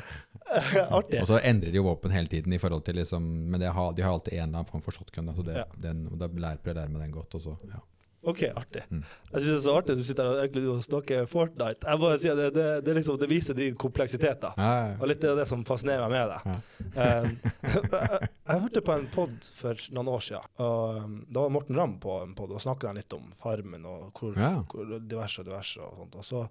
Artig. 0.96 1.20
Og 1.22 1.26
så 1.30 1.38
endrer 1.42 1.70
de 1.72 1.78
jo 1.78 1.84
våpen 1.86 2.10
hele 2.14 2.26
tiden, 2.30 2.52
i 2.54 2.58
forhold 2.62 2.84
til 2.86 2.98
liksom, 2.98 3.22
men 3.50 3.62
det 3.62 3.70
har, 3.74 3.92
de 3.94 4.02
har 4.04 4.12
alltid 4.16 4.34
en 4.34 4.42
eller 4.48 4.58
annen 4.60 4.70
form 4.70 4.82
for 4.84 4.94
shotgun. 4.94 5.30
Så 5.36 5.44
det, 5.46 5.56
Ja. 5.60 5.64
den, 5.88 6.06
og 6.10 6.18
da 6.18 6.26
lærer, 6.28 6.58
jeg 6.64 6.74
å 6.74 6.78
lære 6.80 6.90
meg 6.94 7.02
den 7.06 7.14
godt. 7.14 7.34
Og 7.38 7.42
så, 7.46 7.54
ja. 7.70 7.80
OK, 8.26 8.42
artig. 8.58 8.82
Mm. 8.90 9.02
Jeg 9.30 9.40
syns 9.42 9.46
det 9.46 9.56
er 9.56 9.62
så 9.64 9.74
artig 9.78 9.94
at 9.94 10.00
du 10.00 10.04
sitter 10.06 10.28
her 10.30 10.68
og 10.72 10.80
snakker 10.86 11.26
Fortnite. 11.30 11.86
Jeg 11.86 12.00
bare 12.02 12.18
sier 12.22 12.38
det, 12.38 12.48
det, 12.56 12.66
det, 12.86 12.94
liksom, 12.98 13.18
det 13.22 13.28
viser 13.30 13.54
din 13.58 13.76
kompleksitet, 13.78 14.40
da. 14.42 14.50
Ja, 14.58 14.70
ja, 14.88 14.96
Og 15.00 15.10
litt 15.10 15.20
det 15.22 15.30
er 15.30 15.38
det 15.38 15.46
som 15.50 15.62
fascinerer 15.68 16.06
meg 16.06 16.16
med 16.16 16.32
det. 16.34 16.56
Um, 16.96 17.36
jeg, 17.62 18.30
jeg 18.50 18.64
hørte 18.66 18.82
på 18.88 18.96
en 18.96 19.06
pod 19.14 19.50
for 19.60 19.86
noen 19.94 20.10
år 20.16 20.24
siden, 20.26 20.50
og 20.66 21.02
um, 21.04 21.18
da 21.30 21.44
var 21.46 21.54
Morten 21.54 21.78
Ramm 21.78 21.98
på 22.02 22.18
en 22.24 22.34
pod 22.38 22.54
og 22.56 22.62
snakket 22.66 22.98
litt 22.98 23.16
om 23.18 23.30
Farmen 23.38 23.86
og 23.86 24.10
hvor, 24.18 24.34
Ja. 24.40 24.52
hvor 24.72 24.96
diverse 24.98 25.42
og 25.44 25.50
diverse 25.52 25.80
og 25.86 26.02
sånt. 26.02 26.18
Og 26.18 26.26
så 26.26 26.46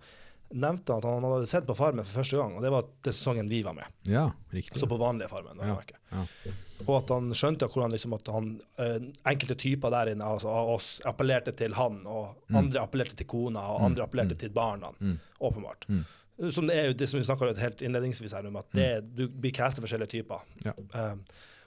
nevnte 0.53 0.93
han 0.93 0.99
at 1.01 1.05
han 1.09 1.23
hadde 1.25 1.47
sett 1.49 1.65
på 1.67 1.75
Farmen 1.75 2.05
for 2.05 2.19
første 2.21 2.37
gang, 2.37 2.55
og 2.55 2.61
det 2.63 2.71
var 2.71 2.85
den 3.03 3.13
sesongen 3.13 3.49
vi 3.49 3.63
var 3.65 3.73
med. 3.73 3.85
ja 4.07 4.27
riktig. 4.53 4.73
Altså 4.75 4.87
på 4.87 4.97
vanlige 5.01 5.29
Farmen. 5.29 5.59
Ja, 5.63 5.77
ja. 6.11 6.51
Og 6.85 6.97
at 6.97 7.09
han 7.09 7.31
skjønte 7.35 7.67
hvordan 7.71 7.91
liksom 7.95 8.13
at 8.13 8.27
han, 8.27 8.61
eh, 8.77 8.99
enkelte 9.31 9.55
typer 9.55 9.89
der 9.91 10.11
inne 10.13 10.27
altså 10.27 10.47
av 10.51 10.69
oss 10.75 11.01
appellerte 11.05 11.51
til 11.55 11.73
han, 11.73 12.01
og 12.05 12.35
Mm. 12.49 12.55
andre 12.57 12.81
appellerte 12.83 13.15
til 13.15 13.25
kona, 13.27 13.59
og 13.73 13.79
Mm, 13.81 13.85
andre 13.85 14.03
appellerte 14.03 14.35
mm. 14.35 14.39
til 14.39 14.49
barna. 14.49 14.91
Mm. 14.99 15.19
Åpenbart. 15.41 15.87
Mm. 15.89 16.05
Som 16.51 16.67
det 16.67 16.75
er 16.75 16.85
jo 16.87 16.93
det 16.93 17.07
som 17.09 17.19
vi 17.19 17.25
snakka 17.25 17.53
helt 17.57 17.81
innledningsvis 17.81 18.33
her 18.33 18.45
om, 18.47 18.55
at 18.57 18.65
det, 18.71 19.15
du 19.15 19.27
blir 19.27 19.51
castet 19.51 19.83
forskjellige 19.83 20.09
typer. 20.19 20.39
Ja. 20.65 20.73
Um, 20.93 21.23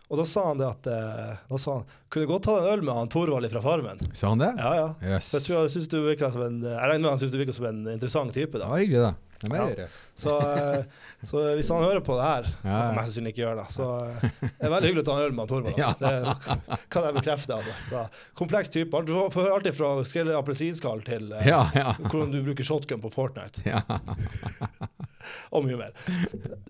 Og 0.09 0.17
da 0.17 0.25
sa 0.25 0.47
han 0.49 0.61
det 0.61 0.65
at 0.69 0.87
eh, 0.89 1.33
Da 1.51 1.59
sa 1.61 1.79
han 1.79 1.89
Kunne 2.09 2.29
godt 2.31 2.47
ta 2.49 2.55
en 2.63 2.69
øl 2.73 2.85
med 2.85 2.95
han 2.97 3.11
Thorvald 3.13 3.51
fra 3.53 3.61
Farmen? 3.65 4.01
Sa 4.17 4.31
han 4.33 4.41
det? 4.41 4.55
Ja, 4.57 4.71
ja. 4.79 4.87
Yes. 5.05 5.29
Jeg 5.37 5.45
tror 5.45 5.67
jeg 5.67 5.75
synes 5.77 5.91
du 5.93 5.99
virker 6.07 6.33
som 6.33 6.47
en 6.47 6.63
Jeg 6.65 6.79
regner 6.81 7.05
med 7.05 7.11
han 7.13 7.21
syns 7.21 7.35
du 7.35 7.41
virker 7.43 7.57
som 7.57 7.69
en 7.69 7.83
interessant 7.93 8.33
type, 8.35 8.57
da. 8.57 8.71
Ja, 8.71 8.81
hyggelig, 8.81 9.03
da. 9.11 9.28
Ja. 9.47 9.67
gjøre. 9.71 9.85
Så, 10.19 10.33
eh, 10.43 10.85
så 11.31 11.43
hvis 11.55 11.69
han 11.71 11.85
hører 11.85 12.01
på 12.03 12.17
det 12.19 12.25
her, 12.27 12.49
Ja, 12.65 12.71
han 12.89 12.97
mest 12.97 13.13
sannsynlig 13.13 13.31
ikke 13.37 13.45
gjør, 13.45 13.61
det. 13.61 13.67
så 13.71 13.87
eh, 14.03 14.25
det 14.43 14.67
er 14.67 14.73
veldig 14.73 14.89
hyggelig 14.91 15.05
at 15.05 15.11
han 15.13 15.21
hører 15.23 15.37
med 15.39 15.49
Torvald. 15.53 15.79
Altså. 15.79 15.99
Det 16.03 16.79
kan 16.91 17.07
jeg 17.07 17.15
bekrefte. 17.21 17.59
Altså. 17.61 18.03
Kompleks 18.35 18.69
type. 18.75 19.03
Du 19.07 19.15
får 19.31 19.47
høre 19.47 19.55
alltid 19.61 19.77
fra 19.79 19.93
skrelle 20.09 20.35
appelsinskall 20.39 21.05
til 21.07 21.31
uh, 21.33 21.47
Ja, 21.47 21.61
ja. 21.79 21.95
hvordan 22.03 22.33
du 22.35 22.41
bruker 22.51 22.67
shotgun 22.67 23.01
på 23.05 23.13
Fortnite, 23.15 23.63
ja. 23.69 23.83
og 25.55 25.65
mye 25.67 25.77
mer. 25.81 25.93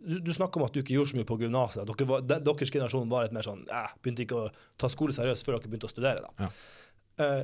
Du, 0.05 0.19
du 0.25 0.33
snakker 0.35 0.61
om 0.61 0.67
at 0.69 0.75
du 0.75 0.81
ikke 0.83 0.97
gjorde 0.97 1.13
så 1.13 1.19
mye 1.19 1.29
på 1.29 1.39
gymnaset. 1.41 1.89
dere 1.89 2.21
Deres 2.45 2.73
generasjon 2.75 3.09
var 3.11 3.25
litt 3.27 3.35
mer 3.37 3.47
sånn 3.47 3.65
eh, 3.71 3.93
Begynte 4.03 4.25
ikke 4.27 4.43
å 4.45 4.51
ta 4.81 4.91
skole 4.93 5.15
seriøst 5.17 5.47
før 5.47 5.59
dere 5.59 5.71
begynte 5.73 5.89
å 5.89 5.93
studere. 5.93 6.25
da. 6.39 6.51
Eh, 7.19 7.43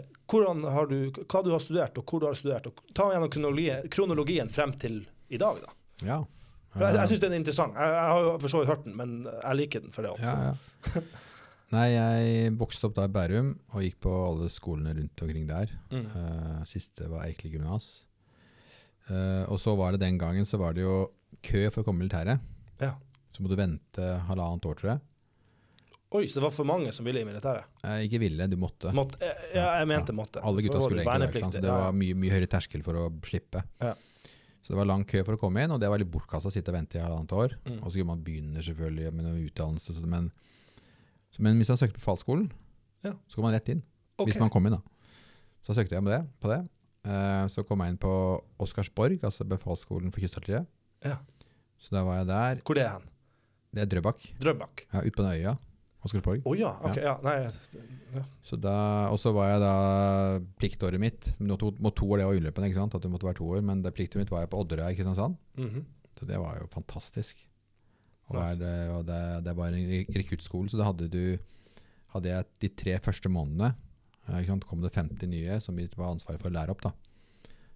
du, 0.88 0.98
hva 1.26 1.42
du 1.42 1.50
har 1.50 1.62
studert, 1.62 1.98
og 1.98 2.06
hvor 2.06 2.22
du 2.22 2.28
har 2.28 2.38
studert. 2.38 2.70
Ta 2.94 3.10
gjennom 3.12 3.30
kronologien, 3.32 3.88
kronologien 3.90 4.48
frem 4.48 4.72
til 4.78 5.02
i 5.28 5.40
dag. 5.40 5.60
da. 5.64 5.74
ja. 6.06 6.22
For 6.74 6.82
jeg, 6.82 6.98
jeg 6.98 7.10
syns 7.12 7.22
den 7.22 7.34
er 7.36 7.40
interessant. 7.40 7.76
Jeg, 7.78 7.92
jeg 7.94 8.10
har 8.10 8.24
jo 8.24 8.32
for 8.42 8.50
så 8.50 8.60
vidt 8.60 8.70
hørt 8.72 8.86
den, 8.86 8.96
men 8.98 9.12
jeg 9.30 9.58
liker 9.60 9.84
den 9.84 9.94
for 9.94 10.06
det 10.06 10.10
også. 10.16 10.32
Ja, 10.32 10.50
ja. 10.50 11.04
Nei, 11.74 11.84
jeg 11.90 12.54
vokste 12.58 12.88
opp 12.88 12.96
da 12.98 13.06
i 13.08 13.12
Bærum 13.14 13.54
og 13.74 13.82
gikk 13.82 13.96
på 14.04 14.10
alle 14.28 14.48
skolene 14.52 14.92
rundt 14.94 15.22
omkring 15.26 15.46
der. 15.48 15.70
Mm. 15.90 16.04
Uh, 16.12 16.58
siste 16.70 17.08
var 17.10 17.24
Eikeli 17.26 17.54
gymnas. 17.54 17.88
Uh, 19.08 19.42
og 19.50 19.58
så 19.62 19.74
var 19.78 19.94
det 19.94 20.02
den 20.04 20.18
gangen 20.20 20.46
så 20.46 20.58
var 20.60 20.76
det 20.76 20.84
jo 20.84 21.08
kø 21.44 21.66
for 21.70 21.82
å 21.82 21.86
komme 21.86 22.02
i 22.02 22.04
militæret. 22.04 22.42
Ja. 22.82 22.92
Så 23.34 23.42
må 23.42 23.50
du 23.50 23.56
vente 23.58 24.10
halvannet 24.28 24.68
år, 24.70 24.78
tror 24.78 24.92
jeg. 24.94 25.02
Oi, 26.14 26.28
så 26.30 26.38
det 26.38 26.44
var 26.46 26.52
for 26.54 26.68
mange 26.68 26.92
som 26.94 27.06
ville 27.06 27.22
i 27.24 27.26
militæret? 27.26 27.66
Eh, 27.82 28.04
ikke 28.06 28.20
ville, 28.22 28.46
du 28.50 28.56
måtte. 28.60 28.92
Måtte, 28.94 29.18
eh, 29.18 29.46
ja, 29.56 29.64
jeg 29.80 29.88
mente 29.90 30.14
måtte. 30.14 30.42
Alle 30.46 30.62
gutta 30.62 30.82
skulle 30.84 31.02
egentlig 31.02 31.32
det. 31.34 31.48
Så 31.56 31.62
det 31.64 31.72
var 31.72 31.96
mye, 31.96 32.14
mye 32.14 32.30
høyere 32.36 32.50
terskel 32.52 32.84
for 32.86 33.00
å 33.00 33.08
slippe. 33.26 33.64
Ja. 33.82 33.94
Så 34.64 34.72
det 34.72 34.78
var 34.78 34.86
lang 34.88 35.02
kø 35.04 35.20
for 35.26 35.36
å 35.36 35.40
komme 35.42 35.64
inn, 35.66 35.74
og 35.74 35.80
det 35.82 35.90
var 35.92 36.00
litt 36.00 36.12
bortkasta 36.12 36.48
å 36.48 36.54
sitte 36.54 36.70
og 36.72 36.78
vente 36.78 36.96
i 36.96 37.02
halvannet 37.02 37.34
år. 37.36 37.56
Mm. 37.66 37.80
Og 37.82 37.90
så 37.90 37.98
kunne 37.98 38.12
man 38.14 38.22
begynne 38.24 38.62
selvfølgelig 38.64 39.10
med 39.12 39.26
noe 39.26 39.42
utdannelse. 39.48 39.96
Men, 40.08 40.30
så, 41.34 41.42
men 41.44 41.58
hvis 41.60 41.72
man 41.74 41.82
søkte 41.82 41.98
på 41.98 42.06
fallskolen, 42.06 42.46
Ja. 43.04 43.12
så 43.28 43.36
kom 43.36 43.44
man 43.44 43.52
rett 43.58 43.68
inn. 43.74 43.82
Okay. 44.14 44.30
Hvis 44.30 44.40
man 44.40 44.48
kom 44.54 44.64
inn, 44.70 44.78
da. 44.78 45.18
Så 45.66 45.74
søkte 45.76 45.98
jeg 45.98 46.06
med 46.06 46.14
det, 46.14 46.22
på 46.40 46.48
det. 46.48 46.62
Eh, 47.04 47.44
så 47.52 47.66
kom 47.66 47.82
jeg 47.84 47.92
inn 47.92 48.00
på 48.00 48.14
Oscarsborg, 48.62 49.18
altså 49.26 49.44
befalsskolen 49.44 50.14
for 50.14 50.24
kystartilleriet. 50.24 50.70
Ja. 51.04 51.18
Så 51.76 51.92
da 51.92 52.06
var 52.06 52.22
jeg 52.22 52.30
der. 52.30 52.62
Hvor 52.64 52.78
det 52.78 52.86
er 52.86 52.94
hen? 52.96 53.10
Det 53.74 53.82
er 53.82 53.90
Drøbak. 53.90 54.24
Drøbak? 54.40 54.86
Ja, 54.94 55.02
Ute 55.02 55.16
på 55.18 55.26
den 55.26 55.34
øya. 55.42 55.56
Oscarsborg. 56.04 56.42
Oh, 56.44 56.54
ja, 56.58 56.70
Okay, 56.90 57.02
Ja. 57.04 57.14
Ja. 58.14 58.22
Og 59.10 59.18
så 59.18 59.32
var 59.34 59.48
jeg 59.54 59.60
da 59.64 59.74
pliktåret 60.60 61.00
mitt 61.00 61.30
Nå 61.40 61.56
to, 61.58 61.70
to 61.72 62.06
år 62.12 62.20
det 62.20 62.26
var 62.28 62.36
ulempen, 62.38 62.64
ikke 62.68 62.76
sant? 62.78 62.94
At 62.94 63.02
det 63.02 63.10
måtte 63.10 63.26
være 63.26 63.38
to 63.40 63.48
år. 63.56 63.62
Men 63.64 63.80
det 63.82 63.94
pliktåret 63.96 64.22
mitt 64.24 64.30
var 64.34 64.44
jeg 64.44 64.50
på 64.52 64.60
Odderøya 64.62 64.92
i 64.92 64.98
Kristiansand. 64.98 65.36
Mhm. 65.58 65.84
Så 66.14 66.26
det 66.30 66.38
var 66.38 66.60
jo 66.60 66.66
fantastisk. 66.70 67.40
Og, 68.30 68.36
Nice. 68.36 68.52
er 68.52 68.56
det, 68.60 68.90
og 68.94 69.02
det, 69.08 69.44
det 69.44 69.56
var 69.56 69.66
en 69.74 69.88
re- 69.90 70.06
rekruttskole, 70.14 70.70
så 70.70 70.78
da 70.80 70.84
hadde 70.88 71.08
du 71.12 71.38
hadde 72.14 72.30
jeg 72.30 72.46
de 72.62 72.68
tre 72.68 72.94
første 73.02 73.28
månedene 73.28 73.74
eh, 74.28 74.38
ikke 74.38 74.52
sant, 74.54 74.64
kom 74.70 74.80
det 74.80 74.92
50 74.94 75.26
nye 75.28 75.58
som 75.60 75.76
vi 75.76 75.84
var 75.96 76.12
ansvaret 76.14 76.40
for 76.40 76.48
å 76.48 76.54
lære 76.54 76.70
opp. 76.72 76.80
da. 76.86 76.92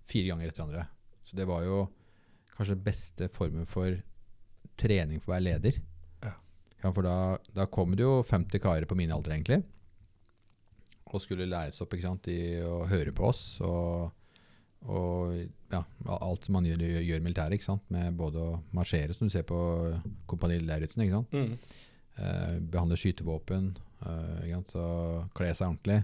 Fire 0.08 0.30
ganger 0.30 0.48
etter 0.48 0.62
hverandre. 0.62 0.86
Så 1.26 1.36
det 1.36 1.44
var 1.50 1.64
jo 1.66 1.82
kanskje 2.56 2.76
den 2.78 2.84
beste 2.86 3.28
formen 3.34 3.66
for 3.68 3.98
trening 4.80 5.20
for 5.20 5.32
å 5.32 5.36
være 5.36 5.46
leder. 5.50 5.80
Ja. 6.82 6.92
For 6.92 7.02
da, 7.02 7.16
da 7.56 7.66
kom 7.70 7.96
det 7.96 8.04
jo 8.06 8.20
50 8.26 8.62
karer 8.62 8.86
på 8.88 8.96
min 8.98 9.12
alder, 9.14 9.34
egentlig. 9.34 9.62
Og 11.08 11.22
skulle 11.24 11.48
læres 11.48 11.80
opp 11.82 11.94
ikke 11.96 12.06
sant, 12.06 12.28
i 12.30 12.60
å 12.62 12.82
høre 12.90 13.14
på 13.16 13.26
oss. 13.30 13.42
Og, 13.64 14.10
og 14.86 15.34
ja, 15.72 15.82
alt 16.18 16.46
som 16.46 16.58
man 16.58 16.68
gjør, 16.68 16.84
gjør 17.00 17.24
militæret, 17.24 17.58
ikke 17.58 17.70
sant? 17.70 17.84
med 17.92 18.16
både 18.18 18.44
å 18.44 18.56
marsjere, 18.76 19.16
som 19.16 19.28
du 19.28 19.34
ser 19.34 19.46
på 19.48 19.58
Kompani 20.30 20.60
Lauritzen, 20.62 21.04
ikke 21.06 21.20
sant? 21.20 21.36
Mhm. 21.36 21.84
Eh, 22.18 22.54
behandle 22.58 22.96
skytevåpen, 22.98 23.70
eh, 24.02 24.38
ikke 24.48 24.56
sant? 24.56 24.72
Så 24.74 24.86
kle 25.38 25.52
seg 25.54 25.68
ordentlig, 25.68 26.00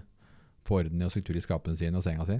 få 0.65 0.79
orden 0.81 1.03
og 1.05 1.11
struktur 1.11 1.37
i 1.37 1.43
skapene 1.43 1.77
sine 1.77 1.99
og 1.99 2.05
senga 2.05 2.25
si. 2.27 2.37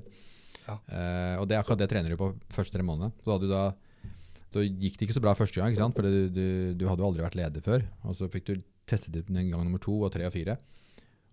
Ja. 0.65 0.77
Eh, 0.88 1.36
og 1.41 1.49
det 1.49 1.57
er 1.57 1.61
akkurat 1.61 1.81
det 1.81 1.89
trener 1.91 2.13
du 2.13 2.17
på 2.17 2.31
første 2.55 2.73
tre 2.73 2.86
månedene. 2.88 3.13
Så, 3.21 3.33
hadde 3.33 3.49
du 3.49 3.51
da, 3.51 3.65
så 4.55 4.63
gikk 4.63 4.95
det 4.95 5.09
ikke 5.09 5.17
så 5.17 5.23
bra 5.23 5.33
første 5.35 5.59
gang, 5.59 5.75
for 5.91 6.07
du, 6.07 6.29
du, 6.31 6.45
du 6.79 6.85
hadde 6.87 7.03
jo 7.03 7.09
aldri 7.09 7.23
vært 7.25 7.35
leder 7.35 7.63
før. 7.63 7.83
Og 8.07 8.15
så 8.15 8.29
fikk 8.31 8.47
du 8.47 8.53
testet 8.87 9.17
det 9.17 9.25
en 9.27 9.49
gang 9.51 9.65
nummer 9.65 9.81
to 9.83 9.97
og 10.05 10.13
tre 10.13 10.23
og 10.29 10.31
fire. 10.35 10.55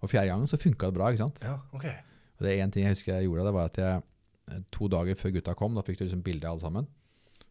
Og 0.03 0.11
fjerde 0.11 0.33
gangen 0.33 0.51
så 0.51 0.59
funka 0.59 0.91
det 0.91 0.97
bra. 0.97 1.13
ikke 1.13 1.23
sant? 1.23 1.39
Ja, 1.45 1.61
ok. 1.77 1.87
Og 2.41 2.47
det 2.47 2.57
er 2.57 2.65
en 2.65 2.75
ting 2.75 2.89
jeg 2.89 2.97
husker 2.97 3.15
jeg 3.15 3.29
gjorde, 3.29 3.47
det 3.47 3.55
var 3.55 3.71
at 3.71 3.79
jeg 3.79 4.03
eh, 4.51 4.65
to 4.75 4.89
dager 4.91 5.19
før 5.21 5.37
gutta 5.37 5.55
kom, 5.59 5.79
da 5.79 5.87
fikk 5.87 6.01
du 6.01 6.05
liksom 6.09 6.25
bilde 6.27 6.49
av 6.49 6.57
alle 6.57 6.65
sammen. 6.65 6.91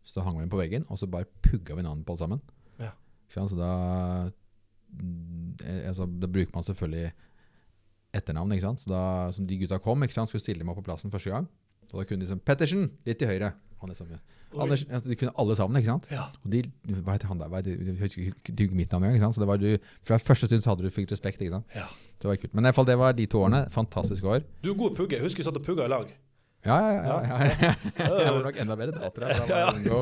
Så 0.03 0.17
da 0.17 0.25
hang 0.25 0.35
vi 0.35 0.43
dem 0.43 0.51
på 0.51 0.59
veggen, 0.59 0.83
og 0.91 0.99
så 0.99 1.07
bare 1.07 1.29
pugga 1.45 1.77
vi 1.77 1.85
navnet 1.85 2.03
på 2.03 2.17
alle 2.17 2.23
sammen. 2.25 2.43
Ja. 2.81 2.91
Så 3.31 3.47
da, 3.55 3.71
mm, 4.91 5.55
eh, 5.63 5.81
altså, 5.93 6.09
da 6.09 6.27
bruker 6.27 6.51
man 6.57 6.67
selvfølgelig 6.67 7.13
etternavn. 8.19 8.51
ikke 8.57 8.67
sant? 8.67 8.83
Så 8.83 8.91
da 8.91 9.03
som 9.31 9.47
de 9.47 9.61
gutta 9.61 9.79
kom, 9.79 10.03
ikke 10.03 10.19
sant, 10.19 10.33
skulle 10.33 10.43
stille 10.43 10.65
dem 10.65 10.73
opp 10.73 10.81
på 10.81 10.89
plassen 10.89 11.13
første 11.13 11.31
gang. 11.31 11.47
Og 11.91 12.01
da 12.01 12.07
kunne 12.07 12.19
de 12.19 12.27
liksom 12.27 12.43
Pettersen! 12.43 12.89
Litt 13.07 13.21
til 13.21 13.31
høyre. 13.31 13.53
Han 13.81 13.95
sammen. 13.97 14.21
Anders, 14.51 14.83
altså, 14.89 15.09
du 15.09 15.15
kunne 15.15 15.31
alle 15.39 15.55
sammen, 15.55 15.79
ikke 15.79 15.91
sant? 15.91 16.07
Ja. 16.11 16.25
Og 16.43 16.51
de, 16.53 16.63
hva 17.01 17.15
heter 17.15 17.29
han 17.31 17.39
der? 17.39 17.51
Hva 17.51 17.61
heter, 17.61 17.77
du 17.81 18.01
husker 18.01 18.33
ikke 18.51 18.75
mitt 18.75 18.91
navn 18.91 19.07
engang. 19.09 19.33
Så 19.33 19.43
det 19.43 19.47
var 19.49 19.61
du, 19.61 19.69
fra 20.07 20.19
første 20.21 20.49
stund 20.49 20.65
så 20.65 20.73
hadde 20.73 20.85
du 20.85 20.93
fikk 20.93 21.11
respekt. 21.13 21.41
ikke 21.41 21.55
sant? 21.55 21.77
Ja. 21.77 21.87
Det 22.21 22.29
var 22.29 22.41
kult. 22.41 22.53
Men 22.53 22.65
i 22.65 22.69
hvert 22.69 22.79
fall, 22.81 22.89
det 22.91 22.97
var 23.01 23.15
de 23.17 23.29
to 23.31 23.45
årene. 23.45 23.63
Fantastiske 23.73 24.27
år. 24.27 24.43
Du 24.61 24.73
er 24.73 24.77
god 24.83 24.97
pugge. 24.97 25.17
Jeg 25.17 25.25
husker 25.25 25.41
vi 25.41 25.47
satt 25.47 25.57
og 25.57 25.65
pugga 25.65 25.87
i 25.87 25.93
lag. 25.93 26.11
Ja, 26.65 26.77
ja, 26.77 26.91
ja. 26.93 27.13
ja. 27.25 27.73
Jeg 28.21 28.33
var 28.35 28.43
nok 28.45 28.57
enda 28.61 28.75
bedre 28.77 28.99
da, 29.01 29.09
tror 29.09 29.31
jeg. 29.33 30.01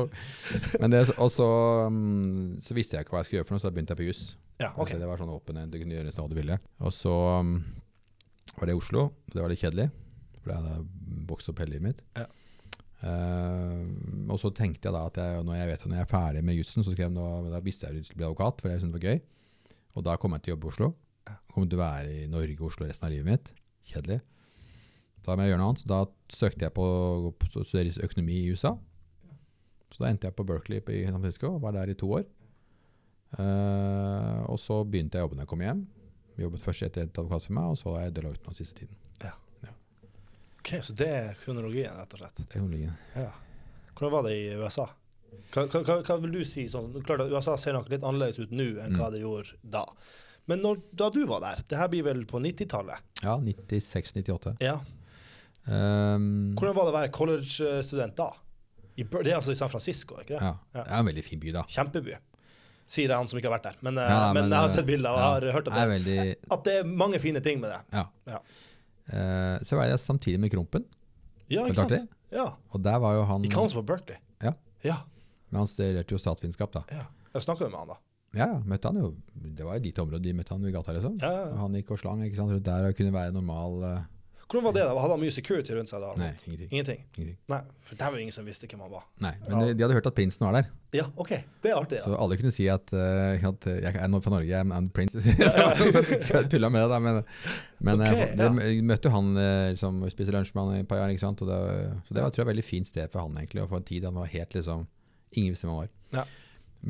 Men 0.82 0.92
det, 0.92 1.06
og 1.16 1.30
så, 1.32 1.46
mm, 1.88 2.58
så 2.60 2.76
visste 2.76 2.98
jeg 2.98 3.06
ikke 3.06 3.14
hva 3.14 3.22
jeg 3.22 3.30
skulle 3.30 3.40
gjøre 3.40 3.48
for 3.48 3.56
noe, 3.56 3.62
så 3.62 3.70
da 3.70 3.76
begynte 3.78 3.94
jeg 3.94 4.00
på 4.02 4.08
juss. 4.10 4.24
Ja, 4.60 4.68
ok. 4.74 4.82
Altså, 4.82 4.98
Det 5.00 5.08
var 5.08 5.22
sånn 5.22 5.32
åpen 5.32 5.62
du 5.72 5.78
kunne 5.80 5.96
gjøre 5.96 6.10
nesten 6.10 6.26
hva 6.26 6.32
du 6.32 6.36
ville. 6.36 6.58
Og 6.84 6.92
så 6.92 7.14
mm, 7.46 7.54
var 8.58 8.68
det 8.68 8.76
i 8.76 8.80
Oslo. 8.82 9.06
Det 9.32 9.40
var 9.40 9.54
litt 9.54 9.62
kjedelig, 9.64 9.88
for 10.42 10.52
jeg 10.52 10.60
hadde 10.60 11.24
vokst 11.30 11.48
opp 11.48 11.64
hele 11.64 11.78
livet 11.78 11.86
mitt. 11.88 12.04
Ja. 12.18 12.28
Eh, 13.00 13.84
og 14.28 14.36
så 14.42 14.50
tenkte 14.52 14.90
jeg 14.90 14.94
da 14.96 15.06
at 15.08 15.20
jeg, 15.20 15.44
når 15.46 15.56
jeg 15.56 15.70
vet 15.70 15.84
at 15.84 15.88
når 15.88 16.00
jeg 16.00 16.06
er 16.06 16.10
ferdig 16.10 16.42
med 16.44 16.58
jussen, 16.58 16.84
så 16.84 16.92
skrev 16.92 17.08
jeg 17.08 17.52
da 17.52 17.62
visste 17.64 17.86
jeg 17.86 17.94
at 17.94 18.00
jeg 18.00 18.08
skulle 18.10 18.22
bli 18.22 18.28
advokat, 18.28 18.60
for 18.60 18.72
jeg 18.72 18.82
syntes 18.82 18.96
det 18.96 19.00
var 19.00 19.14
gøy. 19.14 19.22
Og 19.96 20.04
da 20.06 20.18
kom 20.20 20.36
jeg 20.36 20.44
til 20.44 20.52
å 20.52 20.54
jobbe 20.56 20.68
i 20.68 20.74
Oslo. 20.74 20.90
Kom 21.50 21.66
til 21.66 21.80
å 21.80 21.82
være 21.82 22.18
i 22.24 22.28
Norge 22.30 22.58
og 22.60 22.68
Oslo 22.68 22.86
resten 22.86 23.08
av 23.08 23.14
livet 23.14 23.30
mitt. 23.30 23.50
Kjedelig. 23.90 24.20
Da 25.24 25.36
må 25.36 25.44
jeg 25.44 25.52
gjøre 25.52 25.60
noe 25.60 25.72
annet, 25.72 25.82
så 25.82 25.90
da 25.90 26.00
søkte 26.32 26.66
jeg 26.66 26.74
på 26.76 26.84
å 26.86 27.32
studere 27.60 28.06
økonomi 28.06 28.38
i 28.40 28.52
USA. 28.54 28.74
Så 29.90 30.04
da 30.04 30.10
endte 30.10 30.28
jeg 30.28 30.36
på 30.38 30.46
Berkeley 30.48 30.80
i 30.80 31.02
San 31.08 31.18
Francisco 31.18 31.56
og 31.56 31.64
var 31.64 31.74
der 31.76 31.92
i 31.92 31.98
to 31.98 32.08
år. 32.20 32.28
Uh, 33.38 34.42
og 34.50 34.58
så 34.58 34.80
begynte 34.82 35.18
jeg 35.18 35.22
å 35.22 35.28
jobbe 35.28 35.38
når 35.38 35.46
jeg 35.46 35.52
kom 35.52 35.66
hjem. 35.66 35.84
Jobbet 36.40 36.64
først 36.64 36.86
etter 36.86 37.04
et 37.04 37.12
et 37.12 37.20
advokatfirma, 37.20 37.68
og 37.68 37.78
så 37.78 37.94
har 37.96 38.06
jeg 38.06 38.16
Deloitte 38.16 38.46
nå 38.46 38.56
siste 38.56 38.80
tiden. 38.80 38.99
Ok, 40.70 40.84
Så 40.86 40.92
det 40.94 41.08
er 41.10 41.34
kronologien, 41.44 41.96
rett 41.98 42.12
og 42.14 42.20
slett. 42.22 42.42
Kronologien. 42.52 42.92
Ja. 43.16 43.30
Hvordan 43.96 44.12
var 44.12 44.22
det 44.28 44.34
i 44.38 44.44
USA? 44.54 44.86
Hva, 45.50 45.64
hva, 45.66 45.96
hva, 46.06 46.16
vil 46.22 46.32
du 46.32 46.44
si? 46.46 46.66
Sånn, 46.70 46.92
klart 47.06 47.24
at 47.24 47.30
USA 47.32 47.56
ser 47.58 47.74
nok 47.74 47.88
litt 47.90 48.02
annerledes 48.06 48.38
ut 48.38 48.50
nå 48.54 48.68
enn 48.82 48.94
hva 48.98 49.08
Mm. 49.08 49.12
det 49.12 49.20
gjorde 49.20 49.56
da. 49.62 49.84
Men 50.46 50.62
når, 50.62 50.80
da 50.94 51.10
du 51.10 51.24
var 51.26 51.40
der, 51.40 51.62
det 51.68 51.78
her 51.78 51.88
blir 51.88 52.02
vel 52.06 52.24
på 52.26 52.40
90-tallet? 52.42 52.98
Ja, 53.22 53.36
96-98. 53.38 54.56
Ja. 54.60 54.78
Um, 55.66 56.54
Hvordan 56.56 56.74
var 56.74 56.86
det 56.88 56.92
å 56.94 56.96
være 56.96 57.12
college-student 57.14 58.16
da? 58.16 58.30
I, 58.96 59.04
det 59.04 59.30
er 59.30 59.36
altså 59.38 59.52
i 59.52 59.58
San 59.58 59.70
Francisco, 59.70 60.18
ikke 60.22 60.34
det? 60.38 60.40
ja, 60.42 60.54
Ja. 60.74 60.82
det 60.82 60.90
er 60.92 60.98
en 60.98 61.06
veldig 61.10 61.24
fin 61.24 61.40
by, 61.40 61.52
da. 61.52 61.62
Kjempeby. 61.68 62.16
Sier 62.90 63.12
han 63.14 63.28
som 63.30 63.38
ikke 63.38 63.46
har 63.50 63.58
vært 63.58 63.68
der. 63.68 63.76
Men, 63.86 63.98
eh, 63.98 64.08
Ja, 64.10 64.32
men, 64.32 64.48
men, 64.48 64.50
jeg 64.50 64.58
har 64.58 64.68
eh, 64.68 64.74
sett 64.74 64.86
bilder 64.88 65.10
og 65.10 65.18
har 65.18 65.46
hørt 65.54 65.68
at 65.68 65.74
Det 65.74 65.84
det, 65.84 65.90
veldig 65.94 66.52
at 66.56 66.64
det 66.64 66.74
er 66.80 66.84
mange 66.84 67.20
fine 67.22 67.40
ting 67.44 67.60
med 67.60 67.70
det. 67.70 67.80
Ja. 68.26 68.40
Eh, 69.10 69.56
så 69.66 69.76
var 69.78 69.88
jeg 69.90 70.00
samtidig 70.02 70.40
med 70.40 70.52
Krompen, 70.52 70.84
Ja, 71.50 71.64
ikke 71.66 71.82
sant? 71.82 72.10
Ja. 72.30 72.44
og 72.70 72.82
der 72.84 72.98
var 73.02 73.16
jo 73.18 73.24
han 73.26 73.42
Ikke 73.44 73.58
han 73.58 73.70
som 73.72 73.80
var 73.82 73.88
Berkeley? 73.96 74.20
Ja. 74.42 74.52
Ja. 74.86 75.00
Men 75.50 75.64
han 75.64 75.66
studerte 75.70 76.14
jo 76.14 76.18
statsvitenskap, 76.22 76.70
da. 76.76 76.84
ja. 76.94 77.08
Jeg 77.34 77.42
snakka 77.42 77.66
jo 77.66 77.70
med 77.72 77.78
han 77.80 77.88
da. 77.90 77.96
Ja, 78.38 78.46
møtte 78.62 78.90
han 78.92 78.98
jo 79.02 79.08
Det 79.34 79.64
var 79.66 79.74
jo 79.78 79.82
ditt 79.88 79.98
område 79.98 80.22
de 80.22 80.32
møtte 80.38 80.54
han 80.54 80.62
i 80.66 80.70
gata, 80.74 80.94
liksom. 80.94 81.16
Ja, 81.22 81.30
ja, 81.34 81.40
ja. 81.48 81.52
Og 81.52 81.58
Han 81.64 81.74
gikk 81.74 81.90
og 81.96 81.98
slang 81.98 82.22
ikke 82.26 82.38
sant, 82.38 82.52
rundt 82.54 82.66
der 82.66 82.86
og 82.90 82.94
kunne 82.98 83.12
være 83.14 83.34
normal 83.34 83.82
eh, 83.88 84.00
Hvordan 84.50 84.64
var 84.66 84.74
det? 84.74 84.82
da? 84.82 84.94
Hadde 84.98 85.14
han 85.14 85.20
mye 85.22 85.32
security 85.34 85.74
rundt 85.76 85.90
seg 85.92 86.02
da? 86.02 86.10
Nei, 86.18 86.30
ingenting. 86.42 86.68
Ingenting? 86.72 87.02
ingenting. 87.14 87.36
Nei, 87.52 87.60
for 87.86 87.98
der 88.00 88.10
var 88.10 88.18
jo 88.18 88.24
ingen 88.24 88.34
som 88.34 88.48
visste 88.48 88.66
hvem 88.66 88.80
han 88.82 88.90
var. 88.90 89.04
Nei, 89.22 89.30
Men 89.44 89.52
Ja. 89.52 89.60
de, 89.66 89.74
de 89.78 89.84
hadde 89.84 89.96
hørt 89.98 90.08
at 90.10 90.16
prinsen 90.16 90.42
var 90.46 90.56
der, 90.58 90.70
Ja, 90.96 91.04
OK. 91.14 91.30
Det 91.62 91.70
er 91.70 91.76
artig. 91.78 92.00
Ja. 92.00 92.02
så 92.02 92.16
alle 92.18 92.36
kunne 92.40 92.50
si 92.50 92.66
at, 92.66 92.90
uh, 92.90 92.98
at 93.50 93.66
eh, 93.70 93.78
jeg 93.84 93.94
er 93.94 94.20
fra 94.24 94.32
Norge, 94.34 94.48
jeg 94.50 94.58
er 94.58 94.64
en 94.74 94.90
jeg 96.34 96.50
Tulla 96.50 96.68
med 96.68 96.82
det, 96.82 96.90
da. 96.90 96.98
Men, 96.98 97.22
men 97.78 98.00
okay, 98.00 98.26
eh, 98.26 98.42
ja. 98.42 98.48
vi 98.50 98.82
møtte 98.82 99.06
jo 99.06 99.14
han 99.14 99.34
liksom, 99.70 100.02
som 100.02 100.10
spiste 100.10 100.34
lunsj 100.34 100.50
med 100.56 100.64
han 100.64 100.80
i 100.80 100.82
et 100.82 100.88
par 100.90 100.98
år, 101.04 101.14
ikke 101.14 101.22
sant? 101.22 101.42
Og 101.42 101.48
det, 101.52 101.60
så 102.08 102.14
det 102.14 102.24
var 102.24 102.34
tror 102.34 102.42
jeg, 102.42 102.48
et 102.48 102.52
veldig 102.54 102.66
fint 102.66 102.90
sted 102.90 103.06
for 103.12 103.22
han 103.22 103.38
egentlig, 103.38 103.62
å 103.62 103.70
få 103.70 103.78
en 103.78 103.86
tid 103.86 104.08
han 104.08 104.18
var 104.18 104.26
helt 104.34 104.58
liksom 104.58 104.88
Ingen 105.38 105.52
visste 105.54 105.68
hvem 105.68 105.76
han 105.76 105.84
var. 105.84 105.90
Ja. 106.10 106.24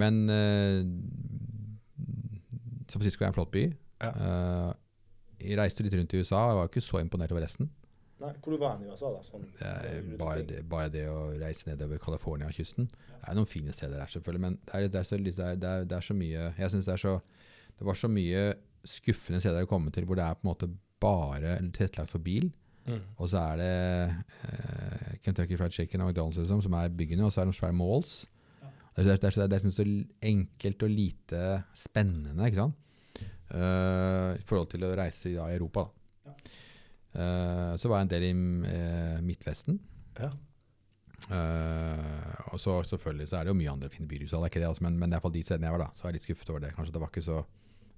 Men 0.00 0.30
uh, 0.32 0.80
San 2.88 3.02
Francisco 3.02 3.24
er 3.24 3.28
en 3.28 3.36
flott 3.36 3.52
by. 3.52 3.66
Ja. 4.00 4.10
Eh, 4.10 4.70
jeg 5.40 5.58
reiste 5.58 5.84
litt 5.84 5.96
rundt 5.96 6.14
i 6.14 6.20
USA, 6.22 6.40
og 6.44 6.50
jeg 6.50 6.58
var 6.60 6.70
ikke 6.70 6.84
så 6.84 7.02
imponert 7.02 7.32
over 7.34 7.44
resten. 7.44 7.70
Nei, 8.20 8.34
hvor 8.44 8.52
du 8.52 8.60
var 8.60 8.74
han 8.74 8.84
i 8.84 8.90
USA, 8.90 9.10
da? 9.14 9.20
Sånn, 9.24 9.46
Det 9.56 9.68
er 9.68 10.08
bare, 10.20 10.42
det, 10.44 10.60
bare 10.68 10.92
det 10.92 11.06
å 11.08 11.30
reise 11.40 11.70
nedover 11.70 12.00
California-kysten. 12.02 12.90
Det 12.90 13.20
er 13.30 13.38
noen 13.38 13.48
fine 13.48 13.72
steder 13.72 13.96
der, 13.96 14.10
selvfølgelig, 14.12 14.42
men 14.44 14.58
det 14.60 14.74
er, 14.76 14.88
det 14.92 15.00
er, 15.00 15.08
så, 15.08 15.20
det 15.20 15.36
er, 15.40 15.86
det 15.88 15.96
er, 15.96 16.04
så 16.04 16.16
mye 16.16 16.50
Jeg 16.58 16.72
synes 16.72 16.88
det 16.88 16.94
er 16.94 17.02
så 17.04 17.14
Det 17.78 17.86
var 17.88 17.96
så 17.96 18.10
mye 18.12 18.42
skuffende 18.84 19.40
steder 19.40 19.64
å 19.64 19.68
komme 19.68 19.92
til 19.92 20.06
hvor 20.08 20.20
det 20.20 20.24
er 20.24 20.36
på 20.36 20.44
en 20.44 20.50
måte 20.52 20.68
bare 21.00 21.54
tilrettelagt 21.72 22.12
for 22.12 22.20
bil. 22.24 22.50
Mm. 22.84 23.00
Og 23.20 23.30
så 23.32 23.40
er 23.40 23.60
det 23.60 23.72
eh, 24.48 25.16
Kentucky 25.24 25.56
Fried 25.56 25.72
Chicken 25.72 26.04
og 26.04 26.10
McDonald's 26.10 26.40
liksom, 26.40 26.60
som 26.64 26.76
er 26.76 26.92
byggene, 26.92 27.24
og 27.24 27.32
så 27.32 27.40
er 27.40 27.48
det 27.48 27.54
noen 27.54 27.60
svære 27.60 27.76
malls. 27.76 28.14
Det, 28.96 29.06
er, 29.06 29.16
det, 29.48 29.56
er, 29.56 29.70
så 29.72 29.86
enkelt 30.28 30.82
og 30.84 30.92
lite 30.92 31.44
spennende 31.78 32.48
ikke 32.50 32.66
sant? 32.66 32.89
Eh, 33.50 34.36
i 34.38 34.44
forhold 34.46 34.70
til 34.70 34.84
å 34.86 34.92
reise 34.98 35.30
i, 35.30 35.34
da, 35.34 35.48
i 35.50 35.56
Europa. 35.58 35.86
Da. 36.26 36.36
Eh, 37.10 37.72
så 37.80 37.90
var 37.90 38.00
jeg 38.00 38.06
en 38.06 38.12
del 38.12 38.26
i 38.28 38.34
uh, 38.34 39.18
Midtvesten. 39.26 39.80
Ja. 40.20 40.30
Og 42.50 42.58
så 42.58 42.78
selvfølgelig 42.88 43.26
så 43.28 43.38
er 43.38 43.46
det 43.46 43.52
jo 43.52 43.58
mye 43.58 43.72
andre 43.72 43.90
fine 43.92 44.08
byer 44.08 44.24
i 44.24 44.28
USA, 44.28 44.40
det 44.40 44.54
er 44.54 44.62
det, 44.62 44.70
altså, 44.70 44.86
men, 44.86 44.96
men 44.98 45.10
i 45.10 45.14
hvert 45.14 45.26
fall 45.26 45.34
de 45.34 45.42
stedene 45.44 45.68
jeg 45.68 45.76
var 45.76 45.82
da, 45.84 45.90
så 45.94 46.08
jeg 46.08 46.16
litt 46.16 46.26
skuffet 46.26 46.52
over 46.54 46.62
det. 46.64 46.70
Kanskje 46.74 46.94
det 46.94 47.02
var 47.02 47.12
ikke 47.12 47.26
så 47.26 47.42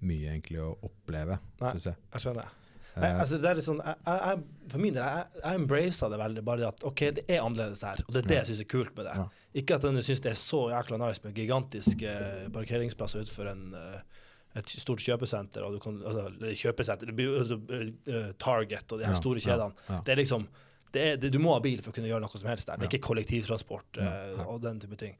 mye 0.02 0.32
egentlig 0.32 0.58
å 0.60 0.72
oppleve, 0.88 1.38
Nei. 1.62 1.70
jeg. 1.78 1.94
Jeg 1.94 2.24
skjønner. 2.24 2.50
Nei, 2.92 3.08
altså 3.22 3.38
det 3.40 3.48
er 3.48 3.56
litt 3.56 3.64
sånn, 3.64 3.78
jeg, 3.80 3.96
jeg, 4.04 4.66
for 4.68 4.82
min 4.82 4.96
del, 4.96 5.06
jeg, 5.06 5.40
jeg 5.40 5.60
embracer 5.62 6.12
det 6.12 6.18
veldig. 6.20 6.42
Bare 6.44 6.66
at 6.68 6.82
OK, 6.88 7.04
det 7.16 7.24
er 7.24 7.40
annerledes 7.40 7.84
her, 7.86 8.02
og 8.04 8.12
det 8.12 8.20
er 8.20 8.28
det 8.28 8.38
jeg 8.40 8.48
syns 8.50 8.64
er 8.64 8.68
kult 8.74 8.92
med 8.98 9.08
det. 9.08 9.14
Ja. 9.22 9.46
Ikke 9.62 9.78
at 9.78 9.86
jeg 9.86 10.04
syns 10.08 10.24
det 10.26 10.32
er 10.32 10.40
så 10.42 10.60
jækla 10.74 10.98
nice 11.00 11.24
med 11.24 11.40
gigantiske 11.40 12.18
parkeringsplasser 12.52 13.24
utenfor 13.24 13.48
en, 13.54 13.64
eh, 13.78 14.26
et 14.58 14.74
stort 14.82 15.00
kjøpesenter, 15.00 15.64
og 15.64 15.76
du 15.76 15.80
kan, 15.82 15.96
altså, 16.04 16.26
kjøpesenter, 16.60 17.12
altså, 17.38 17.58
eh, 17.72 18.28
Target 18.42 18.92
og 18.92 19.00
de 19.00 19.08
her 19.08 19.16
store 19.18 19.40
kjedene. 19.44 19.88
ja. 19.88 20.02
Det 20.04 20.14
er 20.14 20.22
liksom 20.22 20.46
det 20.92 21.02
er, 21.02 21.16
det, 21.16 21.30
Du 21.32 21.38
må 21.40 21.54
ha 21.54 21.60
bil 21.64 21.80
for 21.80 21.88
å 21.88 21.96
kunne 21.96 22.10
gjøre 22.10 22.20
noe 22.20 22.36
som 22.40 22.50
helst 22.50 22.68
der. 22.68 22.76
Det 22.76 22.84
er 22.84 22.90
ikke 22.92 23.06
kollektivtransport 23.06 24.00
eh, 24.04 24.42
og 24.44 24.60
den 24.60 24.80
type 24.82 24.98
ting. 25.00 25.14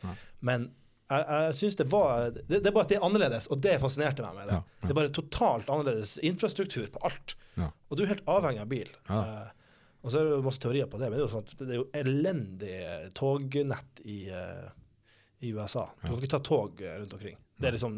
Men 0.45 0.69
jeg, 1.13 1.25
jeg 1.29 1.57
synes 1.59 1.79
det 1.81 1.87
var 1.93 2.27
det, 2.29 2.45
det 2.51 2.69
er 2.69 2.75
bare 2.75 2.87
at 2.87 2.93
det 2.93 2.99
er 2.99 3.07
annerledes, 3.09 3.49
og 3.53 3.63
det 3.65 3.79
fascinerte 3.81 4.25
meg 4.27 4.37
med 4.37 4.51
det. 4.53 4.59
Ja, 4.59 4.63
ja. 4.63 4.85
Det 4.85 4.93
er 4.93 5.01
bare 5.01 5.15
totalt 5.17 5.73
annerledes 5.73 6.15
infrastruktur 6.25 6.93
på 6.93 7.03
alt. 7.09 7.37
Ja. 7.57 7.71
Og 7.89 7.99
du 7.99 8.05
er 8.05 8.13
helt 8.15 8.29
avhengig 8.31 8.63
av 8.65 8.71
bil. 8.71 8.93
Eh, 9.09 9.51
og 10.03 10.11
så 10.11 10.19
er 10.19 10.29
det 10.29 10.45
masse 10.45 10.63
teorier 10.63 10.89
på 10.91 10.99
det, 10.99 11.09
men 11.09 11.19
det 11.19 11.23
er 11.23 11.29
jo, 11.29 11.33
sånn 11.33 11.59
det 11.63 11.75
er 11.75 11.79
jo 11.79 11.89
elendig 12.01 12.77
tognett 13.19 14.01
i, 14.05 14.19
eh, 14.35 14.71
i 15.43 15.51
USA. 15.57 15.89
Du 16.01 16.07
Ja. 16.07 16.13
kan 16.15 16.19
ikke 16.23 16.33
ta 16.37 16.43
tog 16.47 16.81
eh, 16.83 16.97
rundt 17.01 17.13
omkring. 17.19 17.37
Det 17.63 17.69
er 17.69 17.75
liksom, 17.77 17.97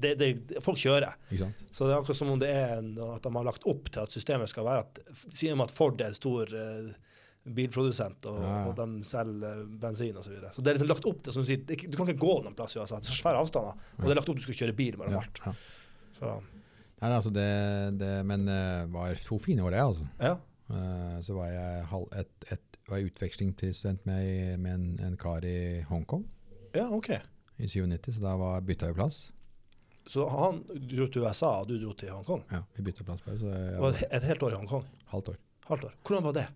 det, 0.00 0.10
det, 0.20 0.28
folk 0.64 0.78
kjører. 0.80 1.14
Så 1.70 1.84
det 1.84 1.92
er 1.92 1.98
akkurat 1.98 2.16
som 2.16 2.30
om 2.32 2.38
det 2.40 2.48
er 2.48 2.78
en, 2.78 2.92
at 3.12 3.24
de 3.26 3.32
har 3.34 3.44
lagt 3.44 3.66
opp 3.68 3.90
til 3.92 4.00
at 4.06 4.12
systemet 4.14 4.48
skal 4.48 4.64
være 4.64 4.84
at 4.86 5.00
Sier 5.36 5.52
de 5.56 5.64
at 5.66 5.74
Ford 5.74 6.00
er 6.00 6.08
en 6.12 6.16
stor 6.16 6.48
uh, 6.48 6.92
bilprodusent, 7.52 8.24
og, 8.30 8.38
Ja, 8.40 8.52
ja. 8.54 8.62
og 8.70 8.76
de 8.78 9.04
selger 9.04 9.44
eh, 9.50 9.66
bensin 9.82 10.16
osv. 10.16 10.28
Så, 10.30 10.32
videre. 10.36 10.52
så 10.54 10.62
det 10.64 10.70
er 10.72 10.78
liksom 10.78 10.90
lagt 10.94 11.08
opp 11.10 11.20
til 11.26 11.34
som 11.36 11.44
du 11.44 11.48
sier, 11.50 11.60
er 11.66 11.84
Du 11.90 11.98
kan 11.98 12.08
ikke 12.08 12.22
gå 12.24 12.36
noen 12.46 12.56
plass 12.56 12.76
i 12.76 12.80
USA. 12.80 13.00
Det 13.02 13.10
er 13.10 13.14
så 13.16 13.20
svære 13.20 13.42
avstander. 13.42 13.84
Og 13.98 14.04
det 14.06 14.14
er 14.14 14.20
lagt 14.20 14.30
opp 14.32 14.38
til 14.38 14.44
du 14.44 14.48
skal 14.48 14.60
kjøre 14.62 14.76
bil 14.78 14.96
mellom 15.00 15.18
Ja, 15.18 15.22
alt. 15.26 15.42
ja. 15.44 15.54
Så, 16.20 16.32
Nei, 17.02 17.10
altså 17.18 17.32
det, 17.34 17.48
det, 17.98 18.12
men 18.30 18.44
det 18.46 18.60
var 18.94 19.18
to 19.26 19.38
fine 19.42 19.64
år, 19.66 19.74
det. 19.74 19.80
altså. 19.90 20.06
ja. 20.22 20.36
Uh, 20.72 21.18
så 21.26 21.34
var 21.36 21.50
jeg, 21.50 21.84
halv, 21.90 22.06
et, 22.16 22.46
et, 22.54 22.78
var 22.88 23.00
jeg 23.02 23.10
utveksling 23.10 23.50
til 23.58 23.74
student 23.76 24.06
med, 24.08 24.56
med 24.62 24.72
en, 24.78 24.86
en 25.10 25.16
kar 25.20 25.44
i 25.44 25.82
Hongkong 25.90 26.22
ja, 26.74 26.88
OK. 26.90 27.10
i 27.58 27.68
97, 27.68 28.14
så 28.16 28.20
da 28.24 28.36
var, 28.40 28.60
bytta 28.66 28.88
vi 28.90 28.94
plass. 28.98 29.30
Så 30.10 30.24
han 30.28 30.62
dro 30.90 31.06
til 31.06 31.22
USA, 31.22 31.50
og 31.62 31.68
du 31.68 31.76
dro 31.78 31.92
til 31.94 32.10
Hongkong? 32.10 32.42
Ja, 32.50 32.62
vi 32.74 32.82
bytta 32.88 33.04
plass 33.06 33.20
bare, 33.22 33.38
så 33.38 33.52
jeg 33.52 33.80
var 33.80 34.00
et- 34.10 34.22
helt 34.26 34.42
år 34.42 34.52
i 34.56 34.58
Hongkong? 34.58 34.84
halvt 35.12 35.28
år. 35.28 35.36
Halvt 35.68 35.84
år. 35.84 35.94
Hvordan 36.02 36.24
var 36.24 36.32
det? 36.32 36.46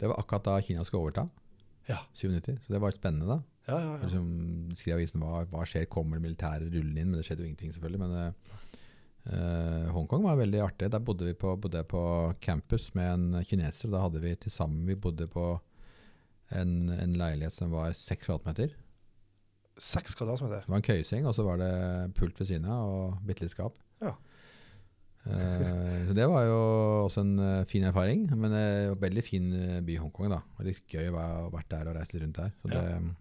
Det 0.00 0.08
var 0.10 0.18
akkurat 0.18 0.44
da 0.44 0.60
Kina 0.60 0.84
skulle 0.84 1.04
overta, 1.06 1.28
Ja. 1.88 1.98
97, 2.14 2.58
så 2.66 2.72
det 2.74 2.80
var 2.80 2.90
spennende 2.90 3.26
da. 3.26 3.38
Ja, 3.68 3.78
ja, 3.78 3.92
ja. 3.96 4.02
Liksom, 4.02 4.26
skrev 4.74 4.96
avisen 4.98 5.20
hva, 5.22 5.44
hva 5.46 5.62
skjer, 5.66 5.86
kommer 5.86 6.18
det 6.18 6.22
militære 6.26 6.66
rullende 6.72 7.00
inn, 7.00 7.10
men 7.10 7.20
det 7.20 7.24
skjedde 7.26 7.42
jo 7.44 7.50
ingenting 7.50 7.72
selvfølgelig. 7.72 8.00
Men 8.02 8.34
eh, 9.26 9.90
Hongkong 9.94 10.22
var 10.26 10.36
veldig 10.40 10.60
artig. 10.64 10.90
Der 10.90 10.98
bodde 11.02 11.26
vi 11.28 11.34
på, 11.38 11.54
bodde 11.60 11.84
på 11.86 12.02
campus 12.42 12.88
med 12.98 13.12
en 13.12 13.44
kineser, 13.46 13.88
og 13.88 13.94
da 13.94 14.00
hadde 14.06 14.22
vi 14.24 14.34
til 14.42 14.50
sammen, 14.54 14.86
vi 14.88 14.94
bodde 14.98 15.28
på 15.30 15.60
en, 16.58 16.88
en 16.90 17.14
leilighet 17.18 17.54
som 17.54 17.70
var 17.70 17.94
seks 17.94 18.26
kvadratmeter. 18.26 18.74
Seks 19.82 20.14
kvadratmeter. 20.14 20.62
Det 20.62 20.70
var 20.70 20.78
en 20.78 20.86
køyseng, 20.86 21.24
og 21.26 21.34
så 21.34 21.42
var 21.46 21.58
det 21.58 21.70
pult 22.14 22.38
ved 22.38 22.46
siden 22.52 22.68
av, 22.70 22.86
og 22.86 23.16
bitte 23.26 23.42
litt 23.42 23.50
skap. 23.54 23.74
Ja. 24.04 24.12
Eh, 25.26 26.06
så 26.08 26.14
det 26.18 26.24
var 26.30 26.44
jo 26.48 26.58
også 27.08 27.22
en 27.22 27.32
eh, 27.42 27.64
fin 27.70 27.84
erfaring, 27.86 28.24
men 28.30 28.50
det 28.54 28.62
var 28.88 28.94
en 28.96 29.02
veldig 29.02 29.24
fin 29.26 29.48
eh, 29.54 29.80
by 29.86 29.96
Hongkong 30.02 30.30
da. 30.32 30.40
Litt 30.66 30.80
gøy 30.90 31.10
å 31.10 31.16
være- 31.16 31.50
vært 31.54 31.68
der 31.74 31.90
og 31.90 31.96
reist 31.98 32.14
litt 32.14 32.22
rundt 32.24 32.38
der. 32.40 32.54
Så 32.62 32.70
Ja. 32.72 32.80
det, 32.80 33.18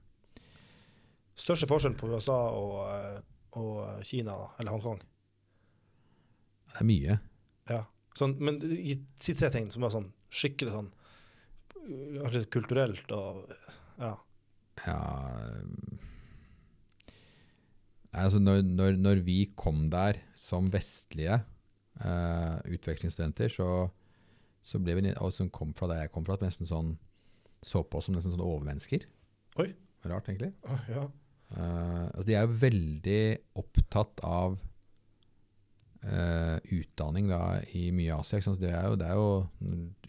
Største 1.42 1.66
forskjellen 1.66 1.98
på 1.98 2.10
USA 2.12 2.38
og, 2.54 3.24
og 3.58 4.04
Kina, 4.06 4.36
eller 4.60 4.72
Hongkong? 4.76 5.00
det 6.72 6.80
er 6.82 6.86
mye. 6.88 7.16
Ja. 7.70 7.82
Sånn, 8.16 8.36
men 8.40 8.60
si 9.20 9.34
tre 9.34 9.50
ting 9.50 9.70
som 9.72 9.84
er 9.84 9.90
sånn 9.90 10.12
skikkelig 10.30 10.72
sånn 10.76 10.92
Kanskje 12.22 12.46
kulturelt 12.54 13.10
og 13.12 13.50
Ja. 14.00 14.14
Ja 14.86 15.00
altså 18.12 18.42
når, 18.44 18.62
når, 18.68 18.98
når 19.00 19.22
vi 19.26 19.40
kom 19.56 19.86
der 19.92 20.20
som 20.40 20.68
vestlige 20.74 21.40
uh, 22.04 22.58
utvekslingsstudenter, 22.68 23.52
så, 23.54 23.70
så 24.64 24.82
ble 24.84 24.98
vi, 25.00 25.14
og 25.18 25.32
som 25.36 25.52
kom 25.54 25.76
fra 25.78 25.90
der 25.92 26.06
jeg 26.06 26.14
kom 26.16 26.28
fra, 26.28 26.40
nesten 26.42 26.70
sånn, 26.70 26.96
så 27.64 27.84
på 27.86 28.00
oss 28.00 28.10
som 28.10 28.18
nesten 28.18 28.34
sånn 28.34 28.44
overmennesker. 28.44 29.06
Oi. 29.62 29.72
Rart, 30.10 30.32
egentlig. 30.32 30.52
Å, 30.66 30.82
ja. 30.90 31.06
uh, 31.54 32.06
altså 32.10 32.28
de 32.28 32.38
er 32.38 32.48
jo 32.48 32.60
veldig 32.64 33.22
opptatt 33.62 34.24
av 34.26 34.58
uh, 36.06 36.58
utdanning 36.74 37.30
da, 37.30 37.42
i 37.78 37.88
mye 37.96 38.18
Asia. 38.18 38.42
Det 38.58 38.72
er 38.74 38.90
jo, 38.90 38.98
det 39.00 39.08
er 39.08 39.20
jo, 39.20 39.30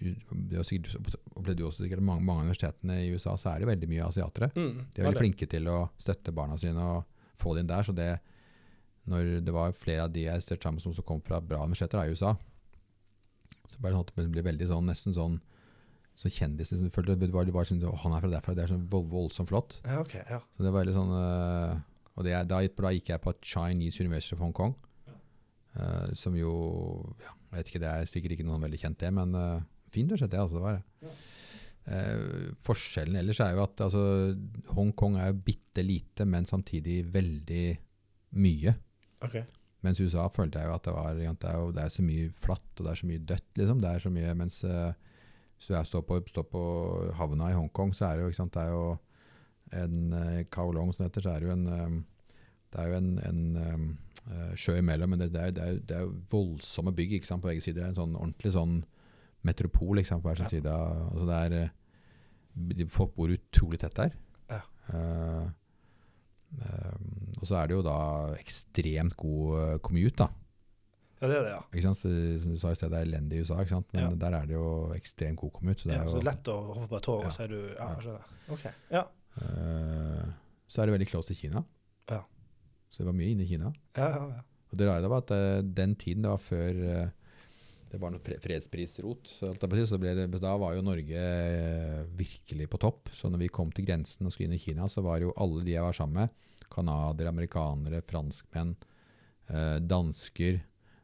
det 0.00 0.57
er 0.57 0.61
jo 0.62 0.66
sikkert, 0.66 1.18
opplevde 1.34 1.61
du 1.61 1.66
også 1.68 1.84
sikkert 1.84 2.05
mange, 2.05 2.24
mange 2.26 2.48
universitetene 2.48 3.03
i 3.05 3.12
USA, 3.12 3.36
så 3.38 3.53
er 3.53 3.62
det 3.62 3.72
veldig 3.74 3.90
mye 3.92 4.09
asiatere. 4.09 4.53
Mm, 4.57 4.74
De 4.88 5.03
er 5.03 5.11
veldig. 5.11 5.22
flinke 5.22 5.50
til 5.55 5.68
å 5.70 5.78
støtte 6.00 6.34
barna 6.34 6.59
sine 6.61 6.90
og 6.96 7.09
få 7.43 7.55
det 7.55 7.64
inn 7.64 7.70
der. 7.70 7.86
Så 7.86 7.95
det, 7.97 8.11
når 9.11 9.38
det 9.47 9.55
var 9.55 9.76
flere 9.76 10.07
av 10.07 10.14
de 10.14 10.26
jeg 10.26 10.45
studerte 10.45 10.68
sammen 10.68 10.82
som 10.82 11.07
kom 11.07 11.22
fra 11.24 11.40
bra 11.43 11.62
universiteter 11.66 12.03
i 12.07 12.14
USA, 12.14 12.36
så 13.68 13.80
ble 13.80 13.93
det 13.93 13.99
sånn 13.99 14.12
det 14.18 14.30
ble 14.34 14.47
veldig 14.51 14.68
sånn, 14.70 14.88
nesten 14.90 15.16
sånn 15.16 15.40
så 16.18 16.28
kjendis. 16.28 16.70
Liksom, 16.70 16.88
du 16.88 16.95
følte, 16.95 17.16
det 17.16 17.30
var, 17.32 17.47
det 17.49 17.55
var 17.55 17.68
sånn, 17.68 17.82
han 18.03 18.14
er 18.14 18.24
fra 18.24 18.32
derfra, 18.34 18.55
det 18.57 18.66
er 18.66 18.72
sånn 18.74 18.86
voldsomt 18.90 19.49
flott. 19.51 19.78
Ja, 19.86 20.01
okay, 20.03 20.24
Ja. 20.28 20.40
Så 20.43 20.64
det 20.64 20.72
var 20.72 20.82
veldig 20.82 20.97
sånn 20.97 21.12
uh, 21.16 21.78
Og 22.18 22.26
det, 22.26 22.34
da, 22.51 22.61
da 22.61 22.93
gikk 22.93 23.12
jeg 23.14 23.22
på 23.24 23.32
Chinese 23.40 24.05
University 24.05 24.36
of 24.36 24.43
Hong 24.45 24.53
Kong. 24.53 24.74
øh, 25.80 26.12
som 26.14 26.34
jo 26.36 26.53
ja, 27.22 27.32
Jeg 27.32 27.57
vet 27.57 27.70
ikke, 27.70 27.80
det 27.80 27.93
er 27.93 28.11
sikkert 28.11 28.34
ikke 28.36 28.45
noen 28.45 28.64
veldig 28.66 28.80
kjent, 28.82 28.99
det, 29.01 29.12
men 29.16 29.32
uh, 29.32 29.62
fint 29.88 30.11
universitet, 30.11 30.34
det. 30.34 30.43
Altså, 30.43 30.59
det 30.59 30.66
var 30.66 30.76
det. 30.76 31.14
Eh, 31.87 32.53
forskjellen 32.62 33.16
ellers 33.18 33.41
er 33.43 33.57
jo 33.57 33.64
at 33.64 33.80
altså, 33.83 34.03
Hongkong 34.76 35.16
er 35.18 35.33
bitte 35.35 35.83
lite, 35.83 36.26
men 36.28 36.47
samtidig 36.47 37.01
veldig 37.14 37.64
mye. 38.39 38.74
Okay. 39.22 39.43
Mens 39.83 39.99
USA 40.01 40.28
følte 40.30 40.61
jeg 40.61 40.70
jo 40.70 40.74
at 40.76 40.85
det 40.87 40.93
var 40.95 41.14
det 41.18 41.26
er, 41.26 41.57
jo, 41.59 41.72
det 41.74 41.83
er 41.83 41.91
så 41.91 42.05
mye 42.07 42.28
flatt, 42.39 42.68
og 42.78 42.85
det 42.87 42.93
er 42.93 43.01
så 43.01 43.09
mye 43.11 43.24
dødt, 43.33 43.49
liksom. 43.59 43.80
Det 43.83 43.91
er 43.91 44.05
så 44.05 44.12
mye, 44.15 44.35
mens 44.39 44.61
eh, 44.65 44.93
hvis 45.59 45.70
er, 45.74 45.89
står, 45.89 46.05
på, 46.06 46.20
står 46.31 46.47
på 46.52 46.62
havna 47.19 47.51
i 47.51 47.56
Hongkong, 47.59 47.90
så 47.94 48.06
er 48.12 48.20
det 48.20 48.28
jo, 48.28 48.36
sant, 48.39 48.55
det 48.55 48.62
er 48.62 48.77
jo 48.77 48.86
en 49.82 50.12
eh, 50.20 50.44
Kowloon 50.55 50.93
som 50.94 51.02
det 51.02 51.11
heter, 51.11 51.27
så 51.27 51.35
er 51.35 51.43
det 51.43 51.51
jo 51.51 51.56
en 51.59 51.66
eh, 51.66 52.01
det 52.73 52.81
er 52.81 52.89
jo 52.89 52.97
en, 52.97 53.09
en 53.28 53.40
um, 53.61 53.89
sjø 54.56 54.78
imellom, 54.81 55.11
men 55.12 55.20
det, 55.20 55.27
det, 55.35 55.40
er, 55.43 55.51
det, 55.52 55.65
er, 55.66 55.81
det 55.85 55.97
er 55.98 56.06
jo 56.06 56.15
voldsomme 56.31 56.94
bygg 56.97 57.19
ikke 57.19 57.28
sant, 57.28 57.43
på 57.44 57.51
begge 57.51 57.61
sider. 57.61 57.82
Det 57.82 57.85
er 57.85 57.90
en 57.93 57.98
sånn 57.98 58.15
ordentlig 58.16 58.52
sånn 58.55 58.78
metropol 59.44 60.01
ikke 60.01 60.09
sant, 60.09 60.23
på 60.24 60.31
hver 60.31 60.40
sin 60.40 60.47
Ja. 60.47 60.52
side. 60.55 60.77
Altså 61.11 61.27
det 61.28 61.40
er, 61.43 61.73
folk 62.93 63.15
bor 63.16 63.33
utrolig 63.33 63.81
tett 63.83 63.97
der. 63.97 64.15
Ja. 64.51 64.61
Uh, 64.93 65.49
uh, 66.61 66.95
og 67.41 67.47
så 67.49 67.57
er 67.59 67.70
det 67.70 67.77
jo 67.79 67.83
da 67.87 67.97
ekstremt 68.39 69.16
god 69.19 69.59
eh, 69.59 69.79
commute, 69.83 70.15
da. 70.20 70.29
Ja, 71.23 71.29
det 71.31 71.37
er 71.39 71.45
det, 71.47 71.51
ja. 71.55 71.62
Ikke 71.70 71.83
sant? 71.87 71.99
Så, 72.03 72.11
som 72.43 72.53
du 72.55 72.59
sa 72.59 72.70
i 72.74 72.77
sted, 72.79 72.91
det 72.91 72.99
er 72.99 73.07
elendig 73.07 73.39
i 73.39 73.43
USA, 73.45 73.61
ikke 73.62 73.77
sant? 73.77 73.89
men 73.95 74.05
Ja. 74.05 74.11
der 74.24 74.37
er 74.41 74.47
det 74.51 74.55
jo 74.57 74.69
ekstremt 74.95 75.39
god 75.39 75.53
commute. 75.55 75.83
Så 75.83 75.89
det 75.91 75.97
ja 75.97 76.03
er 76.03 76.11
så 76.11 76.23
lett 76.23 76.51
å 76.51 76.57
hoppe 76.73 76.89
på 76.91 76.99
et 76.99 77.07
tog, 77.07 77.20
Ja. 77.23 77.27
og 77.31 77.33
så 77.37 77.43
er 77.45 77.53
du 77.53 77.59
Ja, 77.61 77.89
jeg 77.95 78.03
skjønner. 78.07 78.24
OK. 78.57 78.65
Ja. 78.91 79.03
Uh, 79.39 80.33
så 80.66 80.83
er 80.83 80.87
det 80.87 80.97
veldig 80.99 81.09
close 81.12 81.31
til 81.31 81.37
Kina. 81.45 81.62
Ja. 82.11 82.20
Så 82.91 83.03
det 83.03 83.07
var 83.07 83.19
mye 83.19 83.31
inne 83.35 83.47
i 83.47 83.51
Kina. 83.51 83.73
Ja, 83.97 84.09
ja, 84.11 84.23
ja. 84.37 84.43
Og 84.73 84.79
det 84.79 84.89
rare 84.89 85.11
var 85.11 85.23
at 85.23 85.35
den 85.77 85.95
tiden, 85.97 86.23
det 86.27 86.31
var 86.31 86.43
før 86.43 86.83
det 87.93 87.98
var 88.01 88.12
noe 88.14 88.23
fredsprisrot, 88.24 89.28
så, 89.28 89.51
så 89.52 89.98
det, 90.01 90.24
da 90.40 90.52
var 90.56 90.73
jo 90.73 90.85
Norge 90.85 91.20
eh, 91.20 91.98
virkelig 92.16 92.70
på 92.73 92.81
topp. 92.81 93.10
Så 93.12 93.28
når 93.28 93.43
vi 93.44 93.51
kom 93.52 93.69
til 93.74 93.85
grensen 93.85 94.24
og 94.24 94.32
skulle 94.32 94.48
inn 94.48 94.56
i 94.56 94.62
Kina, 94.62 94.86
så 94.89 95.05
var 95.05 95.20
jo 95.20 95.35
alle 95.36 95.60
de 95.60 95.74
jeg 95.74 95.85
var 95.85 95.97
sammen 95.98 96.23
med, 96.23 96.48
canadiere, 96.73 97.35
amerikanere, 97.35 98.01
franskmenn, 98.09 98.73
eh, 99.52 99.77
dansker, 99.85 100.62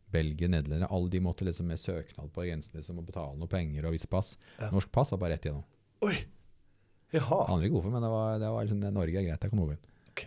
Belgia, 0.09 0.49
nederlendere, 0.49 0.89
alle 0.89 1.13
de 1.13 1.21
måtte 1.21 1.45
liksom 1.45 1.69
med 1.69 1.83
søknad 1.83 2.33
på 2.33 2.47
grensen 2.47 2.81
liksom, 2.81 3.03
og 3.03 3.11
betale 3.11 3.37
noe 3.37 3.53
penger 3.53 3.85
og 3.85 3.93
vise 3.93 4.09
pass. 4.09 4.39
Ja. 4.57 4.71
Norsk 4.73 4.89
pass 4.95 5.13
var 5.13 5.21
bare 5.21 5.37
rett 5.37 5.45
igjennom. 5.45 5.67
Oi! 6.09 6.15
Jaha. 7.13 7.43
Aner 7.53 7.69
ikke 7.69 7.83
hvorfor, 7.83 7.93
men 7.93 8.05
det 8.05 8.15
var, 8.15 8.41
det 8.41 8.55
var 8.55 8.65
liksom, 8.65 8.81
det, 8.81 8.95
Norge 8.97 9.21
er 9.21 9.29
greit, 9.29 9.45
jeg 9.45 9.53
kan 9.53 9.67
over. 9.67 9.77
OK. 10.15 10.25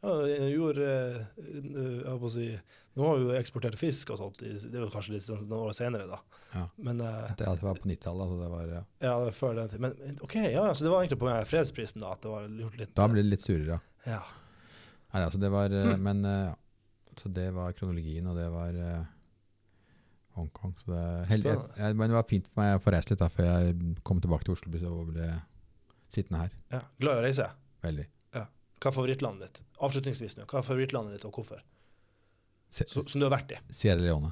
Ja, 0.00 0.12
jeg 0.24 0.54
gjorde 0.54 0.84
eh, 0.88 1.16
eh, 1.44 1.74
Jeg 1.76 2.06
holdt 2.08 2.22
på 2.22 2.28
å 2.30 2.32
si 2.32 2.46
Nå 2.96 3.04
har 3.04 3.18
vi 3.20 3.26
jo 3.26 3.34
eksportert 3.36 3.76
fisk 3.78 4.10
og 4.14 4.18
sånt, 4.18 4.40
det 4.40 4.72
er 4.72 4.82
jo 4.82 4.88
kanskje 4.90 5.12
litt 5.14 5.24
sånn 5.26 5.42
noen 5.44 5.68
år 5.68 5.76
senere, 5.76 6.08
da. 6.10 6.16
Ja. 6.56 6.62
Men 6.82 7.02
eh, 7.04 7.34
det 7.38 7.46
var 7.62 7.78
på 7.78 7.86
90-tallet. 7.86 8.24
Altså 8.24 8.38
det 8.40 8.48
var, 8.50 8.64
ja. 8.66 8.80
ja, 9.04 9.12
det 9.12 9.28
var 9.28 9.36
før 9.36 9.54
den 9.60 9.70
tid. 9.70 9.84
Men 9.84 10.18
OK, 10.26 10.34
ja, 10.42 10.64
så 10.74 10.86
det 10.86 10.90
var 10.90 11.04
egentlig 11.04 11.20
på 11.20 11.34
fredsprisen, 11.52 12.02
da, 12.02 12.16
at 12.16 12.24
det 12.24 12.32
var 12.32 12.48
gjort 12.64 12.80
litt 12.80 12.92
Da 12.98 13.06
ble 13.12 13.22
det 13.22 13.30
litt 13.30 13.46
surere, 13.46 13.76
ja. 13.76 14.10
Ja. 14.10 14.18
Nei, 15.14 15.22
altså 15.22 15.38
det 15.42 15.52
var, 15.54 15.70
Mm. 15.70 16.02
Men 16.08 16.26
ja. 16.26 16.56
Så 17.20 17.28
det 17.28 17.50
var 17.52 17.74
kronologien, 17.76 18.26
og 18.30 18.36
det 18.38 18.46
var 18.48 18.76
uh, 18.80 19.08
Hongkong. 20.38 20.74
Så 20.80 20.92
det, 20.94 21.02
held, 21.30 21.48
jeg, 21.50 21.58
jeg, 21.76 21.96
men 21.98 22.08
det 22.08 22.16
var 22.16 22.28
fint 22.30 22.46
for 22.48 22.62
meg 22.62 22.78
å 22.78 22.80
få 22.82 22.94
reist 22.94 23.10
litt 23.12 23.20
da, 23.20 23.28
før 23.28 23.50
jeg 23.50 23.74
kom 24.06 24.22
tilbake 24.24 24.46
til 24.46 24.54
Oslo 24.56 24.72
og 24.94 25.10
ble 25.12 25.28
sittende 26.10 26.46
her. 26.46 26.54
ja. 26.72 26.80
Glad 27.02 27.18
i 27.18 27.22
å 27.22 27.26
reise. 27.26 27.50
Veldig. 27.84 28.06
Hva 28.80 28.88
er 28.90 28.96
favorittlandet 28.96 29.46
ditt? 29.48 29.62
Avslutningsvis 29.84 30.36
nå, 30.38 30.46
hva 30.48 30.60
er 30.62 30.66
favorittlandet 30.66 31.16
ditt, 31.18 31.24
og 31.28 31.34
hvorfor? 31.36 31.60
Se- 32.70 32.86
Så, 32.88 33.02
som 33.10 33.20
du 33.20 33.26
har 33.26 33.34
vært 33.34 33.52
i? 33.52 33.58
Sierra 33.74 34.00
Leone. 34.00 34.30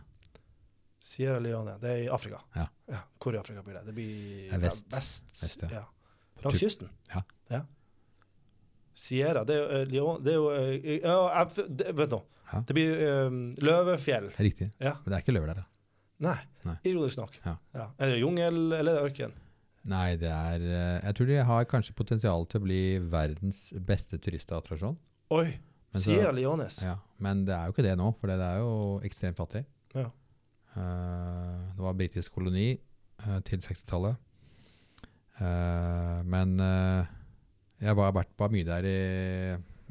Sierra 1.01 1.39
Leone, 1.43 1.75
det 1.83 1.91
er 1.91 2.01
i 2.05 2.09
Afrika. 2.12 2.41
Ja. 2.57 2.66
Hvor 3.20 3.35
i 3.37 3.39
Afrika 3.39 3.62
blir 3.62 3.75
det? 3.79 3.85
Det 3.91 3.95
blir 3.95 4.51
Det 4.51 4.61
vest. 4.62 4.87
Ja, 4.91 4.97
vest, 4.97 5.35
Vest, 5.43 5.62
ja. 5.70 5.85
Langs 6.45 6.61
kysten? 6.62 6.89
Ja. 7.51 7.61
Sierra, 8.99 9.45
det 9.47 9.55
er 9.55 9.61
jo 9.62 9.66
eh, 9.79 9.85
Leone 9.93 10.25
Det 10.27 10.33
er 10.33 10.39
jo 10.39 10.47
eh, 10.51 11.01
ja, 11.05 11.45
det, 11.69 11.93
Vet 11.95 12.11
nå. 12.16 12.19
Ja. 12.53 12.61
Det 12.66 12.75
blir 12.75 13.03
eh, 13.07 13.37
løvefjell. 13.62 14.31
Riktig. 14.43 14.70
Ja. 14.83 14.97
Men 15.05 15.12
det 15.12 15.19
er 15.20 15.23
ikke 15.27 15.35
løver 15.37 15.53
der, 15.53 15.61
da. 15.62 15.66
Nei, 16.27 16.39
Nei. 16.66 16.75
ironisk 16.91 17.20
nok. 17.20 17.37
Ja. 17.45 17.53
Er 17.79 18.11
det 18.11 18.16
jungel, 18.19 18.57
eller 18.75 18.97
er 18.97 19.05
det 19.05 19.05
ørken? 19.12 19.37
Nei, 19.89 20.17
det 20.21 20.31
er 20.31 20.65
eh, 20.65 21.01
Jeg 21.07 21.17
tror 21.17 21.29
de 21.31 21.39
har 21.51 21.69
kanskje 21.71 21.95
potensial 21.97 22.47
til 22.51 22.61
å 22.61 22.65
bli 22.67 22.83
verdens 22.99 23.69
beste 23.87 24.19
turistattraksjon. 24.19 24.99
Oi! 25.37 25.49
Men 25.93 26.03
så- 26.03 26.13
Sierra 26.13 26.33
Leones. 26.33 26.83
Ja, 26.85 26.99
men 27.19 27.45
det 27.47 27.55
er 27.55 27.67
jo 27.67 27.73
ikke 27.73 27.87
det 27.87 27.97
nå, 27.97 28.11
for 28.19 28.29
det 28.29 28.37
er 28.45 28.59
jo 28.61 29.01
ekstremt 29.07 29.39
fattig. 29.39 29.65
Ja. 29.95 30.11
Uh, 30.77 31.73
det 31.75 31.81
var 31.81 31.97
britisk 31.97 32.35
koloni 32.35 32.75
uh, 33.25 33.39
til 33.41 33.63
60-tallet. 33.65 34.19
Uh, 35.39 36.21
men 36.29 36.59
jeg 36.59 37.95
har 37.95 38.13
vært 38.13 38.35
bare 38.37 38.53
mye 38.53 38.67
der 38.67 38.85
i, 38.85 38.99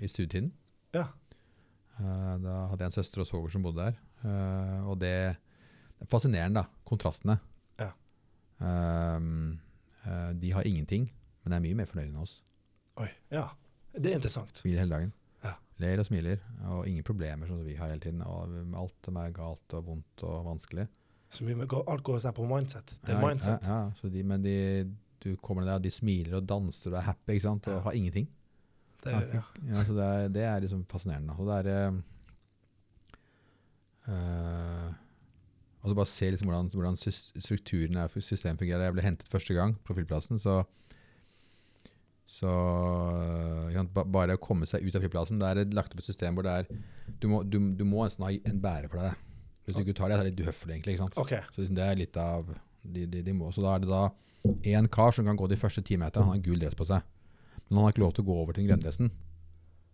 i 0.04 0.08
studietiden. 0.12 0.52
Ja. 0.94 1.08
Da 1.98 2.58
hadde 2.70 2.84
jeg 2.84 2.92
en 2.92 2.98
søster 3.00 3.24
og 3.24 3.28
svoger 3.30 3.50
som 3.50 3.64
bodde 3.66 3.88
der. 3.88 3.96
Og 4.86 5.00
det, 5.02 5.14
det 5.98 6.06
er 6.06 6.12
fascinerende, 6.12 6.62
da. 6.62 6.82
Kontrastene. 6.86 7.40
Ja. 7.80 7.94
Um, 8.60 9.56
de 10.40 10.52
har 10.56 10.68
ingenting, 10.68 11.08
men 11.44 11.56
er 11.58 11.64
mye 11.64 11.78
mer 11.80 11.90
fornøyde 11.90 12.12
enn 12.12 12.22
oss. 12.24 12.40
Oi. 13.02 13.08
Ja. 13.34 13.48
Det 13.98 14.12
er 14.12 14.20
interessant. 14.20 14.58
Smiler 14.60 14.84
hele 14.84 14.94
dagen. 14.94 15.12
Ja. 15.46 15.54
Ler 15.82 16.02
og 16.02 16.08
smiler, 16.10 16.42
og 16.70 16.88
ingen 16.90 17.06
problemer 17.08 17.50
som 17.50 17.60
vi 17.66 17.76
har 17.80 17.90
hele 17.92 18.04
tiden. 18.04 18.22
Og 18.26 18.54
alt 18.82 18.96
som 19.06 19.20
er 19.22 19.34
galt 19.36 19.76
og 19.78 19.86
vondt 19.92 20.24
og 20.28 20.46
vanskelig. 20.48 20.88
Så 21.30 21.44
med, 21.44 21.66
alt 21.68 22.04
går 22.08 22.22
seg 22.24 22.36
på 22.38 22.46
mindset. 22.48 22.96
Det 23.04 23.14
er 23.14 23.20
Ja, 23.20 23.28
mindset. 23.28 23.68
Ja, 23.68 23.80
ja, 23.88 23.92
så 24.00 24.10
de, 24.10 24.24
men 24.24 24.44
de, 24.46 24.58
du 25.24 25.34
kommer 25.44 25.64
ned 25.66 25.74
der, 25.74 25.84
de 25.88 25.92
smiler 25.92 26.38
og 26.40 26.46
danser 26.48 26.94
og 26.94 27.00
er 27.02 27.08
happy, 27.10 27.36
ikke 27.36 27.48
sant? 27.48 27.68
og 27.68 27.82
har 27.84 27.98
ingenting. 28.00 28.30
Det 29.04 29.12
ja. 29.34 29.42
Ja, 29.68 29.84
så 29.84 29.94
det, 29.98 30.06
er, 30.06 30.30
det 30.38 30.44
er 30.44 30.62
liksom 30.64 30.86
fascinerende. 30.90 31.36
Og 31.38 31.50
det 31.50 31.58
er 31.58 31.68
eh, 31.74 32.00
eh, 34.14 34.88
Og 35.88 35.94
så 35.94 35.96
bare 35.96 36.12
se 36.12 36.28
liksom 36.34 36.50
hvordan, 36.50 36.68
hvordan 36.76 36.98
strukturen 37.00 37.96
er 38.02 38.12
systemet 38.20 38.60
fungerer. 38.60 38.90
Jeg 38.90 38.96
ble 38.98 39.06
hentet 39.06 39.30
første 39.32 39.56
gang 39.56 39.78
på 39.88 39.96
flyplassen, 39.96 40.42
så 40.44 40.66
så 42.28 42.52
bare 43.96 44.36
å 44.36 44.42
komme 44.44 44.68
seg 44.68 44.84
ut 44.84 44.96
av 44.98 45.06
flyplassen, 45.06 45.40
det 45.40 45.48
er 45.48 45.70
lagt 45.72 45.94
opp 45.96 46.02
et 46.02 46.10
system 46.10 46.36
hvor 46.36 46.44
det 46.44 46.56
er 46.60 46.66
Du 47.24 47.30
må, 47.32 47.40
du, 47.48 47.56
du 47.72 47.86
må 47.88 48.02
nesten 48.04 48.26
ha 48.26 48.34
en 48.36 48.60
bærer 48.60 48.92
for 48.92 49.00
deg. 49.00 49.22
Hvis 49.64 49.78
du 49.78 49.86
ikke 49.86 49.96
tar 49.96 50.12
det, 50.12 50.18
så 50.18 50.26
er 50.26 50.28
det 50.28 50.34
litt 50.34 50.44
uhøflig, 50.44 50.74
egentlig. 50.74 50.98
ikke 50.98 51.06
sant? 51.06 51.20
OK. 51.24 51.32
Så 51.56 51.62
liksom 51.62 51.78
det 51.80 51.86
er 51.86 52.02
litt 52.02 52.20
av 52.20 52.52
de, 52.84 53.06
de, 53.08 53.22
de 53.24 53.36
må. 53.36 53.54
Så 53.56 53.64
da 53.64 53.78
er 53.78 53.86
det 53.86 53.90
da 53.94 54.04
én 54.76 54.92
kar 54.92 55.16
som 55.16 55.28
kan 55.28 55.40
gå 55.40 55.48
de 55.48 55.60
første 55.60 55.86
ti 55.88 55.96
meterne. 56.00 56.28
Han 56.28 56.36
har 56.36 56.44
gul 56.44 56.60
dress 56.60 56.76
på 56.76 56.88
seg. 56.88 57.08
Men 57.70 57.80
han 57.80 57.88
har 57.88 57.96
ikke 57.96 58.04
lov 58.04 58.14
til 58.18 58.28
å 58.28 58.28
gå 58.28 58.38
over 58.44 58.56
til 58.56 58.66
den 58.66 58.70
grønne 58.74 58.84
dressen. 58.84 59.12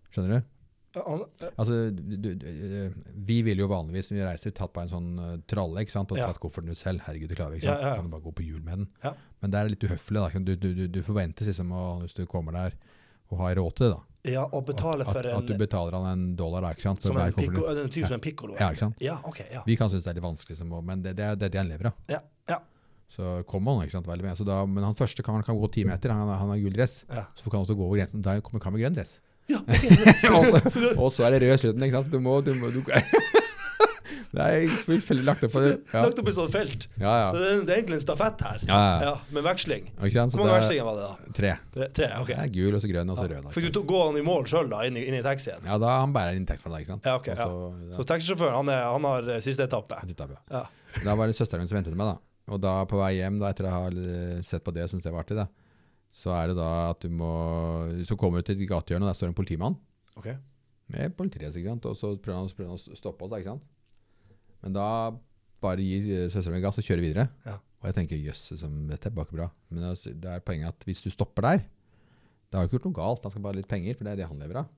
Skjønner 0.10 0.41
du? 0.41 0.49
Han- 0.95 1.24
Altså, 1.57 1.78
du, 1.95 2.15
du, 2.22 2.30
du, 2.38 2.94
vi 3.26 3.41
ville 3.41 3.64
jo 3.64 3.68
vanligvis 3.72 4.11
når 4.11 4.18
vi 4.20 4.26
reiser 4.28 4.52
tatt 4.53 4.74
på 4.76 4.82
en 4.84 4.91
sånn 4.91 5.07
uh, 5.20 5.38
tralle 5.49 5.82
ikke 5.82 5.95
sant? 5.95 6.11
og 6.14 6.20
Ja. 6.22 6.28
tatt 6.30 6.40
kofferten 6.44 6.70
ut 6.70 6.78
selv. 6.78 7.02
Herregud, 7.07 7.30
det 7.32 7.38
klarer 7.40 7.56
vi 7.56 7.61
ikke. 7.64 7.72
sant? 7.72 7.82
Ja, 7.82 7.90
ja. 7.90 7.95
Kan 7.98 8.06
du 8.06 8.14
bare 8.14 8.26
gå 8.28 8.34
på 8.38 8.45
hjul 8.45 8.61
med 8.64 8.84
den. 8.84 9.15
Men 9.41 9.52
det 9.52 9.60
er 9.60 9.70
litt 9.74 9.84
uhøflig. 9.88 10.22
da. 10.22 10.40
Du, 10.45 10.56
du, 10.56 10.88
du, 10.88 10.99
forventes 11.03 11.48
liksom, 11.49 11.72
å, 11.74 11.86
hvis 12.03 12.14
du 12.14 12.26
kommer 12.30 12.53
der, 12.53 12.78
å 13.34 13.40
ha 13.41 13.53
råd 13.57 13.74
til 13.80 13.88
det. 13.90 13.95
da. 13.98 14.32
ja, 14.36 14.44
og 14.45 14.65
betale 14.68 15.03
for 15.07 15.18
for 15.18 15.28
at, 15.28 15.40
at 15.41 15.48
du 15.49 15.56
betaler 15.57 15.98
han 15.98 16.06
en 16.11 16.36
dollar 16.38 16.61
da, 16.61 16.70
ikke 16.78 16.86
sant? 16.86 17.02
for 17.02 17.10
Som 17.10 17.18
en, 17.18 17.34
pico, 17.34 17.65
en 17.74 17.90
typ 17.90 18.06
som 18.06 18.14
en 18.20 18.24
piccolo. 18.24 18.53
Ja, 18.60 18.70
ikke 18.70 18.86
sant? 18.86 19.02
Ja, 19.02 19.18
OK. 19.26 19.41
Ja. 19.52 19.64
Vi 19.65 19.76
kan 19.76 19.90
synes 19.90 20.06
det 20.06 20.14
er 20.14 20.20
litt 20.22 20.28
vanskelig, 20.30 20.56
liksom, 20.60 20.78
men 20.86 21.02
det, 21.02 21.15
det, 21.18 21.26
er, 21.26 21.36
det 21.41 21.57
han 21.57 21.68
lever 21.74 21.90
av. 21.90 21.98
Ja, 22.07 22.22
ja. 22.53 22.60
Så 23.10 23.41
kommer 23.49 23.76
han 23.80 23.86
ikke 23.90 23.98
sant, 23.98 24.07
veldig 24.07 24.26
med. 24.30 24.38
Så 24.38 24.45
da, 24.45 24.61
men 24.65 24.84
han 24.86 24.95
første 24.98 25.22
kan, 25.26 25.41
kan 25.45 25.57
gå 25.57 25.68
ti 25.74 25.84
meter, 25.86 26.14
han, 26.14 26.30
han 26.30 26.49
har 26.53 26.61
gul 26.61 26.74
dress. 26.74 27.03
ja. 27.10 27.26
Så 27.36 27.49
kan 27.49 27.60
han 27.60 27.65
også 27.68 27.76
gå 27.78 27.86
over 27.90 27.98
grensen. 27.99 28.22
Da 28.26 28.38
kommer 28.41 28.64
han 28.64 28.74
med 28.78 28.82
grønn 28.86 28.95
dress. 29.02 29.20
Ja 29.52 29.60
ok. 29.60 30.98
og 31.03 31.10
så 31.11 31.26
er 31.28 31.36
det 31.38 31.44
rød 31.49 31.60
slutten, 31.65 31.84
ikke 31.88 31.98
sant? 31.99 32.07
Så 32.07 32.14
du 32.15 32.22
må, 32.24 32.40
du 32.45 32.53
må 32.60 32.70
du, 32.74 32.80
Det 34.34 34.41
er 34.49 34.64
fullfeldig 34.88 35.24
lagt 35.28 35.44
opp 35.45 35.52
på 35.53 35.61
det. 35.61 35.72
Ja, 35.94 35.99
Lagt 36.07 36.18
opp 36.18 36.30
i 36.30 36.32
sånt 36.34 36.49
felt. 36.56 36.88
ja. 36.98 37.11
Så 37.30 37.38
det 37.38 37.49
er, 37.52 37.60
det 37.68 37.74
er 37.76 37.82
egentlig 37.84 37.99
en 37.99 38.02
stafett 38.02 38.40
her. 38.41 38.64
ja, 38.65 38.78
ja. 38.80 38.95
Ja, 39.06 39.11
Med 39.36 39.45
veksling. 39.45 39.91
Hvor 39.99 40.07
mange 40.10 40.48
er 40.48 40.56
vekslinger 40.56 40.88
var 40.88 40.95
det, 40.98 41.03
da? 41.06 41.34
tre. 41.38 41.52
Tre? 41.76 41.88
tre 41.99 42.07
ok. 42.18 42.32
Det 42.32 42.38
er 42.41 42.49
gul, 42.56 42.74
og 42.74 42.82
så 42.82 42.90
grønn, 42.90 43.11
og 43.14 43.20
så 43.20 43.28
rød. 43.30 43.52
Fikk 43.53 43.68
du 43.76 43.80
gå 43.94 43.99
han 44.07 44.18
i 44.18 44.24
mål 44.26 44.48
sjøl, 44.49 44.72
da, 44.74 44.80
inn 44.90 44.98
i, 44.98 45.03
inn 45.11 45.20
i 45.20 45.22
taxien? 45.26 45.61
Ja, 45.70 45.78
da 45.82 45.99
han 45.99 46.15
bærer 46.18 46.40
inn 46.40 46.48
tekst 46.49 46.65
fra 46.65 46.74
deg, 46.74 46.82
ikke 46.88 46.95
sant? 46.95 47.06
Ja, 47.06 47.20
ok, 47.22 47.30
Også, 47.36 47.45
så, 47.45 47.94
Så 47.99 48.07
taxisjåføren, 48.10 48.57
han, 48.64 48.74
er- 48.74 48.90
han 48.90 49.06
har 49.11 49.30
eh, 49.36 49.44
siste 49.45 49.68
etappe? 49.70 50.02
ja. 50.02 50.10
etappe. 50.18 50.40
Ja. 50.49 50.64
Da 51.06 51.15
var 51.20 51.30
det 51.30 51.38
søsteren 51.38 51.61
min 51.61 51.70
som 51.70 51.78
ventet 51.78 51.94
meg, 52.02 52.15
da. 52.15 52.53
Og 52.53 52.60
da 52.65 52.74
på 52.90 52.98
vei 53.03 53.14
hjem, 53.20 53.38
da, 53.44 53.53
etter 53.53 53.70
å 53.70 53.76
ha 53.76 53.84
sett 54.49 54.65
på 54.65 54.74
det, 54.74 54.90
syntes 54.90 55.06
det 55.06 55.14
var 55.14 55.28
artig, 55.28 55.38
da, 55.38 55.45
så 56.14 56.34
er 56.38 56.52
det 56.52 56.57
da 56.60 56.69
at 56.91 57.02
du 57.02 57.10
må 57.10 57.30
Så 58.06 58.14
kommer 58.19 58.41
du 58.41 58.45
til 58.48 58.60
et 58.61 58.69
gatehjørne, 58.69 59.07
og 59.07 59.10
der 59.10 59.18
står 59.18 59.31
en 59.31 59.38
politimann 59.38 59.77
Ok. 60.19 60.27
med 60.94 61.15
politiet, 61.18 61.56
ikke 61.57 61.72
sant, 61.72 61.85
og 61.90 61.98
så 61.98 62.14
prøver 62.22 62.38
han, 62.44 62.49
prøver 62.53 62.69
han 62.69 62.77
å 62.77 62.99
stoppe 62.99 63.26
oss, 63.26 63.31
da, 63.34 63.40
ikke 63.41 63.56
sant. 63.56 63.69
Men 64.61 64.76
da 64.77 64.88
bare 65.64 65.81
gir 65.84 66.06
eh, 66.14 66.27
søsteren 66.30 66.61
gass 66.61 66.77
og 66.77 66.85
kjører 66.85 67.02
videre. 67.03 67.26
Ja. 67.48 67.57
Og 67.81 67.90
jeg 67.90 67.98
tenker 67.98 68.19
jøss, 68.19 68.45
dette 68.91 69.10
er 69.10 69.15
bare 69.15 69.34
bra. 69.34 69.49
Men 69.73 69.90
altså, 69.90 70.14
det 70.14 70.30
er 70.30 70.44
poenget 70.45 70.69
at 70.69 70.85
hvis 70.88 71.02
du 71.03 71.10
stopper 71.11 71.48
der, 71.49 71.65
da 72.53 72.60
har 72.61 72.68
du 72.68 72.69
ikke 72.69 72.77
gjort 72.77 72.91
noe 72.91 72.99
galt. 72.99 73.26
Han 73.26 73.34
skal 73.34 73.44
bare 73.44 73.56
ha 73.56 73.60
litt 73.60 73.72
penger, 73.72 73.98
for 73.98 74.06
det 74.07 74.14
er 74.14 74.22
det 74.22 74.30
han 74.30 74.40
lever 74.44 74.61
av. 74.61 74.69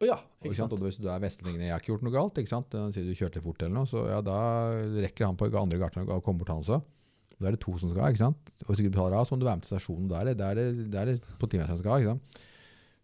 Å 0.00 0.06
ja, 0.08 0.16
ikke 0.40 0.56
sant? 0.56 0.72
og 0.72 0.80
hvis 0.86 0.96
du 0.96 1.10
er 1.12 1.20
vestlendingen, 1.20 1.66
jeg 1.66 1.74
har 1.74 1.82
ikke 1.82 1.90
gjort 1.92 2.04
noe 2.06 2.14
galt, 2.14 2.38
ikke 2.40 2.48
sant? 2.54 2.72
Han 2.78 2.94
sier 2.94 3.04
du 3.04 3.12
kjørte 3.18 3.42
fort 3.44 3.60
eller 3.66 3.74
noe, 3.74 3.88
så 3.90 4.06
ja, 4.08 4.22
da 4.24 4.38
rekker 5.02 5.26
han 5.28 5.36
på 5.36 5.50
andre 5.50 5.80
gaten 5.82 6.06
og 6.06 6.22
kommer 6.24 6.40
bort 6.40 6.54
han 6.54 6.62
også. 6.62 6.78
Da 7.40 7.48
er 7.48 7.56
det 7.56 7.60
to 7.64 7.72
som 7.80 7.88
skal, 7.94 8.12
ikke 8.12 8.20
sant? 8.20 8.50
Og 8.60 8.68
hvis 8.68 8.80
du 8.80 8.84
ikke 8.84 8.92
betaler 8.98 9.16
av, 9.16 9.24
så 9.26 9.32
må 9.34 9.40
du 9.40 9.46
være 9.48 9.56
med 9.60 9.64
til 9.64 9.72
stasjonen. 9.78 10.08
Da 10.10 10.18
er 10.20 10.24
det, 10.30 10.34
da 10.40 10.50
er 10.52 10.58
det, 10.60 10.66
da 10.92 11.00
er 11.00 11.06
det 11.14 11.14
politimesteren 11.40 11.78
som 11.78 11.84
skal, 11.84 12.02
ikke 12.04 12.12
sant? 12.12 12.42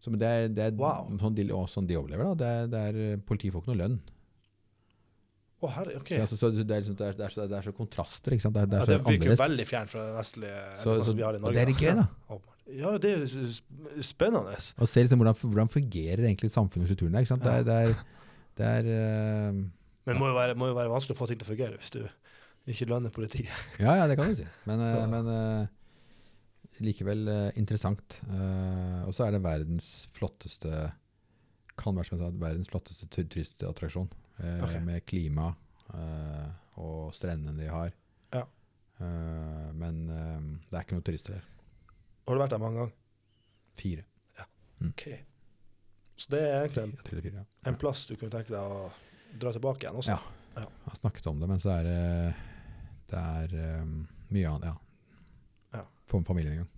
Så, 0.04 0.12
det 0.20 0.28
er, 0.28 0.48
det 0.52 0.62
er 0.66 0.74
Wow. 0.76 1.08
sånn, 1.18 1.34
de, 1.34 1.46
og 1.56 1.64
sånn 1.72 1.86
de 1.88 1.96
overlever, 1.96 2.28
da. 2.28 2.34
Det 2.42 2.50
er, 2.52 2.66
det 2.74 2.82
er, 3.16 3.22
politiet 3.26 3.54
får 3.54 3.64
ikke 3.64 3.72
noe 3.72 3.80
lønn. 3.80 3.96
Å, 5.56 5.70
herre, 5.72 5.94
okay. 5.96 6.18
Så, 6.20 6.26
altså, 6.26 6.36
så 6.36 6.50
det, 6.52 6.66
er, 6.68 6.82
liksom, 6.84 6.96
det, 7.00 7.06
er, 7.08 7.14
det, 7.16 7.24
er 7.24 7.32
så, 7.32 7.46
det 7.48 7.56
er 7.56 7.64
så 7.64 7.72
kontraster, 7.78 8.34
ikke 8.36 8.44
sant? 8.44 8.58
Det 8.58 8.66
er, 8.66 8.68
det 8.74 8.76
er 8.76 8.84
så 8.84 8.90
det 8.92 8.98
virker 9.00 9.14
annerledes. 9.14 9.40
veldig 9.40 9.66
fjernt 9.70 9.92
fra 9.94 10.02
det 10.04 10.12
vestlige 10.18 10.58
Så- 10.82 10.96
så- 11.06 11.14
vi 11.16 11.24
har 11.24 11.32
i 11.32 11.40
og 11.40 11.46
Norge. 11.46 11.54
det 11.56 11.62
er 11.62 11.70
litt 11.72 11.80
gøy, 11.80 11.94
da. 11.96 12.06
Ja, 12.76 12.90
det 12.98 13.10
er 13.14 14.02
spennende. 14.02 14.56
Og 14.82 14.88
se 14.90 15.04
liksom 15.06 15.20
hvordan, 15.22 15.36
hvordan 15.38 15.68
fungerer 15.70 16.24
egentlig 16.26 16.50
samfunnet 16.50 16.82
og 16.84 16.90
strukturen 16.90 17.12
der, 17.14 17.22
ikke 17.22 17.30
sant? 17.30 17.44
Det 17.46 17.52
er, 17.54 17.62
det 17.62 17.76
er, 17.78 17.92
det 18.58 18.66
er 18.66 18.88
uh, 18.90 19.52
Men 19.54 20.12
det 20.12 20.16
må 20.18 20.26
jo, 20.32 20.34
være, 20.34 20.56
må 20.58 20.66
jo 20.72 20.74
være 20.74 20.90
vanskelig 20.90 21.14
å 21.14 21.20
få 21.20 21.28
ting 21.30 21.38
til 21.38 21.46
å 21.46 21.50
fungere 21.54 21.78
hvis 21.78 21.94
du 21.94 22.00
ikke 22.66 22.88
lønner 22.90 23.12
politiet. 23.14 23.50
Ja, 23.84 23.94
ja, 24.00 24.06
det 24.10 24.16
kan 24.18 24.28
du 24.30 24.34
si. 24.38 24.46
Men, 24.66 24.80
eh, 24.82 25.06
men 25.12 25.28
eh, 25.32 25.66
likevel 26.84 27.28
eh, 27.30 27.50
interessant. 27.60 28.18
Og 29.06 29.12
så 29.16 29.26
er 29.26 29.36
det 29.36 29.42
verdens 29.44 30.08
flotteste 30.16 30.92
kan 31.76 31.92
være 31.96 32.08
som 32.08 32.16
jeg 32.16 32.22
sa, 32.24 32.30
verdens 32.40 32.70
flotteste 32.72 33.08
turistattraksjon. 33.12 34.08
eh, 34.40 34.62
Ok. 34.64 34.76
Med 34.84 35.04
klima 35.06 35.52
og 36.76 37.12
strendene 37.14 37.54
de 37.56 37.68
har. 37.70 37.92
Ja. 38.34 38.42
Men 39.76 40.00
det 40.08 40.74
er 40.76 40.82
ikke 40.82 40.96
noen 40.96 41.04
turister 41.06 41.36
der. 41.36 41.44
Har 42.26 42.34
du 42.36 42.42
vært 42.42 42.52
der 42.56 42.60
mange 42.60 42.80
ganger? 42.80 42.94
Fire. 43.78 44.04
Ja, 44.40 44.46
Ok. 44.88 45.04
Så 46.16 46.30
det 46.32 46.40
er 46.42 46.62
egentlig 46.64 46.82
en, 46.82 46.94
Fire, 47.04 47.32
ja. 47.38 47.44
en 47.70 47.76
plass 47.76 48.06
du 48.08 48.14
kunne 48.16 48.32
tenke 48.32 48.48
deg 48.50 48.56
å 48.72 48.86
dra 49.36 49.50
tilbake 49.52 49.84
igjen 49.84 49.98
også? 50.00 50.16
Ja. 50.16 50.20
Jeg 50.56 50.68
har 50.88 50.96
snakket 50.96 51.26
om 51.28 51.40
det, 51.42 51.48
men 51.50 51.60
så 51.60 51.74
er 51.76 51.82
det, 51.84 51.96
det 53.12 53.22
er 53.42 53.82
um, 53.82 54.00
mye 54.34 54.54
annet. 54.54 54.72
Ja. 54.72 55.80
Ja. 55.80 55.84
Få 56.08 56.22
med 56.22 56.30
familien 56.32 56.56
en 56.56 56.64
gang. 56.64 56.72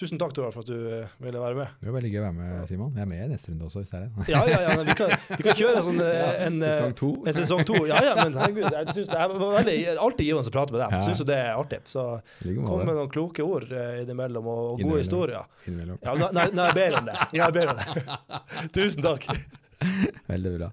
tusen 0.00 0.16
takk 0.20 0.32
Toralf, 0.32 0.56
for 0.56 0.64
at 0.64 0.70
du 0.70 0.76
eh, 0.88 1.10
ville 1.20 1.40
være 1.40 1.56
med. 1.58 1.72
Det 1.80 1.88
var 1.90 1.96
veldig 1.98 2.10
gøy 2.12 2.20
å 2.20 2.24
være 2.24 2.36
med, 2.38 2.52
Simon. 2.70 2.92
Jeg 2.96 3.04
er 3.04 3.08
med 3.10 3.20
i 3.20 3.28
neste 3.34 3.50
runde 3.50 3.66
også, 3.66 3.82
hvis 3.82 3.90
det 3.92 3.98
er 3.98 4.06
det. 4.06 4.24
Ja, 4.32 4.40
ja, 4.48 4.60
ja, 4.64 4.76
vi 4.86 4.94
kan, 4.96 5.12
vi 5.34 5.44
kan 5.44 5.58
kjøre 5.58 5.74
en 5.76 5.86
sånn 5.90 6.00
eh, 6.06 6.44
en, 6.46 6.56
eh, 6.64 6.72
Sesong 6.78 6.94
to. 7.00 7.10
En 7.20 7.36
sesong 7.36 7.62
to. 7.68 7.76
Ja, 7.90 8.00
ja, 8.06 8.14
men 8.16 8.38
herregud. 8.40 8.64
Jeg 8.64 8.94
synes 8.94 9.10
det 9.12 9.20
er 9.20 9.34
veldig, 9.42 9.76
alltid 10.06 10.30
givende 10.30 10.52
å 10.52 10.56
prate 10.56 10.76
med 10.76 10.82
deg. 10.84 10.96
Ja. 10.96 11.02
Syns 11.04 11.20
jo 11.20 11.28
det 11.28 11.38
er 11.42 11.50
artig. 11.52 11.82
Så 11.90 12.06
kom 12.40 12.84
med 12.88 12.94
noen 12.94 13.12
kloke 13.12 13.44
ord 13.44 13.68
innimellom, 13.74 14.48
og, 14.48 14.62
og 14.72 14.84
gode 14.86 15.02
historier. 15.04 15.50
Innimellom. 15.68 16.00
Ja, 16.06 16.16
nei, 16.16 16.46
nei, 16.48 16.70
jeg 16.70 16.78
bedre 16.80 17.02
enn 17.02 17.10
det. 17.10 17.18
Ja, 17.20 17.32
jeg 17.36 17.48
er 17.50 17.58
bedre 17.60 17.76
enn 17.76 17.82
det. 17.84 18.44
Tusen 18.78 19.04
takk. 19.04 19.28
Veldig 20.30 20.56
bra. 20.56 20.72